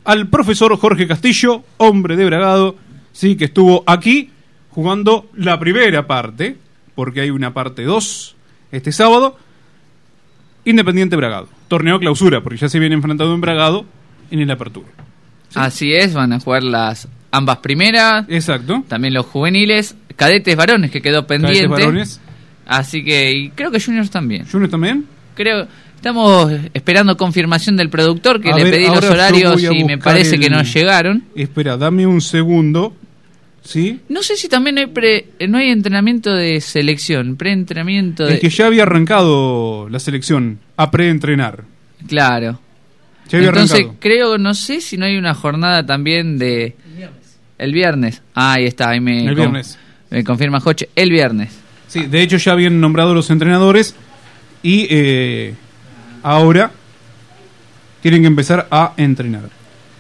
al 0.04 0.28
profesor 0.30 0.76
Jorge 0.78 1.08
Castillo, 1.08 1.64
hombre 1.78 2.16
de 2.16 2.26
Bragado, 2.26 2.76
sí, 3.12 3.36
que 3.36 3.46
estuvo 3.46 3.84
aquí 3.86 4.32
jugando 4.70 5.30
la 5.36 5.60
primera 5.60 6.08
parte, 6.08 6.58
porque 6.96 7.22
hay 7.22 7.30
una 7.30 7.54
parte 7.54 7.84
2 7.84 8.36
este 8.72 8.92
sábado, 8.92 9.38
Independiente 10.66 11.16
Bragado, 11.16 11.50
torneo 11.68 12.00
clausura, 12.00 12.42
porque 12.42 12.58
ya 12.58 12.70
se 12.70 12.80
viene 12.80 12.96
enfrentado 12.96 13.34
en 13.36 13.42
Bragado 13.42 13.86
en 14.32 14.40
el 14.40 14.50
Apertura. 14.50 14.88
Así 15.54 15.94
es, 15.94 16.14
van 16.14 16.34
a 16.34 16.40
jugar 16.40 16.64
las 16.64 17.08
ambas 17.34 17.58
primeras, 17.58 18.26
Exacto. 18.30 18.84
también 18.88 19.14
los 19.14 19.26
juveniles, 19.26 19.96
cadetes 20.16 20.56
varones 20.56 20.90
que 20.92 21.02
quedó 21.02 21.28
pendiente. 21.28 21.64
Cadetes 21.68 21.86
varones. 21.86 22.22
Así 22.66 23.04
que 23.04 23.32
y 23.32 23.50
creo 23.50 23.72
que 23.72 23.82
juniors 23.82 24.10
también. 24.10 24.46
¿Junior 24.50 24.70
también? 24.72 25.06
Creo 25.36 25.68
estamos 25.96 26.52
esperando 26.74 27.16
confirmación 27.18 27.76
del 27.78 27.90
productor 27.90 28.40
que 28.42 28.52
A 28.52 28.56
le 28.58 28.64
ver, 28.66 28.74
pedí 28.74 28.86
los 28.88 29.04
horarios 29.04 29.62
y 29.64 29.84
me 29.84 29.98
parece 29.98 30.38
que 30.38 30.50
no 30.50 30.62
llegaron. 30.64 31.24
Espera, 31.36 31.76
dame 31.78 32.06
un 32.08 32.22
segundo. 32.22 32.94
¿Sí? 33.64 34.02
No 34.10 34.22
sé 34.24 34.36
si 34.36 34.50
también 34.50 34.78
hay 34.78 34.88
pre- 34.88 35.28
no 35.48 35.58
hay 35.58 35.70
entrenamiento 35.70 36.34
de 36.34 36.60
selección, 36.60 37.38
preentrenamiento 37.38 38.26
de 38.26 38.34
Es 38.36 38.40
que 38.42 38.50
ya 38.50 38.66
había 38.68 38.84
arrancado 38.84 39.88
la 39.90 40.00
selección 40.00 40.60
a 40.78 40.92
preentrenar. 40.92 41.64
claro. 42.08 42.60
Ya 43.30 43.38
había 43.38 43.50
Entonces 43.50 43.76
arrancado. 43.78 43.98
creo 44.02 44.38
no 44.38 44.54
sé 44.54 44.82
si 44.82 44.98
no 44.98 45.06
hay 45.06 45.16
una 45.16 45.34
jornada 45.34 45.86
también 45.86 46.38
de 46.38 46.76
el 47.58 47.74
viernes. 47.74 48.22
Ah, 48.36 48.54
ahí 48.54 48.66
está, 48.66 48.90
ahí 48.90 49.00
me 49.00 49.20
El 49.22 49.28
con- 49.28 49.36
viernes. 49.36 49.78
me 50.10 50.24
confirma 50.24 50.60
Joche, 50.60 50.90
el 50.96 51.10
viernes. 51.12 51.52
Sí, 51.88 52.06
de 52.08 52.22
hecho 52.22 52.38
ya 52.38 52.54
habían 52.54 52.80
nombrado 52.82 53.14
los 53.14 53.30
entrenadores 53.30 53.96
y 54.64 54.88
eh, 54.90 55.54
ahora 56.24 56.72
tienen 58.02 58.22
que 58.22 58.28
empezar 58.28 58.68
a 58.72 58.94
entrenar. 58.98 59.44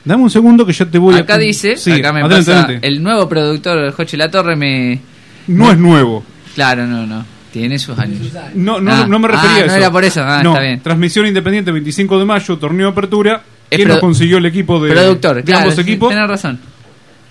Dame 0.05 0.23
un 0.23 0.29
segundo 0.29 0.65
que 0.65 0.73
ya 0.73 0.85
te 0.85 0.97
voy 0.97 1.15
a... 1.15 1.19
Acá 1.19 1.37
dice, 1.37 1.77
Sí, 1.77 1.91
acá 1.91 2.11
me 2.11 2.19
adelante, 2.21 2.45
pasa 2.51 2.63
adelante. 2.65 2.87
el 2.87 3.01
nuevo 3.01 3.29
productor 3.29 3.91
Joche 3.93 4.17
La 4.17 4.29
Torre 4.29 4.55
me 4.57 4.99
No 5.47 5.71
es 5.71 5.77
nuevo. 5.77 6.23
Claro, 6.55 6.85
no, 6.85 7.05
no. 7.07 7.25
Tiene 7.53 7.77
sus 7.79 7.97
años. 7.99 8.19
No, 8.55 8.81
no, 8.81 8.91
Ah, 8.91 9.05
no 9.07 9.19
me 9.19 9.27
refería 9.27 9.51
ah, 9.51 9.55
a 9.55 9.59
no 9.59 9.65
eso. 9.67 9.75
era 9.75 9.91
por 9.91 10.03
eso. 10.03 10.21
Ah, 10.23 10.41
no, 10.43 10.49
está 10.53 10.61
bien. 10.63 10.79
transmisión 10.81 11.27
independiente 11.27 11.71
25 11.71 12.19
de 12.19 12.25
mayo, 12.25 12.57
torneo 12.57 12.87
de 12.87 12.91
apertura. 12.91 13.43
¿Quién 13.69 13.87
nos 13.87 13.99
consiguió 13.99 14.37
el 14.39 14.45
equipo 14.47 14.83
de, 14.83 14.91
Productor, 14.91 15.35
de 15.37 15.43
claro, 15.43 15.63
ambos 15.63 15.77
equipos? 15.79 16.09
Tenés 16.09 16.27
razón. 16.27 16.59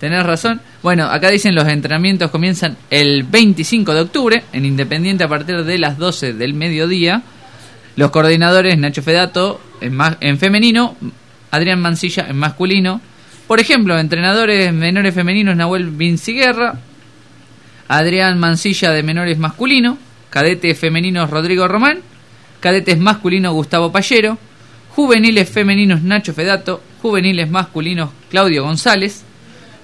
Tenés 0.03 0.25
razón. 0.25 0.59
Bueno, 0.81 1.05
acá 1.05 1.29
dicen 1.29 1.55
los 1.55 1.65
entrenamientos 1.65 2.29
comienzan 2.29 2.75
el 2.89 3.23
25 3.23 3.93
de 3.93 4.01
octubre 4.01 4.43
en 4.51 4.65
Independiente 4.65 5.23
a 5.23 5.29
partir 5.29 5.63
de 5.63 5.77
las 5.77 5.97
12 5.97 6.33
del 6.33 6.53
mediodía. 6.53 7.21
Los 7.95 8.11
coordinadores 8.11 8.77
Nacho 8.77 9.01
Fedato 9.01 9.61
en, 9.79 9.95
ma- 9.95 10.17
en 10.19 10.37
femenino, 10.39 10.97
Adrián 11.51 11.79
Mancilla 11.79 12.25
en 12.27 12.35
masculino. 12.35 12.99
Por 13.47 13.61
ejemplo, 13.61 13.97
entrenadores 13.97 14.73
menores 14.73 15.13
femeninos 15.15 15.55
Nahuel 15.55 15.89
Vinciguerra, 15.91 16.79
Adrián 17.87 18.37
Mancilla 18.39 18.91
de 18.91 19.03
menores 19.03 19.37
masculino, 19.37 19.97
cadetes 20.29 20.77
femeninos 20.77 21.29
Rodrigo 21.29 21.65
Román, 21.69 21.99
cadetes 22.59 22.97
masculinos 22.99 23.53
Gustavo 23.53 23.89
Pallero, 23.93 24.37
juveniles 24.89 25.49
femeninos 25.49 26.01
Nacho 26.01 26.33
Fedato, 26.33 26.81
juveniles 27.01 27.49
masculinos 27.49 28.09
Claudio 28.29 28.63
González, 28.63 29.23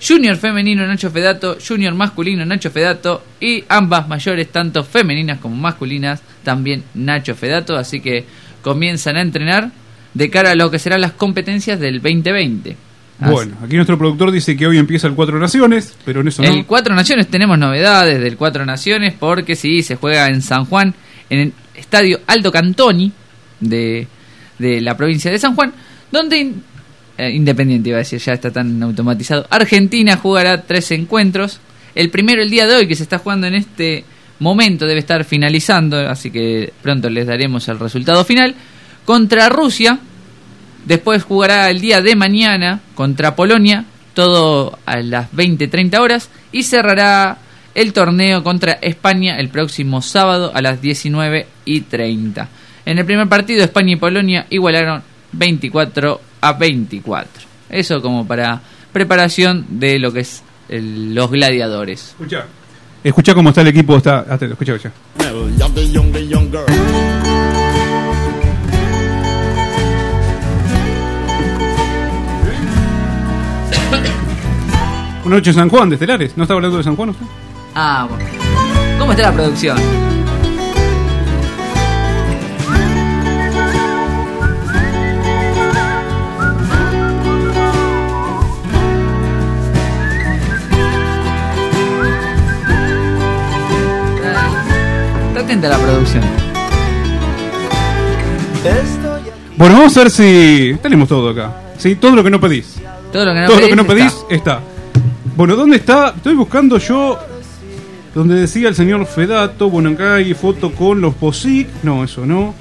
junior 0.05 0.35
femenino 0.37 0.85
Nacho 0.87 1.09
Fedato, 1.11 1.57
junior 1.65 1.93
masculino 1.93 2.45
Nacho 2.45 2.69
Fedato 2.71 3.23
y 3.39 3.63
ambas 3.69 4.07
mayores, 4.07 4.49
tanto 4.51 4.83
femeninas 4.83 5.39
como 5.39 5.55
masculinas, 5.55 6.21
también 6.43 6.83
Nacho 6.93 7.35
Fedato, 7.35 7.75
así 7.77 7.99
que 7.99 8.25
comienzan 8.61 9.17
a 9.17 9.21
entrenar 9.21 9.71
de 10.13 10.29
cara 10.29 10.51
a 10.51 10.55
lo 10.55 10.71
que 10.71 10.79
serán 10.79 11.01
las 11.01 11.11
competencias 11.13 11.79
del 11.79 12.01
2020. 12.01 12.75
Así- 13.19 13.31
Bueno, 13.33 13.57
aquí 13.63 13.75
nuestro 13.75 13.97
productor 13.97 14.31
dice 14.31 14.55
que 14.55 14.65
hoy 14.65 14.77
empieza 14.77 15.07
el 15.07 15.13
Cuatro 15.13 15.37
Naciones, 15.39 15.93
pero 16.05 16.21
en 16.21 16.29
eso 16.29 16.41
no. 16.41 16.49
el 16.49 16.65
Cuatro 16.65 16.95
Naciones 16.95 17.27
tenemos 17.27 17.57
novedades 17.59 18.19
del 18.21 18.37
Cuatro 18.37 18.65
Naciones 18.65 19.13
porque 19.19 19.55
sí, 19.55 19.83
se 19.83 19.95
juega 19.97 20.27
en 20.27 20.41
San 20.41 20.65
Juan, 20.65 20.93
en 21.29 21.39
el 21.39 21.53
estadio 21.75 22.19
Aldo 22.27 22.51
Cantoni 22.51 23.11
de, 23.59 24.07
de 24.57 24.81
la 24.81 24.95
provincia 24.95 25.29
de 25.29 25.37
San 25.37 25.53
Juan, 25.55 25.73
donde 26.11 26.53
eh, 27.19 27.31
Independiente 27.31 27.89
iba 27.89 27.97
a 27.97 27.99
decir, 27.99 28.19
ya 28.19 28.33
está 28.33 28.51
tan 28.51 28.81
automatizado. 28.81 29.45
Argentina 29.49 30.17
jugará 30.17 30.63
tres 30.63 30.91
encuentros. 30.91 31.59
El 31.95 32.09
primero 32.09 32.41
el 32.41 32.49
día 32.49 32.67
de 32.67 32.75
hoy 32.75 32.87
que 32.87 32.95
se 32.95 33.03
está 33.03 33.19
jugando 33.19 33.47
en 33.47 33.55
este 33.55 34.03
momento 34.39 34.85
debe 34.85 34.99
estar 34.99 35.23
finalizando, 35.25 35.97
así 35.97 36.31
que 36.31 36.71
pronto 36.81 37.09
les 37.09 37.27
daremos 37.27 37.67
el 37.67 37.79
resultado 37.79 38.23
final. 38.23 38.55
Contra 39.05 39.49
Rusia, 39.49 39.99
Después 40.85 41.23
jugará 41.23 41.69
el 41.69 41.81
día 41.81 42.01
de 42.01 42.15
mañana 42.15 42.79
contra 42.95 43.35
Polonia, 43.35 43.85
todo 44.13 44.79
a 44.85 44.97
las 45.01 45.31
20-30 45.31 45.99
horas. 45.99 46.29
Y 46.51 46.63
cerrará 46.63 47.37
el 47.75 47.93
torneo 47.93 48.43
contra 48.43 48.73
España 48.73 49.37
el 49.37 49.49
próximo 49.49 50.01
sábado 50.01 50.51
a 50.53 50.61
las 50.61 50.81
19 50.81 51.47
y 51.65 51.81
30. 51.81 52.49
En 52.85 52.97
el 52.97 53.05
primer 53.05 53.27
partido, 53.27 53.63
España 53.63 53.93
y 53.93 53.97
Polonia 53.97 54.47
igualaron 54.49 55.03
24 55.33 56.21
a 56.41 56.53
24. 56.53 57.29
Eso 57.69 58.01
como 58.01 58.25
para 58.27 58.61
preparación 58.91 59.65
de 59.69 59.99
lo 59.99 60.11
que 60.11 60.21
es 60.21 60.41
el- 60.69 61.13
los 61.13 61.29
gladiadores. 61.31 62.09
Escucha. 62.09 62.45
Escucha 63.03 63.33
cómo 63.33 63.49
está 63.49 63.61
el 63.61 63.67
equipo. 63.67 63.95
Está, 63.97 64.19
atento, 64.19 64.53
escucha, 64.53 64.73
escucha. 64.75 64.91
Una 75.25 75.35
noche 75.35 75.49
en 75.51 75.55
San 75.55 75.69
Juan 75.69 75.89
de 75.89 75.95
Estelares. 75.95 76.35
¿No 76.37 76.43
estaba 76.43 76.57
hablando 76.57 76.77
de 76.77 76.83
San 76.83 76.95
Juan 76.95 77.09
usted? 77.09 77.25
Ah, 77.75 78.07
bueno. 78.09 78.25
¿Cómo 78.97 79.11
está 79.11 79.23
la 79.29 79.33
producción? 79.33 79.77
Atenta 95.49 95.67
la 95.69 95.77
producción. 95.79 96.23
Bueno, 99.57 99.75
vamos 99.77 99.97
a 99.97 100.01
ver 100.01 100.11
si. 100.11 100.77
Tenemos 100.81 101.09
todo 101.09 101.29
acá. 101.31 101.51
Sí, 101.77 101.95
todo 101.95 102.15
lo 102.15 102.23
que 102.23 102.29
no 102.29 102.39
pedís. 102.39 102.75
Todo 103.11 103.25
lo 103.25 103.33
que 103.33 103.39
no 103.41 103.47
todo 103.47 103.55
pedís 103.57 103.69
lo 103.69 103.69
que 103.69 103.75
no 103.81 103.87
pedís 103.87 104.05
está. 104.29 104.35
está. 104.35 104.59
Bueno, 105.35 105.55
¿dónde 105.55 105.77
está? 105.77 106.13
Estoy 106.15 106.35
buscando 106.35 106.77
yo 106.77 107.17
donde 108.13 108.35
decía 108.35 108.67
el 108.69 108.75
señor 108.75 109.05
Fedato, 109.07 109.69
bueno, 109.69 109.89
acá 109.89 110.15
hay 110.15 110.33
foto 110.33 110.71
con 110.71 110.99
los 111.01 111.15
POSIC, 111.15 111.67
no, 111.83 112.03
eso 112.03 112.25
no. 112.25 112.53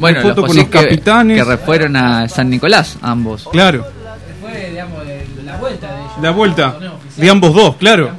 Bueno, 0.00 0.18
Hay 0.18 0.24
foto 0.24 0.40
los 0.42 0.48
con 0.48 0.56
los 0.56 0.66
que, 0.66 0.70
capitanes. 0.70 1.38
que 1.38 1.44
re- 1.44 1.58
fueron 1.58 1.96
a 1.96 2.28
San 2.28 2.50
Nicolás, 2.50 2.98
ambos. 3.02 3.48
Claro, 3.52 3.84
Fue, 4.40 4.70
digamos, 4.70 4.98
la 5.44 5.56
vuelta 5.58 5.86
de 5.92 5.94
ellos. 6.00 6.12
la 6.22 6.30
vuelta 6.30 6.76
de 7.16 7.30
ambos 7.30 7.54
dos, 7.54 7.76
claro. 7.76 8.10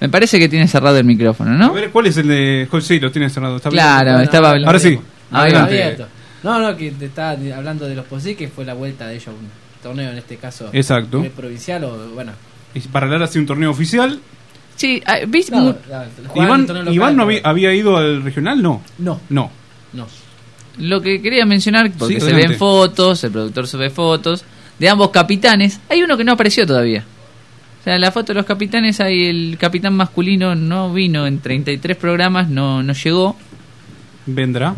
Me 0.00 0.08
parece 0.08 0.38
que 0.38 0.48
tiene 0.48 0.66
cerrado 0.66 0.96
el 0.96 1.04
micrófono, 1.04 1.50
A 1.50 1.54
¿no? 1.54 1.72
ver, 1.74 1.90
¿cuál 1.90 2.06
es 2.06 2.16
el 2.16 2.26
de... 2.28 2.68
Sí, 2.80 2.98
lo 3.00 3.10
tiene 3.12 3.28
cerrado. 3.28 3.56
está 3.56 3.68
bien. 3.68 3.82
Claro, 3.82 4.20
estaba 4.20 4.48
hablando. 4.50 4.68
Ahora 4.68 4.78
sí, 4.78 4.98
Ahí 5.30 5.42
adelante. 5.52 5.82
Abierto. 5.82 6.06
No, 6.42 6.58
no, 6.58 6.76
que 6.76 6.90
te 6.92 7.04
estaba 7.06 7.30
hablando 7.54 7.86
de 7.86 7.94
los 7.94 8.06
POSI, 8.06 8.34
que 8.34 8.48
fue 8.48 8.64
la 8.64 8.72
vuelta 8.74 9.06
de 9.06 9.14
ellos, 9.16 9.28
un 9.28 9.48
torneo 9.82 10.10
en 10.10 10.16
este 10.18 10.36
caso. 10.38 10.70
Exacto. 10.72 11.22
provincial 11.36 11.84
o, 11.84 12.08
bueno. 12.14 12.32
Y 12.72 12.80
para 12.80 13.06
hablar 13.06 13.22
así 13.24 13.38
un 13.38 13.44
torneo 13.46 13.70
oficial. 13.70 14.18
Sí, 14.76 15.02
ah, 15.04 15.18
¿viste? 15.28 15.54
No, 15.54 15.76
Iván, 16.34 16.66
local, 16.66 16.86
no 16.96 16.96
pero- 16.96 17.22
había, 17.24 17.40
había 17.44 17.74
ido 17.74 17.96
al 17.98 18.22
regional, 18.22 18.62
no. 18.62 18.82
No, 18.98 19.20
No. 19.28 19.50
no. 19.92 20.06
Lo 20.78 21.02
que 21.02 21.20
quería 21.20 21.44
mencionar, 21.44 21.90
porque 21.98 22.14
Sí, 22.14 22.20
se 22.26 22.32
ven 22.32 22.54
fotos, 22.54 23.22
el 23.24 23.32
productor 23.32 23.66
sube 23.66 23.90
fotos, 23.90 24.44
de 24.78 24.88
ambos 24.88 25.10
capitanes. 25.10 25.78
Hay 25.90 26.02
uno 26.02 26.16
que 26.16 26.24
no 26.24 26.32
apareció 26.32 26.66
todavía. 26.66 27.04
O 27.80 27.82
sea, 27.82 27.98
la 27.98 28.12
foto 28.12 28.28
de 28.28 28.34
los 28.34 28.46
capitanes, 28.46 29.00
hay 29.00 29.26
el 29.26 29.56
capitán 29.58 29.94
masculino 29.94 30.54
no 30.54 30.92
vino 30.92 31.26
en 31.26 31.40
33 31.40 31.96
programas, 31.96 32.48
no, 32.48 32.82
no 32.82 32.92
llegó. 32.92 33.36
Vendrá. 34.26 34.74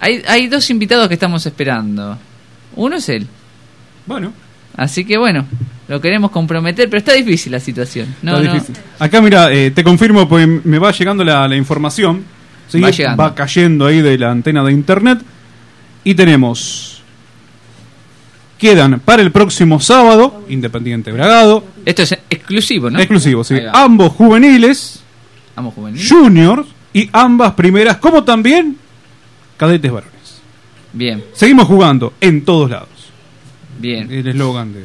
Hay, 0.00 0.22
hay 0.26 0.48
dos 0.48 0.68
invitados 0.70 1.08
que 1.08 1.14
estamos 1.14 1.44
esperando. 1.44 2.18
Uno 2.76 2.96
es 2.96 3.08
él. 3.08 3.26
Bueno, 4.06 4.32
Así 4.76 5.04
que 5.04 5.18
bueno, 5.18 5.44
lo 5.88 6.00
queremos 6.00 6.30
comprometer, 6.30 6.88
pero 6.88 6.98
está 6.98 7.12
difícil 7.12 7.52
la 7.52 7.60
situación. 7.60 8.14
No, 8.22 8.38
está 8.38 8.48
no. 8.48 8.54
difícil. 8.54 8.76
Acá, 8.98 9.20
mira, 9.20 9.52
eh, 9.52 9.70
te 9.70 9.84
confirmo, 9.84 10.28
pues 10.28 10.48
me 10.64 10.78
va 10.78 10.92
llegando 10.92 11.24
la, 11.24 11.46
la 11.46 11.56
información. 11.56 12.24
¿sí? 12.68 12.80
Va 12.80 12.90
llegando. 12.90 13.34
cayendo 13.34 13.86
ahí 13.86 14.00
de 14.00 14.16
la 14.18 14.30
antena 14.30 14.64
de 14.64 14.72
internet. 14.72 15.18
Y 16.04 16.14
tenemos. 16.14 17.02
Quedan 18.58 19.00
para 19.00 19.22
el 19.22 19.32
próximo 19.32 19.80
sábado, 19.80 20.44
Independiente 20.48 21.12
Bragado. 21.12 21.64
Esto 21.84 22.02
es 22.02 22.12
exclusivo, 22.30 22.90
¿no? 22.90 22.98
Exclusivo, 22.98 23.42
sí. 23.44 23.56
Ambos 23.72 24.12
juveniles, 24.12 25.02
juniors 26.08 26.66
y 26.92 27.08
ambas 27.12 27.52
primeras, 27.54 27.96
como 27.98 28.24
también 28.24 28.76
cadetes 29.56 29.90
varones. 29.90 30.12
Bien, 30.92 31.24
Seguimos 31.32 31.66
jugando 31.66 32.12
en 32.20 32.44
todos 32.44 32.70
lados. 32.70 32.88
bien. 33.78 34.10
El 34.12 34.26
eslogan 34.28 34.72
de. 34.72 34.84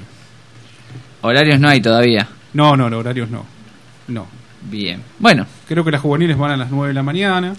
Horarios 1.22 1.60
no 1.60 1.68
hay 1.70 1.82
todavía. 1.82 2.28
No, 2.54 2.78
no, 2.78 2.90
no, 2.90 2.98
horarios 3.00 3.30
no. 3.30 3.46
No. 4.08 4.26
Bien. 4.70 5.02
Bueno, 5.20 5.46
Creo 5.68 5.84
que 5.84 5.92
las 5.92 6.02
juveniles 6.02 6.38
van 6.38 6.52
a 6.52 6.58
las 6.58 6.72
9 6.72 6.88
de 6.90 6.94
la 6.94 7.04
mañana. 7.04 7.54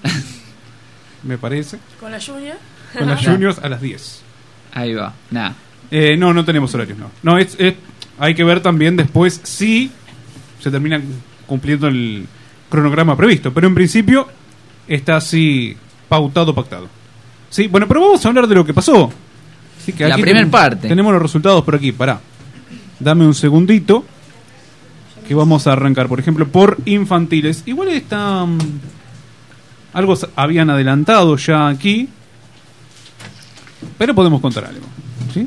me 1.22 1.36
parece. 1.38 1.78
Con 2.00 2.10
la 2.12 2.20
Junior. 2.20 2.56
Con 2.96 3.06
las 3.06 3.20
juniors 3.24 3.58
a 3.58 3.68
las 3.68 3.80
10. 3.82 4.22
ahí 4.74 4.94
va. 4.94 5.12
Nada. 5.30 5.54
Eh, 5.90 6.16
no, 6.16 6.32
no 6.34 6.44
tenemos 6.44 6.74
horarios, 6.74 6.98
no. 6.98 7.10
No, 7.22 7.38
es, 7.38 7.54
es- 7.58 7.74
hay 8.18 8.34
que 8.34 8.44
ver 8.44 8.60
también 8.60 8.96
después 8.96 9.40
si 9.44 9.90
se 10.60 10.70
termina 10.70 11.00
cumpliendo 11.46 11.86
el 11.88 12.26
cronograma 12.68 13.16
previsto. 13.16 13.52
Pero 13.52 13.66
en 13.66 13.74
principio 13.74 14.28
está 14.86 15.16
así 15.16 15.76
pautado, 16.08 16.54
pactado. 16.54 16.88
Sí, 17.50 17.66
bueno, 17.68 17.86
pero 17.88 18.00
vamos 18.00 18.24
a 18.24 18.28
hablar 18.28 18.46
de 18.46 18.54
lo 18.54 18.64
que 18.64 18.74
pasó. 18.74 19.10
Sí, 19.84 19.92
que 19.92 20.06
La 20.06 20.14
aquí 20.14 20.22
primer 20.22 20.42
tenemos- 20.44 20.52
parte. 20.60 20.88
Tenemos 20.88 21.12
los 21.12 21.22
resultados 21.22 21.64
por 21.64 21.74
aquí, 21.76 21.92
pará. 21.92 22.20
Dame 23.00 23.24
un 23.26 23.34
segundito. 23.34 24.04
Que 25.26 25.34
vamos 25.34 25.66
a 25.66 25.72
arrancar, 25.72 26.08
por 26.08 26.18
ejemplo, 26.20 26.48
por 26.48 26.78
infantiles. 26.86 27.62
Igual 27.66 27.88
está. 27.88 28.44
mm, 28.46 28.58
algo 29.92 30.14
habían 30.36 30.70
adelantado 30.70 31.36
ya 31.36 31.68
aquí. 31.68 32.08
Pero 33.98 34.14
podemos 34.14 34.40
contar 34.40 34.64
algo. 34.64 34.86
¿sí? 35.32 35.46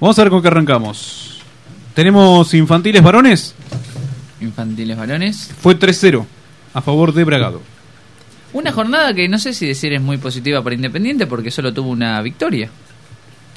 Vamos 0.00 0.18
a 0.18 0.22
ver 0.22 0.30
con 0.30 0.40
qué 0.42 0.48
arrancamos. 0.48 1.37
Tenemos 1.98 2.54
infantiles 2.54 3.02
varones. 3.02 3.56
Infantiles 4.40 4.96
varones. 4.96 5.50
Fue 5.60 5.76
3-0 5.76 6.24
a 6.72 6.80
favor 6.80 7.12
de 7.12 7.24
Bragado. 7.24 7.60
Una 8.52 8.70
jornada 8.70 9.12
que 9.14 9.28
no 9.28 9.36
sé 9.40 9.52
si 9.52 9.66
decir 9.66 9.92
es 9.92 10.00
muy 10.00 10.16
positiva 10.16 10.62
para 10.62 10.76
Independiente 10.76 11.26
porque 11.26 11.50
solo 11.50 11.74
tuvo 11.74 11.90
una 11.90 12.22
victoria. 12.22 12.70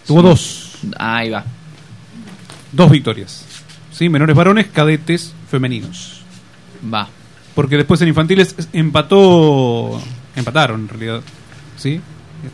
Tuvo 0.08 0.24
dos. 0.24 0.72
Ahí 0.98 1.30
va. 1.30 1.46
Dos 2.72 2.90
victorias. 2.90 3.46
¿Sí? 3.92 4.10
Menores 4.10 4.36
varones, 4.36 4.66
cadetes 4.74 5.36
femeninos. 5.48 6.24
Va. 6.92 7.08
Porque 7.54 7.78
después 7.78 8.02
en 8.02 8.08
infantiles 8.08 8.56
empató. 8.74 10.02
Empataron 10.36 10.82
en 10.82 10.88
realidad. 10.88 11.22
¿Sí? 11.78 12.02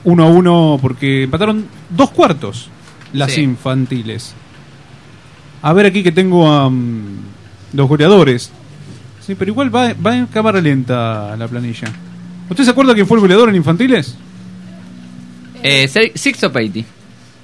Uno 0.04 0.26
a 0.26 0.28
uno 0.28 0.80
porque 0.82 1.24
empataron 1.24 1.66
dos 1.90 2.10
cuartos 2.10 2.68
las 3.14 3.32
Sí. 3.32 3.40
infantiles. 3.40 4.36
A 5.62 5.74
ver 5.74 5.86
aquí 5.88 6.04
que 6.04 6.12
tengo 6.12 6.48
a 6.52 6.70
mm, 6.70 7.18
los 7.74 7.88
goleadores. 7.88 8.52
Sí, 9.26 9.36
pero 9.36 9.52
igual 9.52 9.74
va, 9.76 9.94
va 9.94 10.16
en 10.16 10.28
cámara 10.28 10.62
lenta 10.62 11.36
la 11.38 11.48
planilla. 11.48 11.88
¿Usted 12.50 12.64
se 12.64 12.72
acuerda 12.72 12.94
quién 12.94 13.06
fue 13.08 13.18
el 13.18 13.22
goleador 13.22 13.50
en 13.50 13.56
infantiles? 13.56 14.16
Eh, 15.64 16.12
Sixto 16.16 16.52
Peiti. 16.52 16.86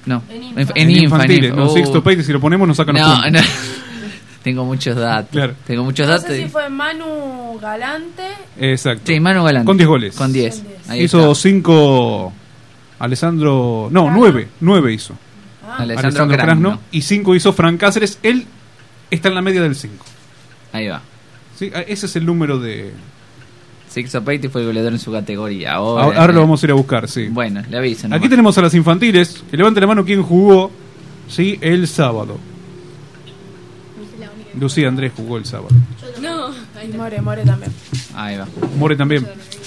No. 0.06 0.22
En 0.30 0.36
En, 0.36 0.42
Infa. 0.60 0.60
en 0.60 0.70
En 0.76 0.90
Infa, 0.90 1.02
infantiles. 1.04 1.50
en 1.50 1.56
No, 1.56 1.62
Infa. 1.64 1.74
Sixto. 1.74 2.02
Peite, 2.02 2.22
si 2.22 2.32
lo 2.32 2.40
ponemos 2.40 2.66
nos 2.68 2.76
sacan 2.76 2.94
los 2.94 3.06
No, 3.06 3.14
puntos. 3.22 3.32
no. 3.32 3.40
Tengo 4.44 4.64
muchos 4.64 4.94
datos. 4.96 5.30
Claro. 5.30 5.54
Tengo 5.66 5.84
muchos 5.84 6.06
No 6.06 6.12
datos. 6.12 6.28
sé 6.28 6.40
y- 6.40 6.44
si 6.44 6.48
fue 6.50 6.68
Manu 6.68 7.58
Galante. 7.60 8.22
Exacto. 8.58 9.02
Sí, 9.06 9.18
Manu 9.18 9.42
Galán. 9.42 9.64
Con 9.64 9.76
10 9.76 9.88
goles. 9.88 10.14
Con 10.16 10.32
10. 10.32 10.62
Ahí 10.88 11.04
hizo 11.04 11.32
está. 11.32 11.42
5 11.42 12.32
Alessandro... 12.98 13.88
No, 13.90 14.04
Crasno. 14.04 14.18
9. 14.20 14.48
9 14.60 14.92
hizo. 14.92 15.14
Ah, 15.66 15.76
Alessandro 15.78 16.08
Alessandro 16.08 16.36
Crasno. 16.36 16.68
Crasno. 16.70 16.80
Y 16.92 17.02
5 17.02 17.34
hizo 17.34 17.52
Fran 17.52 17.76
Cáceres. 17.78 18.18
Él 18.22 18.46
está 19.10 19.28
en 19.28 19.34
la 19.34 19.42
media 19.42 19.62
del 19.62 19.74
5. 19.74 20.04
Ahí 20.72 20.88
va. 20.88 21.02
¿Sí? 21.58 21.70
Ah, 21.74 21.80
Ese 21.80 22.06
es 22.06 22.16
el 22.16 22.26
número 22.26 22.58
de... 22.58 22.92
Sixto 23.88 24.24
Peiti 24.24 24.48
fue 24.48 24.62
el 24.62 24.66
goleador 24.66 24.92
en 24.92 24.98
su 24.98 25.12
categoría. 25.12 25.74
Ahora, 25.74 26.04
Ahora, 26.04 26.20
ahora 26.20 26.32
lo 26.32 26.40
eh, 26.40 26.42
vamos 26.42 26.60
a 26.62 26.66
ir 26.66 26.70
a 26.72 26.74
buscar, 26.74 27.08
sí. 27.08 27.28
Bueno, 27.28 27.62
le 27.70 27.76
aviso. 27.78 28.08
Aquí 28.10 28.28
tenemos 28.28 28.58
a 28.58 28.62
las 28.62 28.74
infantiles. 28.74 29.44
Que 29.48 29.56
levante 29.56 29.80
la 29.80 29.86
mano 29.86 30.04
quien 30.04 30.20
jugó 30.22 30.72
sí, 31.28 31.58
el 31.60 31.86
sábado. 31.86 32.38
Lucía 34.58 34.88
Andrés 34.88 35.12
jugó 35.16 35.36
el 35.36 35.44
sábado. 35.44 35.74
y 36.82 36.96
More, 36.96 37.20
More 37.20 37.44
también. 37.44 37.72
Ahí 38.14 38.36
va. 38.36 38.46
More 38.78 38.96
también. 38.96 39.26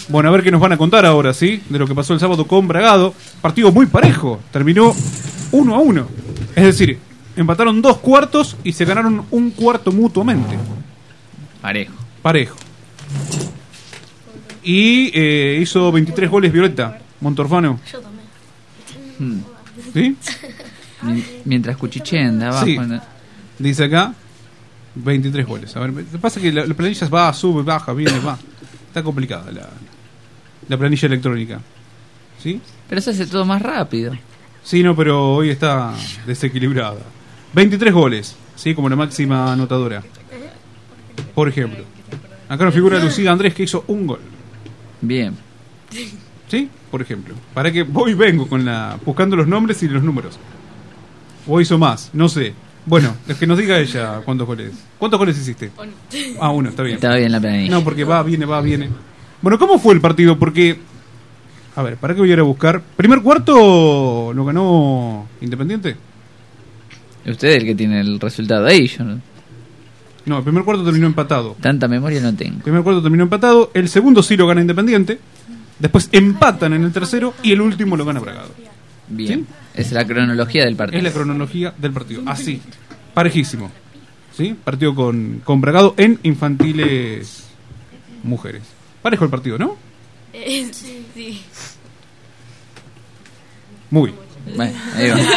Bueno, 0.09 0.29
a 0.29 0.31
ver 0.31 0.43
qué 0.43 0.51
nos 0.51 0.61
van 0.61 0.71
a 0.73 0.77
contar 0.77 1.05
ahora, 1.05 1.33
¿sí? 1.33 1.61
De 1.69 1.79
lo 1.79 1.87
que 1.87 1.95
pasó 1.95 2.13
el 2.13 2.19
sábado 2.19 2.45
con 2.47 2.67
Bragado. 2.67 3.13
Partido 3.41 3.71
muy 3.71 3.85
parejo. 3.85 4.39
Terminó 4.51 4.93
1 5.51 5.75
a 5.75 5.79
1. 5.79 6.07
Es 6.55 6.63
decir, 6.63 6.97
empataron 7.35 7.81
dos 7.81 7.97
cuartos 7.97 8.57
y 8.63 8.73
se 8.73 8.85
ganaron 8.85 9.25
un 9.31 9.51
cuarto 9.51 9.91
mutuamente. 9.91 10.55
Parejo. 11.61 11.93
Parejo. 12.21 12.55
Y 14.63 15.11
eh, 15.13 15.59
hizo 15.61 15.91
23 15.91 16.29
goles 16.29 16.51
Violeta 16.51 16.99
Montorfano. 17.21 17.79
Hmm. 19.19 19.39
¿Sí? 19.93 20.15
Mi- 21.03 21.23
Mientras 21.45 21.77
cuchichean 21.77 22.37
de 22.39 22.45
abajo. 22.45 22.65
Sí. 22.65 22.77
Dice 23.59 23.85
acá 23.85 24.13
23 24.95 25.45
goles. 25.45 25.75
A 25.75 25.79
ver, 25.79 25.89
lo 25.91 25.97
que 26.11 26.17
pasa 26.17 26.39
es 26.39 26.43
que 26.43 26.51
la, 26.51 26.65
la 26.65 26.73
planilla 26.73 27.07
va, 27.07 27.31
sube, 27.33 27.63
baja, 27.63 27.93
viene, 27.93 28.19
va. 28.19 28.37
Está 28.87 29.03
complicada 29.03 29.51
la, 29.51 29.69
la 30.67 30.77
planilla 30.77 31.05
electrónica. 31.07 31.59
¿Sí? 32.41 32.59
Pero 32.89 33.01
se 33.01 33.11
hace 33.11 33.25
todo 33.25 33.45
más 33.45 33.61
rápido. 33.61 34.13
Sí, 34.67 34.83
no, 34.83 34.97
pero 34.97 35.33
hoy 35.33 35.49
está 35.49 35.93
desequilibrada. 36.25 36.97
23 37.53 37.93
goles, 37.93 38.35
¿sí? 38.57 38.75
Como 38.75 38.89
la 38.89 38.97
máxima 38.97 39.53
anotadora. 39.53 40.03
Por 41.33 41.47
ejemplo. 41.47 41.85
Acá 42.49 42.65
nos 42.65 42.73
figura 42.73 42.99
Lucía 42.99 43.31
Andrés 43.31 43.53
que 43.53 43.63
hizo 43.63 43.85
un 43.87 44.05
gol. 44.05 44.19
Bien. 44.99 45.37
¿Sí? 46.49 46.69
Por 46.91 47.01
ejemplo. 47.01 47.33
Para 47.53 47.71
que 47.71 47.83
voy 47.83 48.11
y 48.11 48.15
vengo 48.15 48.45
con 48.49 48.65
la 48.65 48.99
buscando 49.05 49.37
los 49.37 49.47
nombres 49.47 49.81
y 49.83 49.87
los 49.87 50.03
números. 50.03 50.37
O 51.47 51.61
hizo 51.61 51.77
más, 51.77 52.09
no 52.11 52.27
sé. 52.27 52.53
Bueno, 52.85 53.15
es 53.25 53.37
que 53.37 53.47
nos 53.47 53.57
diga 53.57 53.79
ella 53.79 54.19
cuántos 54.25 54.47
goles. 54.47 54.73
¿Cuántos 54.99 55.17
goles 55.17 55.37
hiciste? 55.37 55.71
Ah, 56.41 56.49
uno, 56.49 56.67
está 56.67 56.83
bien. 56.83 56.95
Estaba 56.95 57.15
bien 57.15 57.31
la 57.31 57.39
planilla. 57.39 57.71
No, 57.71 57.85
porque 57.85 58.03
va, 58.03 58.21
viene, 58.21 58.45
va, 58.45 58.59
viene. 58.59 58.89
Bueno, 59.41 59.57
¿cómo 59.57 59.79
fue 59.79 59.93
el 59.93 60.01
partido? 60.01 60.37
Porque. 60.37 60.77
A 61.77 61.83
ver, 61.83 61.95
¿para 61.97 62.13
qué 62.13 62.19
voy 62.21 62.29
a 62.31 62.33
ir 62.33 62.39
a 62.39 62.43
buscar? 62.43 62.81
¿Primer 62.81 63.21
cuarto 63.21 64.31
lo 64.33 64.45
ganó 64.45 65.27
Independiente? 65.41 65.95
Usted 67.25 67.47
es 67.49 67.55
el 67.57 67.65
que 67.65 67.75
tiene 67.75 67.99
el 68.01 68.19
resultado 68.19 68.65
ahí. 68.65 68.87
Yo 68.87 69.03
no- 69.03 69.21
No, 70.25 70.37
el 70.39 70.43
primer 70.43 70.63
cuarto 70.63 70.83
terminó 70.83 71.05
empatado. 71.07 71.55
tanta 71.61 71.87
memoria 71.87 72.19
no 72.19 72.33
tengo. 72.35 72.57
El 72.57 72.63
primer 72.63 72.81
cuarto 72.83 73.01
terminó 73.01 73.23
empatado. 73.23 73.71
El 73.73 73.89
segundo 73.89 74.23
sí 74.23 74.35
lo 74.35 74.47
gana 74.47 74.61
Independiente. 74.61 75.19
Después 75.79 76.09
empatan 76.11 76.73
en 76.73 76.83
el 76.83 76.91
tercero. 76.91 77.33
Y 77.43 77.51
el 77.51 77.61
último 77.61 77.95
lo 77.95 78.05
gana 78.05 78.19
Bragado. 78.19 78.49
Bien. 79.09 79.45
Es 79.75 79.91
la 79.91 80.05
cronología 80.05 80.65
del 80.65 80.75
partido. 80.75 80.97
Es 80.97 81.03
la 81.03 81.11
cronología 81.11 81.73
del 81.77 81.91
partido. 81.93 82.23
Así, 82.25 82.59
parejísimo. 83.13 83.71
¿Sí? 84.35 84.55
Partido 84.63 84.95
con, 84.95 85.41
con 85.43 85.61
Bragado 85.61 85.93
en 85.97 86.19
infantiles 86.23 87.45
mujeres. 88.23 88.63
Parejo 89.01 89.23
el 89.25 89.29
partido, 89.29 89.57
¿no? 89.59 89.77
Eh, 90.33 90.67
sí. 90.71 91.41
Muy. 93.91 94.13
Bueno, 94.55 94.77
ahí 94.95 95.09
va. 95.09 95.17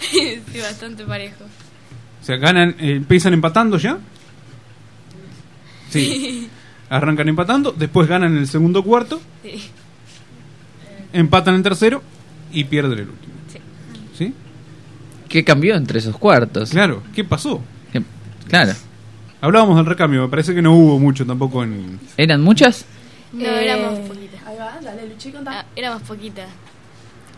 sí, 0.00 0.40
bastante 0.60 1.04
parejo. 1.04 1.44
O 1.44 2.24
sea, 2.24 2.36
ganan, 2.36 2.70
eh, 2.78 2.92
empiezan 2.96 3.34
empatando 3.34 3.78
ya. 3.78 3.98
Sí. 5.90 6.48
Arrancan 6.90 7.28
empatando, 7.28 7.72
después 7.72 8.08
ganan 8.08 8.36
el 8.38 8.48
segundo 8.48 8.82
cuarto, 8.82 9.20
Sí. 9.42 9.62
empatan 11.12 11.56
el 11.56 11.62
tercero 11.62 12.02
y 12.50 12.64
pierden 12.64 12.98
el 13.00 13.08
último. 13.10 13.34
Sí. 13.52 13.58
¿Sí? 14.16 14.34
¿Qué 15.28 15.44
cambió 15.44 15.74
entre 15.76 15.98
esos 15.98 16.16
cuartos? 16.16 16.70
Claro, 16.70 17.02
¿qué 17.14 17.24
pasó? 17.24 17.60
Que- 17.92 18.02
Claro. 18.48 18.72
Hablábamos 19.42 19.76
del 19.76 19.84
recambio, 19.86 20.22
me 20.22 20.28
parece 20.28 20.54
que 20.54 20.62
no 20.62 20.72
hubo 20.74 20.98
mucho 20.98 21.26
tampoco 21.26 21.62
en... 21.62 22.00
¿Eran 22.16 22.40
muchas? 22.42 22.86
No, 23.34 23.44
Eh, 23.44 23.64
éramos 23.70 23.98
poquitas. 24.08 24.27
Va, 24.78 24.84
dale, 24.84 25.08
Luchi, 25.08 25.32
contá. 25.32 25.60
Ah, 25.60 25.64
éramos 25.74 26.02
poquitas. 26.02 26.48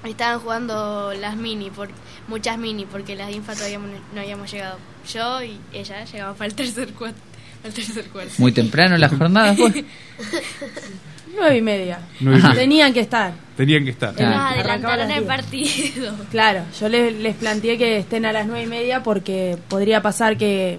Estaban 0.05 0.41
jugando 0.41 1.13
las 1.15 1.37
mini, 1.37 1.71
por, 1.71 1.89
muchas 2.29 2.59
mini, 2.59 2.85
porque 2.87 3.15
las 3.15 3.31
infa 3.31 3.55
todavía 3.55 3.79
no, 3.79 3.87
no 4.15 4.21
habíamos 4.21 4.51
llegado. 4.51 4.79
Yo 5.13 5.43
y 5.43 5.59
ella 5.73 6.05
llegamos 6.05 6.37
para 6.37 6.49
el 6.49 6.55
tercer 6.55 6.93
cuarto. 6.93 7.21
Al 7.65 7.73
tercer 7.73 8.07
cuarto. 8.07 8.33
Muy 8.39 8.53
temprano 8.53 8.97
la 8.97 9.09
jornada 9.09 9.55
fue. 9.55 9.85
Nueve 11.35 11.57
y 11.59 11.63
media. 11.63 12.01
Nueve 12.21 12.41
y 12.41 12.43
media. 12.43 12.61
Tenían 12.61 12.93
que 12.93 13.01
estar. 13.01 13.33
Tenían 13.57 13.85
que 13.85 13.91
estar. 13.91 14.15
Ah. 14.19 14.49
A 14.49 14.51
adelantaron 14.51 15.11
el 15.11 15.25
partido. 15.25 16.15
Claro, 16.31 16.65
yo 16.79 16.89
les, 16.89 17.15
les 17.15 17.37
planteé 17.37 17.77
que 17.77 17.99
estén 17.99 18.25
a 18.25 18.33
las 18.33 18.47
nueve 18.47 18.63
y 18.65 18.67
media 18.67 19.03
porque 19.03 19.59
podría 19.69 20.03
pasar 20.03 20.37
que 20.37 20.79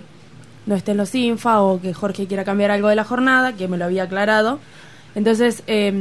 no 0.65 0.75
estén 0.75 0.97
los 0.97 1.13
Infa 1.15 1.61
o 1.61 1.81
que 1.81 1.93
Jorge 1.93 2.27
quiera 2.27 2.43
cambiar 2.43 2.71
algo 2.71 2.87
de 2.87 2.95
la 2.95 3.03
jornada, 3.03 3.53
que 3.53 3.67
me 3.67 3.77
lo 3.77 3.85
había 3.85 4.03
aclarado. 4.03 4.59
Entonces, 5.13 5.63
eh, 5.67 5.91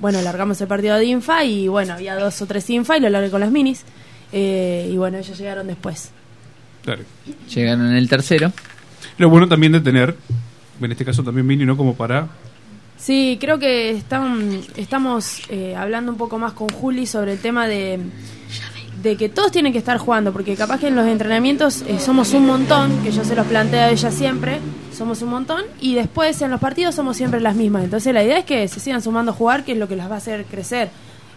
bueno, 0.00 0.22
largamos 0.22 0.60
el 0.60 0.68
partido 0.68 0.96
de 0.96 1.04
Infa 1.04 1.44
y 1.44 1.68
bueno, 1.68 1.94
había 1.94 2.14
dos 2.14 2.40
o 2.42 2.46
tres 2.46 2.68
Infa 2.70 2.96
y 2.96 3.00
lo 3.00 3.08
largué 3.08 3.30
con 3.30 3.40
las 3.40 3.50
minis. 3.50 3.84
Eh, 4.32 4.88
y 4.92 4.96
bueno, 4.96 5.18
ellos 5.18 5.36
llegaron 5.36 5.66
después. 5.66 6.10
Claro. 6.82 7.02
Llegaron 7.54 7.86
en 7.86 7.96
el 7.96 8.08
tercero. 8.08 8.52
Lo 9.18 9.28
bueno 9.28 9.48
también 9.48 9.72
de 9.72 9.80
tener, 9.80 10.16
en 10.80 10.92
este 10.92 11.04
caso 11.04 11.22
también 11.22 11.46
Mini, 11.46 11.64
¿no? 11.64 11.76
Como 11.76 11.94
para... 11.94 12.28
Sí, 12.96 13.36
creo 13.40 13.58
que 13.58 13.90
están, 13.90 14.60
estamos 14.76 15.42
eh, 15.48 15.74
hablando 15.74 16.12
un 16.12 16.18
poco 16.18 16.38
más 16.38 16.52
con 16.52 16.68
Juli 16.68 17.04
sobre 17.06 17.32
el 17.32 17.40
tema 17.40 17.66
de, 17.66 17.98
de 19.02 19.16
que 19.16 19.28
todos 19.28 19.50
tienen 19.50 19.72
que 19.72 19.78
estar 19.78 19.98
jugando, 19.98 20.32
porque 20.32 20.54
capaz 20.54 20.78
que 20.78 20.88
en 20.88 20.94
los 20.94 21.06
entrenamientos 21.06 21.82
eh, 21.82 21.98
somos 21.98 22.32
un 22.34 22.46
montón, 22.46 23.02
que 23.02 23.10
yo 23.10 23.24
se 23.24 23.34
los 23.34 23.46
planteo 23.46 23.80
a 23.80 23.90
ella 23.90 24.10
siempre, 24.12 24.60
somos 24.96 25.22
un 25.22 25.30
montón, 25.30 25.64
y 25.80 25.94
después 25.94 26.40
en 26.40 26.50
los 26.50 26.60
partidos 26.60 26.94
somos 26.94 27.16
siempre 27.16 27.40
las 27.40 27.56
mismas. 27.56 27.82
Entonces 27.84 28.14
la 28.14 28.22
idea 28.22 28.38
es 28.38 28.44
que 28.44 28.68
se 28.68 28.78
sigan 28.78 29.02
sumando 29.02 29.32
a 29.32 29.34
jugar, 29.34 29.64
que 29.64 29.72
es 29.72 29.78
lo 29.78 29.88
que 29.88 29.96
las 29.96 30.08
va 30.08 30.14
a 30.14 30.18
hacer 30.18 30.44
crecer, 30.44 30.90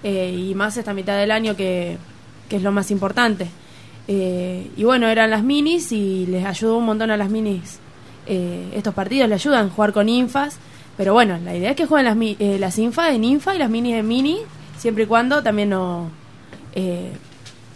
eh, 0.03 0.35
y 0.37 0.53
más 0.53 0.77
esta 0.77 0.93
mitad 0.93 1.17
del 1.17 1.31
año 1.31 1.55
que, 1.55 1.97
que 2.49 2.57
es 2.57 2.61
lo 2.61 2.71
más 2.71 2.91
importante. 2.91 3.47
Eh, 4.07 4.69
y 4.77 4.83
bueno, 4.83 5.07
eran 5.07 5.31
las 5.31 5.43
minis 5.43 5.91
y 5.91 6.27
les 6.27 6.45
ayudó 6.45 6.77
un 6.77 6.85
montón 6.85 7.09
a 7.09 7.17
las 7.17 7.29
minis. 7.29 7.79
estos 8.27 8.93
partidos 8.93 9.27
le 9.29 9.35
ayudan 9.35 9.67
a 9.67 9.69
jugar 9.69 9.93
con 9.93 10.07
infas. 10.09 10.59
Pero 10.97 11.13
bueno, 11.13 11.37
la 11.43 11.55
idea 11.55 11.71
es 11.71 11.75
que 11.75 11.87
jueguen 11.87 12.05
las, 12.05 12.59
las 12.59 12.77
infas 12.77 13.13
en 13.13 13.23
infa 13.23 13.55
y 13.55 13.57
las 13.57 13.69
minis 13.69 13.95
en 13.95 14.07
mini, 14.07 14.37
siempre 14.77 15.03
y 15.03 15.07
cuando 15.07 15.43
también 15.43 15.69
no, 15.69 16.09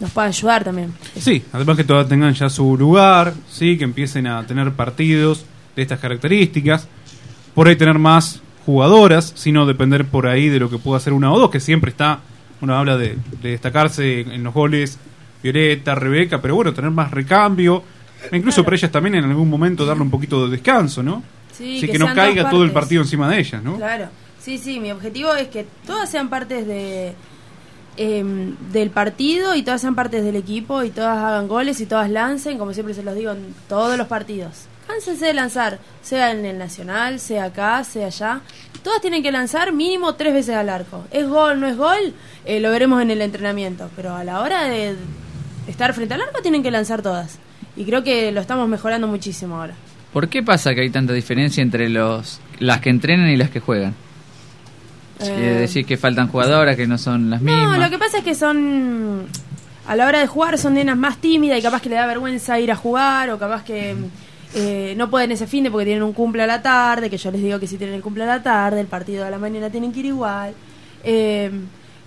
nos 0.00 0.10
puedan 0.10 0.30
ayudar 0.30 0.64
también. 0.64 0.92
Sí, 1.18 1.44
además 1.52 1.76
que 1.76 1.84
todas 1.84 2.08
tengan 2.08 2.34
ya 2.34 2.48
su 2.48 2.76
lugar, 2.76 3.34
sí, 3.48 3.76
que 3.76 3.84
empiecen 3.84 4.26
a 4.26 4.46
tener 4.46 4.72
partidos 4.72 5.44
de 5.76 5.82
estas 5.82 6.00
características, 6.00 6.88
por 7.54 7.68
ahí 7.68 7.76
tener 7.76 7.98
más 7.98 8.40
jugadoras, 8.66 9.32
sino 9.36 9.66
depender 9.66 10.06
por 10.06 10.26
ahí 10.26 10.48
de 10.48 10.58
lo 10.58 10.70
que 10.70 10.78
pueda 10.78 10.96
hacer 10.96 11.12
una 11.12 11.32
o 11.32 11.38
dos, 11.38 11.50
que 11.50 11.60
siempre 11.60 11.90
está, 11.90 12.20
uno 12.60 12.76
habla 12.76 12.96
de, 12.96 13.16
de 13.42 13.50
destacarse 13.50 14.20
en 14.20 14.42
los 14.42 14.54
goles 14.54 14.98
Violeta, 15.42 15.94
Rebeca, 15.94 16.40
pero 16.40 16.54
bueno, 16.54 16.72
tener 16.72 16.90
más 16.90 17.10
recambio, 17.10 17.82
e 18.30 18.36
incluso 18.36 18.64
para 18.64 18.76
ellas 18.76 18.90
también 18.90 19.16
en 19.16 19.24
algún 19.24 19.48
momento 19.48 19.86
darle 19.86 20.02
un 20.02 20.10
poquito 20.10 20.44
de 20.44 20.52
descanso, 20.52 21.02
¿no? 21.02 21.22
Sí, 21.52 21.78
Así 21.78 21.86
que 21.86 21.92
que, 21.92 21.98
no 21.98 22.14
caiga 22.14 22.48
todo 22.48 22.64
el 22.64 22.70
partido 22.70 23.02
encima 23.02 23.28
de 23.28 23.40
ellas, 23.40 23.62
¿no? 23.62 23.76
Claro, 23.76 24.08
sí, 24.38 24.58
sí, 24.58 24.80
mi 24.80 24.92
objetivo 24.92 25.34
es 25.34 25.48
que 25.48 25.66
todas 25.86 26.10
sean 26.10 26.28
partes 26.28 26.66
de 26.66 27.14
em, 27.96 28.56
del 28.72 28.90
partido 28.90 29.54
y 29.54 29.62
todas 29.62 29.80
sean 29.80 29.94
partes 29.94 30.24
del 30.24 30.36
equipo 30.36 30.82
y 30.82 30.90
todas 30.90 31.18
hagan 31.18 31.48
goles 31.48 31.80
y 31.80 31.86
todas 31.86 32.10
lancen, 32.10 32.58
como 32.58 32.72
siempre 32.72 32.94
se 32.94 33.02
los 33.02 33.14
digo 33.14 33.32
en 33.32 33.54
todos 33.68 33.96
los 33.96 34.06
partidos. 34.06 34.66
Cánsense 34.86 35.26
de 35.26 35.34
lanzar, 35.34 35.78
sea 36.02 36.32
en 36.32 36.44
el 36.44 36.58
Nacional, 36.58 37.20
sea 37.20 37.44
acá, 37.44 37.84
sea 37.84 38.06
allá. 38.06 38.40
Todas 38.82 39.00
tienen 39.00 39.22
que 39.22 39.30
lanzar 39.30 39.72
mínimo 39.72 40.14
tres 40.14 40.32
veces 40.32 40.56
al 40.56 40.68
arco. 40.68 41.04
¿Es 41.10 41.28
gol, 41.28 41.60
no 41.60 41.68
es 41.68 41.76
gol? 41.76 42.14
Eh, 42.44 42.60
lo 42.60 42.70
veremos 42.70 43.00
en 43.02 43.10
el 43.10 43.22
entrenamiento, 43.22 43.90
pero 43.94 44.14
a 44.14 44.24
la 44.24 44.40
hora 44.40 44.64
de 44.64 44.96
estar 45.68 45.94
frente 45.94 46.14
al 46.14 46.22
arco 46.22 46.42
tienen 46.42 46.62
que 46.62 46.70
lanzar 46.70 47.02
todas. 47.02 47.38
Y 47.76 47.84
creo 47.84 48.02
que 48.02 48.32
lo 48.32 48.40
estamos 48.40 48.68
mejorando 48.68 49.06
muchísimo 49.06 49.56
ahora. 49.56 49.74
¿Por 50.12 50.28
qué 50.28 50.42
pasa 50.42 50.74
que 50.74 50.80
hay 50.80 50.90
tanta 50.90 51.12
diferencia 51.12 51.62
entre 51.62 51.88
los 51.88 52.40
las 52.58 52.80
que 52.80 52.90
entrenan 52.90 53.28
y 53.28 53.36
las 53.36 53.50
que 53.50 53.60
juegan? 53.60 53.94
Quiere 55.20 55.56
Eh, 55.56 55.60
decir 55.60 55.84
que 55.86 55.96
faltan 55.96 56.28
jugadoras, 56.28 56.76
que 56.76 56.86
no 56.86 56.98
son 56.98 57.30
las 57.30 57.42
No, 57.42 57.52
mismas. 57.52 57.78
lo 57.78 57.90
que 57.90 57.98
pasa 57.98 58.18
es 58.18 58.24
que 58.24 58.34
son. 58.34 59.26
A 59.86 59.96
la 59.96 60.06
hora 60.06 60.20
de 60.20 60.26
jugar 60.26 60.56
son 60.58 60.74
nenas 60.74 60.96
más 60.96 61.18
tímidas 61.18 61.58
y 61.58 61.62
capaz 61.62 61.82
que 61.82 61.88
le 61.88 61.96
da 61.96 62.06
vergüenza 62.06 62.58
ir 62.60 62.70
a 62.70 62.76
jugar 62.76 63.30
o 63.30 63.38
capaz 63.38 63.64
que 63.64 63.96
eh, 64.54 64.94
no 64.96 65.10
pueden 65.10 65.32
ese 65.32 65.46
fin 65.46 65.64
de 65.64 65.70
porque 65.70 65.84
tienen 65.86 66.02
un 66.04 66.12
cumple 66.12 66.42
a 66.42 66.46
la 66.46 66.62
tarde, 66.62 67.10
que 67.10 67.16
yo 67.18 67.30
les 67.30 67.42
digo 67.42 67.58
que 67.58 67.66
si 67.66 67.76
tienen 67.76 67.96
el 67.96 68.02
cumple 68.02 68.22
a 68.24 68.26
la 68.26 68.42
tarde, 68.42 68.80
el 68.80 68.86
partido 68.86 69.24
de 69.24 69.30
la 69.30 69.38
mañana 69.38 69.68
tienen 69.70 69.92
que 69.92 70.00
ir 70.00 70.06
igual. 70.06 70.54
Eh, 71.02 71.50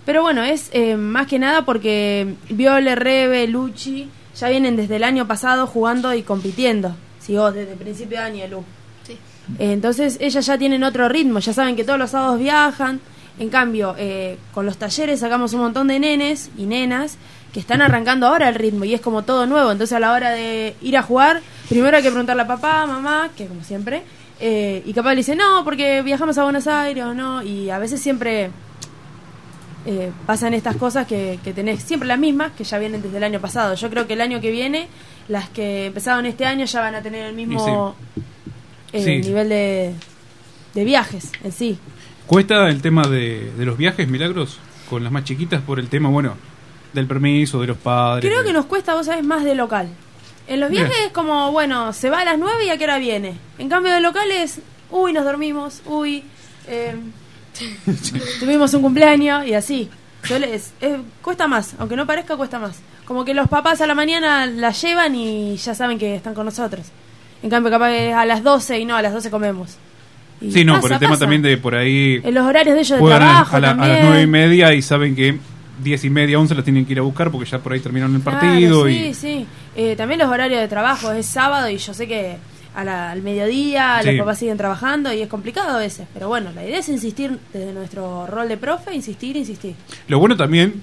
pero 0.06 0.22
bueno, 0.22 0.42
es 0.42 0.70
eh, 0.72 0.96
más 0.96 1.26
que 1.26 1.38
nada 1.38 1.64
porque 1.64 2.34
Viole, 2.50 2.94
Rebe, 2.94 3.46
Luchi 3.48 4.08
ya 4.38 4.48
vienen 4.48 4.76
desde 4.76 4.96
el 4.96 5.04
año 5.04 5.26
pasado 5.26 5.66
jugando 5.66 6.14
y 6.14 6.22
compitiendo. 6.22 6.94
Si 7.20 7.34
vos 7.36 7.52
desde 7.54 7.72
el 7.72 7.78
principio 7.78 8.18
de 8.18 8.24
año, 8.24 8.44
Lu. 8.50 8.64
Entonces 9.58 10.16
ellas 10.20 10.46
ya 10.46 10.58
tienen 10.58 10.84
otro 10.84 11.08
ritmo, 11.08 11.38
ya 11.38 11.52
saben 11.52 11.76
que 11.76 11.84
todos 11.84 11.98
los 11.98 12.10
sábados 12.10 12.38
viajan. 12.38 13.00
En 13.38 13.48
cambio, 13.48 13.96
eh, 13.98 14.38
con 14.52 14.64
los 14.64 14.76
talleres 14.76 15.20
sacamos 15.20 15.52
un 15.54 15.60
montón 15.60 15.88
de 15.88 15.98
nenes 15.98 16.50
y 16.56 16.66
nenas 16.66 17.16
que 17.52 17.60
están 17.60 17.82
arrancando 17.82 18.26
ahora 18.26 18.48
el 18.48 18.54
ritmo 18.54 18.84
y 18.84 18.94
es 18.94 19.00
como 19.00 19.22
todo 19.22 19.46
nuevo. 19.46 19.70
Entonces 19.72 19.96
a 19.96 20.00
la 20.00 20.12
hora 20.12 20.30
de 20.30 20.74
ir 20.82 20.96
a 20.96 21.02
jugar, 21.02 21.40
primero 21.68 21.96
hay 21.96 22.02
que 22.02 22.10
preguntarle 22.10 22.42
a 22.42 22.46
papá, 22.46 22.86
mamá, 22.86 23.30
que 23.36 23.46
como 23.46 23.62
siempre, 23.64 24.02
eh, 24.40 24.82
y 24.84 24.92
capaz 24.92 25.10
le 25.10 25.16
dice, 25.16 25.36
no, 25.36 25.62
porque 25.64 26.02
viajamos 26.02 26.38
a 26.38 26.44
Buenos 26.44 26.66
Aires 26.66 27.04
o 27.04 27.14
no, 27.14 27.42
y 27.42 27.70
a 27.70 27.78
veces 27.78 28.00
siempre 28.00 28.50
eh, 29.86 30.12
pasan 30.26 30.54
estas 30.54 30.76
cosas 30.76 31.06
que, 31.06 31.38
que 31.44 31.52
tenés 31.52 31.82
siempre 31.82 32.08
las 32.08 32.18
mismas, 32.18 32.52
que 32.52 32.64
ya 32.64 32.78
vienen 32.78 33.02
desde 33.02 33.16
el 33.18 33.24
año 33.24 33.40
pasado. 33.40 33.74
Yo 33.74 33.90
creo 33.90 34.06
que 34.06 34.14
el 34.14 34.20
año 34.20 34.40
que 34.40 34.50
viene, 34.50 34.88
las 35.28 35.48
que 35.48 35.86
empezaron 35.86 36.26
este 36.26 36.46
año 36.46 36.64
ya 36.64 36.80
van 36.80 36.94
a 36.94 37.02
tener 37.02 37.26
el 37.26 37.34
mismo 37.34 37.94
Sí. 39.02 39.16
nivel 39.22 39.48
de, 39.48 39.94
de 40.74 40.84
viajes 40.84 41.30
en 41.42 41.52
sí. 41.52 41.78
¿Cuesta 42.26 42.68
el 42.68 42.80
tema 42.82 43.06
de, 43.08 43.52
de 43.56 43.64
los 43.64 43.76
viajes, 43.76 44.08
Milagros, 44.08 44.58
con 44.88 45.02
las 45.02 45.12
más 45.12 45.24
chiquitas 45.24 45.60
por 45.62 45.78
el 45.80 45.88
tema, 45.88 46.08
bueno, 46.10 46.34
del 46.92 47.06
permiso, 47.06 47.60
de 47.60 47.66
los 47.68 47.76
padres? 47.78 48.24
Creo 48.28 48.40
de- 48.42 48.46
que 48.48 48.52
nos 48.52 48.66
cuesta, 48.66 48.94
vos 48.94 49.06
sabés, 49.06 49.24
más 49.24 49.44
de 49.44 49.54
local. 49.54 49.88
En 50.46 50.60
los 50.60 50.70
Bien. 50.70 50.84
viajes 50.86 51.06
es 51.06 51.12
como, 51.12 51.52
bueno, 51.52 51.92
se 51.92 52.10
va 52.10 52.20
a 52.20 52.24
las 52.24 52.38
9 52.38 52.66
y 52.66 52.70
a 52.70 52.76
qué 52.78 52.84
hora 52.84 52.98
viene. 52.98 53.34
En 53.58 53.68
cambio 53.68 53.92
de 53.92 54.00
locales, 54.00 54.60
uy, 54.90 55.12
nos 55.12 55.24
dormimos, 55.24 55.80
uy, 55.86 56.22
eh, 56.68 56.94
tuvimos 58.40 58.72
un 58.74 58.82
cumpleaños 58.82 59.46
y 59.46 59.54
así. 59.54 59.88
Suele- 60.22 60.54
es- 60.54 60.72
es- 60.80 60.98
cuesta 61.22 61.46
más, 61.46 61.74
aunque 61.78 61.96
no 61.96 62.06
parezca, 62.06 62.36
cuesta 62.36 62.58
más. 62.58 62.76
Como 63.04 63.24
que 63.24 63.34
los 63.34 63.48
papás 63.48 63.80
a 63.82 63.86
la 63.86 63.94
mañana 63.94 64.46
la 64.46 64.70
llevan 64.70 65.14
y 65.14 65.56
ya 65.56 65.74
saben 65.74 65.98
que 65.98 66.14
están 66.16 66.32
con 66.34 66.46
nosotros. 66.46 66.86
En 67.44 67.50
cambio, 67.50 67.70
capaz 67.70 67.90
que 67.90 68.12
a 68.12 68.24
las 68.24 68.42
12 68.42 68.78
y 68.80 68.84
no, 68.86 68.96
a 68.96 69.02
las 69.02 69.12
12 69.12 69.30
comemos. 69.30 69.76
Y 70.40 70.50
Sí, 70.50 70.64
no, 70.64 70.72
pasa, 70.72 70.80
por 70.82 70.92
el 70.92 70.98
tema 70.98 71.10
pasa. 71.12 71.20
también 71.20 71.42
de 71.42 71.56
por 71.58 71.74
ahí 71.74 72.20
En 72.24 72.34
los 72.34 72.44
horarios 72.46 72.74
de 72.74 72.80
ellos 72.80 72.98
de 73.00 73.06
trabajo 73.06 73.56
a 73.56 73.60
la- 73.60 73.70
a 73.70 73.76
también. 73.76 73.92
las 73.96 74.04
nueve 74.04 74.22
y 74.22 74.26
media 74.26 74.74
y 74.74 74.82
saben 74.82 75.14
que 75.14 75.38
diez 75.82 76.04
y 76.04 76.10
media, 76.10 76.38
once 76.38 76.54
las 76.54 76.64
tienen 76.64 76.84
que 76.86 76.92
ir 76.92 76.98
a 76.98 77.02
buscar 77.02 77.30
porque 77.30 77.48
ya 77.48 77.58
por 77.58 77.72
ahí 77.72 77.80
terminaron 77.80 78.14
el 78.16 78.22
partido 78.22 78.88
y 78.88 79.12
sí, 79.12 79.14
sí. 79.14 79.46
Eh, 79.76 79.94
también 79.96 80.18
los 80.20 80.28
horarios 80.28 80.60
de 80.60 80.68
trabajo 80.68 81.12
es 81.12 81.26
sábado 81.26 81.68
y 81.68 81.76
yo 81.78 81.92
sé 81.94 82.08
que 82.08 82.36
a 82.74 82.82
la- 82.84 83.10
al 83.12 83.22
mediodía 83.22 84.00
Sí. 84.02 84.08
los 84.10 84.18
papás 84.20 84.38
siguen 84.38 84.56
trabajando 84.56 85.12
y 85.12 85.20
es 85.22 85.28
complicado 85.28 85.76
a 85.76 85.78
veces. 85.78 86.06
Pero 86.14 86.28
bueno, 86.28 86.50
la 86.54 86.64
idea 86.64 86.78
es 86.78 86.88
insistir 86.88 87.38
desde 87.52 87.72
nuestro 87.72 88.26
rol 88.26 88.48
de 88.48 88.56
profe, 88.56 88.94
insistir, 88.94 89.36
insistir. 89.36 89.74
Lo 90.08 90.18
bueno 90.18 90.36
también 90.36 90.82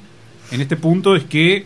en 0.51 0.61
este 0.61 0.75
punto 0.77 1.15
es 1.15 1.23
que 1.25 1.65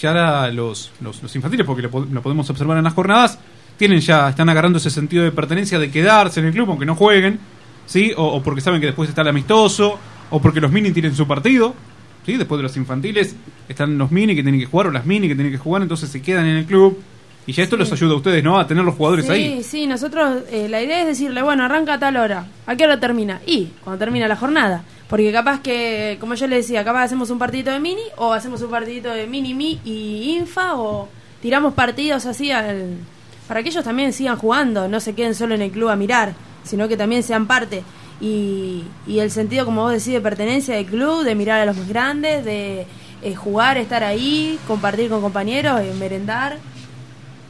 ya 0.00 0.12
la- 0.12 0.50
los, 0.50 0.90
los, 1.00 1.22
los 1.22 1.34
infantiles, 1.36 1.64
porque 1.66 1.82
lo, 1.82 1.90
po- 1.90 2.06
lo 2.10 2.20
podemos 2.20 2.48
observar 2.50 2.76
en 2.78 2.84
las 2.84 2.94
jornadas, 2.94 3.38
tienen 3.76 4.00
ya, 4.00 4.28
están 4.28 4.48
agarrando 4.48 4.78
ese 4.78 4.90
sentido 4.90 5.24
de 5.24 5.32
pertenencia 5.32 5.78
de 5.78 5.90
quedarse 5.90 6.40
en 6.40 6.46
el 6.46 6.52
club 6.52 6.70
aunque 6.70 6.86
no 6.86 6.94
jueguen, 6.94 7.38
¿sí? 7.86 8.12
O, 8.16 8.24
o 8.24 8.42
porque 8.42 8.60
saben 8.60 8.80
que 8.80 8.86
después 8.86 9.08
está 9.08 9.22
el 9.22 9.28
amistoso, 9.28 9.98
o 10.30 10.40
porque 10.40 10.60
los 10.60 10.70
mini 10.72 10.90
tienen 10.92 11.14
su 11.14 11.26
partido, 11.26 11.74
¿sí? 12.24 12.36
Después 12.36 12.58
de 12.58 12.62
los 12.64 12.76
infantiles 12.76 13.34
están 13.68 13.98
los 13.98 14.10
mini 14.10 14.34
que 14.34 14.42
tienen 14.42 14.60
que 14.60 14.66
jugar, 14.66 14.88
o 14.88 14.90
las 14.90 15.06
mini 15.06 15.28
que 15.28 15.34
tienen 15.34 15.52
que 15.52 15.58
jugar, 15.58 15.82
entonces 15.82 16.10
se 16.10 16.22
quedan 16.22 16.46
en 16.46 16.56
el 16.56 16.64
club. 16.66 16.98
Y 17.46 17.52
ya 17.52 17.62
esto 17.62 17.76
los 17.76 17.92
ayuda 17.92 18.14
a 18.14 18.16
ustedes, 18.16 18.42
¿no? 18.42 18.58
A 18.58 18.66
tener 18.66 18.82
los 18.84 18.94
jugadores 18.94 19.26
Sí, 19.26 19.32
ahí. 19.32 19.62
sí, 19.62 19.86
nosotros 19.86 20.44
eh, 20.50 20.66
la 20.66 20.80
idea 20.82 21.02
es 21.02 21.06
decirle, 21.06 21.42
bueno, 21.42 21.64
arranca 21.64 21.94
a 21.94 21.98
tal 21.98 22.16
hora. 22.16 22.46
¿A 22.66 22.74
qué 22.74 22.84
hora 22.84 22.98
termina? 22.98 23.42
Y 23.46 23.66
cuando 23.82 23.98
termina 23.98 24.26
la 24.26 24.36
jornada. 24.36 24.82
Porque 25.10 25.30
capaz 25.30 25.60
que, 25.60 26.16
como 26.20 26.34
yo 26.36 26.46
le 26.46 26.56
decía, 26.56 26.82
capaz 26.84 27.02
hacemos 27.02 27.28
un 27.28 27.38
partidito 27.38 27.70
de 27.70 27.80
mini 27.80 28.00
o 28.16 28.32
hacemos 28.32 28.62
un 28.62 28.70
partidito 28.70 29.10
de 29.10 29.26
mini, 29.26 29.52
mi 29.52 29.78
y 29.84 30.36
infa 30.38 30.74
o 30.76 31.10
tiramos 31.42 31.74
partidos 31.74 32.24
así 32.24 32.50
al, 32.50 32.96
para 33.48 33.62
que 33.62 33.68
ellos 33.68 33.84
también 33.84 34.12
sigan 34.12 34.36
jugando, 34.36 34.88
no 34.88 35.00
se 35.00 35.14
queden 35.14 35.34
solo 35.34 35.54
en 35.54 35.62
el 35.62 35.70
club 35.70 35.88
a 35.90 35.96
mirar, 35.96 36.34
sino 36.62 36.88
que 36.88 36.96
también 36.96 37.22
sean 37.22 37.46
parte. 37.46 37.82
Y, 38.20 38.84
y 39.06 39.18
el 39.18 39.30
sentido, 39.30 39.64
como 39.64 39.82
vos 39.82 39.92
decís, 39.92 40.12
de 40.12 40.20
pertenencia 40.20 40.76
del 40.76 40.86
club, 40.86 41.24
de 41.24 41.34
mirar 41.34 41.60
a 41.60 41.66
los 41.66 41.76
más 41.76 41.88
grandes, 41.88 42.44
de 42.44 42.86
eh, 43.22 43.34
jugar, 43.34 43.76
estar 43.76 44.02
ahí, 44.04 44.58
compartir 44.66 45.08
con 45.10 45.20
compañeros, 45.20 45.80
eh, 45.80 45.92
merendar 45.98 46.58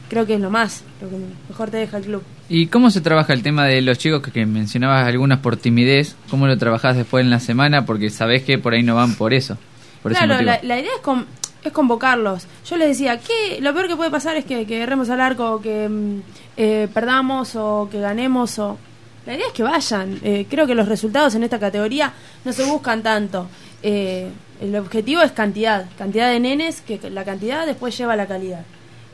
creo 0.09 0.25
que 0.25 0.35
es 0.35 0.39
lo 0.39 0.51
más, 0.51 0.83
lo 1.01 1.09
que 1.09 1.15
mejor 1.49 1.71
te 1.71 1.77
deja 1.77 1.97
el 1.97 2.03
club. 2.03 2.23
¿Y 2.47 2.67
cómo 2.67 2.91
se 2.91 3.01
trabaja 3.01 3.33
el 3.33 3.41
tema 3.41 3.65
de 3.65 3.81
los 3.81 3.97
chicos 3.97 4.21
que, 4.21 4.31
que 4.31 4.45
mencionabas 4.45 5.07
algunas 5.07 5.39
por 5.39 5.57
timidez? 5.57 6.15
¿Cómo 6.29 6.45
lo 6.47 6.57
trabajás 6.57 6.95
después 6.95 7.23
en 7.23 7.31
la 7.31 7.39
semana? 7.39 7.85
Porque 7.85 8.09
sabés 8.11 8.43
que 8.43 8.59
por 8.59 8.73
ahí 8.73 8.83
no 8.83 8.95
van 8.95 9.15
por 9.15 9.33
eso. 9.33 9.57
Por 10.03 10.11
claro, 10.11 10.35
la 10.41 10.79
idea 10.79 10.91
es, 10.95 11.01
con- 11.01 11.25
es 11.69 11.73
convocarlos. 11.73 12.47
Yo 12.65 12.77
les 12.77 12.89
decía, 12.89 13.19
que 13.19 13.59
lo 13.61 13.73
peor 13.73 13.87
que 13.87 13.95
puede 13.95 14.11
pasar 14.11 14.35
es 14.37 14.45
que, 14.45 14.65
que 14.65 14.83
al 14.83 15.21
arco, 15.21 15.61
que 15.61 15.89
mm, 15.89 16.21
eh, 16.57 16.87
perdamos 16.93 17.55
o 17.55 17.87
que 17.91 17.99
ganemos. 17.99 18.57
o 18.59 18.77
La 19.25 19.35
idea 19.35 19.47
es 19.47 19.53
que 19.53 19.63
vayan. 19.63 20.19
Eh, 20.23 20.45
creo 20.49 20.67
que 20.67 20.75
los 20.75 20.87
resultados 20.87 21.35
en 21.35 21.43
esta 21.43 21.59
categoría 21.59 22.13
no 22.43 22.53
se 22.53 22.63
buscan 22.63 23.03
tanto. 23.03 23.47
Eh, 23.83 24.29
el 24.61 24.75
objetivo 24.75 25.21
es 25.21 25.31
cantidad, 25.31 25.85
cantidad 25.97 26.29
de 26.29 26.39
nenes, 26.39 26.81
que 26.81 26.99
la 27.09 27.23
cantidad 27.25 27.65
después 27.65 27.97
lleva 27.97 28.13
a 28.13 28.15
la 28.15 28.25
calidad. 28.25 28.63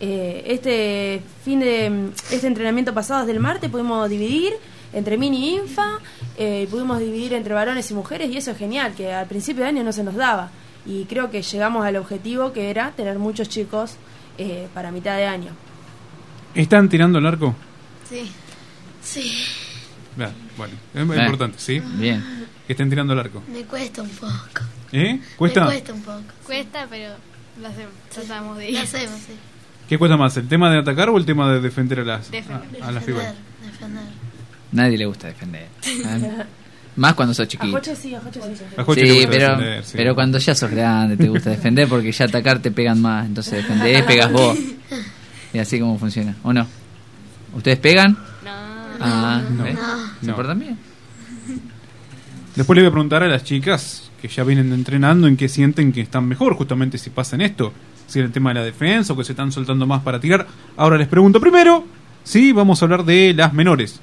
Eh, 0.03 0.43
este 0.47 1.21
fin 1.45 1.59
de 1.59 1.89
mm, 1.89 2.13
este 2.31 2.47
entrenamiento 2.47 2.91
pasado 2.91 3.21
desde 3.21 3.33
el 3.33 3.39
martes 3.39 3.69
pudimos 3.69 4.09
dividir 4.09 4.53
entre 4.93 5.15
mini 5.15 5.49
e 5.49 5.61
infa, 5.61 5.99
eh, 6.37 6.67
pudimos 6.71 6.99
dividir 6.99 7.33
entre 7.33 7.53
varones 7.53 7.91
y 7.91 7.93
mujeres 7.93 8.31
y 8.31 8.37
eso 8.37 8.49
es 8.49 8.57
genial, 8.57 8.93
que 8.95 9.13
al 9.13 9.27
principio 9.27 9.63
de 9.63 9.69
año 9.69 9.83
no 9.83 9.93
se 9.93 10.03
nos 10.03 10.15
daba. 10.15 10.49
Y 10.85 11.05
creo 11.05 11.29
que 11.29 11.41
llegamos 11.41 11.85
al 11.85 11.95
objetivo 11.97 12.53
que 12.53 12.69
era 12.69 12.91
tener 12.91 13.19
muchos 13.19 13.47
chicos 13.49 13.95
eh, 14.37 14.67
para 14.73 14.91
mitad 14.91 15.15
de 15.17 15.25
año. 15.27 15.51
¿Están 16.55 16.89
tirando 16.89 17.19
el 17.19 17.25
arco? 17.27 17.55
Sí. 18.09 18.31
Sí. 19.01 19.43
Bueno, 20.57 20.73
es 20.93 21.07
Bien. 21.07 21.21
importante, 21.21 21.57
¿sí? 21.59 21.79
Bien. 21.79 22.23
Que 22.67 22.73
estén 22.73 22.89
tirando 22.89 23.13
el 23.13 23.19
arco. 23.19 23.41
Me 23.51 23.63
cuesta 23.63 24.01
un 24.01 24.09
poco. 24.09 24.31
¿Eh? 24.91 25.19
¿Cuesta? 25.37 25.61
Me 25.61 25.67
cuesta 25.67 25.93
un 25.93 26.01
poco. 26.01 26.21
Cuesta, 26.45 26.87
pero 26.89 27.13
lo 27.61 27.67
hacemos. 27.67 27.93
Tratamos 28.13 28.57
de 28.57 28.69
ir. 28.69 28.75
Lo 28.75 28.81
hacemos, 28.81 29.19
sí. 29.19 29.33
¿Qué 29.87 29.97
cuesta 29.97 30.17
más, 30.17 30.35
el 30.37 30.47
tema 30.47 30.71
de 30.71 30.79
atacar 30.79 31.09
o 31.09 31.17
el 31.17 31.25
tema 31.25 31.51
de 31.53 31.59
defender 31.61 32.01
a 32.01 32.03
las, 32.05 32.31
Defender. 32.31 32.81
a, 32.83 32.87
a 32.87 32.91
las 32.91 33.05
Defender, 33.05 33.33
figuras? 33.33 33.35
defender. 33.71 34.03
Nadie 34.71 34.97
le 34.97 35.05
gusta 35.05 35.27
defender. 35.27 35.67
¿eh? 36.91 36.93
Más 36.97 37.13
cuando 37.13 37.33
sos 37.33 37.45
A 37.45 37.47
chiquito. 37.47 37.71
Joche 37.71 37.95
sí, 37.95 38.13
a 38.15 38.19
Joche 38.21 38.39
sí. 38.41 38.63
A 38.77 38.83
Joche 38.83 39.01
Sí, 39.05 39.13
gusta 39.15 39.29
pero, 39.31 39.47
defender, 39.49 39.83
sí. 39.85 39.93
pero 39.97 40.15
cuando 40.15 40.37
ya 40.37 40.55
sos 40.55 40.71
grande 40.71 41.17
te 41.17 41.27
gusta 41.29 41.49
defender 41.49 41.87
porque 41.87 42.11
ya 42.11 42.25
atacar 42.25 42.59
te 42.59 42.71
pegan 42.71 43.01
más. 43.01 43.25
Entonces 43.25 43.53
defendés, 43.53 44.03
pegas 44.07 44.31
vos. 44.31 44.57
Y 45.53 45.59
así 45.59 45.79
como 45.79 45.97
funciona. 45.97 46.35
¿O 46.43 46.53
no? 46.53 46.67
¿Ustedes 47.55 47.79
pegan? 47.79 48.11
No. 48.13 48.51
Ah, 48.99 49.41
No. 49.49 49.65
¿Se 49.65 50.27
No. 50.27 50.35
portan 50.35 50.59
bien? 50.59 50.77
Después 52.55 52.75
le 52.75 52.81
voy 52.83 52.89
a 52.89 52.91
preguntar 52.91 53.23
a 53.23 53.27
las 53.27 53.43
chicas 53.43 54.09
que 54.21 54.27
ya 54.27 54.43
vienen 54.43 54.71
entrenando 54.73 55.27
en 55.27 55.37
qué 55.37 55.47
sienten 55.49 55.91
que 55.91 56.01
están 56.01 56.27
mejor, 56.27 56.55
justamente 56.55 56.97
si 56.97 57.09
pasan 57.09 57.41
esto, 57.41 57.73
si 58.07 58.19
en 58.19 58.25
el 58.25 58.31
tema 58.31 58.49
de 58.51 58.55
la 58.59 58.65
defensa 58.65 59.13
o 59.13 59.17
que 59.17 59.23
se 59.23 59.31
están 59.31 59.51
soltando 59.51 59.87
más 59.87 60.01
para 60.03 60.19
tirar. 60.19 60.45
Ahora 60.77 60.97
les 60.97 61.07
pregunto 61.07 61.39
primero, 61.39 61.85
sí, 62.23 62.51
vamos 62.51 62.81
a 62.81 62.85
hablar 62.85 63.05
de 63.05 63.33
las 63.33 63.53
menores. 63.53 63.99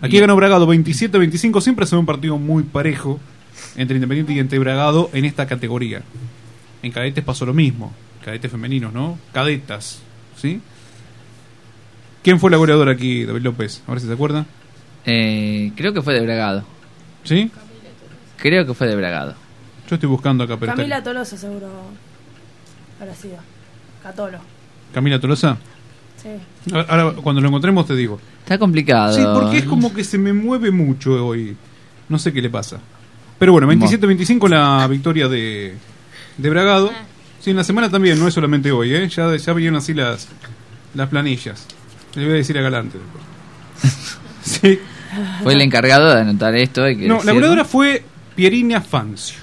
Aquí 0.00 0.18
ganó 0.20 0.36
Bragado 0.36 0.66
27-25, 0.66 1.60
siempre 1.60 1.86
se 1.86 1.96
ve 1.96 2.00
un 2.00 2.06
partido 2.06 2.38
muy 2.38 2.64
parejo 2.64 3.18
entre 3.76 3.96
Independiente 3.96 4.32
y 4.32 4.38
entre 4.38 4.58
Bragado 4.58 5.10
en 5.12 5.24
esta 5.24 5.46
categoría. 5.46 6.02
En 6.82 6.92
cadetes 6.92 7.24
pasó 7.24 7.46
lo 7.46 7.54
mismo, 7.54 7.92
cadetes 8.24 8.50
femeninos, 8.50 8.92
¿no? 8.92 9.18
Cadetas, 9.32 10.00
¿sí? 10.36 10.60
¿Quién 12.22 12.40
fue 12.40 12.50
la 12.50 12.56
goleadora 12.56 12.92
aquí, 12.92 13.24
David 13.24 13.42
López? 13.42 13.82
A 13.86 13.92
ver 13.92 14.00
si 14.00 14.06
se 14.06 14.12
acuerda. 14.12 14.46
Eh, 15.04 15.72
creo 15.76 15.92
que 15.94 16.02
fue 16.02 16.12
de 16.12 16.20
Bragado. 16.20 16.64
¿Sí? 17.24 17.50
Creo 18.36 18.66
que 18.66 18.74
fue 18.74 18.88
de 18.88 18.96
Bragado. 18.96 19.34
Yo 19.88 19.94
estoy 19.94 20.08
buscando 20.08 20.44
acá, 20.44 20.56
pero 20.58 20.74
Camila 20.74 21.02
Tolosa 21.02 21.36
seguro 21.36 21.68
habrá 23.00 23.14
sido. 23.14 23.36
Catolo. 24.02 24.38
Camila 24.92 25.20
Tolosa. 25.20 25.56
Sí. 26.64 26.72
Ahora, 26.74 27.12
cuando 27.22 27.40
lo 27.40 27.48
encontremos 27.48 27.86
te 27.86 27.94
digo. 27.94 28.20
Está 28.40 28.58
complicado. 28.58 29.12
Sí, 29.14 29.22
porque 29.34 29.58
es 29.58 29.64
como 29.64 29.92
que 29.94 30.04
se 30.04 30.18
me 30.18 30.32
mueve 30.32 30.70
mucho 30.70 31.26
hoy. 31.26 31.56
No 32.08 32.18
sé 32.18 32.32
qué 32.32 32.40
le 32.42 32.50
pasa. 32.50 32.78
Pero 33.38 33.52
bueno, 33.52 33.70
27-25 33.70 34.48
la 34.48 34.86
victoria 34.88 35.28
de, 35.28 35.74
de 36.38 36.50
Bragado. 36.50 36.90
Sí, 37.40 37.50
en 37.50 37.56
la 37.56 37.64
semana 37.64 37.90
también, 37.90 38.18
no 38.18 38.26
es 38.26 38.34
solamente 38.34 38.72
hoy, 38.72 38.94
¿eh? 38.94 39.08
Ya, 39.08 39.34
ya 39.36 39.52
vinieron 39.52 39.76
así 39.78 39.94
las, 39.94 40.28
las 40.94 41.08
planillas. 41.08 41.66
Le 42.14 42.24
voy 42.24 42.32
a 42.32 42.36
decir 42.36 42.56
a 42.58 42.62
Galante 42.62 42.98
después. 42.98 44.18
sí. 44.42 44.78
Fue 45.42 45.52
el 45.54 45.60
encargado 45.60 46.14
de 46.14 46.20
anotar 46.22 46.54
esto. 46.56 46.82
hay 46.84 46.96
que 46.96 47.06
No, 47.06 47.22
la 47.22 47.32
goleadora 47.32 47.64
fue 47.64 48.02
Pierina 48.34 48.80
Fancio, 48.80 49.38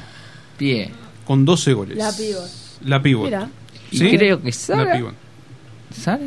Pie. 0.57 0.91
con 1.26 1.45
12 1.45 1.73
goles. 1.73 1.97
La 1.97 2.11
pivot. 2.11 2.49
La 2.85 3.01
pivot. 3.01 3.26
Mira. 3.26 3.49
Y 3.91 3.97
¿Sí? 3.97 4.18
creo 4.18 4.39
que 4.41 4.47
La 4.49 4.51
Sara. 4.53 4.93
pivot. 4.93 5.14
¿Sara? 5.95 6.19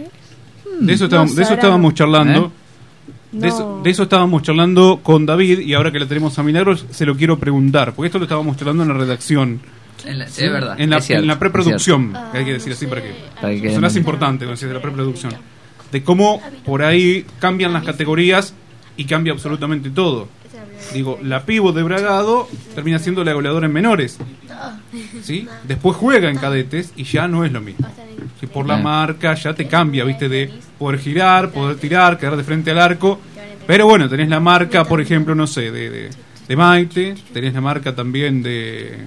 De 0.81 0.93
eso, 0.93 1.05
estábamos, 1.05 1.35
de 1.37 1.43
eso 1.43 1.55
estábamos 1.55 1.93
¿Eh? 1.93 1.97
charlando. 1.97 2.53
De, 3.33 3.49
eso, 3.49 3.81
de 3.83 3.91
eso 3.91 4.05
estábamos 4.05 4.43
charlando 4.43 5.01
con 5.03 5.27
David 5.27 5.59
y 5.61 5.75
ahora 5.75 5.91
que 5.93 5.99
la 5.99 6.07
tenemos 6.07 6.39
a 6.39 6.43
Milagros 6.43 6.87
se 6.91 7.05
lo 7.05 7.17
quiero 7.17 7.39
preguntar, 7.39 7.93
porque 7.95 8.07
esto 8.07 8.19
lo 8.19 8.25
estábamos 8.25 8.57
charlando 8.57 8.83
en 8.85 8.89
la 8.91 8.95
redacción, 8.95 9.61
En 10.07 10.19
la- 10.21 10.29
sí, 10.29 10.45
es 10.45 10.53
verdad. 10.53 10.81
en 10.81 10.89
la, 10.91 10.99
es 10.99 11.05
cierto, 11.07 11.23
en 11.23 11.29
la 11.29 11.39
preproducción, 11.39 12.13
que 12.33 12.39
hay 12.39 12.45
que 12.45 12.53
decir 12.55 12.73
así 12.73 12.87
para 12.87 13.03
que... 13.03 13.15
Para 13.41 13.53
que 13.53 13.61
quede 13.61 13.73
Eso 13.73 13.81
no 13.81 13.87
es 13.89 13.93
más- 13.93 13.97
importante, 13.97 14.45
cuando 14.47 14.61
dice 14.61 14.73
la 14.73 14.81
preproducción. 14.81 15.35
De 15.93 16.03
cómo 16.03 16.41
por 16.65 16.83
ahí 16.83 17.27
cambian 17.39 17.73
las 17.73 17.85
categorías 17.85 18.55
y 18.97 19.05
cambia 19.05 19.33
absolutamente 19.35 19.91
todo. 19.91 20.29
Digo, 20.93 21.19
la 21.23 21.45
pivo 21.45 21.73
de 21.73 21.83
Bragado 21.83 22.49
termina 22.75 22.99
siendo 22.99 23.25
la 23.25 23.33
goleadora 23.33 23.67
en 23.67 23.73
menores. 23.73 24.19
¿Sí? 25.23 25.47
Después 25.67 25.97
juega 25.97 26.31
en 26.31 26.39
cadetes 26.39 26.93
y 26.97 27.05
ya 27.05 27.29
no 27.29 27.45
es 27.45 27.53
lo 27.53 27.61
mismo. 27.61 27.87
Si 28.41 28.47
por 28.47 28.67
la 28.67 28.75
Ah. 28.77 28.83
marca 28.83 29.35
ya 29.35 29.55
te 29.55 29.67
cambia, 29.67 30.05
viste, 30.05 30.29
de 30.29 30.51
poder 30.79 31.01
girar, 31.01 31.51
poder 31.51 31.77
tirar, 31.77 32.19
quedar 32.19 32.37
de 32.37 32.45
frente 32.45 32.71
al 32.71 32.79
arco. 32.79 33.21
Pero 33.67 33.87
bueno, 33.87 34.09
tenés 34.09 34.29
la 34.29 34.39
marca, 34.41 34.85
por 34.85 35.01
ejemplo, 35.01 35.35
no 35.35 35.47
sé, 35.47 35.71
de, 35.73 35.91
de, 35.91 36.11
de 36.47 36.57
Maite, 36.57 37.15
tenés 37.33 37.53
la 37.53 37.61
marca 37.61 37.95
también 37.95 38.43
de, 38.43 38.99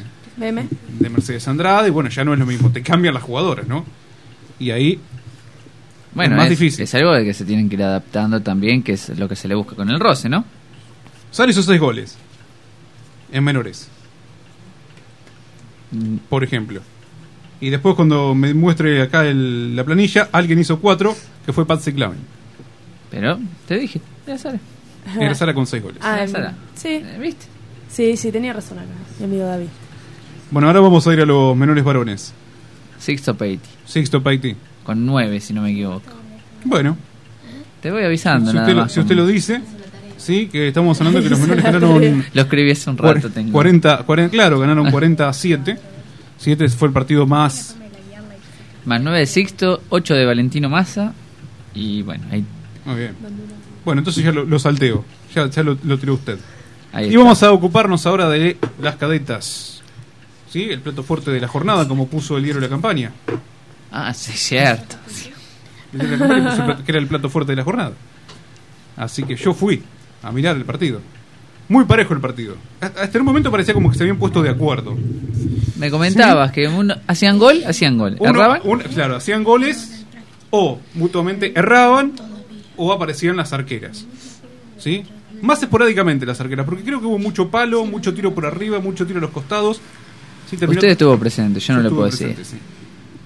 de 0.99 1.09
Mercedes 1.09 1.47
Andrade, 1.47 1.87
y 1.87 1.91
bueno, 1.91 2.09
ya 2.09 2.25
no 2.25 2.33
es 2.33 2.39
lo 2.39 2.45
mismo, 2.45 2.69
te 2.69 2.81
cambian 2.83 3.13
las 3.13 3.23
jugadoras, 3.23 3.67
¿no? 3.67 3.85
Y 4.59 4.71
ahí, 4.71 4.99
Bueno, 6.13 6.33
es 6.33 6.37
más 6.37 6.51
es, 6.51 6.59
difícil. 6.59 6.83
es 6.83 6.93
algo 6.95 7.13
de 7.13 7.23
que 7.23 7.33
se 7.33 7.45
tienen 7.45 7.69
que 7.69 7.75
ir 7.75 7.83
adaptando 7.83 8.41
también, 8.41 8.83
que 8.83 8.93
es 8.93 9.17
lo 9.17 9.29
que 9.29 9.37
se 9.37 9.47
le 9.47 9.55
busca 9.55 9.75
con 9.75 9.89
el 9.89 9.97
roce, 9.99 10.27
¿no? 10.27 10.43
Sara 11.31 11.51
hizo 11.51 11.61
seis 11.63 11.79
goles 11.79 12.17
en 13.31 13.43
menores, 13.43 13.87
Mm, 15.91 16.17
por 16.29 16.43
ejemplo. 16.43 16.81
Y 17.59 17.69
después 17.71 17.95
cuando 17.95 18.35
me 18.35 18.53
muestre 18.53 19.01
acá 19.01 19.25
el- 19.25 19.75
la 19.75 19.83
planilla, 19.83 20.29
alguien 20.31 20.59
hizo 20.59 20.79
cuatro, 20.79 21.15
que 21.45 21.51
fue 21.51 21.65
Patsy 21.65 21.93
Claven. 21.93 22.19
Pero, 23.09 23.39
te 23.67 23.77
dije, 23.79 23.99
ya 24.27 24.37
sale. 24.37 24.59
Era 25.19 25.33
Sara 25.33 25.53
con 25.53 25.65
seis 25.65 25.81
goles. 25.81 25.97
Ah, 26.01 26.25
Sara. 26.27 26.53
sí. 26.75 26.89
Eh, 26.89 27.17
¿Viste? 27.19 27.45
Sí, 27.89 28.15
sí, 28.17 28.31
tenía 28.31 28.53
razón 28.53 28.77
acá, 28.77 28.87
mi 29.17 29.25
amigo 29.25 29.45
David. 29.45 29.67
Bueno, 30.51 30.67
ahora 30.67 30.79
vamos 30.79 31.07
a 31.07 31.13
ir 31.13 31.21
a 31.21 31.25
los 31.25 31.57
menores 31.57 31.83
varones. 31.83 32.33
Sixto 32.99 33.35
Peiti, 33.35 33.67
Sixto 33.85 34.21
Paiti. 34.21 34.55
con 34.83 35.05
nueve, 35.05 35.39
si 35.39 35.53
no 35.53 35.63
me 35.63 35.71
equivoco. 35.71 36.03
Bueno, 36.65 36.97
Te 37.81 37.89
voy 37.91 38.03
avisando, 38.03 38.51
si 38.51 38.55
nada 38.57 38.67
usted, 38.67 38.75
lo, 38.75 38.81
más. 38.83 38.91
si 38.91 38.99
usted 38.99 39.15
lo 39.15 39.25
dice, 39.25 39.61
sí, 40.19 40.47
que 40.47 40.67
estamos 40.67 40.99
hablando 40.99 41.21
que 41.23 41.29
los 41.29 41.39
menores 41.39 41.63
ganaron 41.71 42.25
Lo 42.33 42.41
escribí 42.41 42.71
hace 42.71 42.89
un 42.89 42.97
rato, 42.97 43.19
cuar- 43.27 43.33
tengo. 43.33 43.51
40, 43.51 43.97
40, 44.03 44.31
claro, 44.31 44.59
ganaron 44.59 44.91
40 44.91 45.27
a 45.29 45.33
7. 45.33 45.77
7 46.37 46.69
fue 46.69 46.87
el 46.89 46.93
partido 46.93 47.25
más 47.25 47.75
Más 48.85 49.01
nueve 49.01 49.19
de 49.19 49.25
Sixto, 49.25 49.81
ocho 49.89 50.13
de 50.13 50.25
Valentino 50.25 50.69
Massa. 50.69 51.13
Y 51.73 52.01
bueno, 52.03 52.23
ahí, 52.31 52.43
Muy 52.85 52.95
bien. 52.95 53.15
Bueno, 53.85 53.99
entonces 54.01 54.23
ya 54.23 54.31
lo, 54.31 54.45
lo 54.45 54.59
salteo. 54.59 55.03
Ya, 55.35 55.47
ya 55.49 55.63
lo, 55.63 55.77
lo 55.83 55.97
tiró 55.99 56.13
usted. 56.15 56.37
ahí 56.93 57.05
Y 57.05 57.07
está. 57.09 57.19
vamos 57.19 57.43
a 57.43 57.51
ocuparnos 57.51 58.05
ahora 58.05 58.29
de 58.29 58.57
las 58.81 58.95
cadetas. 58.95 59.81
¿Sí? 60.49 60.63
El 60.63 60.79
plato 60.81 61.03
fuerte 61.03 61.29
de 61.31 61.39
la 61.39 61.47
jornada, 61.47 61.87
como 61.87 62.07
puso 62.07 62.37
el 62.37 62.43
diario 62.43 62.59
de 62.61 62.67
la 62.67 62.71
campaña. 62.71 63.11
Ah, 63.91 64.13
sí, 64.13 64.31
cierto. 64.33 64.95
El 65.93 65.99
diario 65.99 66.09
de 66.09 66.17
la 66.17 66.27
campaña 66.27 66.49
puso 66.49 66.61
el 66.61 66.65
plato- 66.67 66.83
que 66.85 66.91
era 66.91 66.99
el 66.99 67.07
plato 67.07 67.29
fuerte 67.29 67.51
de 67.51 67.55
la 67.57 67.63
jornada. 67.63 67.91
Así 68.97 69.23
que 69.23 69.35
yo 69.35 69.53
fui 69.53 69.83
a 70.23 70.31
mirar 70.31 70.55
el 70.55 70.65
partido. 70.65 71.01
Muy 71.67 71.85
parejo 71.85 72.13
el 72.13 72.19
partido. 72.19 72.55
Hasta 72.81 73.03
en 73.05 73.19
un 73.19 73.25
momento 73.25 73.51
parecía 73.51 73.73
como 73.73 73.91
que 73.91 73.97
se 73.97 74.03
habían 74.03 74.17
puesto 74.17 74.41
de 74.41 74.49
acuerdo. 74.49 74.97
Me 75.77 75.91
comentabas 75.91 76.51
que 76.51 76.67
uno, 76.67 76.95
hacían 77.07 77.37
gol, 77.37 77.61
hacían 77.65 77.97
gol. 77.97 78.15
Uno- 78.19 78.29
¿Erraban? 78.29 78.61
un- 78.63 78.79
claro, 78.79 79.15
hacían 79.15 79.43
goles 79.43 80.05
o 80.49 80.79
mutuamente 80.95 81.53
erraban 81.55 82.13
o 82.75 82.91
aparecían 82.91 83.37
las 83.37 83.53
arqueras. 83.53 84.05
¿Sí? 84.77 85.03
Más 85.41 85.61
esporádicamente 85.61 86.25
las 86.25 86.41
arqueras, 86.41 86.65
porque 86.65 86.83
creo 86.83 86.99
que 86.99 87.05
hubo 87.05 87.19
mucho 87.19 87.49
palo, 87.49 87.85
mucho 87.85 88.13
tiro 88.13 88.33
por 88.33 88.45
arriba, 88.45 88.79
mucho 88.79 89.05
tiro 89.05 89.19
a 89.19 89.21
los 89.21 89.31
costados. 89.31 89.79
Sí, 90.49 90.55
Usted 90.55 90.83
estuvo 90.89 91.17
presente, 91.19 91.59
yo 91.59 91.73
no 91.75 91.81
lo 91.83 91.89
puedo 91.91 92.07
presente, 92.09 92.39
decir. 92.39 92.57
sí. 92.57 92.63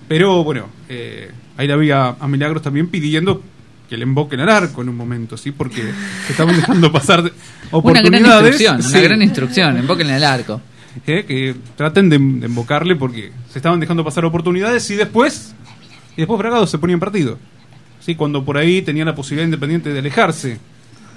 Pero 0.09 0.43
bueno, 0.43 0.67
eh, 0.89 1.31
ahí 1.55 1.65
la 1.67 1.75
vi 1.77 1.89
a, 1.91 2.09
a 2.19 2.27
Milagros 2.27 2.61
también 2.61 2.87
pidiendo 2.89 3.41
que 3.89 3.97
le 3.97 4.03
emboquen 4.03 4.39
al 4.39 4.49
arco 4.49 4.81
en 4.81 4.89
un 4.89 4.95
momento, 4.97 5.37
¿sí? 5.37 5.51
Porque 5.51 5.81
se 6.25 6.31
estaban 6.31 6.55
dejando 6.55 6.91
pasar 6.91 7.21
de- 7.23 7.29
Una 7.71 7.77
oportunidades. 7.79 8.21
gran 8.21 8.45
instrucción, 8.45 8.83
sí, 8.83 8.89
una 8.89 9.01
gran 9.01 9.21
instrucción, 9.21 9.77
embóquenle 9.77 10.13
al 10.13 10.23
arco. 10.23 10.61
eh, 11.07 11.25
que 11.27 11.55
traten 11.75 12.09
de, 12.09 12.17
de 12.17 12.45
embocarle 12.45 12.95
porque 12.95 13.31
se 13.51 13.59
estaban 13.59 13.79
dejando 13.79 14.03
pasar 14.03 14.25
oportunidades 14.25 14.89
y 14.91 14.95
después 14.95 15.53
y 16.15 16.21
después 16.21 16.37
Bragado 16.37 16.67
se 16.67 16.77
ponía 16.77 16.93
en 16.93 16.99
partido. 16.99 17.37
¿Sí? 17.99 18.15
Cuando 18.15 18.43
por 18.43 18.57
ahí 18.57 18.81
tenía 18.81 19.05
la 19.05 19.15
posibilidad 19.15 19.45
independiente 19.45 19.91
de 19.93 19.99
alejarse. 19.99 20.57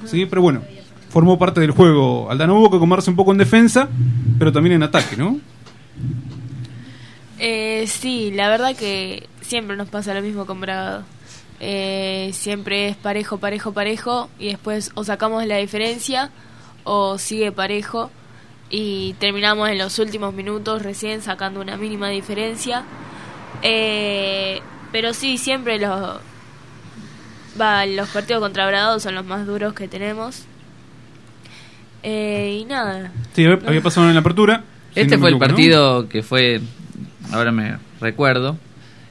¿Sí? 0.07 0.25
Pero 0.27 0.41
bueno, 0.41 0.63
formó 1.11 1.39
parte 1.39 1.61
del 1.61 1.73
juego. 1.73 2.31
Aldana 2.31 2.53
hubo 2.55 2.71
que 2.71 2.79
comerse 2.79 3.11
un 3.11 3.17
poco 3.17 3.33
en 3.33 3.39
defensa, 3.39 3.89
pero 4.39 4.53
también 4.53 4.77
en 4.77 4.83
ataque, 4.85 5.17
¿no? 5.17 5.39
Eh, 7.39 7.85
sí, 7.87 8.31
la 8.35 8.49
verdad 8.49 8.75
que 8.77 9.29
siempre 9.43 9.77
nos 9.77 9.89
pasa 9.89 10.15
lo 10.15 10.23
mismo 10.23 10.47
con 10.47 10.61
Bragado. 10.61 11.03
Eh, 11.61 12.31
siempre 12.35 12.89
es 12.89 12.97
parejo, 12.97 13.39
parejo, 13.39 13.73
parejo 13.73 14.29
y 14.39 14.49
después 14.49 14.91
o 14.95 15.05
sacamos 15.05 15.47
la 15.47 15.57
diferencia 15.57 16.31
o 16.85 17.19
sigue 17.19 17.51
parejo 17.51 18.11
y 18.69 19.15
terminamos 19.15 19.71
en 19.71 19.79
los 19.79 19.99
últimos 19.99 20.35
minutos 20.35 20.83
recién 20.83 21.23
sacando 21.23 21.61
una 21.61 21.77
mínima 21.77 22.09
diferencia. 22.09 22.85
Eh, 23.63 24.61
pero 24.93 25.15
sí, 25.15 25.39
siempre 25.39 25.79
los, 25.79 26.21
va, 27.61 27.87
los 27.87 28.09
partidos 28.11 28.43
contra 28.43 28.67
Bragado 28.67 29.01
son 29.01 29.15
los 29.15 29.25
más 29.25 29.47
duros 29.47 29.73
que 29.73 29.89
tenemos. 29.89 30.45
Eh, 32.03 32.59
y 32.61 32.65
nada. 32.67 33.13
Sí, 33.33 33.45
había, 33.45 33.67
había 33.67 33.83
pasado 33.83 34.09
en 34.09 34.15
la 34.15 34.21
apertura. 34.21 34.65
Este 34.95 35.19
fue 35.19 35.31
el 35.31 35.39
partido 35.39 36.09
que 36.09 36.23
fue, 36.23 36.61
ahora 37.33 37.53
me 37.53 37.77
recuerdo, 38.01 38.57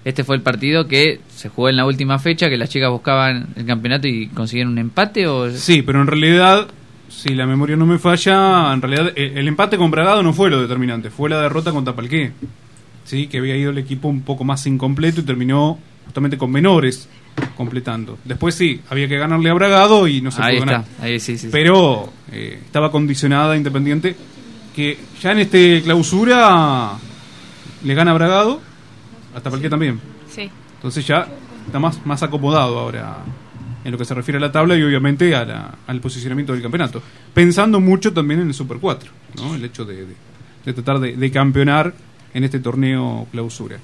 este 0.06 0.24
fue 0.24 0.36
el 0.38 0.42
partido 0.42 0.88
que 0.88 1.20
se 1.36 1.50
jugó 1.50 1.68
en 1.68 1.76
la 1.76 1.86
última 1.86 2.20
fecha, 2.20 2.48
que 2.48 2.58
las 2.58 2.70
chicas 2.70 2.90
buscaban 2.92 3.48
el 3.56 3.66
campeonato 3.66 4.08
y 4.08 4.28
consiguieron 4.28 4.74
un 4.74 4.78
empate 4.80 5.28
o... 5.28 5.52
Sí, 5.52 5.82
pero 5.82 6.00
en 6.00 6.08
realidad, 6.08 6.68
si 7.10 7.34
la 7.34 7.46
memoria 7.48 7.76
no 7.76 7.86
me 7.88 7.98
falla, 8.00 8.72
en 8.72 8.82
realidad 8.82 9.12
eh, 9.16 9.34
el 9.36 9.48
empate 9.48 9.78
con 9.78 9.90
Bragado 9.92 10.22
no 10.24 10.32
fue 10.32 10.50
lo 10.50 10.62
determinante, 10.62 11.10
fue 11.10 11.30
la 11.30 11.42
derrota 11.42 11.72
contra 11.72 11.96
Palqué. 11.96 12.32
Sí, 13.04 13.28
que 13.28 13.40
había 13.40 13.56
ido 13.58 13.72
el 13.72 13.78
equipo 13.80 14.08
un 14.08 14.22
poco 14.22 14.44
más 14.44 14.66
incompleto 14.68 15.22
y 15.22 15.24
terminó 15.24 15.78
justamente 16.06 16.38
con 16.38 16.52
menores 16.52 17.10
completando. 17.58 18.18
Después 18.24 18.56
sí, 18.56 18.82
había 18.90 19.08
que 19.08 19.18
ganarle 19.18 19.50
a 19.50 19.54
Bragado 19.54 20.08
y 20.08 20.22
no 20.22 20.32
se 20.32 20.42
Ahí 20.42 20.58
pudo 20.58 20.68
ganar. 20.68 20.86
está, 20.90 21.04
ahí 21.04 21.20
sí, 21.20 21.34
sí. 21.34 21.48
sí. 21.48 21.50
Pero 21.52 22.12
eh, 22.32 22.60
estaba 22.64 22.92
condicionada 22.92 23.58
Independiente 23.58 24.16
que 24.76 24.98
ya 25.22 25.32
en 25.32 25.40
este 25.40 25.82
clausura 25.84 26.92
le 27.84 27.94
gana 27.94 28.12
a 28.12 28.14
Bragado, 28.14 28.62
hasta 29.36 29.50
Palqué 29.50 29.70
también. 29.70 30.00
Sí. 30.30 30.50
Entonces 30.76 31.06
ya 31.06 31.28
está 31.66 31.80
más, 31.80 32.04
más 32.06 32.24
acomodado 32.24 32.80
ahora 32.80 33.18
en 33.84 33.92
lo 33.92 33.98
que 33.98 34.06
se 34.06 34.14
refiere 34.16 34.38
a 34.38 34.42
la 34.42 34.52
tabla 34.52 34.76
y 34.76 34.82
obviamente 34.84 35.36
a 35.36 35.46
la- 35.46 35.76
al 35.86 36.00
posicionamiento 36.02 36.54
del 36.54 36.62
campeonato. 36.62 37.02
Pensando 37.34 37.80
mucho 37.80 38.12
también 38.14 38.40
en 38.42 38.48
el 38.48 38.54
Super 38.54 38.78
4, 38.78 39.12
¿no? 39.38 39.56
el 39.56 39.64
hecho 39.66 39.86
de, 39.86 40.06
de- 40.06 40.16
de 40.66 40.74
tratar 40.74 41.00
de, 41.00 41.16
de 41.16 41.32
campeonar 41.32 41.94
en 42.34 42.44
este 42.44 42.60
torneo 42.60 43.28
clausura. 43.32 43.78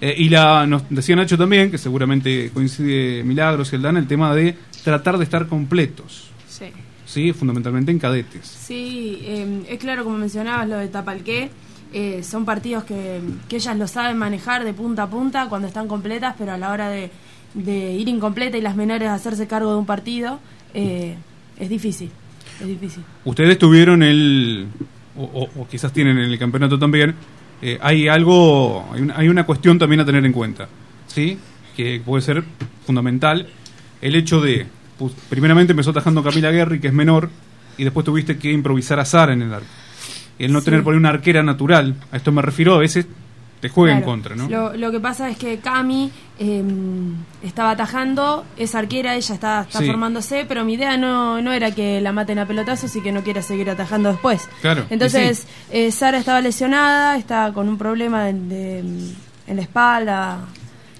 Eh, 0.00 0.14
y 0.18 0.28
la, 0.28 0.66
nos 0.66 0.82
decía 0.90 1.14
Nacho 1.16 1.36
también, 1.38 1.70
que 1.70 1.78
seguramente 1.78 2.50
coincide 2.52 3.22
Milagros 3.24 3.72
y 3.72 3.76
Aldana, 3.76 3.98
el 3.98 4.06
tema 4.06 4.34
de 4.34 4.56
tratar 4.82 5.18
de 5.18 5.24
estar 5.24 5.46
completos, 5.46 6.30
Sí. 6.48 6.66
¿sí? 7.06 7.32
fundamentalmente 7.32 7.90
en 7.92 7.98
cadetes. 7.98 8.46
Sí, 8.46 9.18
eh, 9.22 9.62
es 9.68 9.78
claro, 9.78 10.04
como 10.04 10.16
mencionabas, 10.18 10.68
lo 10.68 10.76
de 10.78 10.88
Tapalqué. 10.88 11.50
Eh, 11.96 12.24
son 12.24 12.44
partidos 12.44 12.82
que, 12.82 13.20
que 13.48 13.56
ellas 13.56 13.78
lo 13.78 13.86
saben 13.86 14.18
manejar 14.18 14.64
de 14.64 14.74
punta 14.74 15.04
a 15.04 15.08
punta 15.08 15.48
cuando 15.48 15.68
están 15.68 15.86
completas, 15.86 16.34
pero 16.36 16.52
a 16.52 16.58
la 16.58 16.72
hora 16.72 16.88
de, 16.88 17.08
de 17.54 17.92
ir 17.92 18.08
incompleta 18.08 18.58
y 18.58 18.60
las 18.60 18.74
menores 18.74 19.08
hacerse 19.08 19.46
cargo 19.46 19.70
de 19.70 19.78
un 19.78 19.86
partido, 19.86 20.40
eh, 20.74 21.14
es 21.56 21.68
difícil. 21.68 22.10
Es 22.60 22.66
difícil. 22.66 23.04
Ustedes 23.24 23.58
tuvieron 23.58 24.02
el, 24.02 24.66
o, 25.16 25.68
quizás 25.70 25.92
tienen 25.92 26.18
en 26.18 26.24
el 26.32 26.36
campeonato 26.36 26.80
también, 26.80 27.14
eh, 27.62 27.78
hay 27.80 28.08
algo, 28.08 28.84
hay 28.92 29.00
una, 29.00 29.16
hay 29.16 29.28
una 29.28 29.46
cuestión 29.46 29.78
también 29.78 30.00
a 30.00 30.04
tener 30.04 30.26
en 30.26 30.32
cuenta, 30.32 30.68
¿sí? 31.06 31.38
Que 31.76 32.02
puede 32.04 32.22
ser 32.22 32.42
fundamental. 32.84 33.46
El 34.02 34.16
hecho 34.16 34.40
de, 34.40 34.66
pues, 34.98 35.12
primeramente 35.28 35.72
empezó 35.72 35.90
atajando 35.90 36.24
Camila 36.24 36.50
Guerri, 36.50 36.80
que 36.80 36.88
es 36.88 36.92
menor, 36.92 37.30
y 37.78 37.84
después 37.84 38.04
tuviste 38.04 38.36
que 38.36 38.50
improvisar 38.50 38.98
a 38.98 39.04
Sara 39.04 39.32
en 39.32 39.42
el 39.42 39.54
arco. 39.54 39.83
El 40.38 40.52
no 40.52 40.60
Sí. 40.60 40.66
tener 40.66 40.82
por 40.82 40.94
ahí 40.94 40.98
una 40.98 41.10
arquera 41.10 41.42
natural, 41.42 41.94
a 42.12 42.16
esto 42.16 42.32
me 42.32 42.42
refiero, 42.42 42.74
a 42.74 42.78
veces 42.78 43.06
te 43.60 43.68
juega 43.70 43.96
en 43.96 44.02
contra, 44.02 44.36
¿no? 44.36 44.46
Lo, 44.48 44.74
lo 44.76 44.90
que 44.92 45.00
pasa 45.00 45.30
es 45.30 45.38
que 45.38 45.58
Cami 45.58 46.10
eh, 46.38 46.62
estaba 47.42 47.70
atajando, 47.70 48.44
es 48.58 48.74
arquera, 48.74 49.14
ella 49.14 49.34
está, 49.34 49.62
está 49.62 49.78
Sí. 49.78 49.86
formándose, 49.86 50.44
pero 50.46 50.64
mi 50.66 50.74
idea 50.74 50.96
no, 50.98 51.40
no 51.40 51.50
era 51.52 51.70
que 51.70 52.00
la 52.00 52.12
maten 52.12 52.38
a 52.38 52.46
pelotazos 52.46 52.94
y 52.96 53.00
que 53.00 53.10
no 53.12 53.22
quiera 53.22 53.40
seguir 53.40 53.70
atajando 53.70 54.10
después. 54.10 54.48
Claro, 54.60 54.84
Entonces, 54.90 55.46
eh, 55.70 55.90
Sara 55.92 56.18
estaba 56.18 56.40
lesionada, 56.42 57.16
está 57.16 57.52
con 57.54 57.68
un 57.68 57.78
problema 57.78 58.24
de- 58.24 58.32
de- 58.34 58.78
en 59.46 59.56
la 59.56 59.62
espalda. 59.62 60.40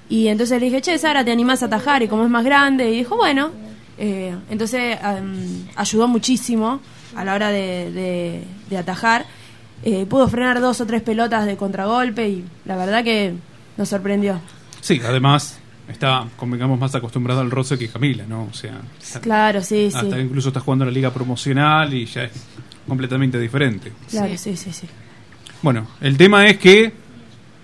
Y 0.08 0.28
entonces 0.28 0.58
le 0.60 0.66
dije, 0.66 0.80
che, 0.80 0.96
Sara, 0.98 1.24
¿te 1.24 1.32
animás 1.32 1.62
a 1.62 1.66
atajar? 1.66 2.02
Y 2.02 2.08
como 2.08 2.24
es 2.24 2.30
más 2.30 2.44
grande, 2.44 2.90
y 2.90 2.98
dijo, 2.98 3.16
bueno. 3.16 3.50
Eh, 3.98 4.34
entonces 4.50 4.98
em, 5.04 5.66
ayudó 5.76 6.08
muchísimo 6.08 6.80
a 7.16 7.24
la 7.24 7.34
hora 7.34 7.50
de, 7.50 7.90
de- 7.92 8.44
de 8.70 8.78
atajar. 8.78 9.24
Eh, 9.82 10.06
pudo 10.06 10.28
frenar 10.28 10.60
dos 10.60 10.80
o 10.80 10.86
tres 10.86 11.02
pelotas 11.02 11.44
de 11.46 11.56
contragolpe 11.56 12.28
y 12.28 12.44
la 12.64 12.76
verdad 12.76 13.04
que 13.04 13.34
nos 13.76 13.88
sorprendió. 13.88 14.40
Sí, 14.80 15.00
además 15.06 15.58
está, 15.88 16.26
convengamos, 16.36 16.78
más 16.78 16.94
acostumbrado 16.94 17.40
al 17.40 17.50
roce 17.50 17.76
que 17.78 17.88
Camila, 17.88 18.24
¿no? 18.28 18.44
O 18.50 18.54
sea, 18.54 18.80
Claro, 19.20 19.60
sí, 19.62 19.90
sí. 19.90 19.96
hasta 19.96 20.18
incluso 20.18 20.48
está 20.48 20.60
jugando 20.60 20.84
la 20.86 20.90
liga 20.90 21.12
promocional 21.12 21.92
y 21.92 22.06
ya 22.06 22.24
es 22.24 22.32
completamente 22.88 23.38
diferente. 23.38 23.92
Claro, 24.10 24.32
sí, 24.38 24.56
sí, 24.56 24.72
sí. 24.72 24.86
Bueno, 25.62 25.86
el 26.00 26.16
tema 26.16 26.46
es 26.46 26.58
que 26.58 26.92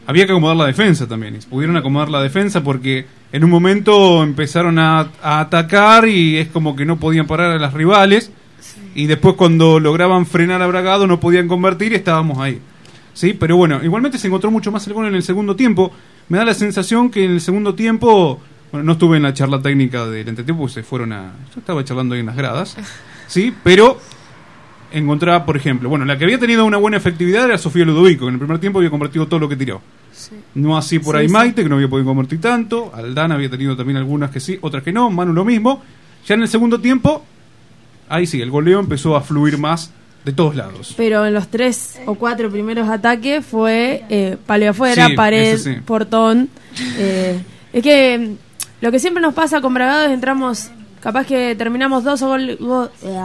había 0.07 0.27
que 0.27 0.33
acomodar 0.33 0.57
la 0.57 0.67
defensa 0.67 1.07
también. 1.07 1.39
Pudieron 1.49 1.77
acomodar 1.77 2.09
la 2.11 2.23
defensa 2.23 2.63
porque 2.63 3.07
en 3.33 3.45
un 3.45 3.51
momento 3.51 4.23
empezaron 4.23 4.79
a, 4.79 5.11
a 5.23 5.41
atacar 5.41 6.09
y 6.09 6.37
es 6.39 6.49
como 6.49 6.75
que 6.77 6.85
no 6.85 6.99
podían 6.99 7.27
parar 7.27 7.53
a 7.53 7.59
las 7.59 7.73
rivales. 7.73 8.31
Y 8.95 9.07
después 9.07 9.35
cuando 9.37 9.79
lograban 9.79 10.27
frenar 10.27 10.61
a 10.63 10.67
Bragado 10.67 11.07
no 11.07 11.21
podían 11.21 11.49
convertir 11.49 11.93
y 11.93 11.97
estábamos 11.97 12.39
ahí. 12.39 12.61
Sí, 13.13 13.35
pero 13.35 13.57
bueno, 13.57 13.81
igualmente 13.83 14.19
se 14.19 14.27
encontró 14.27 14.51
mucho 14.51 14.73
más 14.73 14.87
el 14.87 14.95
gol 14.95 15.07
en 15.07 15.15
el 15.15 15.23
segundo 15.23 15.55
tiempo. 15.57 15.93
Me 16.29 16.39
da 16.39 16.45
la 16.45 16.55
sensación 16.55 17.11
que 17.11 17.25
en 17.25 17.33
el 17.33 17.41
segundo 17.41 17.75
tiempo, 17.75 18.41
bueno, 18.73 18.85
no 18.85 18.93
estuve 18.93 19.17
en 19.17 19.25
la 19.25 19.35
charla 19.35 19.61
técnica 19.61 20.07
del 20.07 20.29
entretiempo, 20.29 20.63
porque 20.63 20.75
se 20.75 20.83
fueron 20.83 21.13
a... 21.13 21.33
Yo 21.55 21.61
estaba 21.61 21.85
charlando 21.85 22.15
ahí 22.15 22.21
en 22.21 22.27
las 22.27 22.37
gradas, 22.37 22.77
sí, 23.27 23.53
pero 23.63 23.99
encontraba, 24.93 25.45
por 25.45 25.57
ejemplo, 25.57 25.89
bueno, 25.89 26.05
la 26.05 26.19
que 26.19 26.25
había 26.25 26.39
tenido 26.39 26.65
una 26.65 26.77
buena 26.77 26.97
efectividad 26.97 27.45
era 27.45 27.59
Sofía 27.59 27.85
Ludovico, 27.85 28.25
que 28.25 28.29
en 28.29 28.35
el 28.35 28.41
primer 28.41 28.59
tiempo 28.59 28.79
había 28.79 28.91
convertido 28.91 29.27
todo 29.27 29.41
lo 29.41 29.49
que 29.49 29.57
tiró. 29.57 29.81
No 30.55 30.77
así 30.77 30.99
por 30.99 31.15
Sí, 31.17 31.23
ahí. 31.23 31.29
Maite, 31.29 31.63
que 31.63 31.69
no 31.69 31.77
había 31.77 31.89
podido 31.89 32.07
convertir 32.07 32.41
tanto. 32.41 32.93
Aldana 32.95 33.37
había 33.37 33.49
tenido 33.49 33.77
también 33.77 33.97
algunas 33.97 34.31
que 34.31 34.39
sí, 34.41 34.59
otras 34.61 34.83
que 34.83 34.93
no. 34.93 35.09
Manu 35.11 35.33
lo 35.33 35.45
mismo. 35.45 35.83
Ya 36.27 36.35
en 36.35 36.43
el 36.43 36.49
segundo 36.49 36.81
tiempo, 36.81 37.25
ahí 38.11 38.27
sí, 38.27 38.41
el 38.43 38.51
goleo 38.51 38.79
empezó 38.81 39.17
a 39.17 39.23
fluir 39.23 39.57
más 39.57 39.91
de 40.25 40.33
todos 40.33 40.55
lados. 40.55 40.93
Pero 40.99 41.25
en 41.25 41.33
los 41.33 41.49
tres 41.49 41.99
o 42.05 42.15
cuatro 42.17 42.51
primeros 42.51 42.89
ataques 42.91 43.45
fue 43.47 44.05
eh, 44.11 44.37
paleo 44.47 44.73
afuera, 44.73 45.07
Sí, 45.07 45.15
pared, 45.15 45.57
sí. 45.57 45.75
portón. 45.87 46.51
eh, 46.99 47.41
es 47.73 47.83
que 47.83 48.35
lo 48.83 48.91
que 48.93 48.99
siempre 48.99 49.23
nos 49.23 49.33
pasa 49.33 49.61
con 49.63 49.73
Bragado 49.73 50.05
es 50.07 50.13
entramos, 50.13 50.71
capaz 51.01 51.27
que 51.27 51.55
terminamos 51.55 52.05
dos, 52.05 52.21
o 52.23 52.29
gol- 52.29 52.57
go- 52.61 52.91
eh, 53.03 53.19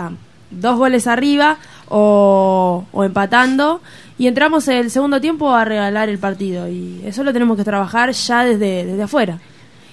dos 0.51 0.77
goles 0.77 1.07
arriba 1.07 1.57
o, 1.89 2.85
o 2.91 3.03
empatando 3.03 3.81
y 4.17 4.27
entramos 4.27 4.67
el 4.69 4.89
segundo 4.91 5.19
tiempo 5.19 5.53
a 5.53 5.65
regalar 5.65 6.07
el 6.09 6.17
partido 6.19 6.69
y 6.69 7.01
eso 7.05 7.23
lo 7.23 7.33
tenemos 7.33 7.57
que 7.57 7.63
trabajar 7.65 8.11
ya 8.11 8.45
desde, 8.45 8.85
desde 8.85 9.03
afuera. 9.03 9.39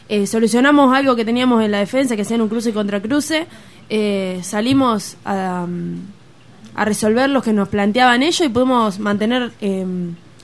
Eh, 0.08 0.26
solucionamos 0.26 0.94
algo 0.94 1.16
que 1.16 1.24
teníamos 1.24 1.64
en 1.64 1.70
la 1.70 1.78
defensa, 1.78 2.14
que 2.16 2.22
hacían 2.22 2.42
un 2.42 2.48
cruce 2.48 2.72
contra 2.72 3.00
cruce, 3.00 3.46
eh, 3.94 4.40
salimos 4.42 5.16
a, 5.26 5.66
mm, 5.68 5.96
a 6.76 6.84
resolver 6.86 7.28
los 7.28 7.42
que 7.44 7.52
nos 7.52 7.68
planteaban 7.68 8.22
ellos 8.22 8.40
y 8.40 8.48
pudimos 8.48 8.98
mantener 8.98 9.52
eh, 9.60 9.84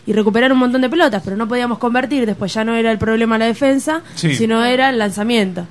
y 0.07 0.13
recuperar 0.13 0.53
un 0.53 0.59
montón 0.59 0.83
de 0.83 0.91
pelotas, 0.91 1.23
pero 1.25 1.37
no 1.37 1.49
podíamos 1.49 1.79
convertir, 1.79 2.27
después 2.27 2.53
ya 2.53 2.63
no 2.65 2.75
era 2.75 2.93
el 2.93 2.99
problema 2.99 3.39
la 3.39 3.47
defensa, 3.47 4.03
Sí. 4.15 4.35
sino 4.35 4.63
era 4.65 4.91
el 4.91 4.99
lanzamiento. 4.99 5.67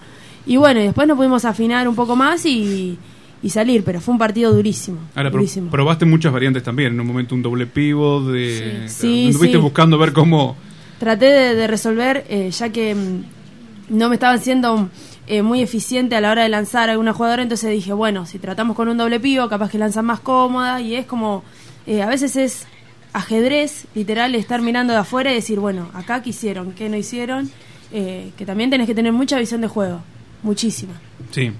Y 0.47 0.57
bueno, 0.57 0.79
y 0.79 0.83
después 0.85 1.07
nos 1.07 1.17
pudimos 1.17 1.45
afinar 1.45 1.87
un 1.87 1.93
poco 1.95 2.15
más 2.15 2.45
y, 2.47 2.97
y 3.43 3.49
salir, 3.51 3.83
pero 3.83 3.99
fue 4.01 4.13
un 4.13 4.17
partido 4.17 4.51
durísimo. 4.53 4.97
Ahora, 5.15 5.29
pro- 5.29 5.39
durísimo. 5.41 5.69
probaste 5.69 6.05
muchas 6.05 6.33
variantes 6.33 6.63
también. 6.63 6.93
En 6.93 6.99
un 7.01 7.05
momento 7.07 7.35
un 7.35 7.43
doble 7.43 7.67
pivo, 7.67 8.23
de, 8.31 8.83
Sí, 8.87 9.31
sí. 9.33 9.57
buscando 9.57 9.97
ver 9.99 10.13
cómo... 10.13 10.55
Traté 10.99 11.25
de, 11.25 11.53
de 11.55 11.67
resolver, 11.67 12.25
eh, 12.29 12.49
ya 12.49 12.69
que 12.69 12.95
mm, 12.95 13.97
no 13.97 14.09
me 14.09 14.15
estaban 14.15 14.39
siendo 14.39 14.89
eh, 15.27 15.41
muy 15.41 15.61
eficiente 15.61 16.15
a 16.15 16.21
la 16.21 16.31
hora 16.31 16.43
de 16.43 16.49
lanzar 16.49 16.89
a 16.89 16.93
alguna 16.93 17.13
jugadora, 17.13 17.43
entonces 17.43 17.69
dije, 17.71 17.93
bueno, 17.93 18.25
si 18.25 18.39
tratamos 18.39 18.75
con 18.75 18.87
un 18.89 18.97
doble 18.97 19.19
pivo, 19.19 19.47
capaz 19.49 19.69
que 19.69 19.77
lanzan 19.77 20.05
más 20.05 20.19
cómoda 20.21 20.79
y 20.81 20.95
es 20.95 21.05
como, 21.05 21.43
eh, 21.85 22.01
a 22.01 22.07
veces 22.07 22.35
es 22.35 22.67
ajedrez, 23.13 23.87
literal, 23.95 24.35
estar 24.35 24.61
mirando 24.61 24.93
de 24.93 24.99
afuera 24.99 25.31
y 25.31 25.35
decir, 25.35 25.59
bueno, 25.59 25.89
acá 25.93 26.21
qué 26.21 26.29
hicieron, 26.29 26.71
qué 26.73 26.89
no 26.89 26.97
hicieron, 26.97 27.49
eh, 27.91 28.31
que 28.37 28.45
también 28.45 28.69
tenés 28.69 28.87
que 28.87 28.95
tener 28.95 29.11
mucha 29.13 29.37
visión 29.39 29.61
de 29.61 29.67
juego, 29.67 30.01
muchísima. 30.43 30.93
Sí. 31.31 31.51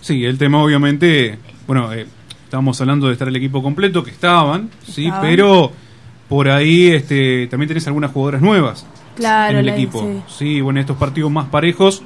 Sí, 0.00 0.24
el 0.24 0.38
tema 0.38 0.62
obviamente, 0.62 1.38
bueno, 1.66 1.90
estábamos 2.44 2.80
hablando 2.80 3.06
de 3.06 3.12
estar 3.12 3.28
el 3.28 3.36
equipo 3.36 3.62
completo, 3.62 4.02
que 4.02 4.10
estaban, 4.10 4.70
sí, 4.86 5.04
Estaban. 5.06 5.20
pero 5.28 5.72
por 6.28 6.48
ahí 6.48 6.88
este, 6.88 7.46
también 7.48 7.68
tenés 7.68 7.86
algunas 7.86 8.10
jugadoras 8.12 8.40
nuevas 8.40 8.86
Claro, 9.16 9.58
en 9.58 9.66
el 9.66 9.68
equipo. 9.68 10.00
sí. 10.00 10.22
Sí. 10.38 10.60
bueno, 10.62 10.80
estos 10.80 10.96
partidos 10.96 11.30
más 11.30 11.46
parejos, 11.48 12.02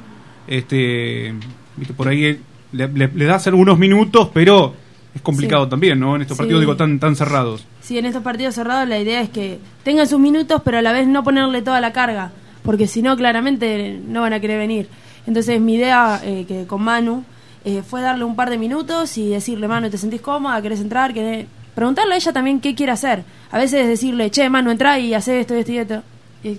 este, 0.46 1.34
viste, 1.76 1.94
por 1.94 2.08
ahí 2.08 2.24
eh, 2.24 2.40
le, 2.72 2.88
le- 2.88 3.08
le 3.14 3.24
das 3.24 3.46
algunos 3.46 3.78
minutos, 3.78 4.30
pero 4.32 4.74
es 5.14 5.22
complicado 5.22 5.64
Sí. 5.64 5.70
también, 5.70 6.00
¿no? 6.00 6.16
En 6.16 6.22
estos 6.22 6.36
Sí. 6.36 6.42
partidos 6.42 6.60
digo 6.60 6.76
tan 6.76 6.98
tan 6.98 7.16
cerrados. 7.16 7.64
Sí, 7.80 7.98
en 7.98 8.06
estos 8.06 8.22
partidos 8.22 8.54
cerrados 8.54 8.88
la 8.88 8.98
idea 8.98 9.20
es 9.20 9.30
que 9.30 9.58
tengan 9.82 10.06
sus 10.08 10.18
minutos, 10.18 10.62
pero 10.64 10.78
a 10.78 10.82
la 10.82 10.92
vez 10.92 11.06
no 11.06 11.22
ponerle 11.22 11.62
toda 11.62 11.80
la 11.80 11.92
carga, 11.92 12.32
porque 12.64 12.86
si 12.86 13.02
no, 13.02 13.16
claramente 13.16 14.00
no 14.06 14.22
van 14.22 14.32
a 14.32 14.40
querer 14.40 14.58
venir. 14.58 14.88
Entonces, 15.26 15.60
mi 15.60 15.74
idea 15.76 16.20
eh, 16.24 16.44
que 16.46 16.66
con 16.66 16.82
Manu 16.82 17.24
eh, 17.64 17.82
fue 17.86 18.02
darle 18.02 18.24
un 18.24 18.36
par 18.36 18.50
de 18.50 18.58
minutos 18.58 19.16
y 19.16 19.28
decirle, 19.30 19.68
Manu, 19.68 19.88
¿te 19.88 19.96
sentís 19.98 20.20
cómoda? 20.20 20.60
¿Querés 20.60 20.80
entrar? 20.80 21.14
¿Querés-?" 21.14 21.46
Preguntarle 21.74 22.14
a 22.14 22.16
ella 22.18 22.32
también 22.32 22.60
qué 22.60 22.74
quiere 22.74 22.92
hacer. 22.92 23.24
A 23.50 23.58
veces 23.58 23.80
es 23.82 23.88
decirle, 23.88 24.30
che, 24.30 24.48
Manu, 24.50 24.70
entra 24.70 24.98
y 24.98 25.14
hace 25.14 25.40
esto, 25.40 25.54
esto 25.54 25.72
y 25.72 25.78
esto. 25.78 26.02
Y 26.44 26.58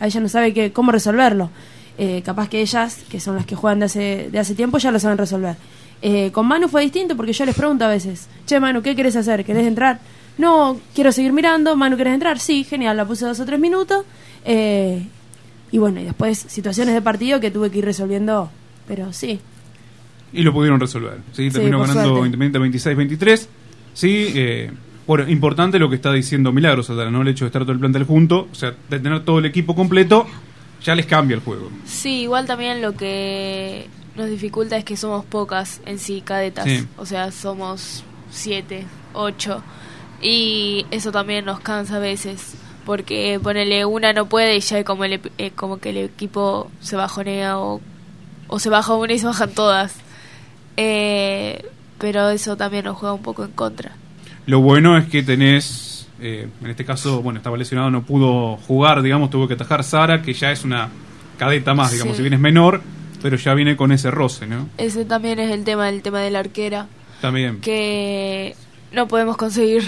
a 0.00 0.06
ella 0.06 0.20
no 0.20 0.28
sabe 0.28 0.52
qué, 0.52 0.72
cómo 0.72 0.90
resolverlo. 0.92 1.48
Eh, 1.98 2.22
capaz 2.24 2.48
que 2.48 2.60
ellas, 2.60 3.02
que 3.08 3.20
son 3.20 3.36
las 3.36 3.46
que 3.46 3.56
juegan 3.56 3.78
de 3.78 3.86
hace, 3.86 4.28
de 4.30 4.38
hace 4.38 4.54
tiempo, 4.54 4.78
ya 4.78 4.90
lo 4.90 4.98
saben 4.98 5.16
resolver. 5.16 5.56
Eh, 6.02 6.30
con 6.30 6.46
Manu 6.46 6.68
fue 6.68 6.82
distinto 6.82 7.16
porque 7.16 7.32
yo 7.32 7.46
les 7.46 7.54
pregunto 7.54 7.84
a 7.84 7.88
veces, 7.88 8.28
che 8.46 8.60
Manu, 8.60 8.82
¿qué 8.82 8.94
querés 8.94 9.16
hacer? 9.16 9.44
¿Querés 9.44 9.66
entrar? 9.66 10.00
No, 10.38 10.78
quiero 10.94 11.10
seguir 11.12 11.32
mirando. 11.32 11.74
Manu, 11.74 11.96
¿querés 11.96 12.14
entrar? 12.14 12.38
Sí, 12.38 12.64
genial, 12.64 12.96
la 12.96 13.06
puse 13.06 13.24
dos 13.24 13.40
o 13.40 13.46
tres 13.46 13.58
minutos. 13.58 14.04
Eh, 14.44 15.06
y 15.72 15.78
bueno, 15.78 16.00
y 16.00 16.04
después 16.04 16.38
situaciones 16.38 16.94
de 16.94 17.02
partido 17.02 17.40
que 17.40 17.50
tuve 17.50 17.70
que 17.70 17.78
ir 17.78 17.84
resolviendo, 17.84 18.50
pero 18.86 19.12
sí. 19.12 19.40
Y 20.32 20.42
lo 20.42 20.52
pudieron 20.52 20.78
resolver. 20.78 21.18
¿sí? 21.32 21.50
Terminó 21.50 21.80
ganando. 21.80 22.26
Independiente 22.26 22.78
26-23. 22.78 23.46
Sí, 23.94 24.32
eh, 24.34 24.70
bueno, 25.06 25.28
importante 25.28 25.78
lo 25.78 25.88
que 25.88 25.96
está 25.96 26.12
diciendo 26.12 26.52
Milagros, 26.52 26.90
¿no? 26.90 27.22
El 27.22 27.28
hecho 27.28 27.44
de 27.44 27.48
estar 27.48 27.62
todo 27.62 27.72
el 27.72 27.78
plantel 27.78 28.04
junto, 28.04 28.48
o 28.50 28.54
sea, 28.54 28.74
de 28.90 29.00
tener 29.00 29.24
todo 29.24 29.38
el 29.38 29.46
equipo 29.46 29.74
completo, 29.74 30.26
ya 30.82 30.94
les 30.94 31.06
cambia 31.06 31.34
el 31.34 31.40
juego. 31.40 31.70
Sí, 31.84 32.22
igual 32.22 32.46
también 32.46 32.82
lo 32.82 32.94
que 32.94 33.88
nos 34.16 34.28
dificulta 34.28 34.76
es 34.76 34.84
que 34.84 34.96
somos 34.96 35.24
pocas 35.24 35.80
en 35.86 35.98
sí, 35.98 36.22
cadetas. 36.22 36.64
Sí. 36.64 36.86
O 36.96 37.06
sea, 37.06 37.32
somos 37.32 38.04
siete, 38.30 38.84
ocho. 39.12 39.62
Y 40.22 40.86
eso 40.90 41.12
también 41.12 41.44
nos 41.44 41.60
cansa 41.60 41.96
a 41.96 42.00
veces. 42.00 42.54
Porque 42.84 43.40
ponele 43.42 43.84
una 43.84 44.12
no 44.12 44.28
puede 44.28 44.56
y 44.56 44.60
ya 44.60 44.84
como, 44.84 45.04
el, 45.04 45.20
eh, 45.38 45.50
como 45.50 45.78
que 45.78 45.90
el 45.90 45.96
equipo 45.98 46.70
se 46.80 46.94
bajonea 46.94 47.58
o, 47.58 47.80
o 48.46 48.58
se 48.60 48.70
baja 48.70 48.94
una 48.94 49.12
y 49.12 49.18
se 49.18 49.26
bajan 49.26 49.50
todas. 49.50 49.96
Eh, 50.76 51.64
pero 51.98 52.28
eso 52.30 52.56
también 52.56 52.84
nos 52.84 52.96
juega 52.96 53.14
un 53.14 53.22
poco 53.22 53.44
en 53.44 53.50
contra. 53.52 53.92
Lo 54.46 54.60
bueno 54.60 54.96
es 54.96 55.06
que 55.06 55.22
tenés, 55.22 55.95
eh, 56.20 56.48
en 56.62 56.70
este 56.70 56.84
caso, 56.84 57.22
bueno, 57.22 57.38
estaba 57.38 57.56
lesionado, 57.56 57.90
no 57.90 58.02
pudo 58.02 58.56
jugar, 58.56 59.02
digamos, 59.02 59.30
tuvo 59.30 59.46
que 59.48 59.54
atajar 59.54 59.84
Sara, 59.84 60.22
que 60.22 60.32
ya 60.32 60.50
es 60.52 60.64
una 60.64 60.88
cadeta 61.38 61.74
más, 61.74 61.92
digamos, 61.92 62.12
Sí. 62.14 62.18
si 62.18 62.22
bien 62.22 62.34
es 62.34 62.40
menor, 62.40 62.80
pero 63.22 63.36
ya 63.36 63.54
viene 63.54 63.76
con 63.76 63.92
ese 63.92 64.10
roce, 64.10 64.46
¿no? 64.46 64.68
Ese 64.78 65.04
también 65.04 65.38
es 65.38 65.50
el 65.50 65.64
tema, 65.64 65.88
el 65.88 66.02
tema 66.02 66.20
de 66.20 66.30
la 66.30 66.38
arquera. 66.40 66.86
También. 67.20 67.60
que 67.60 68.54
no 68.92 69.08
podemos 69.08 69.36
conseguir. 69.36 69.82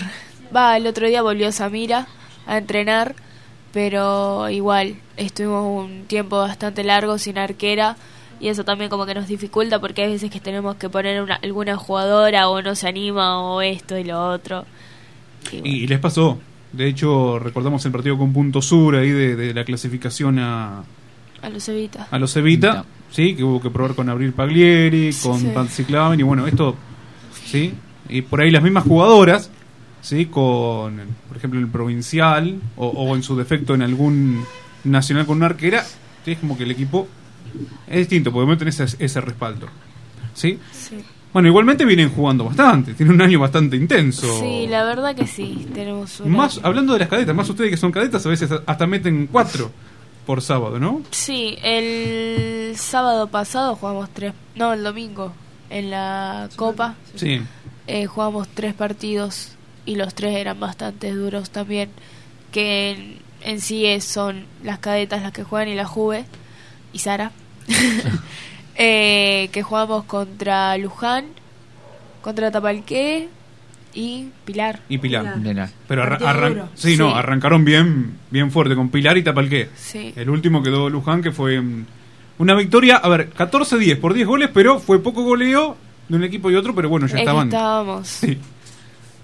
Va, 0.54 0.76
el 0.78 0.86
otro 0.86 1.06
día 1.06 1.20
volvió 1.22 1.52
Samira 1.52 2.06
a 2.46 2.56
entrenar, 2.58 3.14
pero 3.72 4.48
igual 4.48 4.96
estuvimos 5.16 5.64
un 5.84 6.04
tiempo 6.06 6.38
bastante 6.38 6.84
largo 6.84 7.18
sin 7.18 7.36
arquera 7.38 7.96
y 8.40 8.48
eso 8.48 8.64
también 8.64 8.88
como 8.88 9.04
que 9.04 9.14
nos 9.14 9.28
dificulta 9.28 9.78
porque 9.80 10.02
hay 10.04 10.12
veces 10.12 10.30
que 10.30 10.40
tenemos 10.40 10.76
que 10.76 10.88
poner 10.88 11.20
una, 11.22 11.34
alguna 11.36 11.76
jugadora 11.76 12.48
o 12.48 12.62
no 12.62 12.74
se 12.74 12.88
anima 12.88 13.40
o 13.42 13.60
esto 13.60 13.98
y 13.98 14.04
lo 14.04 14.30
otro. 14.30 14.64
Y 15.52 15.60
bueno, 15.60 15.66
Y 15.76 15.86
les 15.86 15.98
pasó. 15.98 16.38
De 16.72 16.86
hecho, 16.86 17.38
recordamos 17.38 17.84
el 17.86 17.92
partido 17.92 18.18
con 18.18 18.32
Punto 18.32 18.60
Sur 18.60 18.96
ahí 18.96 19.10
de, 19.10 19.36
de 19.36 19.54
la 19.54 19.64
clasificación 19.64 20.38
a, 20.38 20.82
a 21.40 21.48
los 21.50 21.68
evita. 21.68 22.08
a 22.10 22.18
los 22.18 22.36
Evita, 22.36 22.84
sí, 23.10 23.34
que 23.34 23.42
hubo 23.44 23.60
que 23.60 23.70
probar 23.70 23.94
con 23.94 24.08
Abril 24.10 24.32
Paglieri, 24.32 25.10
con 25.22 25.40
Sí. 25.40 25.50
Patsy 25.54 25.84
Claven, 25.84 26.20
y 26.20 26.24
bueno, 26.24 26.46
esto, 26.46 26.76
sí, 27.46 27.72
y 28.10 28.20
por 28.22 28.40
ahí 28.42 28.50
las 28.50 28.62
mismas 28.62 28.84
jugadoras, 28.84 29.50
sí, 30.02 30.26
con, 30.26 31.00
por 31.28 31.36
ejemplo, 31.38 31.58
en 31.58 31.64
el 31.66 31.70
provincial, 31.70 32.60
o, 32.76 32.88
o 32.88 33.16
en 33.16 33.22
su 33.22 33.34
defecto 33.36 33.74
en 33.74 33.82
algún 33.82 34.44
nacional 34.84 35.24
con 35.24 35.38
una 35.38 35.46
arquera, 35.46 35.84
sí, 36.24 36.32
es 36.32 36.38
como 36.38 36.58
que 36.58 36.64
el 36.64 36.70
equipo 36.72 37.08
es 37.86 37.96
distinto, 37.96 38.30
porque 38.30 38.46
no 38.50 38.58
tenés 38.58 38.78
ese, 38.80 39.02
ese 39.02 39.20
respaldo, 39.22 39.68
sí. 40.34 40.58
Sí. 40.72 40.96
Bueno, 41.32 41.48
igualmente 41.48 41.84
vienen 41.84 42.08
jugando 42.10 42.44
bastante, 42.44 42.94
tienen 42.94 43.14
un 43.14 43.22
año 43.22 43.38
bastante 43.40 43.76
intenso. 43.76 44.26
Sí, 44.40 44.66
la 44.68 44.84
verdad 44.84 45.14
que 45.14 45.26
sí, 45.26 45.68
tenemos. 45.74 46.20
Más, 46.24 46.58
hablando 46.62 46.94
de 46.94 47.00
las 47.00 47.08
cadetas, 47.08 47.34
más 47.34 47.48
ustedes 47.50 47.70
que 47.70 47.76
son 47.76 47.92
cadetas, 47.92 48.24
a 48.24 48.28
veces 48.30 48.50
hasta 48.66 48.86
meten 48.86 49.28
cuatro 49.30 49.70
por 50.26 50.40
sábado, 50.42 50.78
¿no? 50.78 51.02
Sí, 51.10 51.56
el 51.62 52.76
sábado 52.76 53.28
pasado 53.28 53.76
jugamos 53.76 54.08
tres, 54.12 54.32
no, 54.56 54.72
el 54.72 54.82
domingo, 54.82 55.32
en 55.70 55.90
la 55.90 56.48
Copa. 56.56 56.94
Sí. 57.14 57.40
Eh, 57.86 58.06
jugamos 58.06 58.48
tres 58.48 58.74
partidos 58.74 59.52
y 59.86 59.96
los 59.96 60.14
tres 60.14 60.34
eran 60.36 60.58
bastante 60.60 61.12
duros 61.12 61.50
también, 61.50 61.90
que 62.52 62.90
en, 62.90 63.18
en 63.42 63.60
sí 63.60 63.86
es- 63.86 64.04
son 64.04 64.44
las 64.62 64.78
cadetas 64.78 65.22
las 65.22 65.32
que 65.32 65.44
juegan 65.44 65.68
y 65.68 65.74
la 65.74 65.84
Juve 65.86 66.24
y 66.92 66.98
Sara, 66.98 67.32
Eh, 68.80 69.48
que 69.52 69.62
jugamos 69.62 70.04
contra 70.04 70.76
Luján, 70.78 71.24
contra 72.22 72.50
Tapalqué 72.52 73.28
y 73.92 74.28
Pilar. 74.44 74.80
Y 74.88 74.98
Pilar. 74.98 75.34
Pilar. 75.42 75.70
Pero 75.88 76.02
arra- 76.04 76.18
arran- 76.18 76.68
sí, 76.74 76.96
no, 76.96 77.14
arrancaron 77.16 77.64
bien, 77.64 78.18
bien 78.30 78.52
fuerte 78.52 78.76
con 78.76 78.88
Pilar 78.90 79.18
y 79.18 79.24
Tapalqué. 79.24 79.68
Sí. 79.74 80.12
El 80.14 80.30
último 80.30 80.62
quedó 80.62 80.88
Luján, 80.88 81.22
que 81.22 81.32
fue 81.32 81.60
mm, 81.60 81.86
una 82.38 82.54
victoria, 82.54 82.96
a 82.98 83.08
ver, 83.08 83.30
14-10 83.32 83.98
por 83.98 84.14
10 84.14 84.26
goles, 84.28 84.50
pero 84.54 84.78
fue 84.78 85.02
poco 85.02 85.24
goleo 85.24 85.76
de 86.08 86.16
un 86.16 86.22
equipo 86.22 86.48
y 86.50 86.54
otro, 86.54 86.72
pero 86.74 86.88
bueno, 86.88 87.06
ya 87.08 87.16
Es 87.16 87.20
estaban. 87.22 87.48
estábamos. 87.48 88.06
Sí. 88.06 88.38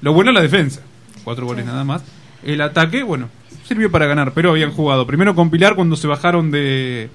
Lo 0.01 0.13
bueno 0.13 0.31
es 0.33 0.35
la 0.35 0.43
defensa, 0.43 0.81
cuatro 1.23 1.47
goles 1.47 1.65
nada 1.65 1.85
más. 1.85 2.03
El 2.43 2.61
ataque, 2.61 3.05
bueno, 3.05 3.29
sirvió 3.69 3.89
para 3.91 4.07
ganar, 4.07 4.33
pero 4.35 4.51
habían 4.51 4.73
jugado 4.73 5.07
primero 5.07 5.35
con 5.37 5.49
Pilar 5.51 5.77
cuando 5.77 5.95
se 5.95 6.09
bajaron 6.09 6.51
de 6.51 7.09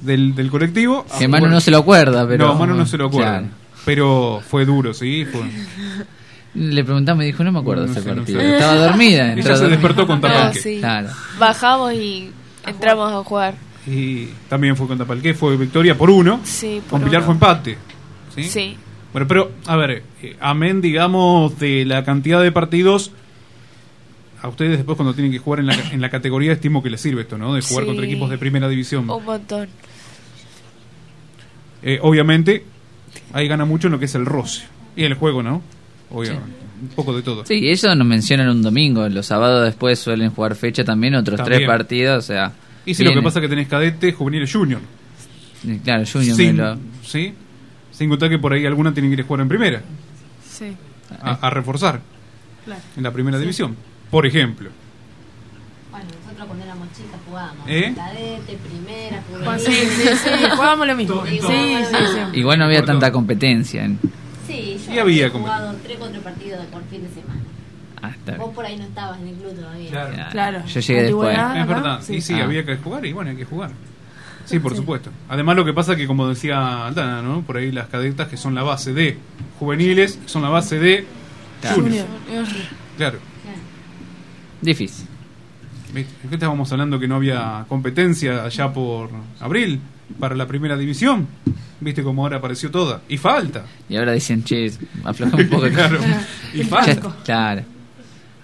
del, 0.00 0.34
del 0.34 0.50
colectivo. 0.50 1.04
Que 1.18 1.28
Manu 1.28 1.48
no 1.48 1.60
se 1.60 1.70
lo 1.70 1.78
acuerda, 1.78 2.26
pero- 2.26 2.46
No, 2.48 2.54
Manu 2.54 2.74
no 2.74 2.86
se 2.86 2.96
lo 2.98 3.06
acuerda. 3.06 3.38
Claro. 3.40 3.46
Pero 3.84 4.42
fue 4.48 4.64
duro, 4.64 4.92
sí, 4.94 5.24
fue. 5.24 5.42
Le 6.54 6.84
preguntamos 6.84 7.22
y 7.22 7.26
dijo, 7.26 7.44
no 7.44 7.52
me 7.52 7.58
acuerdo 7.58 7.86
No 7.86 7.92
ese 7.92 8.00
sé, 8.02 8.08
no 8.10 8.16
partido. 8.16 8.40
sé. 8.40 8.52
Estaba 8.54 8.74
dormida. 8.74 9.24
Ella 9.24 9.32
entró 9.34 9.42
se 9.44 9.50
dormida. 9.62 9.68
despertó 9.70 10.06
con 10.06 10.20
No, 10.20 10.28
Tapalqué. 10.28 10.58
sí. 10.60 10.76
Claro. 10.78 11.08
Bajamos 11.38 11.92
y 11.94 12.30
entramos 12.66 13.12
a 13.12 13.22
jugar. 13.24 13.54
Y 13.86 14.26
también 14.48 14.74
fue 14.76 14.86
con 14.88 14.98
Tapalqué, 14.98 15.34
fue 15.34 15.56
victoria 15.56 15.96
por 15.96 16.10
uno. 16.10 16.40
Sí, 16.44 16.80
por 16.88 16.98
con 17.00 17.08
Pilar 17.08 17.22
uno. 17.22 17.26
fue 17.26 17.34
empate. 17.34 17.78
¿sí? 18.34 18.44
Sí. 18.44 18.76
Bueno, 19.12 19.28
pero, 19.28 19.52
a 19.66 19.76
ver, 19.76 20.02
eh, 20.22 20.36
amén, 20.40 20.80
digamos, 20.80 21.58
de 21.58 21.84
la 21.84 22.04
cantidad 22.04 22.42
de 22.42 22.52
partidos, 22.52 23.12
a 24.42 24.48
ustedes 24.48 24.76
después 24.78 24.96
cuando 24.96 25.14
tienen 25.14 25.32
que 25.32 25.38
jugar 25.38 25.60
en 25.60 25.66
la, 25.66 25.74
en 25.92 26.00
la 26.00 26.10
categoría, 26.10 26.52
estimo 26.52 26.82
que 26.82 26.90
les 26.90 27.00
sirve 27.00 27.22
esto, 27.22 27.38
¿no? 27.38 27.54
De 27.54 27.62
jugar 27.62 27.84
Sí. 27.84 27.86
contra 27.88 28.04
equipos 28.06 28.30
de 28.30 28.38
primera 28.38 28.68
división. 28.68 29.08
Un 29.10 29.24
montón. 29.24 29.68
Eh, 31.82 31.98
obviamente, 32.02 32.64
ahí 33.32 33.48
gana 33.48 33.64
mucho 33.64 33.88
en 33.88 33.92
lo 33.92 33.98
que 33.98 34.06
es 34.06 34.14
el 34.14 34.26
roce. 34.26 34.64
Y 34.96 35.04
el 35.04 35.14
juego, 35.14 35.42
¿no? 35.42 35.62
Obviamente. 36.10 36.52
Un 36.80 36.88
poco 36.88 37.14
de 37.16 37.22
todo. 37.22 37.44
Sí, 37.46 37.68
eso 37.70 37.94
nos 37.94 38.06
mencionan 38.06 38.48
un 38.50 38.62
domingo. 38.62 39.08
Los 39.08 39.26
sábados 39.26 39.64
después 39.64 39.98
suelen 39.98 40.30
jugar 40.30 40.54
fecha 40.56 40.84
también, 40.84 41.14
otros 41.14 41.38
También. 41.38 41.60
tres 41.60 41.68
partidos. 41.68 42.24
O 42.24 42.26
sea, 42.26 42.52
Y 42.84 42.94
si 42.94 43.02
lo 43.04 43.12
que 43.14 43.22
pasa 43.22 43.38
es 43.38 43.42
que 43.44 43.48
tenés 43.48 43.68
cadete, 43.68 44.12
juvenil 44.12 44.42
y 44.42 44.50
junior. 44.50 44.80
Claro, 45.82 46.04
Junior 46.10 46.36
Sin, 46.36 46.56
lo- 46.58 46.78
¿Sí? 47.02 47.32
Sin 47.90 48.08
contar 48.10 48.28
que 48.28 48.38
por 48.38 48.52
ahí 48.52 48.66
alguna 48.66 48.92
tienen 48.92 49.10
que 49.10 49.14
ir 49.14 49.20
a 49.22 49.24
jugar 49.24 49.40
en 49.40 49.48
primera. 49.48 49.82
Sí. 50.48 50.66
A, 51.22 51.32
a 51.46 51.50
reforzar. 51.50 52.00
Claro. 52.64 52.80
En 52.96 53.02
la 53.02 53.10
primera 53.10 53.38
división. 53.38 53.74
Por 54.10 54.26
ejemplo. 54.26 54.70
Bueno, 55.90 56.06
nosotros 56.22 56.46
cuando 56.46 56.64
éramos 56.64 56.88
chicas 56.92 57.20
jugábamos. 57.26 57.64
¿Eh? 57.68 57.92
Cadete, 57.96 58.58
primera, 58.68 59.22
Juan, 59.44 59.60
sí, 59.60 59.72
sí, 59.72 60.08
sí, 60.22 60.30
jugábamos 60.54 60.86
lo 60.86 60.96
mismo. 60.96 61.24
Sí, 61.26 61.40
sí, 61.40 61.76
sí. 62.32 62.38
Igual 62.38 62.58
no 62.58 62.64
había 62.66 62.84
tanta 62.84 63.10
competencia. 63.12 63.84
en- 63.84 63.98
Sí, 64.46 64.78
yo 64.86 64.94
Y 64.94 64.98
había 64.98 65.28
jugado 65.30 65.74
tres 65.82 65.96
cuatro 65.98 66.20
partidos 66.20 66.60
de 66.60 66.66
por 66.68 66.84
fin 66.84 67.02
de 67.02 67.08
semana. 67.08 67.40
Ah, 68.00 68.10
está 68.10 68.32
bien. 68.32 68.38
Vos 68.46 68.54
por 68.54 68.64
ahí 68.64 68.76
no 68.76 68.84
estabas 68.84 69.18
en 69.20 69.28
el 69.28 69.34
club 69.34 69.54
todavía. 69.56 69.90
Claro. 69.90 70.14
Claro. 70.30 70.66
Yo 70.66 70.80
llegué 70.80 71.02
después. 71.02 71.36
Es 71.56 71.66
verdad. 71.66 72.00
sí. 72.02 72.14
Y 72.16 72.20
sí, 72.20 72.34
Ah. 72.34 72.44
había 72.44 72.64
que 72.64 72.76
jugar 72.76 73.04
y 73.06 73.12
bueno, 73.12 73.30
hay 73.30 73.36
que 73.36 73.44
jugar. 73.44 73.70
Sí, 74.46 74.60
por 74.60 74.76
supuesto. 74.76 75.10
Además 75.28 75.56
lo 75.56 75.64
que 75.64 75.72
pasa 75.72 75.96
que, 75.96 76.06
como 76.06 76.28
decía 76.28 76.86
Aldana, 76.86 77.20
¿no? 77.20 77.42
Por 77.42 77.56
ahí 77.56 77.72
las 77.72 77.88
cadetas 77.88 78.28
que 78.28 78.36
son 78.36 78.54
la 78.54 78.62
base 78.62 78.92
de 78.92 79.18
juveniles, 79.58 80.20
son 80.26 80.42
la 80.42 80.50
base 80.50 80.78
de 80.78 81.04
juniors. 81.74 82.06
Claro. 82.96 83.18
Difícil. 84.60 85.06
¿Qué 85.94 86.04
estábamos 86.34 86.70
hablando 86.72 86.98
que 86.98 87.08
no 87.08 87.16
había 87.16 87.64
competencia 87.68 88.44
allá 88.44 88.72
por 88.72 89.08
abril 89.40 89.80
para 90.18 90.34
la 90.34 90.46
primera 90.46 90.76
división? 90.76 91.26
¿Viste 91.80 92.02
cómo 92.02 92.22
ahora 92.22 92.38
apareció 92.38 92.70
toda? 92.70 93.02
Y 93.08 93.16
falta. 93.18 93.64
Y 93.88 93.96
ahora 93.96 94.12
dicen, 94.12 94.42
che, 94.44 94.70
afloja 95.04 95.36
un 95.36 95.48
poco. 95.48 95.66
Claro. 95.72 95.98
Y 96.54 96.62
falta. 96.64 97.16
Claro. 97.24 97.62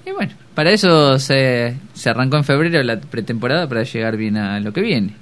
Y 0.07 0.11
bueno, 0.13 0.33
para 0.55 0.71
eso 0.71 1.19
se, 1.19 1.77
se 1.95 2.11
arrancó 2.11 2.37
en 2.37 2.45
febrero 2.45 2.83
la 2.83 3.01
pretemporada 3.01 3.69
para 3.69 3.83
llegar 3.85 4.17
bien 4.17 4.37
a 4.37 4.59
lo 4.61 4.73
que 4.73 4.81
viene. 4.81 5.15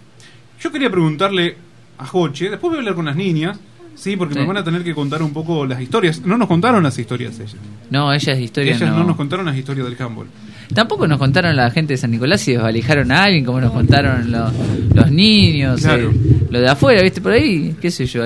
Yo 0.60 0.70
quería 0.72 0.90
preguntarle 0.90 1.56
a 1.98 2.06
Joche, 2.06 2.48
después 2.50 2.70
voy 2.70 2.76
a 2.76 2.80
hablar 2.80 2.94
con 2.94 3.04
las 3.06 3.16
niñas, 3.16 3.58
sí, 3.94 4.16
porque 4.16 4.34
Sí. 4.34 4.40
nos 4.40 4.48
van 4.48 4.56
a 4.58 4.64
tener 4.64 4.82
que 4.84 4.94
contar 4.94 5.22
un 5.22 5.32
poco 5.32 5.66
las 5.66 5.80
historias. 5.80 6.20
No 6.22 6.36
nos 6.38 6.48
contaron 6.48 6.82
las 6.82 6.98
historias 6.98 7.38
ellas. 7.38 7.56
No, 7.90 8.12
ellas 8.12 8.38
historias 8.38 8.80
ellas 8.80 8.90
no. 8.92 9.00
no. 9.00 9.04
nos 9.08 9.16
contaron 9.16 9.46
las 9.46 9.56
historias 9.56 9.86
del 9.88 10.00
handball. 10.00 10.26
Tampoco 10.74 11.06
nos 11.08 11.18
contaron 11.18 11.56
la 11.56 11.70
gente 11.70 11.94
de 11.94 11.96
San 11.96 12.10
Nicolás 12.10 12.40
si 12.40 12.52
desvalijaron 12.52 13.10
a 13.10 13.24
alguien, 13.24 13.44
como 13.44 13.60
nos 13.60 13.72
contaron 13.72 14.30
lo- 14.30 14.50
los 14.94 15.10
niños, 15.10 15.80
Claro. 15.80 16.10
eh, 16.10 16.46
lo 16.50 16.60
de 16.60 16.68
afuera, 16.68 17.02
¿viste? 17.02 17.20
Por 17.20 17.32
ahí, 17.32 17.74
qué 17.80 17.90
sé 17.90 18.06
yo, 18.06 18.22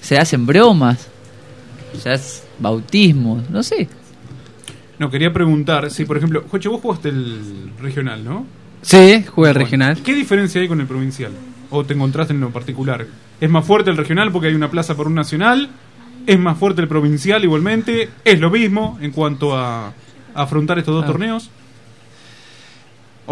se 0.00 0.16
hacen 0.18 0.46
bromas, 0.46 1.08
se 1.98 2.10
hacen 2.10 2.44
bautismos, 2.60 3.48
no 3.50 3.62
sé. 3.62 3.88
No, 4.98 5.10
quería 5.10 5.32
preguntar, 5.32 5.90
si 5.90 6.04
por 6.04 6.16
ejemplo, 6.16 6.44
Joche, 6.50 6.68
vos 6.68 6.80
jugaste 6.80 7.08
el 7.08 7.70
regional, 7.80 8.22
¿no? 8.24 8.46
Sí, 8.82 9.24
jugué 9.28 9.48
el 9.50 9.54
Bueno, 9.54 9.58
regional. 9.64 9.98
¿Qué 10.02 10.14
diferencia 10.14 10.60
hay 10.60 10.68
con 10.68 10.80
el 10.80 10.86
provincial? 10.86 11.32
¿O 11.70 11.84
te 11.84 11.94
encontraste 11.94 12.32
en 12.32 12.40
lo 12.40 12.50
particular? 12.50 13.06
¿Es 13.40 13.48
más 13.50 13.64
fuerte 13.64 13.90
el 13.90 13.96
regional 13.96 14.30
porque 14.30 14.48
hay 14.48 14.54
una 14.54 14.70
plaza 14.70 14.94
por 14.96 15.06
un 15.06 15.14
nacional? 15.14 15.70
¿Es 16.26 16.38
más 16.38 16.58
fuerte 16.58 16.82
el 16.82 16.88
provincial 16.88 17.42
igualmente? 17.44 18.10
¿Es 18.24 18.38
lo 18.40 18.50
mismo 18.50 18.98
en 19.00 19.10
cuanto 19.10 19.56
a, 19.56 19.86
a 19.88 19.92
afrontar 20.34 20.78
estos 20.78 20.94
dos 20.94 21.04
Ah. 21.04 21.06
torneos? 21.06 21.50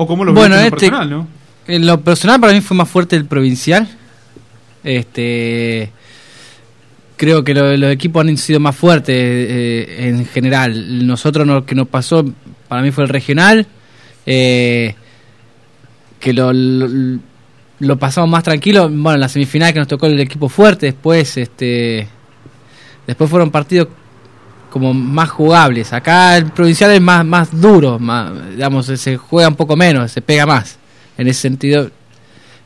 ¿O 0.00 0.06
cómo 0.06 0.24
lo 0.24 0.32
Bueno, 0.32 0.54
lo 0.54 0.60
este- 0.62 0.70
personal, 0.70 1.10
no? 1.10 1.28
En 1.66 1.86
lo 1.86 2.00
personal 2.00 2.40
para 2.40 2.52
mí 2.52 2.60
fue 2.60 2.76
más 2.76 2.88
fuerte 2.88 3.16
el 3.16 3.24
provincial. 3.26 3.86
Este 4.84 5.90
creo 7.16 7.42
que 7.42 7.52
lo- 7.52 7.76
los 7.76 7.90
equipos 7.90 8.24
han 8.26 8.36
sido 8.36 8.60
más 8.60 8.76
fuertes 8.76 9.14
eh, 9.18 10.06
en 10.08 10.24
general. 10.26 11.04
Nosotros 11.06 11.46
lo 11.46 11.66
que 11.66 11.74
nos 11.74 11.88
pasó 11.88 12.24
para 12.68 12.80
mí 12.82 12.90
fue 12.90 13.04
el 13.04 13.10
regional. 13.10 13.66
eh, 14.26 14.94
que 16.20 16.32
lo, 16.32 16.52
lo, 16.52 17.18
lo 17.80 17.96
pasamos 17.98 18.28
más 18.28 18.42
tranquilo. 18.42 18.88
Bueno, 18.90 19.14
en 19.14 19.20
la 19.20 19.28
semifinal 19.28 19.72
que 19.72 19.78
nos 19.78 19.88
tocó 19.88 20.06
el 20.06 20.18
equipo 20.20 20.48
fuerte, 20.48 20.86
después 20.86 21.36
este 21.38 22.06
después 23.06 23.30
fueron 23.30 23.50
partidos 23.50 23.88
como 24.70 24.92
más 24.94 25.30
jugables. 25.30 25.92
Acá 25.92 26.36
el 26.36 26.46
provincial 26.46 26.90
es 26.92 27.00
más 27.00 27.24
más 27.24 27.60
duro, 27.60 27.98
más, 27.98 28.32
digamos, 28.50 28.86
se 28.86 29.16
juega 29.16 29.48
un 29.48 29.56
poco 29.56 29.76
menos, 29.76 30.10
se 30.12 30.22
pega 30.22 30.46
más. 30.46 30.78
En 31.16 31.26
ese 31.26 31.40
sentido, 31.40 31.90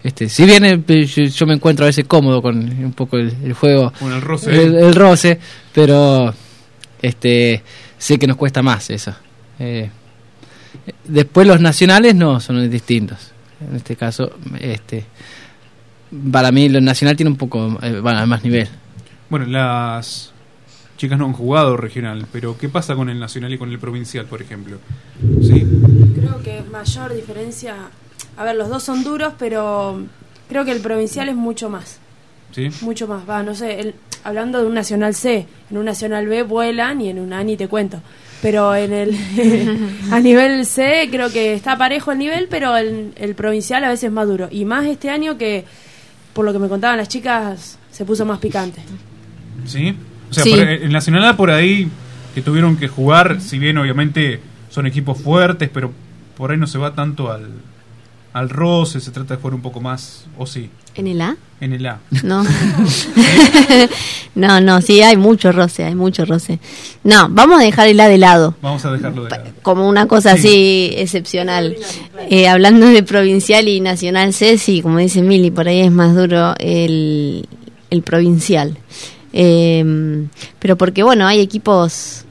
este, 0.02 0.28
si 0.28 0.44
bien 0.44 0.64
eh, 0.64 1.06
yo, 1.06 1.22
yo 1.24 1.46
me 1.46 1.54
encuentro 1.54 1.84
a 1.84 1.88
veces 1.88 2.04
cómodo 2.06 2.42
con 2.42 2.56
un 2.58 2.92
poco 2.92 3.16
el, 3.16 3.32
el 3.44 3.52
juego, 3.54 3.92
Con 3.98 4.12
el 4.12 4.20
roce. 4.20 4.50
el, 4.50 4.74
el 4.74 4.94
roce, 4.94 5.38
pero 5.72 6.34
este 7.00 7.62
sé 7.98 8.18
que 8.18 8.26
nos 8.26 8.36
cuesta 8.36 8.62
más 8.62 8.90
eso. 8.90 9.14
Eh, 9.58 9.88
después 11.04 11.46
los 11.46 11.60
nacionales 11.60 12.14
no 12.14 12.40
son 12.40 12.68
distintos. 12.70 13.32
En 13.60 13.76
este 13.76 13.94
caso, 13.96 14.32
este 14.58 15.04
para 16.32 16.50
mí 16.52 16.68
lo 16.68 16.80
nacional 16.80 17.16
tiene 17.16 17.30
un 17.30 17.36
poco 17.36 17.78
eh, 17.82 18.00
bueno, 18.00 18.26
más 18.26 18.42
nivel. 18.44 18.68
Bueno, 19.30 19.46
las 19.46 20.31
chicas 21.02 21.18
no 21.18 21.26
han 21.26 21.32
jugado 21.32 21.76
regional, 21.76 22.26
pero 22.32 22.56
¿qué 22.56 22.68
pasa 22.68 22.94
con 22.94 23.08
el 23.10 23.18
nacional 23.18 23.52
y 23.52 23.58
con 23.58 23.70
el 23.72 23.78
provincial, 23.80 24.26
por 24.26 24.40
ejemplo? 24.40 24.76
¿Sí? 25.42 25.66
Creo 26.14 26.40
que 26.44 26.62
mayor 26.70 27.12
diferencia. 27.12 27.74
A 28.36 28.44
ver, 28.44 28.54
los 28.54 28.68
dos 28.68 28.84
son 28.84 29.02
duros, 29.02 29.32
pero 29.36 30.00
creo 30.48 30.64
que 30.64 30.70
el 30.70 30.80
provincial 30.80 31.28
es 31.28 31.34
mucho 31.34 31.68
más. 31.68 31.98
¿Sí? 32.52 32.68
Mucho 32.82 33.08
más. 33.08 33.28
Va, 33.28 33.42
no 33.42 33.56
sé, 33.56 33.80
el- 33.80 33.94
hablando 34.22 34.60
de 34.60 34.66
un 34.66 34.74
Nacional 34.74 35.12
C, 35.16 35.48
en 35.72 35.76
un 35.76 35.86
Nacional 35.86 36.28
B 36.28 36.44
vuelan 36.44 37.00
y 37.00 37.08
en 37.08 37.18
un 37.18 37.32
A 37.32 37.42
ni 37.42 37.56
te 37.56 37.66
cuento. 37.66 38.00
Pero 38.40 38.72
en 38.76 38.92
el 38.92 39.16
a 40.12 40.20
nivel 40.20 40.64
C 40.66 41.08
creo 41.10 41.32
que 41.32 41.54
está 41.54 41.76
parejo 41.76 42.12
el 42.12 42.18
nivel, 42.18 42.46
pero 42.48 42.76
el, 42.76 43.12
el 43.16 43.34
provincial 43.34 43.82
a 43.82 43.88
veces 43.88 44.04
es 44.04 44.12
más 44.12 44.28
duro. 44.28 44.46
Y 44.52 44.64
más 44.64 44.86
este 44.86 45.10
año 45.10 45.36
que, 45.36 45.64
por 46.32 46.44
lo 46.44 46.52
que 46.52 46.60
me 46.60 46.68
contaban 46.68 46.96
las 46.96 47.08
chicas, 47.08 47.76
se 47.90 48.04
puso 48.04 48.24
más 48.24 48.38
picante. 48.38 48.80
¿Sí? 49.66 49.96
O 50.32 50.34
sea, 50.34 50.42
Sí. 50.44 50.50
por- 50.50 50.60
el 50.60 50.90
Nacional 50.92 51.24
A 51.26 51.36
por 51.36 51.50
ahí 51.52 51.88
que 52.34 52.42
tuvieron 52.42 52.76
que 52.76 52.88
jugar, 52.88 53.40
si 53.40 53.58
bien 53.58 53.76
obviamente 53.78 54.40
son 54.70 54.86
equipos 54.86 55.20
fuertes, 55.20 55.68
pero 55.72 55.92
por 56.36 56.50
ahí 56.50 56.56
no 56.58 56.66
se 56.66 56.78
va 56.78 56.94
tanto 56.94 57.30
al, 57.30 57.50
al 58.32 58.48
roce, 58.48 58.98
se 59.00 59.10
trata 59.10 59.34
de 59.36 59.40
jugar 59.40 59.54
un 59.54 59.60
poco 59.62 59.80
más, 59.80 60.24
o 60.38 60.46
sí, 60.46 60.70
¿En 60.94 61.06
el 61.06 61.20
A? 61.20 61.36
en 61.60 61.72
el 61.74 61.84
A. 61.86 62.00
No. 62.22 62.42
no, 64.34 64.60
no, 64.60 64.80
sí, 64.80 65.02
hay 65.02 65.16
mucho 65.16 65.52
roce, 65.52 65.84
hay 65.84 65.94
mucho 65.94 66.24
roce. 66.24 66.58
No, 67.04 67.28
vamos 67.30 67.60
a 67.60 67.64
dejar 67.64 67.88
el 67.88 68.00
A 68.00 68.08
de 68.08 68.18
lado, 68.18 68.54
Vamos 68.62 68.84
a 68.84 68.92
dejarlo 68.92 69.24
de 69.24 69.30
lado. 69.30 69.44
como 69.62 69.88
una 69.88 70.06
cosa 70.06 70.32
así 70.32 70.90
excepcional. 70.96 71.76
Eh, 72.30 72.48
hablando 72.48 72.86
de 72.86 73.02
provincial 73.02 73.68
y 73.68 73.80
nacional 73.80 74.32
C, 74.32 74.58
sí, 74.58 74.80
como 74.82 74.98
dice 74.98 75.22
Mili, 75.22 75.50
por 75.50 75.68
ahí 75.68 75.80
es 75.80 75.90
más 75.92 76.14
duro 76.14 76.54
el, 76.58 77.46
el 77.90 78.02
provincial. 78.02 78.78
Eh, 79.32 80.26
pero 80.58 80.76
porque, 80.76 81.02
bueno, 81.02 81.26
hay 81.26 81.40
equipos, 81.40 82.24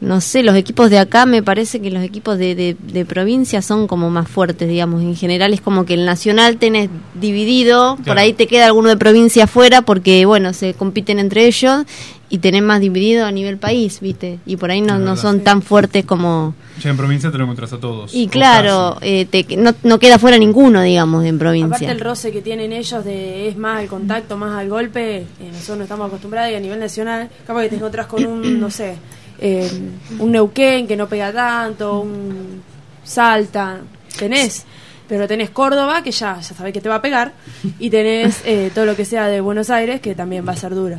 no 0.00 0.20
sé, 0.20 0.42
los 0.42 0.56
equipos 0.56 0.90
de 0.90 0.98
acá 0.98 1.26
me 1.26 1.42
parece 1.42 1.80
que 1.80 1.90
los 1.90 2.02
equipos 2.02 2.38
de, 2.38 2.54
de, 2.54 2.76
de 2.80 3.04
provincia 3.04 3.62
son 3.62 3.86
como 3.86 4.10
más 4.10 4.28
fuertes, 4.28 4.68
digamos. 4.68 5.02
En 5.02 5.14
general 5.16 5.54
es 5.54 5.60
como 5.60 5.84
que 5.84 5.94
el 5.94 6.04
nacional 6.04 6.56
tenés 6.56 6.90
dividido, 7.14 7.96
por 8.04 8.18
ahí 8.18 8.32
te 8.32 8.46
queda 8.46 8.66
alguno 8.66 8.88
de 8.88 8.96
provincia 8.96 9.44
afuera 9.44 9.82
porque, 9.82 10.26
bueno, 10.26 10.52
se 10.52 10.74
compiten 10.74 11.18
entre 11.18 11.46
ellos 11.46 11.84
y 12.32 12.38
tenés 12.38 12.62
más 12.62 12.80
dividido 12.80 13.26
a 13.26 13.30
nivel 13.30 13.58
país, 13.58 14.00
¿viste? 14.00 14.38
Y 14.46 14.56
por 14.56 14.70
ahí 14.70 14.80
no, 14.80 14.98
no 14.98 15.16
son 15.18 15.40
tan 15.40 15.60
fuertes 15.60 16.06
como... 16.06 16.54
Ya 16.80 16.88
en 16.88 16.96
provincia 16.96 17.30
te 17.30 17.36
lo 17.36 17.44
encontrás 17.44 17.74
a 17.74 17.78
todos. 17.78 18.14
Y 18.14 18.26
claro, 18.26 18.96
eh, 19.02 19.26
te- 19.26 19.54
no, 19.58 19.74
no 19.82 19.98
queda 19.98 20.18
fuera 20.18 20.38
ninguno, 20.38 20.80
digamos, 20.80 21.24
en 21.26 21.36
Aparte 21.36 21.38
provincia. 21.60 21.92
el 21.92 22.00
roce 22.00 22.32
que 22.32 22.40
tienen 22.40 22.72
ellos 22.72 23.04
de 23.04 23.48
es 23.48 23.56
más 23.58 23.80
al 23.80 23.86
contacto, 23.86 24.38
más 24.38 24.58
al 24.58 24.70
golpe, 24.70 25.18
eh, 25.18 25.26
nosotros 25.52 25.76
no 25.76 25.82
estamos 25.84 26.06
acostumbrados 26.08 26.50
y 26.52 26.54
a 26.54 26.60
nivel 26.60 26.80
nacional, 26.80 27.28
capaz 27.46 27.64
que 27.64 27.68
te 27.68 27.76
encontrás 27.76 28.06
con 28.06 28.24
un, 28.24 28.58
no 28.60 28.70
sé, 28.70 28.94
eh, 29.38 29.70
un 30.18 30.32
Neuquén 30.32 30.86
que 30.86 30.96
no 30.96 31.06
pega 31.08 31.30
tanto, 31.34 32.00
un 32.00 32.62
Salta, 33.04 33.80
tenés, 34.18 34.64
pero 35.06 35.28
tenés 35.28 35.50
Córdoba 35.50 36.02
que 36.02 36.12
ya, 36.12 36.36
ya 36.40 36.54
sabés 36.54 36.72
que 36.72 36.80
te 36.80 36.88
va 36.88 36.94
a 36.94 37.02
pegar 37.02 37.32
y 37.78 37.90
tenés 37.90 38.40
eh, 38.46 38.70
todo 38.74 38.86
lo 38.86 38.96
que 38.96 39.04
sea 39.04 39.26
de 39.28 39.42
Buenos 39.42 39.68
Aires 39.68 40.00
que 40.00 40.14
también 40.14 40.48
va 40.48 40.52
a 40.52 40.56
ser 40.56 40.74
duro. 40.74 40.98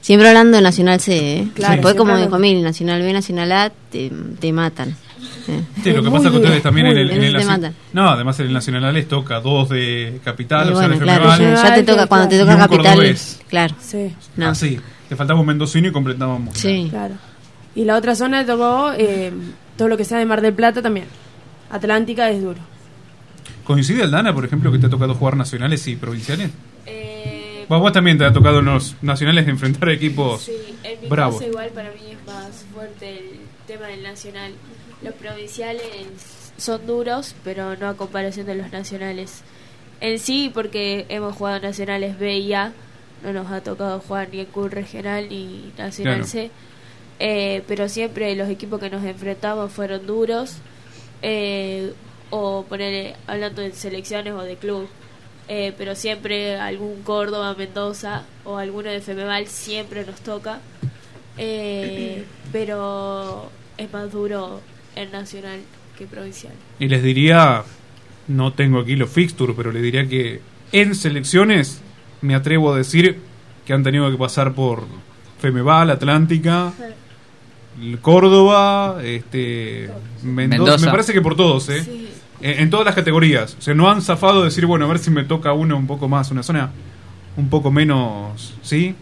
Siempre 0.00 0.28
hablando 0.28 0.56
de 0.56 0.62
Nacional 0.62 1.00
C, 1.00 1.38
¿eh? 1.38 1.48
Claro, 1.54 1.74
Después, 1.74 1.94
como 1.94 2.16
dijo. 2.16 2.38
Mil, 2.38 2.62
Nacional 2.62 3.02
B, 3.02 3.12
Nacional 3.12 3.52
A, 3.52 3.72
te, 3.90 4.10
te 4.38 4.52
matan. 4.52 4.96
Eh. 5.48 5.60
Sí, 5.82 5.92
lo 5.92 6.02
que 6.02 6.10
pasa 6.10 6.30
que 6.30 6.36
ustedes 6.36 6.62
también 6.62 6.86
en 6.88 6.96
el, 6.98 7.10
en 7.10 7.22
el 7.22 7.60
Te. 7.60 7.72
No, 7.92 8.08
además 8.08 8.38
en 8.40 8.46
el 8.46 8.52
Nacional 8.52 8.84
A 8.84 8.92
les 8.92 9.08
toca 9.08 9.40
dos 9.40 9.68
de 9.68 10.20
capital, 10.24 10.68
Y 10.68 10.72
o 10.72 10.76
sea, 10.76 10.88
bueno, 10.88 10.94
de 10.94 11.00
claro, 11.00 11.30
Femenal, 11.32 11.56
ya, 11.56 11.68
ya 11.68 11.74
te 11.74 11.82
toca, 11.82 12.06
cuando 12.06 12.28
te 12.28 12.38
toca 12.38 12.56
capital, 12.58 12.84
cordobés. 12.94 13.40
claro. 13.48 13.74
Sí, 13.80 14.14
No. 14.36 14.48
Así, 14.48 14.80
te 15.08 15.16
faltaba 15.16 15.40
un 15.40 15.46
mendocino 15.46 15.88
y 15.88 15.92
completábamos. 15.92 16.56
Sí. 16.56 16.88
claro. 16.90 17.14
Y 17.74 17.84
la 17.84 17.96
otra 17.96 18.14
zona 18.14 18.40
le 18.40 18.46
tocó 18.46 18.92
eh, 18.96 19.32
todo 19.76 19.88
lo 19.88 19.96
que 19.96 20.04
sea 20.04 20.18
de 20.18 20.24
Mar 20.26 20.40
del 20.40 20.54
Plata 20.54 20.80
también. 20.80 21.06
Atlántica 21.70 22.30
es 22.30 22.40
duro. 22.42 22.60
¿Coincide 23.64 24.02
Aldana, 24.02 24.32
por 24.34 24.44
ejemplo, 24.44 24.70
que 24.70 24.78
te 24.78 24.86
ha 24.86 24.90
tocado 24.90 25.14
jugar 25.14 25.36
nacionales 25.36 25.86
y 25.88 25.96
provinciales? 25.96 26.50
Eh, 27.64 27.66
Vos, 27.68 27.80
vos 27.80 27.92
también 27.92 28.18
te 28.18 28.24
ha 28.24 28.32
tocado 28.32 28.60
en 28.60 28.66
los 28.66 28.94
nacionales 29.02 29.46
de 29.46 29.52
enfrentar 29.52 29.88
equipos 29.90 30.42
Sí, 30.42 30.52
en 30.82 31.00
mi 31.00 31.08
bravos. 31.08 31.36
caso 31.36 31.48
igual 31.50 31.70
para 31.70 31.90
mí 31.90 32.00
es 32.12 32.26
más 32.26 32.64
fuerte 32.72 33.18
el 33.18 33.30
tema 33.66 33.86
del 33.88 34.02
nacional. 34.02 34.52
Los 35.02 35.14
provinciales 35.14 35.82
son 36.56 36.86
duros, 36.86 37.34
pero 37.44 37.76
no 37.76 37.88
a 37.88 37.94
comparación 37.96 38.46
de 38.46 38.54
los 38.54 38.70
nacionales. 38.72 39.42
En 40.00 40.18
sí, 40.18 40.50
porque 40.52 41.06
hemos 41.08 41.34
jugado 41.36 41.60
nacionales 41.60 42.18
B 42.18 42.38
y 42.38 42.52
A, 42.54 42.72
no 43.22 43.32
nos 43.32 43.50
ha 43.50 43.62
tocado 43.62 44.00
jugar 44.00 44.28
ni 44.30 44.40
en 44.40 44.46
Q 44.46 44.68
regional 44.68 45.28
ni 45.28 45.72
nacional 45.78 46.14
Claro. 46.16 46.28
C. 46.28 46.50
Eh, 47.20 47.62
pero 47.68 47.88
siempre 47.88 48.34
los 48.36 48.48
equipos 48.48 48.80
que 48.80 48.90
nos 48.90 49.04
enfrentamos 49.04 49.72
fueron 49.72 50.06
duros. 50.06 50.56
Eh, 51.22 51.92
o 52.30 52.64
poner 52.68 53.14
hablando 53.26 53.62
de 53.62 53.72
selecciones 53.72 54.32
o 54.34 54.42
de 54.42 54.56
club. 54.56 54.88
Eh, 55.48 55.74
pero 55.76 55.94
siempre 55.94 56.56
algún 56.56 57.02
Córdoba, 57.02 57.54
Mendoza 57.56 58.22
o 58.44 58.56
alguno 58.56 58.90
de 58.90 59.00
Femeval 59.00 59.46
siempre 59.46 60.04
nos 60.04 60.20
toca. 60.20 60.60
Eh, 61.36 62.24
pero 62.52 63.50
es 63.76 63.92
más 63.92 64.10
duro 64.10 64.60
el 64.96 65.10
nacional 65.12 65.60
que 65.98 66.06
provincial. 66.06 66.54
Y 66.78 66.88
les 66.88 67.02
diría, 67.02 67.62
no 68.28 68.52
tengo 68.52 68.80
aquí 68.80 68.96
los 68.96 69.10
fixtures, 69.10 69.54
pero 69.56 69.70
les 69.70 69.82
diría 69.82 70.06
que 70.08 70.40
en 70.72 70.94
selecciones, 70.94 71.80
me 72.20 72.34
atrevo 72.34 72.72
a 72.72 72.76
decir 72.76 73.18
que 73.66 73.72
han 73.72 73.82
tenido 73.82 74.10
que 74.10 74.16
pasar 74.16 74.54
por 74.54 74.84
Femeval, 75.40 75.90
Atlántica, 75.90 76.72
Córdoba, 78.00 79.00
este, 79.04 79.90
Mendoza. 80.22 80.58
Mendoza. 80.58 80.86
Me 80.86 80.90
parece 80.90 81.12
que 81.12 81.20
por 81.20 81.36
todos, 81.36 81.68
¿eh? 81.68 81.84
En, 82.40 82.60
en 82.60 82.70
todas 82.70 82.86
las 82.86 82.94
categorías. 82.94 83.56
O 83.58 83.62
sea, 83.62 83.74
no 83.74 83.90
han 83.90 84.02
zafado 84.02 84.40
de 84.40 84.46
decir, 84.46 84.66
bueno, 84.66 84.84
a 84.84 84.88
ver 84.88 84.98
si 84.98 85.10
me 85.10 85.24
toca 85.24 85.52
uno 85.52 85.76
un 85.76 85.86
poco 85.86 86.08
más, 86.08 86.30
una 86.30 86.42
zona 86.42 86.70
un 87.36 87.48
poco 87.48 87.70
menos, 87.70 88.54
¿sí? 88.62 88.94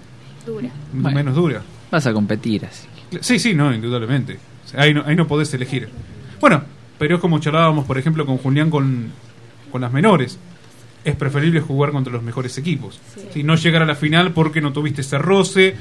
Dura. 0.46 0.68
Bueno. 0.92 1.16
Menos 1.16 1.34
dura. 1.34 1.62
Vas 1.90 2.06
a 2.06 2.12
competir 2.12 2.64
así. 2.64 2.86
Sí, 3.20 3.38
sí, 3.38 3.54
no, 3.54 3.74
indudablemente. 3.74 4.38
O 4.64 4.68
sea, 4.68 4.82
ahí, 4.82 4.94
no, 4.94 5.02
ahí 5.06 5.14
no 5.14 5.26
podés 5.26 5.52
elegir. 5.54 5.88
Bueno, 6.40 6.62
pero 6.98 7.16
es 7.16 7.20
como 7.20 7.38
charlábamos, 7.38 7.84
por 7.84 7.98
ejemplo, 7.98 8.24
con 8.24 8.38
Julián 8.38 8.70
con, 8.70 9.10
con 9.70 9.80
las 9.80 9.92
menores. 9.92 10.38
Es 11.04 11.16
preferible 11.16 11.60
jugar 11.60 11.90
contra 11.90 12.12
los 12.12 12.22
mejores 12.22 12.56
equipos. 12.58 13.00
¿sí? 13.32 13.42
No 13.42 13.56
llegar 13.56 13.82
a 13.82 13.86
la 13.86 13.96
final 13.96 14.32
porque 14.32 14.60
no 14.60 14.72
tuviste 14.72 15.00
ese 15.00 15.18
roce. 15.18 15.74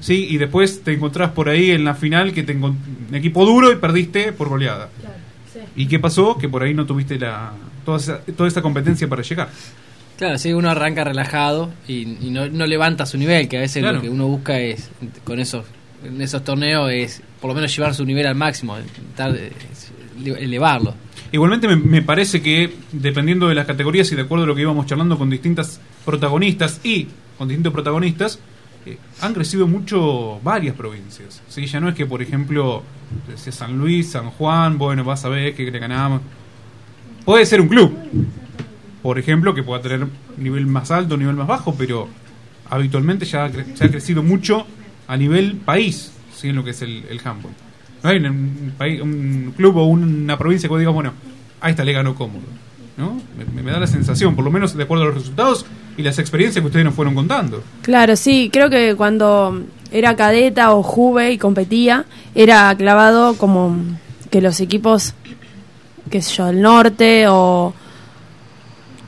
¿sí? 0.00 0.28
Y 0.30 0.38
después 0.38 0.82
te 0.82 0.94
encontrás 0.94 1.32
por 1.32 1.48
ahí 1.48 1.72
en 1.72 1.84
la 1.84 1.94
final 1.94 2.32
que 2.32 2.44
te 2.44 2.56
equipo 3.12 3.44
duro 3.44 3.72
y 3.72 3.76
perdiste 3.76 4.32
por 4.32 4.48
goleada. 4.48 4.88
¿Y 5.78 5.86
qué 5.86 5.98
pasó? 5.98 6.36
Que 6.36 6.48
por 6.48 6.62
ahí 6.62 6.74
no 6.74 6.84
tuviste 6.84 7.18
la 7.18 7.52
toda 7.84 7.98
esa, 7.98 8.18
toda 8.36 8.48
esa 8.48 8.60
competencia 8.60 9.08
para 9.08 9.22
llegar. 9.22 9.48
Claro, 10.18 10.36
sí, 10.36 10.52
uno 10.52 10.68
arranca 10.68 11.04
relajado 11.04 11.70
y, 11.86 12.02
y 12.26 12.30
no, 12.30 12.48
no 12.48 12.66
levanta 12.66 13.06
su 13.06 13.16
nivel, 13.16 13.48
que 13.48 13.56
a 13.58 13.60
veces 13.60 13.80
Claro. 13.82 13.96
lo 13.98 14.02
que 14.02 14.10
uno 14.10 14.26
busca 14.26 14.58
es, 14.58 14.90
con 15.24 15.38
esos, 15.38 15.64
en 16.04 16.20
esos 16.20 16.42
torneos, 16.42 16.90
es 16.90 17.22
por 17.40 17.48
lo 17.48 17.54
menos 17.54 17.74
llevar 17.74 17.94
su 17.94 18.04
nivel 18.04 18.26
al 18.26 18.34
máximo, 18.34 18.76
elevarlo. 20.24 20.94
Igualmente 21.30 21.68
me, 21.68 21.76
me 21.76 22.02
parece 22.02 22.40
que 22.42 22.72
dependiendo 22.92 23.48
de 23.48 23.54
las 23.54 23.66
categorías 23.66 24.10
y 24.12 24.16
de 24.16 24.22
acuerdo 24.22 24.44
a 24.44 24.48
lo 24.48 24.54
que 24.54 24.62
íbamos 24.62 24.86
charlando 24.86 25.18
con 25.18 25.30
distintas 25.30 25.80
protagonistas 26.04 26.80
y 26.82 27.06
con 27.36 27.48
distintos 27.48 27.72
protagonistas, 27.72 28.38
han 29.20 29.34
crecido 29.34 29.66
mucho 29.66 30.40
varias 30.42 30.74
provincias. 30.76 31.42
¿sí? 31.48 31.66
Ya 31.66 31.80
no 31.80 31.88
es 31.88 31.94
que, 31.94 32.06
por 32.06 32.22
ejemplo, 32.22 32.82
decía 33.28 33.52
San 33.52 33.76
Luis, 33.78 34.10
San 34.12 34.30
Juan, 34.30 34.78
bueno, 34.78 35.04
vas 35.04 35.24
a 35.24 35.28
ver 35.28 35.54
que 35.54 35.70
le 35.70 35.78
ganamos. 35.78 36.22
Puede 37.24 37.44
ser 37.46 37.60
un 37.60 37.68
club, 37.68 37.92
por 39.02 39.18
ejemplo, 39.18 39.54
que 39.54 39.62
pueda 39.62 39.82
tener 39.82 40.06
nivel 40.36 40.66
más 40.66 40.90
alto, 40.90 41.16
nivel 41.16 41.34
más 41.36 41.46
bajo, 41.46 41.74
pero 41.74 42.08
habitualmente 42.70 43.24
ya 43.26 43.44
ha, 43.44 43.50
cre- 43.50 43.74
ya 43.74 43.86
ha 43.86 43.90
crecido 43.90 44.22
mucho 44.22 44.66
a 45.06 45.16
nivel 45.16 45.56
país, 45.56 46.12
¿sí? 46.34 46.48
en 46.48 46.56
lo 46.56 46.64
que 46.64 46.70
es 46.70 46.82
el, 46.82 47.04
el 47.10 47.20
handball. 47.24 47.52
No 48.02 48.10
hay 48.10 48.18
un, 48.18 48.72
país, 48.78 49.00
un 49.00 49.52
club 49.56 49.76
o 49.76 49.84
una 49.86 50.38
provincia 50.38 50.68
que 50.68 50.70
vos 50.72 50.78
digas, 50.78 50.94
bueno, 50.94 51.12
a 51.60 51.68
esta 51.70 51.84
le 51.84 51.92
ganó 51.92 52.14
cómodo. 52.14 52.44
¿No? 52.98 53.20
Me, 53.54 53.62
me 53.62 53.70
da 53.70 53.78
la 53.78 53.86
sensación, 53.86 54.34
por 54.34 54.44
lo 54.44 54.50
menos 54.50 54.76
de 54.76 54.82
acuerdo 54.82 55.04
a 55.04 55.06
los 55.06 55.14
resultados 55.14 55.64
y 55.96 56.02
las 56.02 56.18
experiencias 56.18 56.60
que 56.60 56.66
ustedes 56.66 56.84
nos 56.84 56.94
fueron 56.94 57.14
contando. 57.14 57.62
Claro, 57.82 58.16
sí, 58.16 58.50
creo 58.52 58.68
que 58.68 58.94
cuando 58.96 59.62
era 59.90 60.16
cadeta 60.16 60.74
o 60.74 60.82
juve 60.82 61.32
y 61.32 61.38
competía, 61.38 62.04
era 62.34 62.74
clavado 62.76 63.34
como 63.34 63.76
que 64.30 64.40
los 64.40 64.60
equipos, 64.60 65.14
qué 66.10 66.20
sé 66.20 66.34
yo, 66.34 66.46
del 66.46 66.60
norte 66.60 67.26
o 67.28 67.72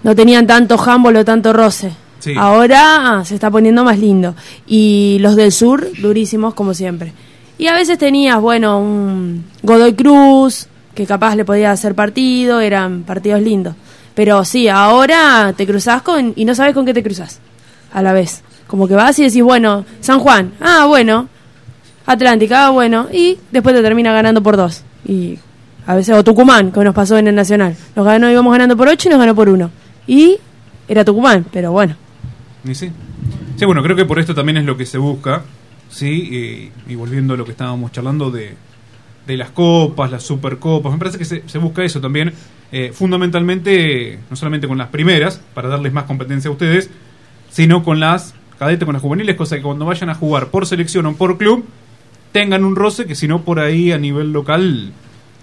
no 0.03 0.15
tenían 0.15 0.47
tanto 0.47 0.79
handball 0.81 1.17
o 1.17 1.25
tanto 1.25 1.53
roce. 1.53 1.93
Sí. 2.21 2.35
Ahora 2.37 3.19
ah, 3.19 3.25
se 3.25 3.35
está 3.35 3.51
poniendo 3.51 3.85
más 3.85 3.99
lindo. 3.99 4.35
Y 4.67 5.19
los 5.21 5.37
del 5.37 5.53
sur, 5.53 5.89
durísimos 6.01 6.55
como 6.55 6.75
siempre. 6.75 7.13
Y 7.59 7.67
a 7.67 7.75
veces 7.75 7.99
tenías, 7.99 8.41
bueno, 8.41 8.79
un 8.79 9.45
Godoy 9.63 9.95
Cruz, 9.95 10.67
que 11.01 11.07
capaz 11.07 11.35
le 11.35 11.47
podía 11.47 11.71
hacer 11.71 11.95
partido, 11.95 12.61
eran 12.61 13.05
partidos 13.05 13.41
lindos. 13.41 13.75
Pero 14.15 14.45
sí, 14.45 14.69
ahora 14.69 15.55
te 15.57 15.67
cruzás 15.67 16.03
con, 16.03 16.35
y 16.37 16.45
no 16.45 16.55
sabes 16.55 16.75
con 16.75 16.85
qué 16.85 16.93
te 16.93 17.03
cruzas 17.03 17.41
a 17.95 18.03
la 18.03 18.13
vez. 18.13 18.43
Como 18.67 18.87
que 18.87 18.93
vas 18.93 19.19
y 19.19 19.25
decís, 19.25 19.43
bueno, 19.43 19.87
San 20.03 20.21
Juan, 20.21 20.53
ah, 20.61 20.85
bueno, 20.85 21.27
Atlántica, 22.05 22.67
ah, 22.67 22.71
bueno, 22.71 23.09
y 23.11 23.39
después 23.51 23.75
te 23.75 23.81
termina 23.81 24.13
ganando 24.13 24.43
por 24.43 24.59
dos. 24.59 24.83
Y 25.07 25.39
a 25.87 25.95
veces, 25.95 26.15
o 26.15 26.23
Tucumán, 26.23 26.71
que 26.71 26.85
nos 26.85 26.95
pasó 26.95 27.17
en 27.17 27.29
el 27.29 27.35
Nacional. 27.35 27.75
Nos 27.97 28.05
ganó, 28.05 28.31
íbamos 28.31 28.53
ganando 28.53 28.77
por 28.77 28.87
ocho 28.87 29.09
y 29.09 29.11
nos 29.11 29.19
ganó 29.19 29.35
por 29.35 29.49
uno. 29.49 29.71
Y 30.07 30.37
era 30.87 31.03
Tucumán, 31.03 31.47
pero 31.51 31.73
bueno. 31.73 31.97
¿Y 32.63 32.75
sí? 32.75 32.93
Sí, 33.57 33.65
bueno, 33.65 33.83
creo 33.83 33.97
que 33.97 34.05
por 34.05 34.19
esto 34.19 34.35
también 34.35 34.59
es 34.59 34.67
lo 34.67 34.77
que 34.77 34.85
se 34.85 34.99
busca, 34.99 35.45
¿sí? 35.89 36.71
Y, 36.87 36.93
y 36.93 36.95
volviendo 36.95 37.33
a 37.33 37.37
lo 37.39 37.47
que 37.47 37.53
estábamos 37.53 37.91
charlando 37.91 38.31
de, 38.31 38.55
de 39.27 39.37
las 39.37 39.51
copas, 39.51 40.11
las 40.11 40.23
supercopas, 40.23 40.93
me 40.93 40.99
parece 40.99 41.19
que 41.19 41.25
se, 41.25 41.59
busca 41.59 41.85
eso 41.85 42.01
también, 42.01 42.33
eh, 42.73 42.91
fundamentalmente, 42.93 44.19
no 44.29 44.37
solamente 44.37 44.67
con 44.67 44.79
las 44.79 44.89
primeras, 44.89 45.41
para 45.55 45.69
darles 45.69 45.93
más 45.93 46.05
competencia 46.05 46.49
a 46.49 46.53
ustedes, 46.53 46.91
sino 47.51 47.83
con 47.83 48.01
las 48.01 48.35
cadetes, 48.59 48.85
con 48.85 48.93
las 48.95 49.03
juveniles, 49.03 49.37
cosa 49.37 49.57
que 49.57 49.63
cuando 49.63 49.85
vayan 49.85 50.11
a 50.11 50.15
jugar 50.15 50.49
por 50.49 50.67
selección 50.67 51.07
o 51.07 51.15
por 51.15 51.39
club, 51.39 51.65
tengan 52.33 52.65
un 52.65 52.77
roce 52.77 53.07
que 53.07 53.15
si 53.15 53.27
no 53.27 53.43
por 53.43 53.59
ahí 53.59 53.93
a 53.93 53.99
nivel 53.99 54.33
local, 54.33 54.93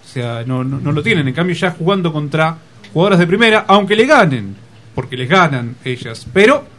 o 0.03 0.07
sea, 0.07 0.43
no, 0.45 0.63
no, 0.63 0.79
no 0.79 0.91
lo 0.91 1.03
tienen. 1.03 1.27
En 1.27 1.33
cambio, 1.33 1.55
ya 1.55 1.71
jugando 1.71 2.13
contra 2.13 2.57
jugadoras 2.93 3.19
de 3.19 3.27
primera, 3.27 3.65
aunque 3.67 3.95
le 3.95 4.05
ganen, 4.05 4.55
porque 4.95 5.17
les 5.17 5.29
ganan 5.29 5.75
ellas, 5.83 6.25
pero 6.33 6.76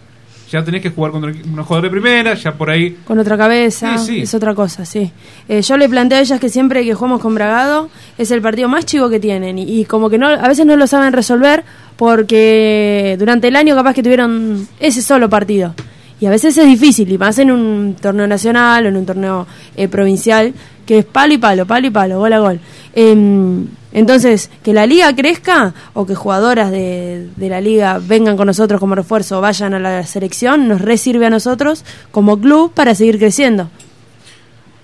ya 0.50 0.64
tenés 0.64 0.82
que 0.82 0.90
jugar 0.90 1.12
contra 1.12 1.30
una 1.52 1.62
jugadora 1.62 1.88
de 1.88 1.90
primera, 1.90 2.34
ya 2.34 2.52
por 2.52 2.70
ahí. 2.70 2.96
Con 3.04 3.18
otra 3.18 3.36
cabeza, 3.36 3.98
Sí, 3.98 4.06
sí. 4.06 4.20
es 4.20 4.34
otra 4.34 4.54
cosa, 4.54 4.84
sí. 4.84 5.10
Eh, 5.48 5.62
yo 5.62 5.76
le 5.76 5.88
planteo 5.88 6.18
a 6.18 6.20
ellas 6.22 6.40
que 6.40 6.48
siempre 6.48 6.84
que 6.84 6.94
jugamos 6.94 7.20
con 7.20 7.34
Bragado 7.34 7.90
es 8.16 8.30
el 8.30 8.40
partido 8.40 8.68
más 8.68 8.84
chivo 8.86 9.08
que 9.10 9.20
tienen 9.20 9.58
y, 9.58 9.80
y 9.80 9.84
como 9.84 10.08
que 10.10 10.18
no 10.18 10.26
a 10.28 10.48
veces 10.48 10.64
no 10.66 10.76
lo 10.76 10.86
saben 10.86 11.12
resolver 11.12 11.64
porque 11.96 13.16
durante 13.18 13.48
el 13.48 13.56
año 13.56 13.74
capaz 13.74 13.94
que 13.94 14.02
tuvieron 14.02 14.66
ese 14.80 15.02
solo 15.02 15.28
partido. 15.28 15.74
Y 16.20 16.26
a 16.26 16.30
veces 16.30 16.58
es 16.58 16.66
difícil, 16.66 17.12
y 17.12 17.16
más 17.18 17.38
en 17.38 17.50
un 17.52 17.94
torneo 18.00 18.26
nacional 18.26 18.86
o 18.86 18.88
en 18.88 18.96
un 18.96 19.06
torneo 19.06 19.46
eh, 19.76 19.86
provincial, 19.86 20.52
que 20.84 20.98
es 20.98 21.04
palo 21.04 21.34
y 21.34 21.38
palo, 21.38 21.64
palo 21.64 21.86
y 21.86 21.90
palo, 21.90 22.18
gol 22.18 22.32
a 22.32 22.38
gol. 22.40 22.60
Em, 23.00 23.66
entonces, 23.92 24.50
que 24.64 24.72
la 24.72 24.84
liga 24.84 25.14
crezca 25.14 25.72
o 25.94 26.04
que 26.04 26.16
jugadoras 26.16 26.72
de, 26.72 27.28
de 27.36 27.48
la 27.48 27.60
liga 27.60 28.00
vengan 28.04 28.36
con 28.36 28.48
nosotros 28.48 28.80
como 28.80 28.96
refuerzo 28.96 29.38
o 29.38 29.40
vayan 29.40 29.72
a 29.72 29.78
la 29.78 30.04
selección, 30.04 30.66
nos 30.66 30.80
resirve 30.80 31.24
a 31.26 31.30
nosotros 31.30 31.84
como 32.10 32.40
club 32.40 32.72
para 32.74 32.96
seguir 32.96 33.18
creciendo. 33.18 33.70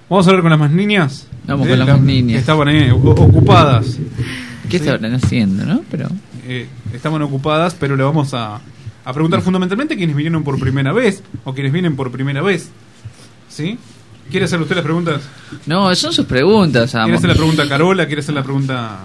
Vamos 0.08 0.26
a 0.26 0.30
hablar 0.30 0.42
con 0.42 0.50
las 0.50 0.60
más 0.60 0.70
niñas. 0.70 1.26
Vamos 1.44 1.66
Eh, 1.66 1.70
con 1.70 1.78
las 1.80 1.88
la- 1.88 1.94
más 1.96 2.02
niñas. 2.04 2.34
que 2.34 2.38
estaban 2.38 2.68
ahí 2.68 2.88
ocupadas. 2.90 3.98
¿Qué 4.70 4.76
estaban 4.76 5.12
haciendo, 5.14 5.64
no? 5.66 5.80
Pero 5.90 6.08
Eh, 6.46 6.68
estaban 6.92 7.20
ocupadas, 7.22 7.74
pero 7.74 7.96
le 7.96 8.04
vamos 8.04 8.32
a, 8.34 8.60
a 9.04 9.12
preguntar 9.12 9.40
fundamentalmente 9.40 9.96
quienes 9.96 10.14
vinieron 10.14 10.44
por 10.44 10.58
primera 10.60 10.92
vez 10.92 11.22
o 11.44 11.52
quienes 11.52 11.72
vienen 11.72 11.96
por 11.96 12.12
primera 12.12 12.42
vez. 12.42 12.68
¿Sí? 13.48 13.76
¿Quiere 14.30 14.46
hacer 14.46 14.60
usted 14.60 14.74
las 14.76 14.84
preguntas? 14.84 15.22
no, 15.66 15.94
son 15.94 16.12
sus 16.12 16.26
preguntas, 16.26 16.90
¿Quiere 16.90 17.04
amo. 17.04 17.14
hacer 17.16 17.28
la 17.30 17.34
pregunta 17.36 17.62
a 17.64 17.68
Carola? 17.68 18.06
¿Quiere 18.06 18.20
hacer 18.20 18.34
la 18.34 18.42
pregunta 18.42 18.98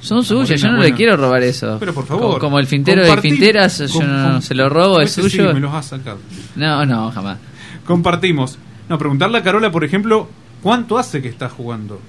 Son 0.00 0.24
suyas, 0.24 0.48
Morena, 0.62 0.68
yo 0.68 0.72
no 0.76 0.82
le 0.82 0.94
quiero 0.94 1.16
robar 1.16 1.42
eso. 1.42 1.76
Pero 1.78 1.92
por 1.92 2.06
favor. 2.06 2.22
Como, 2.24 2.38
como 2.38 2.58
el 2.58 2.66
fintero 2.66 3.02
de 3.04 3.16
finteras, 3.20 3.78
yo 3.78 4.02
no 4.02 4.40
se 4.40 4.54
lo 4.54 4.68
robo, 4.68 5.00
es 5.00 5.12
suyo. 5.12 5.48
Sí, 5.48 5.54
me 5.54 5.60
los 5.60 5.74
has 5.74 5.86
sacado. 5.86 6.18
No, 6.56 6.86
no, 6.86 7.10
jamás. 7.10 7.38
Compartimos. 7.84 8.56
No, 8.88 8.98
preguntarle 8.98 9.38
a 9.38 9.42
Carola, 9.42 9.70
por 9.70 9.84
ejemplo, 9.84 10.28
¿cuánto 10.62 10.98
hace 10.98 11.20
que 11.20 11.28
está 11.28 11.48
jugando? 11.48 12.00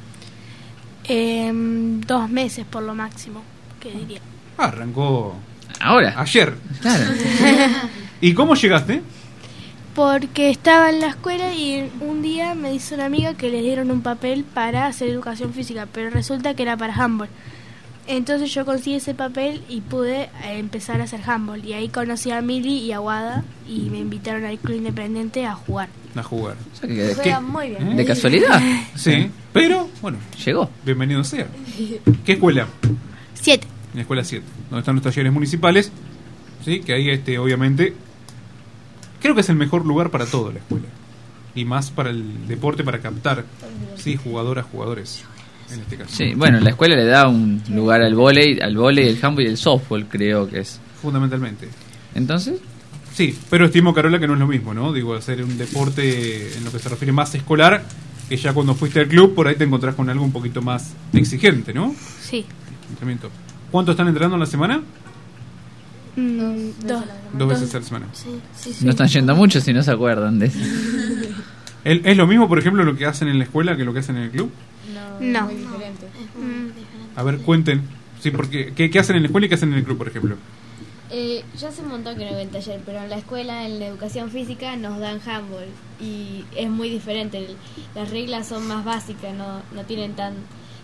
Em, 1.04 2.00
dos 2.02 2.30
meses 2.30 2.66
por 2.70 2.84
lo 2.84 2.94
máximo, 2.96 3.44
que 3.80 3.92
diría. 3.92 4.20
Ah, 4.58 4.66
arrancó 4.66 5.36
Ahora. 5.80 6.14
ayer. 6.18 6.54
Claro. 6.82 7.04
¿Y 8.22 8.34
cómo 8.34 8.54
llegaste? 8.56 9.02
Porque 9.96 10.50
estaba 10.50 10.90
en 10.90 11.02
la 11.02 11.08
escuela 11.08 11.54
y 11.54 11.90
un 12.00 12.22
día 12.22 12.56
me 12.56 12.72
dice 12.72 12.96
una 12.96 13.06
amiga 13.06 13.34
que 13.34 13.50
les 13.50 13.62
dieron 13.62 13.92
un 13.92 14.02
papel 14.02 14.46
para 14.46 14.88
hacer 14.88 15.10
educación 15.10 15.54
física, 15.54 15.88
pero 15.92 16.10
resulta 16.10 16.54
que 16.54 16.64
era 16.64 16.78
para 16.78 16.94
handball. 16.96 17.28
Entonces 18.08 18.54
yo 18.54 18.66
conseguí 18.66 18.96
ese 18.96 19.14
papel 19.14 19.62
y 19.70 19.82
pude 19.82 20.24
eh, 20.24 20.30
empezar 20.58 21.02
a 21.02 21.04
hacer 21.04 21.20
handball. 21.30 21.64
Y 21.66 21.74
ahí 21.74 21.90
conocí 21.90 22.32
a 22.32 22.42
Mili 22.42 22.78
y 22.80 22.94
a 22.94 23.02
Wada 23.02 23.44
y 23.68 23.90
me 23.90 24.00
invitaron 24.00 24.46
al 24.46 24.58
Club 24.60 24.78
Independiente 24.78 25.46
a 25.46 25.56
jugar. 25.56 25.90
A 26.16 26.24
jugar. 26.24 26.56
O 26.74 26.76
sea, 26.76 26.90
que- 27.24 27.40
muy 27.42 27.70
bien. 27.70 27.96
¿De 27.96 28.06
casualidad? 28.06 28.62
Sí, 28.96 29.30
pero 29.54 29.90
bueno, 30.02 30.18
Llegó. 30.46 30.70
bienvenido 30.86 31.24
sea. 31.24 31.48
¿Qué 32.26 32.34
escuela? 32.34 32.68
Siete. 33.34 33.68
En 33.92 33.98
la 33.98 34.02
escuela 34.02 34.24
7, 34.24 34.46
donde 34.70 34.80
están 34.80 34.96
los 34.96 35.04
talleres 35.04 35.34
municipales. 35.34 35.92
Sí, 36.64 36.80
que 36.80 36.94
ahí 36.94 37.10
este 37.10 37.38
obviamente 37.40 37.94
creo 39.22 39.36
que 39.36 39.42
es 39.42 39.50
el 39.50 39.56
mejor 39.56 39.86
lugar 39.86 40.10
para 40.10 40.26
todo 40.26 40.52
la 40.52 40.60
escuela. 40.60 40.88
Y 41.54 41.66
más 41.66 41.92
para 41.92 42.10
el 42.10 42.48
deporte 42.48 42.84
para 42.84 43.00
captar 43.00 43.46
sí, 43.98 44.18
jugadoras, 44.18 44.66
jugadores 44.72 45.24
en 45.72 45.80
este 45.82 45.98
caso. 45.98 46.16
Sí, 46.16 46.34
bueno, 46.34 46.60
la 46.60 46.72
escuela 46.72 46.96
le 46.96 47.06
da 47.06 47.28
un 47.28 47.62
lugar 47.70 48.02
al 48.02 48.16
volei, 48.16 48.60
al 48.60 48.76
volei, 48.76 49.08
el 49.08 49.20
handball 49.22 49.46
y 49.46 49.50
el 49.50 49.58
softball, 49.58 50.06
creo 50.08 50.50
que 50.50 50.60
es. 50.60 50.80
Fundamentalmente. 51.02 51.68
Entonces, 52.14 52.60
Sí, 53.14 53.38
pero 53.50 53.66
estimo, 53.66 53.94
Carola, 53.94 54.20
que 54.20 54.28
no 54.28 54.34
es 54.34 54.40
lo 54.40 54.48
mismo, 54.48 54.74
¿no? 54.74 54.94
Digo, 54.94 55.14
hacer 55.14 55.44
un 55.44 55.58
deporte 55.58 56.56
en 56.56 56.64
lo 56.64 56.72
que 56.72 56.80
se 56.80 56.88
refiere 56.88 57.12
más 57.12 57.36
escolar, 57.36 57.84
que 58.30 58.38
ya 58.38 58.54
cuando 58.54 58.74
fuiste 58.74 59.02
al 59.02 59.08
club, 59.08 59.36
por 59.36 59.48
ahí 59.48 59.56
te 59.56 59.66
encontrás 59.66 59.96
con 59.96 60.10
algo 60.10 60.24
un 60.24 60.32
poquito 60.32 60.62
más 60.62 60.94
exigente, 61.12 61.74
¿no? 61.74 61.94
Sí. 62.22 62.46
¿Cuánto 63.70 63.92
están 63.92 64.08
entrenando 64.08 64.36
en 64.38 64.40
la 64.40 64.46
semana? 64.46 64.82
Mm, 66.16 66.88
dos. 66.88 67.04
Dos 67.34 67.48
veces 67.50 67.74
a 67.76 67.80
la 67.80 67.86
semana. 67.86 68.08
Sí, 68.14 68.30
sí, 68.56 68.74
sí. 68.74 68.86
No 68.86 68.92
están 68.92 69.08
yendo 69.08 69.36
mucho 69.36 69.62
si 69.62 69.72
no 69.74 69.82
se 69.84 69.92
acuerdan 69.92 70.40
de 70.40 70.48
eso. 70.48 70.60
¿El- 71.84 72.06
¿Es 72.06 72.16
lo 72.18 72.28
mismo, 72.28 72.48
por 72.48 72.60
ejemplo, 72.60 72.84
lo 72.84 72.96
que 72.96 73.06
hacen 73.06 73.28
en 73.28 73.38
la 73.40 73.46
escuela 73.46 73.76
que 73.78 73.84
lo 73.86 73.94
que 73.94 74.00
hacen 74.00 74.18
en 74.18 74.24
el 74.24 74.32
club? 74.32 74.52
No. 75.20 75.46
Mm. 75.48 76.72
A 77.16 77.24
ver, 77.24 77.38
cuenten. 77.40 77.82
Sí, 78.20 78.32
porque 78.32 78.74
¿qué, 78.76 78.90
qué 78.92 79.00
hacen 79.00 79.16
en 79.16 79.24
la 79.24 79.28
escuela 79.28 79.46
y 79.46 79.50
qué 79.50 79.56
hacen 79.56 79.72
en 79.72 79.80
el 79.80 79.84
club, 79.84 79.98
por 79.98 80.08
ejemplo? 80.08 80.36
Eh, 81.10 81.44
yo 81.60 81.68
hace 81.68 81.82
un 81.82 81.90
montón 81.90 82.18
que 82.18 82.24
no 82.26 82.32
veo 82.32 82.40
en 82.40 82.50
taller, 82.50 82.80
pero 82.86 83.00
en 83.04 83.10
la 83.10 83.18
escuela, 83.18 83.66
en 83.66 83.80
la 83.80 83.88
educación 83.88 84.30
física, 84.32 84.76
nos 84.78 85.00
dan 85.00 85.20
handball 85.26 85.66
y 86.00 86.46
es 86.56 86.70
muy 86.70 86.90
diferente. 86.90 87.38
El- 87.40 87.56
Las 87.96 88.10
reglas 88.12 88.48
son 88.48 88.68
más 88.68 88.86
básicas, 88.86 89.34
no, 89.36 89.62
no 89.76 89.84
tienen 89.86 90.14
tan 90.14 90.34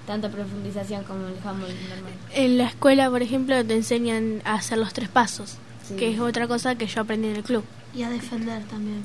tanta 0.08 0.30
profundización 0.30 1.04
como 1.04 1.28
el 1.28 1.36
handball 1.44 1.70
normal. 1.90 2.14
En 2.34 2.58
la 2.58 2.64
escuela, 2.66 3.10
por 3.12 3.22
ejemplo, 3.22 3.64
te 3.64 3.76
enseñan 3.76 4.42
a 4.46 4.56
hacer 4.56 4.80
los 4.80 4.94
tres 4.94 5.10
pasos, 5.10 5.58
Sí. 5.88 5.96
que 5.98 6.12
es 6.12 6.20
otra 6.20 6.48
cosa 6.48 6.74
que 6.76 6.88
yo 6.88 7.02
aprendí 7.02 7.28
en 7.28 7.36
el 7.36 7.44
club. 7.44 7.64
Y 7.94 8.02
a 8.04 8.10
defender 8.10 8.64
también. 8.64 9.02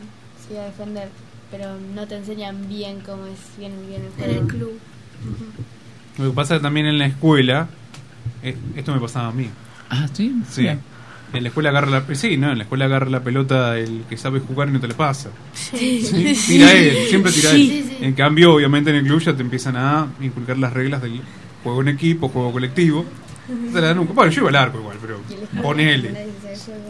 Sí, 0.49 0.57
a 0.57 0.63
defender, 0.65 1.09
pero 1.51 1.77
no 1.95 2.07
te 2.07 2.17
enseñan 2.17 2.69
bien 2.69 3.01
cómo 3.01 3.27
es 3.27 3.39
bien, 3.59 3.73
bien 3.89 4.03
el 4.19 4.35
juego. 4.41 4.47
club. 4.49 4.79
Lo 6.19 6.31
que 6.31 6.35
pasa 6.35 6.61
también 6.61 6.87
en 6.87 6.99
la 6.99 7.07
escuela, 7.07 7.69
eh, 8.43 8.57
esto 8.77 8.93
me 8.95 9.01
pasaba 9.01 9.29
a 9.29 9.33
mí. 9.33 9.49
Ah, 9.91 10.09
sí. 10.13 10.35
Sí. 10.49 10.63
Bien. 10.63 10.81
En 11.33 11.43
la 11.43 11.49
escuela 11.49 11.71
agarra 11.71 11.91
la 11.91 12.15
sí, 12.15 12.37
no, 12.37 12.53
en 12.53 12.59
la 12.59 12.65
escuela 12.65 12.85
agarra 12.85 13.09
la 13.09 13.23
pelota 13.23 13.79
el 13.79 14.03
que 14.09 14.17
sabe 14.19 14.41
jugar 14.41 14.69
y 14.69 14.73
no 14.73 14.81
te 14.81 14.89
la 14.89 14.95
pasa. 14.95 15.31
Sí. 15.55 16.03
Sí, 16.03 16.35
Tira 16.47 16.73
él, 16.73 17.07
siempre 17.09 17.33
tira 17.33 17.51
Sí. 17.51 17.57
él. 17.57 17.85
Sí, 17.85 17.95
sí. 17.99 18.05
En 18.05 18.13
cambio, 18.13 18.55
obviamente 18.55 18.91
en 18.91 18.97
el 18.97 19.05
club 19.05 19.21
ya 19.21 19.35
te 19.35 19.43
empiezan 19.43 19.77
a 19.77 20.09
inculcar 20.21 20.59
las 20.59 20.73
reglas 20.73 21.01
del 21.03 21.21
juego 21.63 21.81
en 21.81 21.89
equipo, 21.89 22.29
juego 22.29 22.53
colectivo. 22.53 23.05
Te 23.73 23.81
la 23.81 23.89
dan 23.89 23.99
un- 24.01 24.15
Bueno, 24.15 24.31
yo 24.31 24.41
iba 24.43 24.51
al 24.51 24.57
arco 24.57 24.79
igual, 24.79 24.99
pero 25.01 25.21
ponele. 25.63 26.29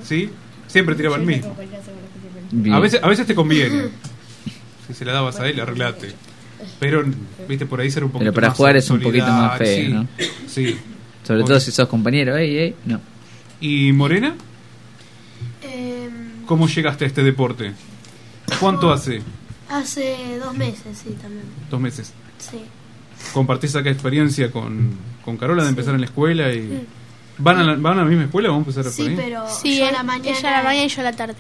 ¿Sí? 0.05 0.29
Siempre 0.67 0.95
tiraba 0.95 1.17
el 1.17 1.23
mismo. 1.23 1.57
A 2.73 2.81
veces, 2.81 3.01
a 3.03 3.09
veces 3.09 3.27
te 3.27 3.35
conviene. 3.35 3.85
Si 4.87 4.95
se 4.95 5.05
la 5.05 5.13
dabas 5.13 5.39
a 5.39 5.49
él, 5.49 5.61
arreglate. 5.61 6.13
Pero, 6.81 7.05
viste, 7.49 7.67
por 7.67 7.81
ahí 7.81 7.91
ser 7.91 8.05
un 8.05 8.11
poquito 8.11 8.25
Pero 8.31 8.35
para 8.35 8.49
más 8.49 8.57
jugar 8.57 8.77
es 8.77 8.91
un 8.91 9.01
poquito 9.01 9.27
más 9.27 9.59
feo, 9.59 9.89
¿no? 9.91 10.09
Sí. 10.19 10.27
sí. 10.49 10.77
Sobre 11.23 11.45
todo 11.45 11.61
si 11.61 11.71
sos 11.71 11.89
compañero, 11.89 12.37
ey, 12.37 12.57
ey, 12.57 12.75
no. 12.87 13.01
¿Y 13.63 13.93
Morena? 13.93 14.35
Em, 15.63 16.45
¿Cómo 16.47 16.67
llegaste 16.69 17.05
a 17.05 17.09
este 17.09 17.23
deporte? 17.23 17.73
¿Cuánto 18.61 18.93
hace? 18.93 19.23
hace 19.71 20.39
dos 20.39 20.55
meses, 20.55 20.99
sí, 21.03 21.17
también. 21.23 21.45
Dos 21.71 21.81
meses. 21.81 22.13
Sí. 22.39 22.59
¿Compartís 23.33 23.75
acá 23.77 23.89
experiencia 23.89 24.51
con, 24.51 24.91
con 25.25 25.37
Carola 25.39 25.63
de 25.63 25.71
empezar 25.71 25.95
en 25.95 26.01
la 26.01 26.07
escuela? 26.07 26.53
y 26.53 26.87
¿Van 27.39 27.57
a 27.59 27.63
la, 27.65 27.75
¿Van 27.77 27.99
a 27.99 28.03
la 28.03 28.09
misma 28.09 28.25
escuela? 28.25 28.51
¿Vamos 28.51 28.67
a 28.67 28.71
empezar 28.81 28.93
por 28.93 29.09
ahí? 29.09 29.47
sí, 29.63 29.79
yo 29.79 29.85
a 29.85 29.89
él- 29.89 29.95
la 29.95 30.03
mañana- 30.03 30.39
ella 30.39 30.49
a 30.49 30.53
la 30.59 30.63
mañana 30.65 30.85
y 30.85 30.89
yo 30.89 31.01
a 31.01 31.05
la 31.05 31.13
tarde. 31.13 31.37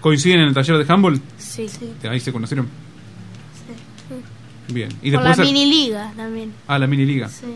¿Coinciden 0.00 0.40
en 0.40 0.48
el 0.48 0.54
taller 0.54 0.84
de 0.84 0.92
handball? 0.92 1.20
Sí. 1.38 1.68
sí. 1.68 1.94
Ahí 2.06 2.20
se 2.20 2.32
conocieron. 2.32 2.68
Bien. 4.68 4.88
¿Y 5.02 5.10
Por 5.12 5.22
la 5.22 5.28
después 5.30 5.48
a- 5.48 5.52
mini 5.52 5.66
liga 5.70 6.12
también. 6.16 6.52
Ah, 6.66 6.78
la 6.78 6.86
mini 6.86 7.06
liga. 7.06 7.28
Sí. 7.28 7.46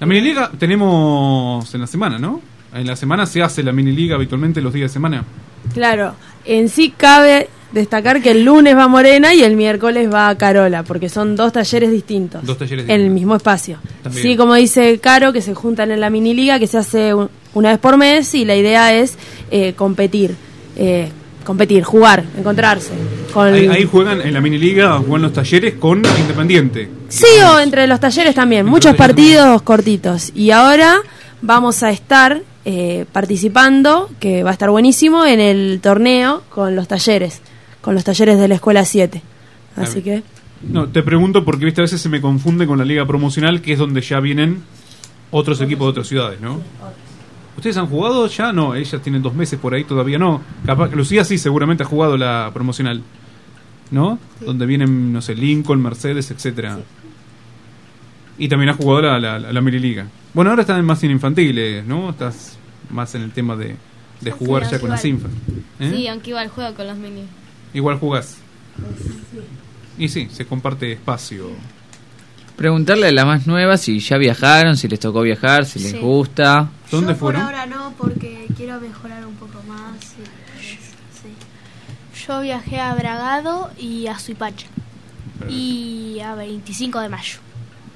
La 0.00 0.06
mini 0.06 0.20
liga 0.20 0.50
tenemos 0.58 1.74
en 1.74 1.80
la 1.80 1.86
semana, 1.86 2.18
¿no? 2.18 2.40
En 2.74 2.86
la 2.86 2.96
semana 2.96 3.26
se 3.26 3.42
hace 3.42 3.62
la 3.62 3.72
mini 3.72 3.92
liga 3.92 4.16
habitualmente 4.16 4.60
los 4.60 4.72
días 4.72 4.90
de 4.90 4.94
semana. 4.94 5.24
Claro, 5.72 6.14
en 6.44 6.68
sí 6.68 6.92
cabe 6.96 7.48
destacar 7.72 8.22
que 8.22 8.30
el 8.30 8.44
lunes 8.44 8.76
va 8.76 8.86
Morena 8.88 9.34
y 9.34 9.42
el 9.42 9.56
miércoles 9.56 10.12
va 10.12 10.34
Carola, 10.36 10.82
porque 10.82 11.08
son 11.08 11.36
dos 11.36 11.52
talleres 11.52 11.90
distintos. 11.90 12.44
Dos 12.44 12.58
talleres 12.58 12.84
En 12.84 12.90
el 12.90 12.96
distintos. 12.98 13.14
mismo 13.14 13.36
espacio. 13.36 13.78
También. 14.02 14.22
Sí, 14.22 14.36
como 14.36 14.54
dice 14.54 14.98
Caro, 14.98 15.32
que 15.32 15.40
se 15.42 15.54
juntan 15.54 15.90
en 15.90 16.00
la 16.00 16.10
mini 16.10 16.34
liga, 16.34 16.58
que 16.58 16.66
se 16.66 16.78
hace 16.78 17.14
un- 17.14 17.30
una 17.54 17.70
vez 17.70 17.78
por 17.78 17.96
mes 17.96 18.34
y 18.34 18.44
la 18.44 18.54
idea 18.56 18.94
es 18.94 19.16
eh, 19.50 19.72
competir. 19.74 20.34
eh, 20.76 21.08
competir, 21.44 21.84
jugar, 21.84 22.24
encontrarse. 22.36 22.90
Con 23.32 23.46
Ahí, 23.54 23.68
ahí 23.68 23.84
juegan 23.84 24.20
en 24.20 24.34
la 24.34 24.40
mini 24.40 24.58
liga, 24.58 24.98
juegan 24.98 25.22
los 25.22 25.32
talleres 25.32 25.74
con 25.74 26.02
Independiente. 26.20 26.88
Sí, 27.08 27.24
o 27.48 27.60
entre 27.60 27.86
los 27.86 28.00
talleres 28.00 28.34
también, 28.34 28.66
muchos 28.66 28.94
partidos 28.96 29.62
cortitos. 29.62 30.32
Y 30.34 30.50
ahora 30.50 30.96
vamos 31.42 31.84
a 31.84 31.90
estar 31.90 32.42
eh, 32.68 33.06
participando, 33.12 34.10
que 34.18 34.42
va 34.42 34.50
a 34.50 34.52
estar 34.52 34.70
buenísimo, 34.70 35.24
en 35.24 35.38
el 35.38 35.78
torneo 35.80 36.42
con 36.48 36.74
los 36.74 36.88
talleres, 36.88 37.40
con 37.80 37.94
los 37.94 38.02
talleres 38.02 38.40
de 38.40 38.48
la 38.48 38.56
Escuela 38.56 38.84
7. 38.84 39.22
Así 39.76 40.02
que... 40.02 40.24
No, 40.68 40.88
te 40.88 41.04
pregunto 41.04 41.44
porque 41.44 41.64
viste 41.64 41.80
a 41.80 41.84
veces 41.84 42.00
se 42.00 42.08
me 42.08 42.20
confunde 42.20 42.66
con 42.66 42.76
la 42.78 42.84
liga 42.84 43.06
promocional, 43.06 43.62
que 43.62 43.74
es 43.74 43.78
donde 43.78 44.00
ya 44.00 44.18
vienen 44.18 44.64
otros 45.30 45.60
equipos 45.60 45.86
de 45.86 45.90
otras 45.90 46.08
ciudades, 46.08 46.40
¿no? 46.40 46.60
¿Ustedes 47.56 47.76
han 47.76 47.86
jugado 47.86 48.26
ya? 48.26 48.52
No, 48.52 48.74
ellas 48.74 49.00
tienen 49.00 49.22
dos 49.22 49.34
meses 49.34 49.60
por 49.60 49.72
ahí, 49.72 49.84
todavía 49.84 50.18
no. 50.18 50.42
Capaz, 50.64 50.90
Lucía 50.90 51.24
sí, 51.24 51.38
seguramente 51.38 51.84
ha 51.84 51.86
jugado 51.86 52.16
la 52.16 52.50
promocional, 52.52 53.00
¿no? 53.92 54.18
Donde 54.40 54.66
vienen, 54.66 55.12
no 55.12 55.22
sé, 55.22 55.36
Lincoln, 55.36 55.80
Mercedes, 55.80 56.32
etcétera. 56.32 56.80
Y 58.38 58.48
también 58.48 58.70
ha 58.70 58.74
jugado 58.74 59.02
la, 59.02 59.20
la, 59.20 59.52
la. 59.52 59.60
Bueno, 60.34 60.50
ahora 60.50 60.62
están 60.62 60.84
más 60.84 61.04
en 61.04 61.12
infantiles, 61.12 61.86
¿no? 61.86 62.10
Estás 62.10 62.55
más 62.90 63.14
en 63.14 63.22
el 63.22 63.32
tema 63.32 63.56
de, 63.56 63.76
de 64.20 64.30
jugar 64.30 64.64
Sí, 64.66 64.72
ya 64.72 64.78
con 64.80 64.90
las 64.90 65.04
igual. 65.04 65.22
infas. 65.22 65.32
¿eh? 65.80 65.92
Sí, 65.94 66.08
aunque 66.08 66.30
igual 66.30 66.48
juego 66.48 66.74
con 66.74 66.86
los 66.86 66.96
mini. 66.96 67.24
Igual 67.74 67.98
jugás. 67.98 68.36
Y 69.98 70.08
sí, 70.08 70.28
se 70.30 70.44
comparte 70.46 70.92
espacio. 70.92 71.50
Preguntarle 72.56 73.08
a 73.08 73.12
la 73.12 73.24
más 73.26 73.46
nueva 73.46 73.76
si 73.76 73.98
ya 74.00 74.16
viajaron, 74.16 74.76
si 74.76 74.88
les 74.88 74.98
tocó 75.00 75.20
viajar, 75.22 75.66
si 75.66 75.78
les 75.78 75.92
Sí. 75.92 75.98
gusta. 75.98 76.68
¿Dónde 76.90 77.12
Yo 77.12 77.18
fueron? 77.18 77.42
Por 77.42 77.50
ahora 77.54 77.66
no, 77.66 77.92
porque 77.98 78.46
quiero 78.56 78.80
mejorar 78.80 79.26
un 79.26 79.34
poco 79.34 79.62
más. 79.68 79.92
sí, 80.00 80.22
sí. 81.22 82.24
Yo 82.26 82.40
viajé 82.40 82.80
a 82.80 82.94
Bragado 82.94 83.70
y 83.78 84.06
a 84.06 84.18
Suipacha. 84.18 84.66
Y 85.50 86.18
a 86.24 86.34
25 86.34 86.98
de 87.00 87.08
mayo. 87.10 87.38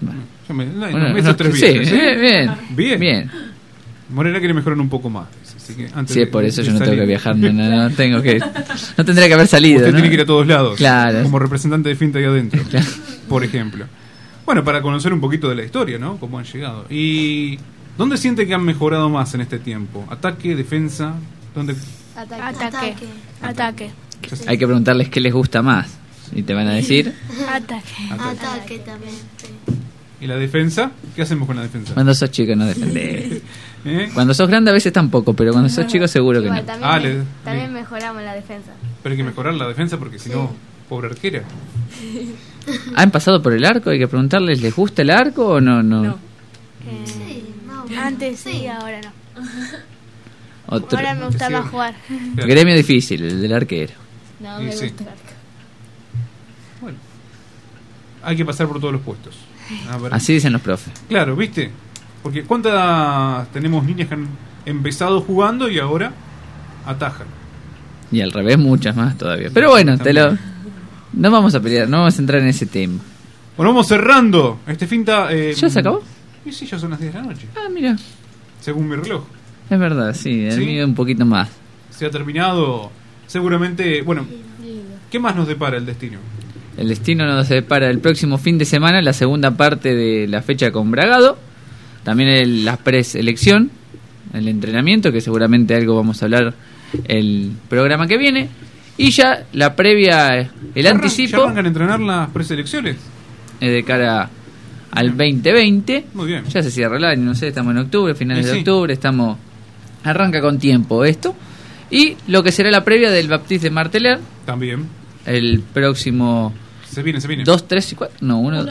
Me- 0.01 0.67
no, 0.67 0.81
Bueno, 0.91 1.09
no, 1.11 1.23
no, 1.23 1.37
tres 1.37 1.55
sí, 1.55 1.63
viajes, 1.63 1.93
¿eh? 1.93 2.17
bien, 2.17 2.57
Bien. 2.71 3.01
Bien. 3.01 3.31
Morena 4.13 4.39
quiere 4.39 4.55
mejorar 4.55 4.79
un 4.79 4.89
poco 4.89 5.09
más. 5.11 5.27
Así 5.57 5.75
que 5.75 5.87
antes 5.95 6.13
Sí, 6.15 6.19
de- 6.21 6.25
es 6.25 6.31
por 6.31 6.45
eso 6.45 6.63
yo 6.63 6.73
no 6.73 6.79
tengo 6.81 6.97
que 6.97 7.07
viajar, 7.07 7.37
no, 7.37 7.53
no, 7.53 7.69
no 7.89 7.91
tengo 7.95 8.21
que... 8.23 8.39
No 8.97 9.05
tendría 9.05 9.29
que 9.29 9.35
haber 9.35 9.47
salido, 9.47 9.79
Usted 9.79 9.91
¿no? 9.93 9.97
tiene 9.97 10.09
que 10.09 10.15
ir 10.15 10.21
a 10.23 10.27
todos 10.27 10.47
lados. 10.47 10.77
Claro. 10.77 11.23
Como 11.23 11.39
representante 11.39 11.89
de 11.89 11.95
Finta 11.97 12.19
ahí 12.19 12.25
adentro. 12.25 12.61
Por 13.29 13.45
ejemplo. 13.45 13.87
Bueno, 14.45 14.65
para 14.65 14.83
conocer 14.83 15.13
un 15.13 15.21
poquito 15.21 15.49
de 15.49 15.55
la 15.55 15.65
historia, 15.65 15.99
¿no? 15.99 16.17
Cómo 16.19 16.39
han 16.39 16.45
llegado. 16.45 16.87
¿Y 16.91 17.59
dónde 17.97 18.17
siente 18.17 18.47
que 18.47 18.55
han 18.55 18.65
mejorado 18.65 19.09
más 19.09 19.33
en 19.35 19.43
este 19.43 19.59
tiempo? 19.59 20.05
¿Ataque, 20.11 20.57
defensa? 20.57 21.15
¿Dónde? 21.55 21.77
Ataque. 22.17 22.95
Ataque. 23.43 23.91
Hay 24.47 24.59
que 24.59 24.67
preguntarles 24.67 25.09
qué 25.09 25.21
les 25.21 25.33
gusta 25.33 25.63
más. 25.63 25.89
Y 26.35 26.43
te 26.43 26.53
van 26.55 26.67
a 26.69 26.73
decir, 26.75 27.15
Ataque. 27.49 27.85
Ataque. 28.11 28.79
también. 28.79 29.15
¿Y 30.21 30.27
la 30.27 30.37
defensa? 30.37 30.91
¿Qué 31.17 31.23
hacemos 31.23 31.47
con 31.47 31.57
la 31.57 31.63
defensa? 31.63 31.95
cuando 31.95 32.13
sos 32.15 32.31
chico 32.31 32.55
no 32.55 32.67
defendés. 32.67 33.41
¿Eh? 33.85 34.11
Cuando 34.13 34.35
sos 34.35 34.49
grande 34.49 34.71
a 34.71 34.75
veces 34.75 34.93
tampoco, 34.93 35.33
pero 35.35 35.53
cuando 35.53 35.69
sos 35.71 35.87
chico 35.87 36.07
seguro 36.07 36.43
que 36.43 36.51
no. 36.51 36.63
también, 36.63 36.91
Ah, 36.91 36.99
me- 36.99 37.09
le- 37.09 37.23
también 37.45 37.73
mejoramos 37.73 38.23
la 38.23 38.35
defensa. 38.35 38.73
Pero 39.03 39.13
hay 39.13 39.17
que 39.17 39.25
mejorar 39.25 39.55
la 39.55 39.67
defensa 39.69 39.97
porque 39.99 40.19
si 40.19 40.29
no, 40.29 40.53
pobre 40.89 41.09
arquera. 41.09 41.43
¿Han 42.97 43.11
pasado 43.11 43.41
por 43.43 43.53
el 43.55 43.65
arco? 43.65 43.91
Hay 43.91 43.99
que 43.99 44.07
preguntarles, 44.09 44.61
¿les 44.61 44.75
gusta 44.77 45.03
el 45.03 45.11
arco 45.11 45.47
o 45.47 45.61
no? 45.61 45.83
no. 45.83 46.19
Antes 47.99 48.41
sí, 48.41 48.67
ahora 48.67 49.01
no. 49.01 49.43
Otro. 50.67 50.99
Ahora 50.99 51.15
me 51.15 51.27
gusta 51.27 51.51
más 51.51 51.69
jugar. 51.71 51.95
Gremio 52.37 52.75
difícil, 52.77 53.25
el 53.25 53.41
del 53.43 53.53
arquero. 53.53 53.95
No, 54.39 54.61
Y 54.61 54.67
me 54.67 54.73
sí. 54.73 54.89
gusta. 54.89 55.05
Bueno, 56.81 56.99
hay 58.23 58.37
que 58.37 58.45
pasar 58.45 58.69
por 58.69 58.79
todos 58.81 58.93
los 58.93 59.03
puestos. 59.03 59.37
A 59.91 59.99
ver. 59.99 60.15
Así 60.15 60.33
dicen 60.35 60.53
los 60.53 60.63
profes. 60.63 60.93
Claro, 61.09 61.35
¿viste? 61.35 61.71
Porque 62.23 62.43
¿cuántas 62.45 63.49
tenemos 63.53 63.85
niñas 63.85 64.09
que 64.09 64.15
han 64.15 64.29
empezado 64.67 65.21
jugando 65.23 65.69
y 65.69 65.79
ahora 65.79 66.13
atajan? 66.87 67.27
Y 68.13 68.21
al 68.21 68.33
revés 68.33 68.59
muchas 68.59 68.95
más 68.97 69.17
todavía. 69.17 69.49
Pero 69.53 69.71
bueno, 69.71 69.97
te 69.99 70.13
lo... 70.13 70.37
No 71.13 71.31
vamos 71.31 71.55
a 71.55 71.61
pelear, 71.61 71.89
no 71.89 71.99
vamos 71.99 72.17
a 72.19 72.21
entrar 72.21 72.41
en 72.41 72.49
ese 72.49 72.67
tema. 72.67 72.99
Bueno, 73.57 73.73
vamos 73.73 73.89
cerrando. 73.89 74.61
Este 74.67 74.87
finta. 74.87 75.33
eh, 75.33 75.55
¿Ya 75.55 75.69
se 75.69 75.81
acabó? 75.81 76.03
Y 76.45 76.53
sí, 76.53 76.67
ya 76.67 76.79
son 76.79 76.91
las 76.91 77.01
10 77.01 77.13
de 77.15 77.21
la 77.21 77.27
noche. 77.27 77.47
Ah, 77.57 77.69
mira. 77.73 77.97
Según 78.61 78.89
mi 78.89 78.97
reloj. 78.97 79.25
Es 79.69 79.79
verdad, 79.79 80.15
sí, 80.15 80.45
el 80.47 80.53
¿Sí? 80.53 80.65
mío 80.65 80.85
un 80.85 80.95
poquito 80.95 81.25
más. 81.27 81.49
Se 81.91 82.07
ha 82.07 82.11
terminado. 82.11 82.91
Seguramente. 83.27 84.03
Bueno, 84.03 84.25
¿qué 85.11 85.19
más 85.19 85.35
nos 85.37 85.47
depara 85.49 85.77
el 85.77 85.87
destino? 85.87 86.19
El 86.77 86.89
destino 86.89 87.27
nos 87.27 87.49
depara 87.49 87.91
el 87.91 87.99
próximo 87.99 88.39
fin 88.39 88.57
de 88.59 88.65
semana, 88.65 89.03
la 89.03 89.13
segunda 89.13 89.51
parte 89.53 89.95
de 89.95 90.27
la 90.29 90.43
fecha 90.43 90.71
con 90.73 90.91
Bragado. 90.91 91.37
También 92.05 92.29
el- 92.31 92.65
la 92.65 92.77
preselección, 92.77 93.71
el 94.33 94.49
entrenamiento, 94.49 95.13
que 95.13 95.21
seguramente 95.21 95.75
algo 95.75 95.97
vamos 95.97 96.23
a 96.23 96.27
hablar 96.27 96.55
el 97.05 97.53
programa 97.69 98.07
que 98.07 98.17
viene. 98.19 98.49
Y 98.97 99.11
ya 99.11 99.45
la 99.53 99.75
previa, 99.77 100.37
el 100.39 100.49
¿Ya 100.75 100.91
arran- 100.91 100.97
anticipo 100.97 101.39
¿Ya 101.39 101.43
arrancan 101.45 101.65
a 101.65 101.69
entrenar 101.69 102.01
las 102.01 102.29
preselecciones? 102.31 102.97
eh, 103.61 103.69
de 103.71 103.83
cara 103.85 104.29
al 104.91 105.09
2020. 105.17 106.07
Muy 106.15 106.27
bien. 106.27 106.45
Ya 106.47 106.63
se 106.63 106.71
cierra 106.71 106.97
el 106.97 107.05
año, 107.05 107.23
no 107.25 107.35
sé, 107.35 107.49
estamos 107.49 107.73
en 107.73 107.79
octubre, 107.79 108.15
finales 108.15 108.45
Y 108.45 108.49
de 108.49 108.53
sí. 108.55 108.59
octubre, 108.61 108.93
estamos 108.93 109.39
Arranca 110.03 110.41
con 110.41 110.59
tiempo 110.59 111.05
esto. 111.05 111.35
Y 111.91 112.17
lo 112.29 112.43
que 112.43 112.53
será 112.53 112.71
la 112.71 112.85
previa 112.85 113.11
del 113.11 113.29
Baptiste 113.29 113.67
de 113.67 113.71
Marteler, 113.71 114.19
También. 114.47 114.87
el 115.27 115.61
próximo 115.75 116.55
Se 116.89 117.03
viene, 117.03 117.21
se 117.21 117.29
viene. 117.29 117.45
2, 117.45 117.69
3 117.69 117.93
y 117.93 117.97
4. 117.97 118.17
No, 118.23 118.39
1, 118.41 118.65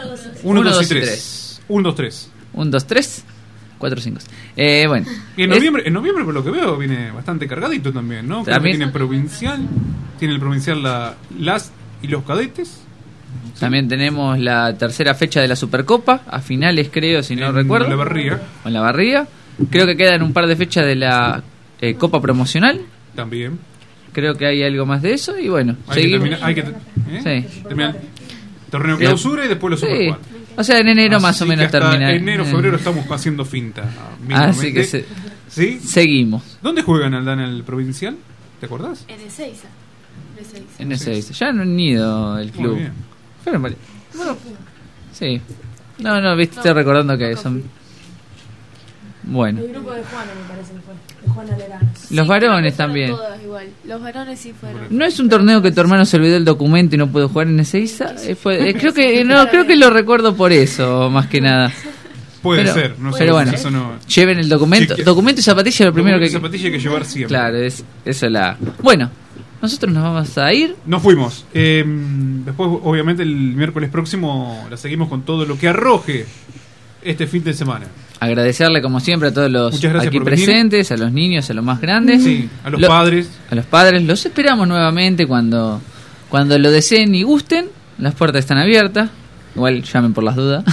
1, 0.44 0.64
2 0.64 0.86
y 0.86 0.88
3. 0.88 1.62
1, 1.68 1.84
2, 1.90 1.96
3. 1.96 2.29
1, 2.54 2.72
2, 2.72 2.88
3, 2.88 3.26
4, 3.78 4.02
5. 4.02 4.20
Eh, 4.58 4.86
bueno. 4.88 5.06
Y 5.38 5.44
en 5.44 5.52
Es- 5.52 5.58
noviembre, 5.58 5.84
en 5.86 5.94
noviembre, 5.94 6.24
por 6.26 6.34
lo 6.34 6.44
que 6.44 6.52
veo, 6.52 6.78
viene 6.78 7.12
bastante 7.12 7.48
cargadito 7.48 7.92
también, 7.94 8.28
¿no? 8.28 8.36
Creo 8.44 8.46
que 8.46 8.52
También- 8.52 8.78
tiene 8.78 8.92
provincial, 8.92 9.60
tiene 10.18 10.34
el 10.34 10.40
provincial 10.40 10.82
la, 10.84 11.16
las 11.40 11.72
y 12.02 12.08
los 12.08 12.24
cadetes. 12.24 12.82
También 13.60 13.88
tenemos 13.88 14.40
la 14.40 14.76
tercera 14.78 15.14
fecha 15.14 15.42
de 15.42 15.48
la 15.48 15.56
Supercopa, 15.56 16.22
a 16.28 16.40
finales 16.42 16.90
creo, 16.92 17.22
si 17.24 17.36
no 17.36 17.48
En 17.48 17.56
recuerdo. 17.56 17.88
Olavarría. 17.88 18.40
O 18.64 18.68
en 18.68 18.74
la 18.74 18.82
barriga. 18.82 19.28
Creo 19.70 19.86
que 19.86 19.98
quedan 19.98 20.24
un 20.24 20.32
par 20.34 20.48
de 20.48 20.56
fechas 20.56 20.86
de 20.86 20.96
la 20.96 21.44
eh, 21.82 21.94
Copa 21.96 22.22
Promocional. 22.22 22.82
También. 23.16 23.60
Creo 24.14 24.36
que 24.36 24.46
hay 24.48 24.64
algo 24.64 24.86
más 24.86 25.02
de 25.02 25.14
eso 25.14 25.38
y 25.38 25.50
bueno, 25.50 25.76
Hay 25.88 26.10
que 26.20 26.38
hay 26.42 26.56
que, 26.56 26.62
¿eh? 26.62 27.46
Sí. 27.48 27.62
torneo 28.72 28.98
clausura 28.98 29.46
y 29.46 29.48
después 29.48 29.72
los 29.72 29.80
Super 29.80 29.98
Sí. 29.98 30.08
4. 30.08 30.39
O 30.58 30.64
sea, 30.64 30.80
en 30.80 30.88
enero 30.90 31.18
Así 31.18 31.24
más 31.26 31.42
o 31.42 31.46
menos 31.46 31.72
termina. 31.72 32.12
enero, 32.12 32.44
Eh, 32.44 32.48
febrero 32.48 32.78
estamos 32.78 33.06
haciendo 33.10 33.46
finta. 33.46 33.84
Así 34.34 34.74
que 34.74 34.84
se- 34.84 35.06
¿Sí? 35.48 35.80
seguimos 35.80 36.58
¿Dónde 36.62 36.82
juegan 36.84 37.14
Aldana 37.14 37.46
el 37.46 37.64
provincial? 37.64 38.16
¿Te 38.60 38.66
acordás? 38.66 39.06
En 39.08 39.20
Ezeiza. 39.22 39.68
En 40.80 40.92
Ezeiza. 40.92 41.30
en. 41.34 41.40
Ya 41.40 41.52
no 41.54 41.62
han 41.64 41.80
ido 41.80 42.38
el 42.40 42.52
club. 42.52 42.76
bien. 42.78 42.94
Pero, 43.46 43.60
vale. 43.60 43.76
Bueno, 44.16 44.38
sí. 45.14 45.42
No, 46.00 46.20
no, 46.22 46.36
viste, 46.36 46.58
estoy 46.58 46.74
recordando 46.74 47.18
que 47.18 47.36
son. 47.36 47.64
Bueno, 49.32 49.62
El 49.62 49.70
grupo 49.74 49.92
de 49.92 50.02
Juana 50.04 50.32
me 50.42 50.48
parece 50.54 50.74
que 50.74 50.80
fue. 50.80 50.94
De 51.26 51.30
Juana 51.34 51.58
Lerano. 51.58 51.90
los 52.10 52.28
varones 52.28 52.76
también. 52.76 53.12
Todas 53.12 53.42
igual. 53.44 53.68
Los 53.86 54.02
varones 54.02 54.40
sí 54.40 54.54
fueron. 54.60 54.82
¿No 54.90 55.06
es 55.06 55.20
un 55.20 55.30
torneo 55.30 55.62
que 55.62 55.72
tu 55.72 55.82
hermano 55.82 56.06
se 56.06 56.18
olvidó 56.18 56.36
el 56.38 56.46
documento 56.46 56.96
y 56.96 56.98
no 56.98 57.08
pudo 57.12 57.30
jugar 57.30 57.48
en 57.48 57.60
Ezeiza? 57.60 58.16
Eh, 58.26 58.36
fue- 58.36 58.70
eh, 58.70 58.74
creo 58.74 58.94
que 58.94 59.24
no, 59.26 59.48
creo 59.50 59.66
que 59.68 59.76
lo 59.76 59.90
recuerdo 59.90 60.36
por 60.36 60.52
eso, 60.52 61.10
más 61.10 61.28
que 61.28 61.42
nada. 61.42 61.72
Puede 62.42 62.62
Pero- 62.64 62.74
ser, 62.74 63.00
no 63.00 63.12
sé. 63.12 63.20
pero 63.20 63.34
bueno, 63.34 63.52
eso 63.52 63.70
no- 63.70 63.94
lleven 64.08 64.40
el 64.40 64.48
documento, 64.50 64.96
documento 65.04 65.42
y 65.42 65.44
zapatilla 65.44 65.86
lo 65.88 65.94
primero 65.94 66.18
que 66.20 66.26
y 66.26 66.30
zapatilla 66.30 66.66
hay 66.68 66.72
que 66.72 66.80
llevar 66.80 67.06
siempre. 67.06 67.28
Claro, 67.36 67.58
es 67.58 67.84
eso 68.06 68.26
es 68.26 68.32
la. 68.32 68.58
Bueno, 68.82 69.12
nosotros 69.62 69.94
nos 69.94 70.02
vamos 70.04 70.38
a 70.38 70.54
ir. 70.54 70.76
Nos 70.86 71.04
fuimos. 71.04 71.46
Eh, 71.54 71.84
después, 71.86 72.70
obviamente, 72.84 73.24
el 73.24 73.36
miércoles 73.36 73.90
próximo 73.90 74.66
la 74.72 74.78
seguimos 74.78 75.10
con 75.10 75.24
todo 75.24 75.46
lo 75.46 75.58
que 75.60 75.68
arroje 75.68 76.26
este 77.04 77.28
fin 77.28 77.44
de 77.44 77.54
semana. 77.54 77.86
Agradecerle 78.20 78.82
como 78.82 79.00
siempre 79.00 79.30
a 79.30 79.34
todos 79.34 79.50
los 79.50 79.76
aquí 79.76 79.88
venir. 80.20 80.24
presentes, 80.24 80.92
a 80.92 80.98
los 80.98 81.12
niños, 81.14 81.50
a 81.50 81.54
los 81.54 81.64
más 81.64 81.80
grandes. 81.80 82.24
Sí, 82.24 82.50
a 82.64 82.70
los 82.70 82.82
Lo- 82.82 82.88
padres. 82.88 83.30
A 83.50 83.56
los 83.56 83.66
padres, 83.66 84.04
los 84.04 84.26
esperamos 84.26 84.68
nuevamente 84.68 85.26
cuando, 85.26 85.82
cuando 86.30 86.58
lo 86.60 86.70
deseen 86.70 87.16
y 87.16 87.24
gusten. 87.24 87.68
Las 87.98 88.16
puertas 88.16 88.40
están 88.40 88.58
abiertas. 88.58 89.10
Igual 89.56 89.84
llamen 89.84 90.14
por 90.14 90.24
las 90.26 90.36
dudas. 90.36 90.64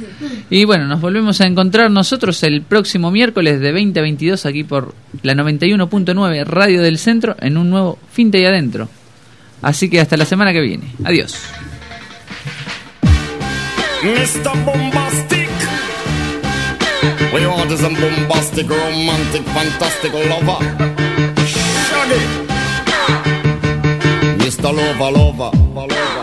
y 0.50 0.64
bueno, 0.64 0.86
nos 0.86 1.00
volvemos 1.00 1.40
a 1.42 1.46
encontrar 1.46 1.90
nosotros 1.90 2.42
el 2.42 2.62
próximo 2.62 3.10
miércoles 3.10 3.60
de 3.60 3.72
20 3.72 3.98
a 3.98 4.02
22 4.02 4.46
aquí 4.46 4.64
por 4.64 4.94
la 5.22 5.34
91.9 5.34 6.44
Radio 6.46 6.80
del 6.82 6.98
Centro 6.98 7.36
en 7.40 7.56
un 7.58 7.68
nuevo 7.70 7.98
Fin 8.10 8.30
de 8.30 8.38
ahí 8.38 8.44
adentro. 8.46 8.88
Así 9.62 9.88
que 9.90 10.00
hasta 10.00 10.16
la 10.16 10.24
semana 10.24 10.52
que 10.52 10.60
viene. 10.60 10.84
Adiós. 11.04 11.34
We 17.36 17.42
is 17.42 17.82
a 17.82 17.90
bombastic, 17.90 18.66
romantic, 18.66 19.42
fantastic 19.42 20.10
lover. 20.14 20.58
Shaggy. 21.44 22.20
Mr. 24.40 24.72
Lover, 24.74 25.10
lover. 25.18 25.50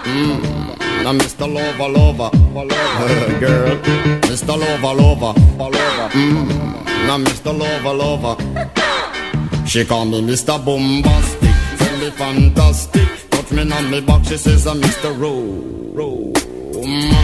Mm. 0.09 1.03
Now, 1.03 1.13
Mr. 1.13 1.45
Lover, 1.53 1.87
lover. 1.87 2.29
Girl. 3.39 3.77
Mr. 4.21 4.57
Lover, 4.57 4.93
lover. 4.99 5.33
Mm. 6.17 7.05
Now, 7.05 7.19
Mr. 7.19 7.51
Lover, 7.59 7.93
lover. 7.93 9.67
She 9.67 9.85
call 9.85 10.05
me 10.05 10.19
Mr. 10.19 10.57
Bombastic, 10.65 11.55
tell 11.77 11.97
me 11.99 12.09
fantastic. 12.09 13.07
Touch 13.29 13.51
me 13.51 13.71
on 13.71 13.91
me 13.91 14.01
back, 14.01 14.25
she 14.25 14.37
says 14.37 14.65
I'm 14.65 14.81
Mr. 14.81 15.15
Ro- 15.19 16.33
Romantic. 16.73 17.22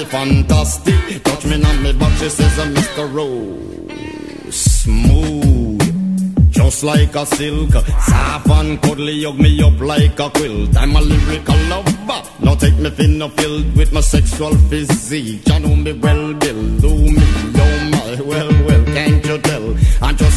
Me 0.00 0.06
fantastic, 0.06 1.22
touch 1.24 1.44
me 1.44 1.62
on 1.62 1.82
me 1.82 1.92
back, 1.92 2.16
she 2.16 2.30
says 2.30 2.58
I'm 2.58 2.74
Mr. 2.74 3.14
Ro- 3.14 4.50
Smooth. 4.50 6.50
Just 6.50 6.82
like 6.84 7.14
a 7.14 7.26
silk, 7.26 7.72
soft 7.72 8.48
and 8.48 8.80
cuddly, 8.80 9.24
hug 9.24 9.38
me 9.38 9.62
up 9.62 9.78
like 9.78 10.18
a 10.18 10.30
quilt. 10.30 10.74
I'm 10.74 10.96
a 10.96 11.02
lyrical 11.02 11.54
lover. 11.68 12.22
Now 12.40 12.54
take 12.54 12.78
me 12.78 12.88
thin 12.88 13.20
filled 13.28 13.76
with 13.76 13.92
my 13.92 14.00
sexual 14.00 14.54
physique. 14.70 15.46
You 15.46 15.58
know 15.58 15.76
me 15.76 15.92
well, 15.92 16.32
Bill. 16.32 16.78
Do 16.78 16.94
me, 16.94 17.22
oh 17.56 17.79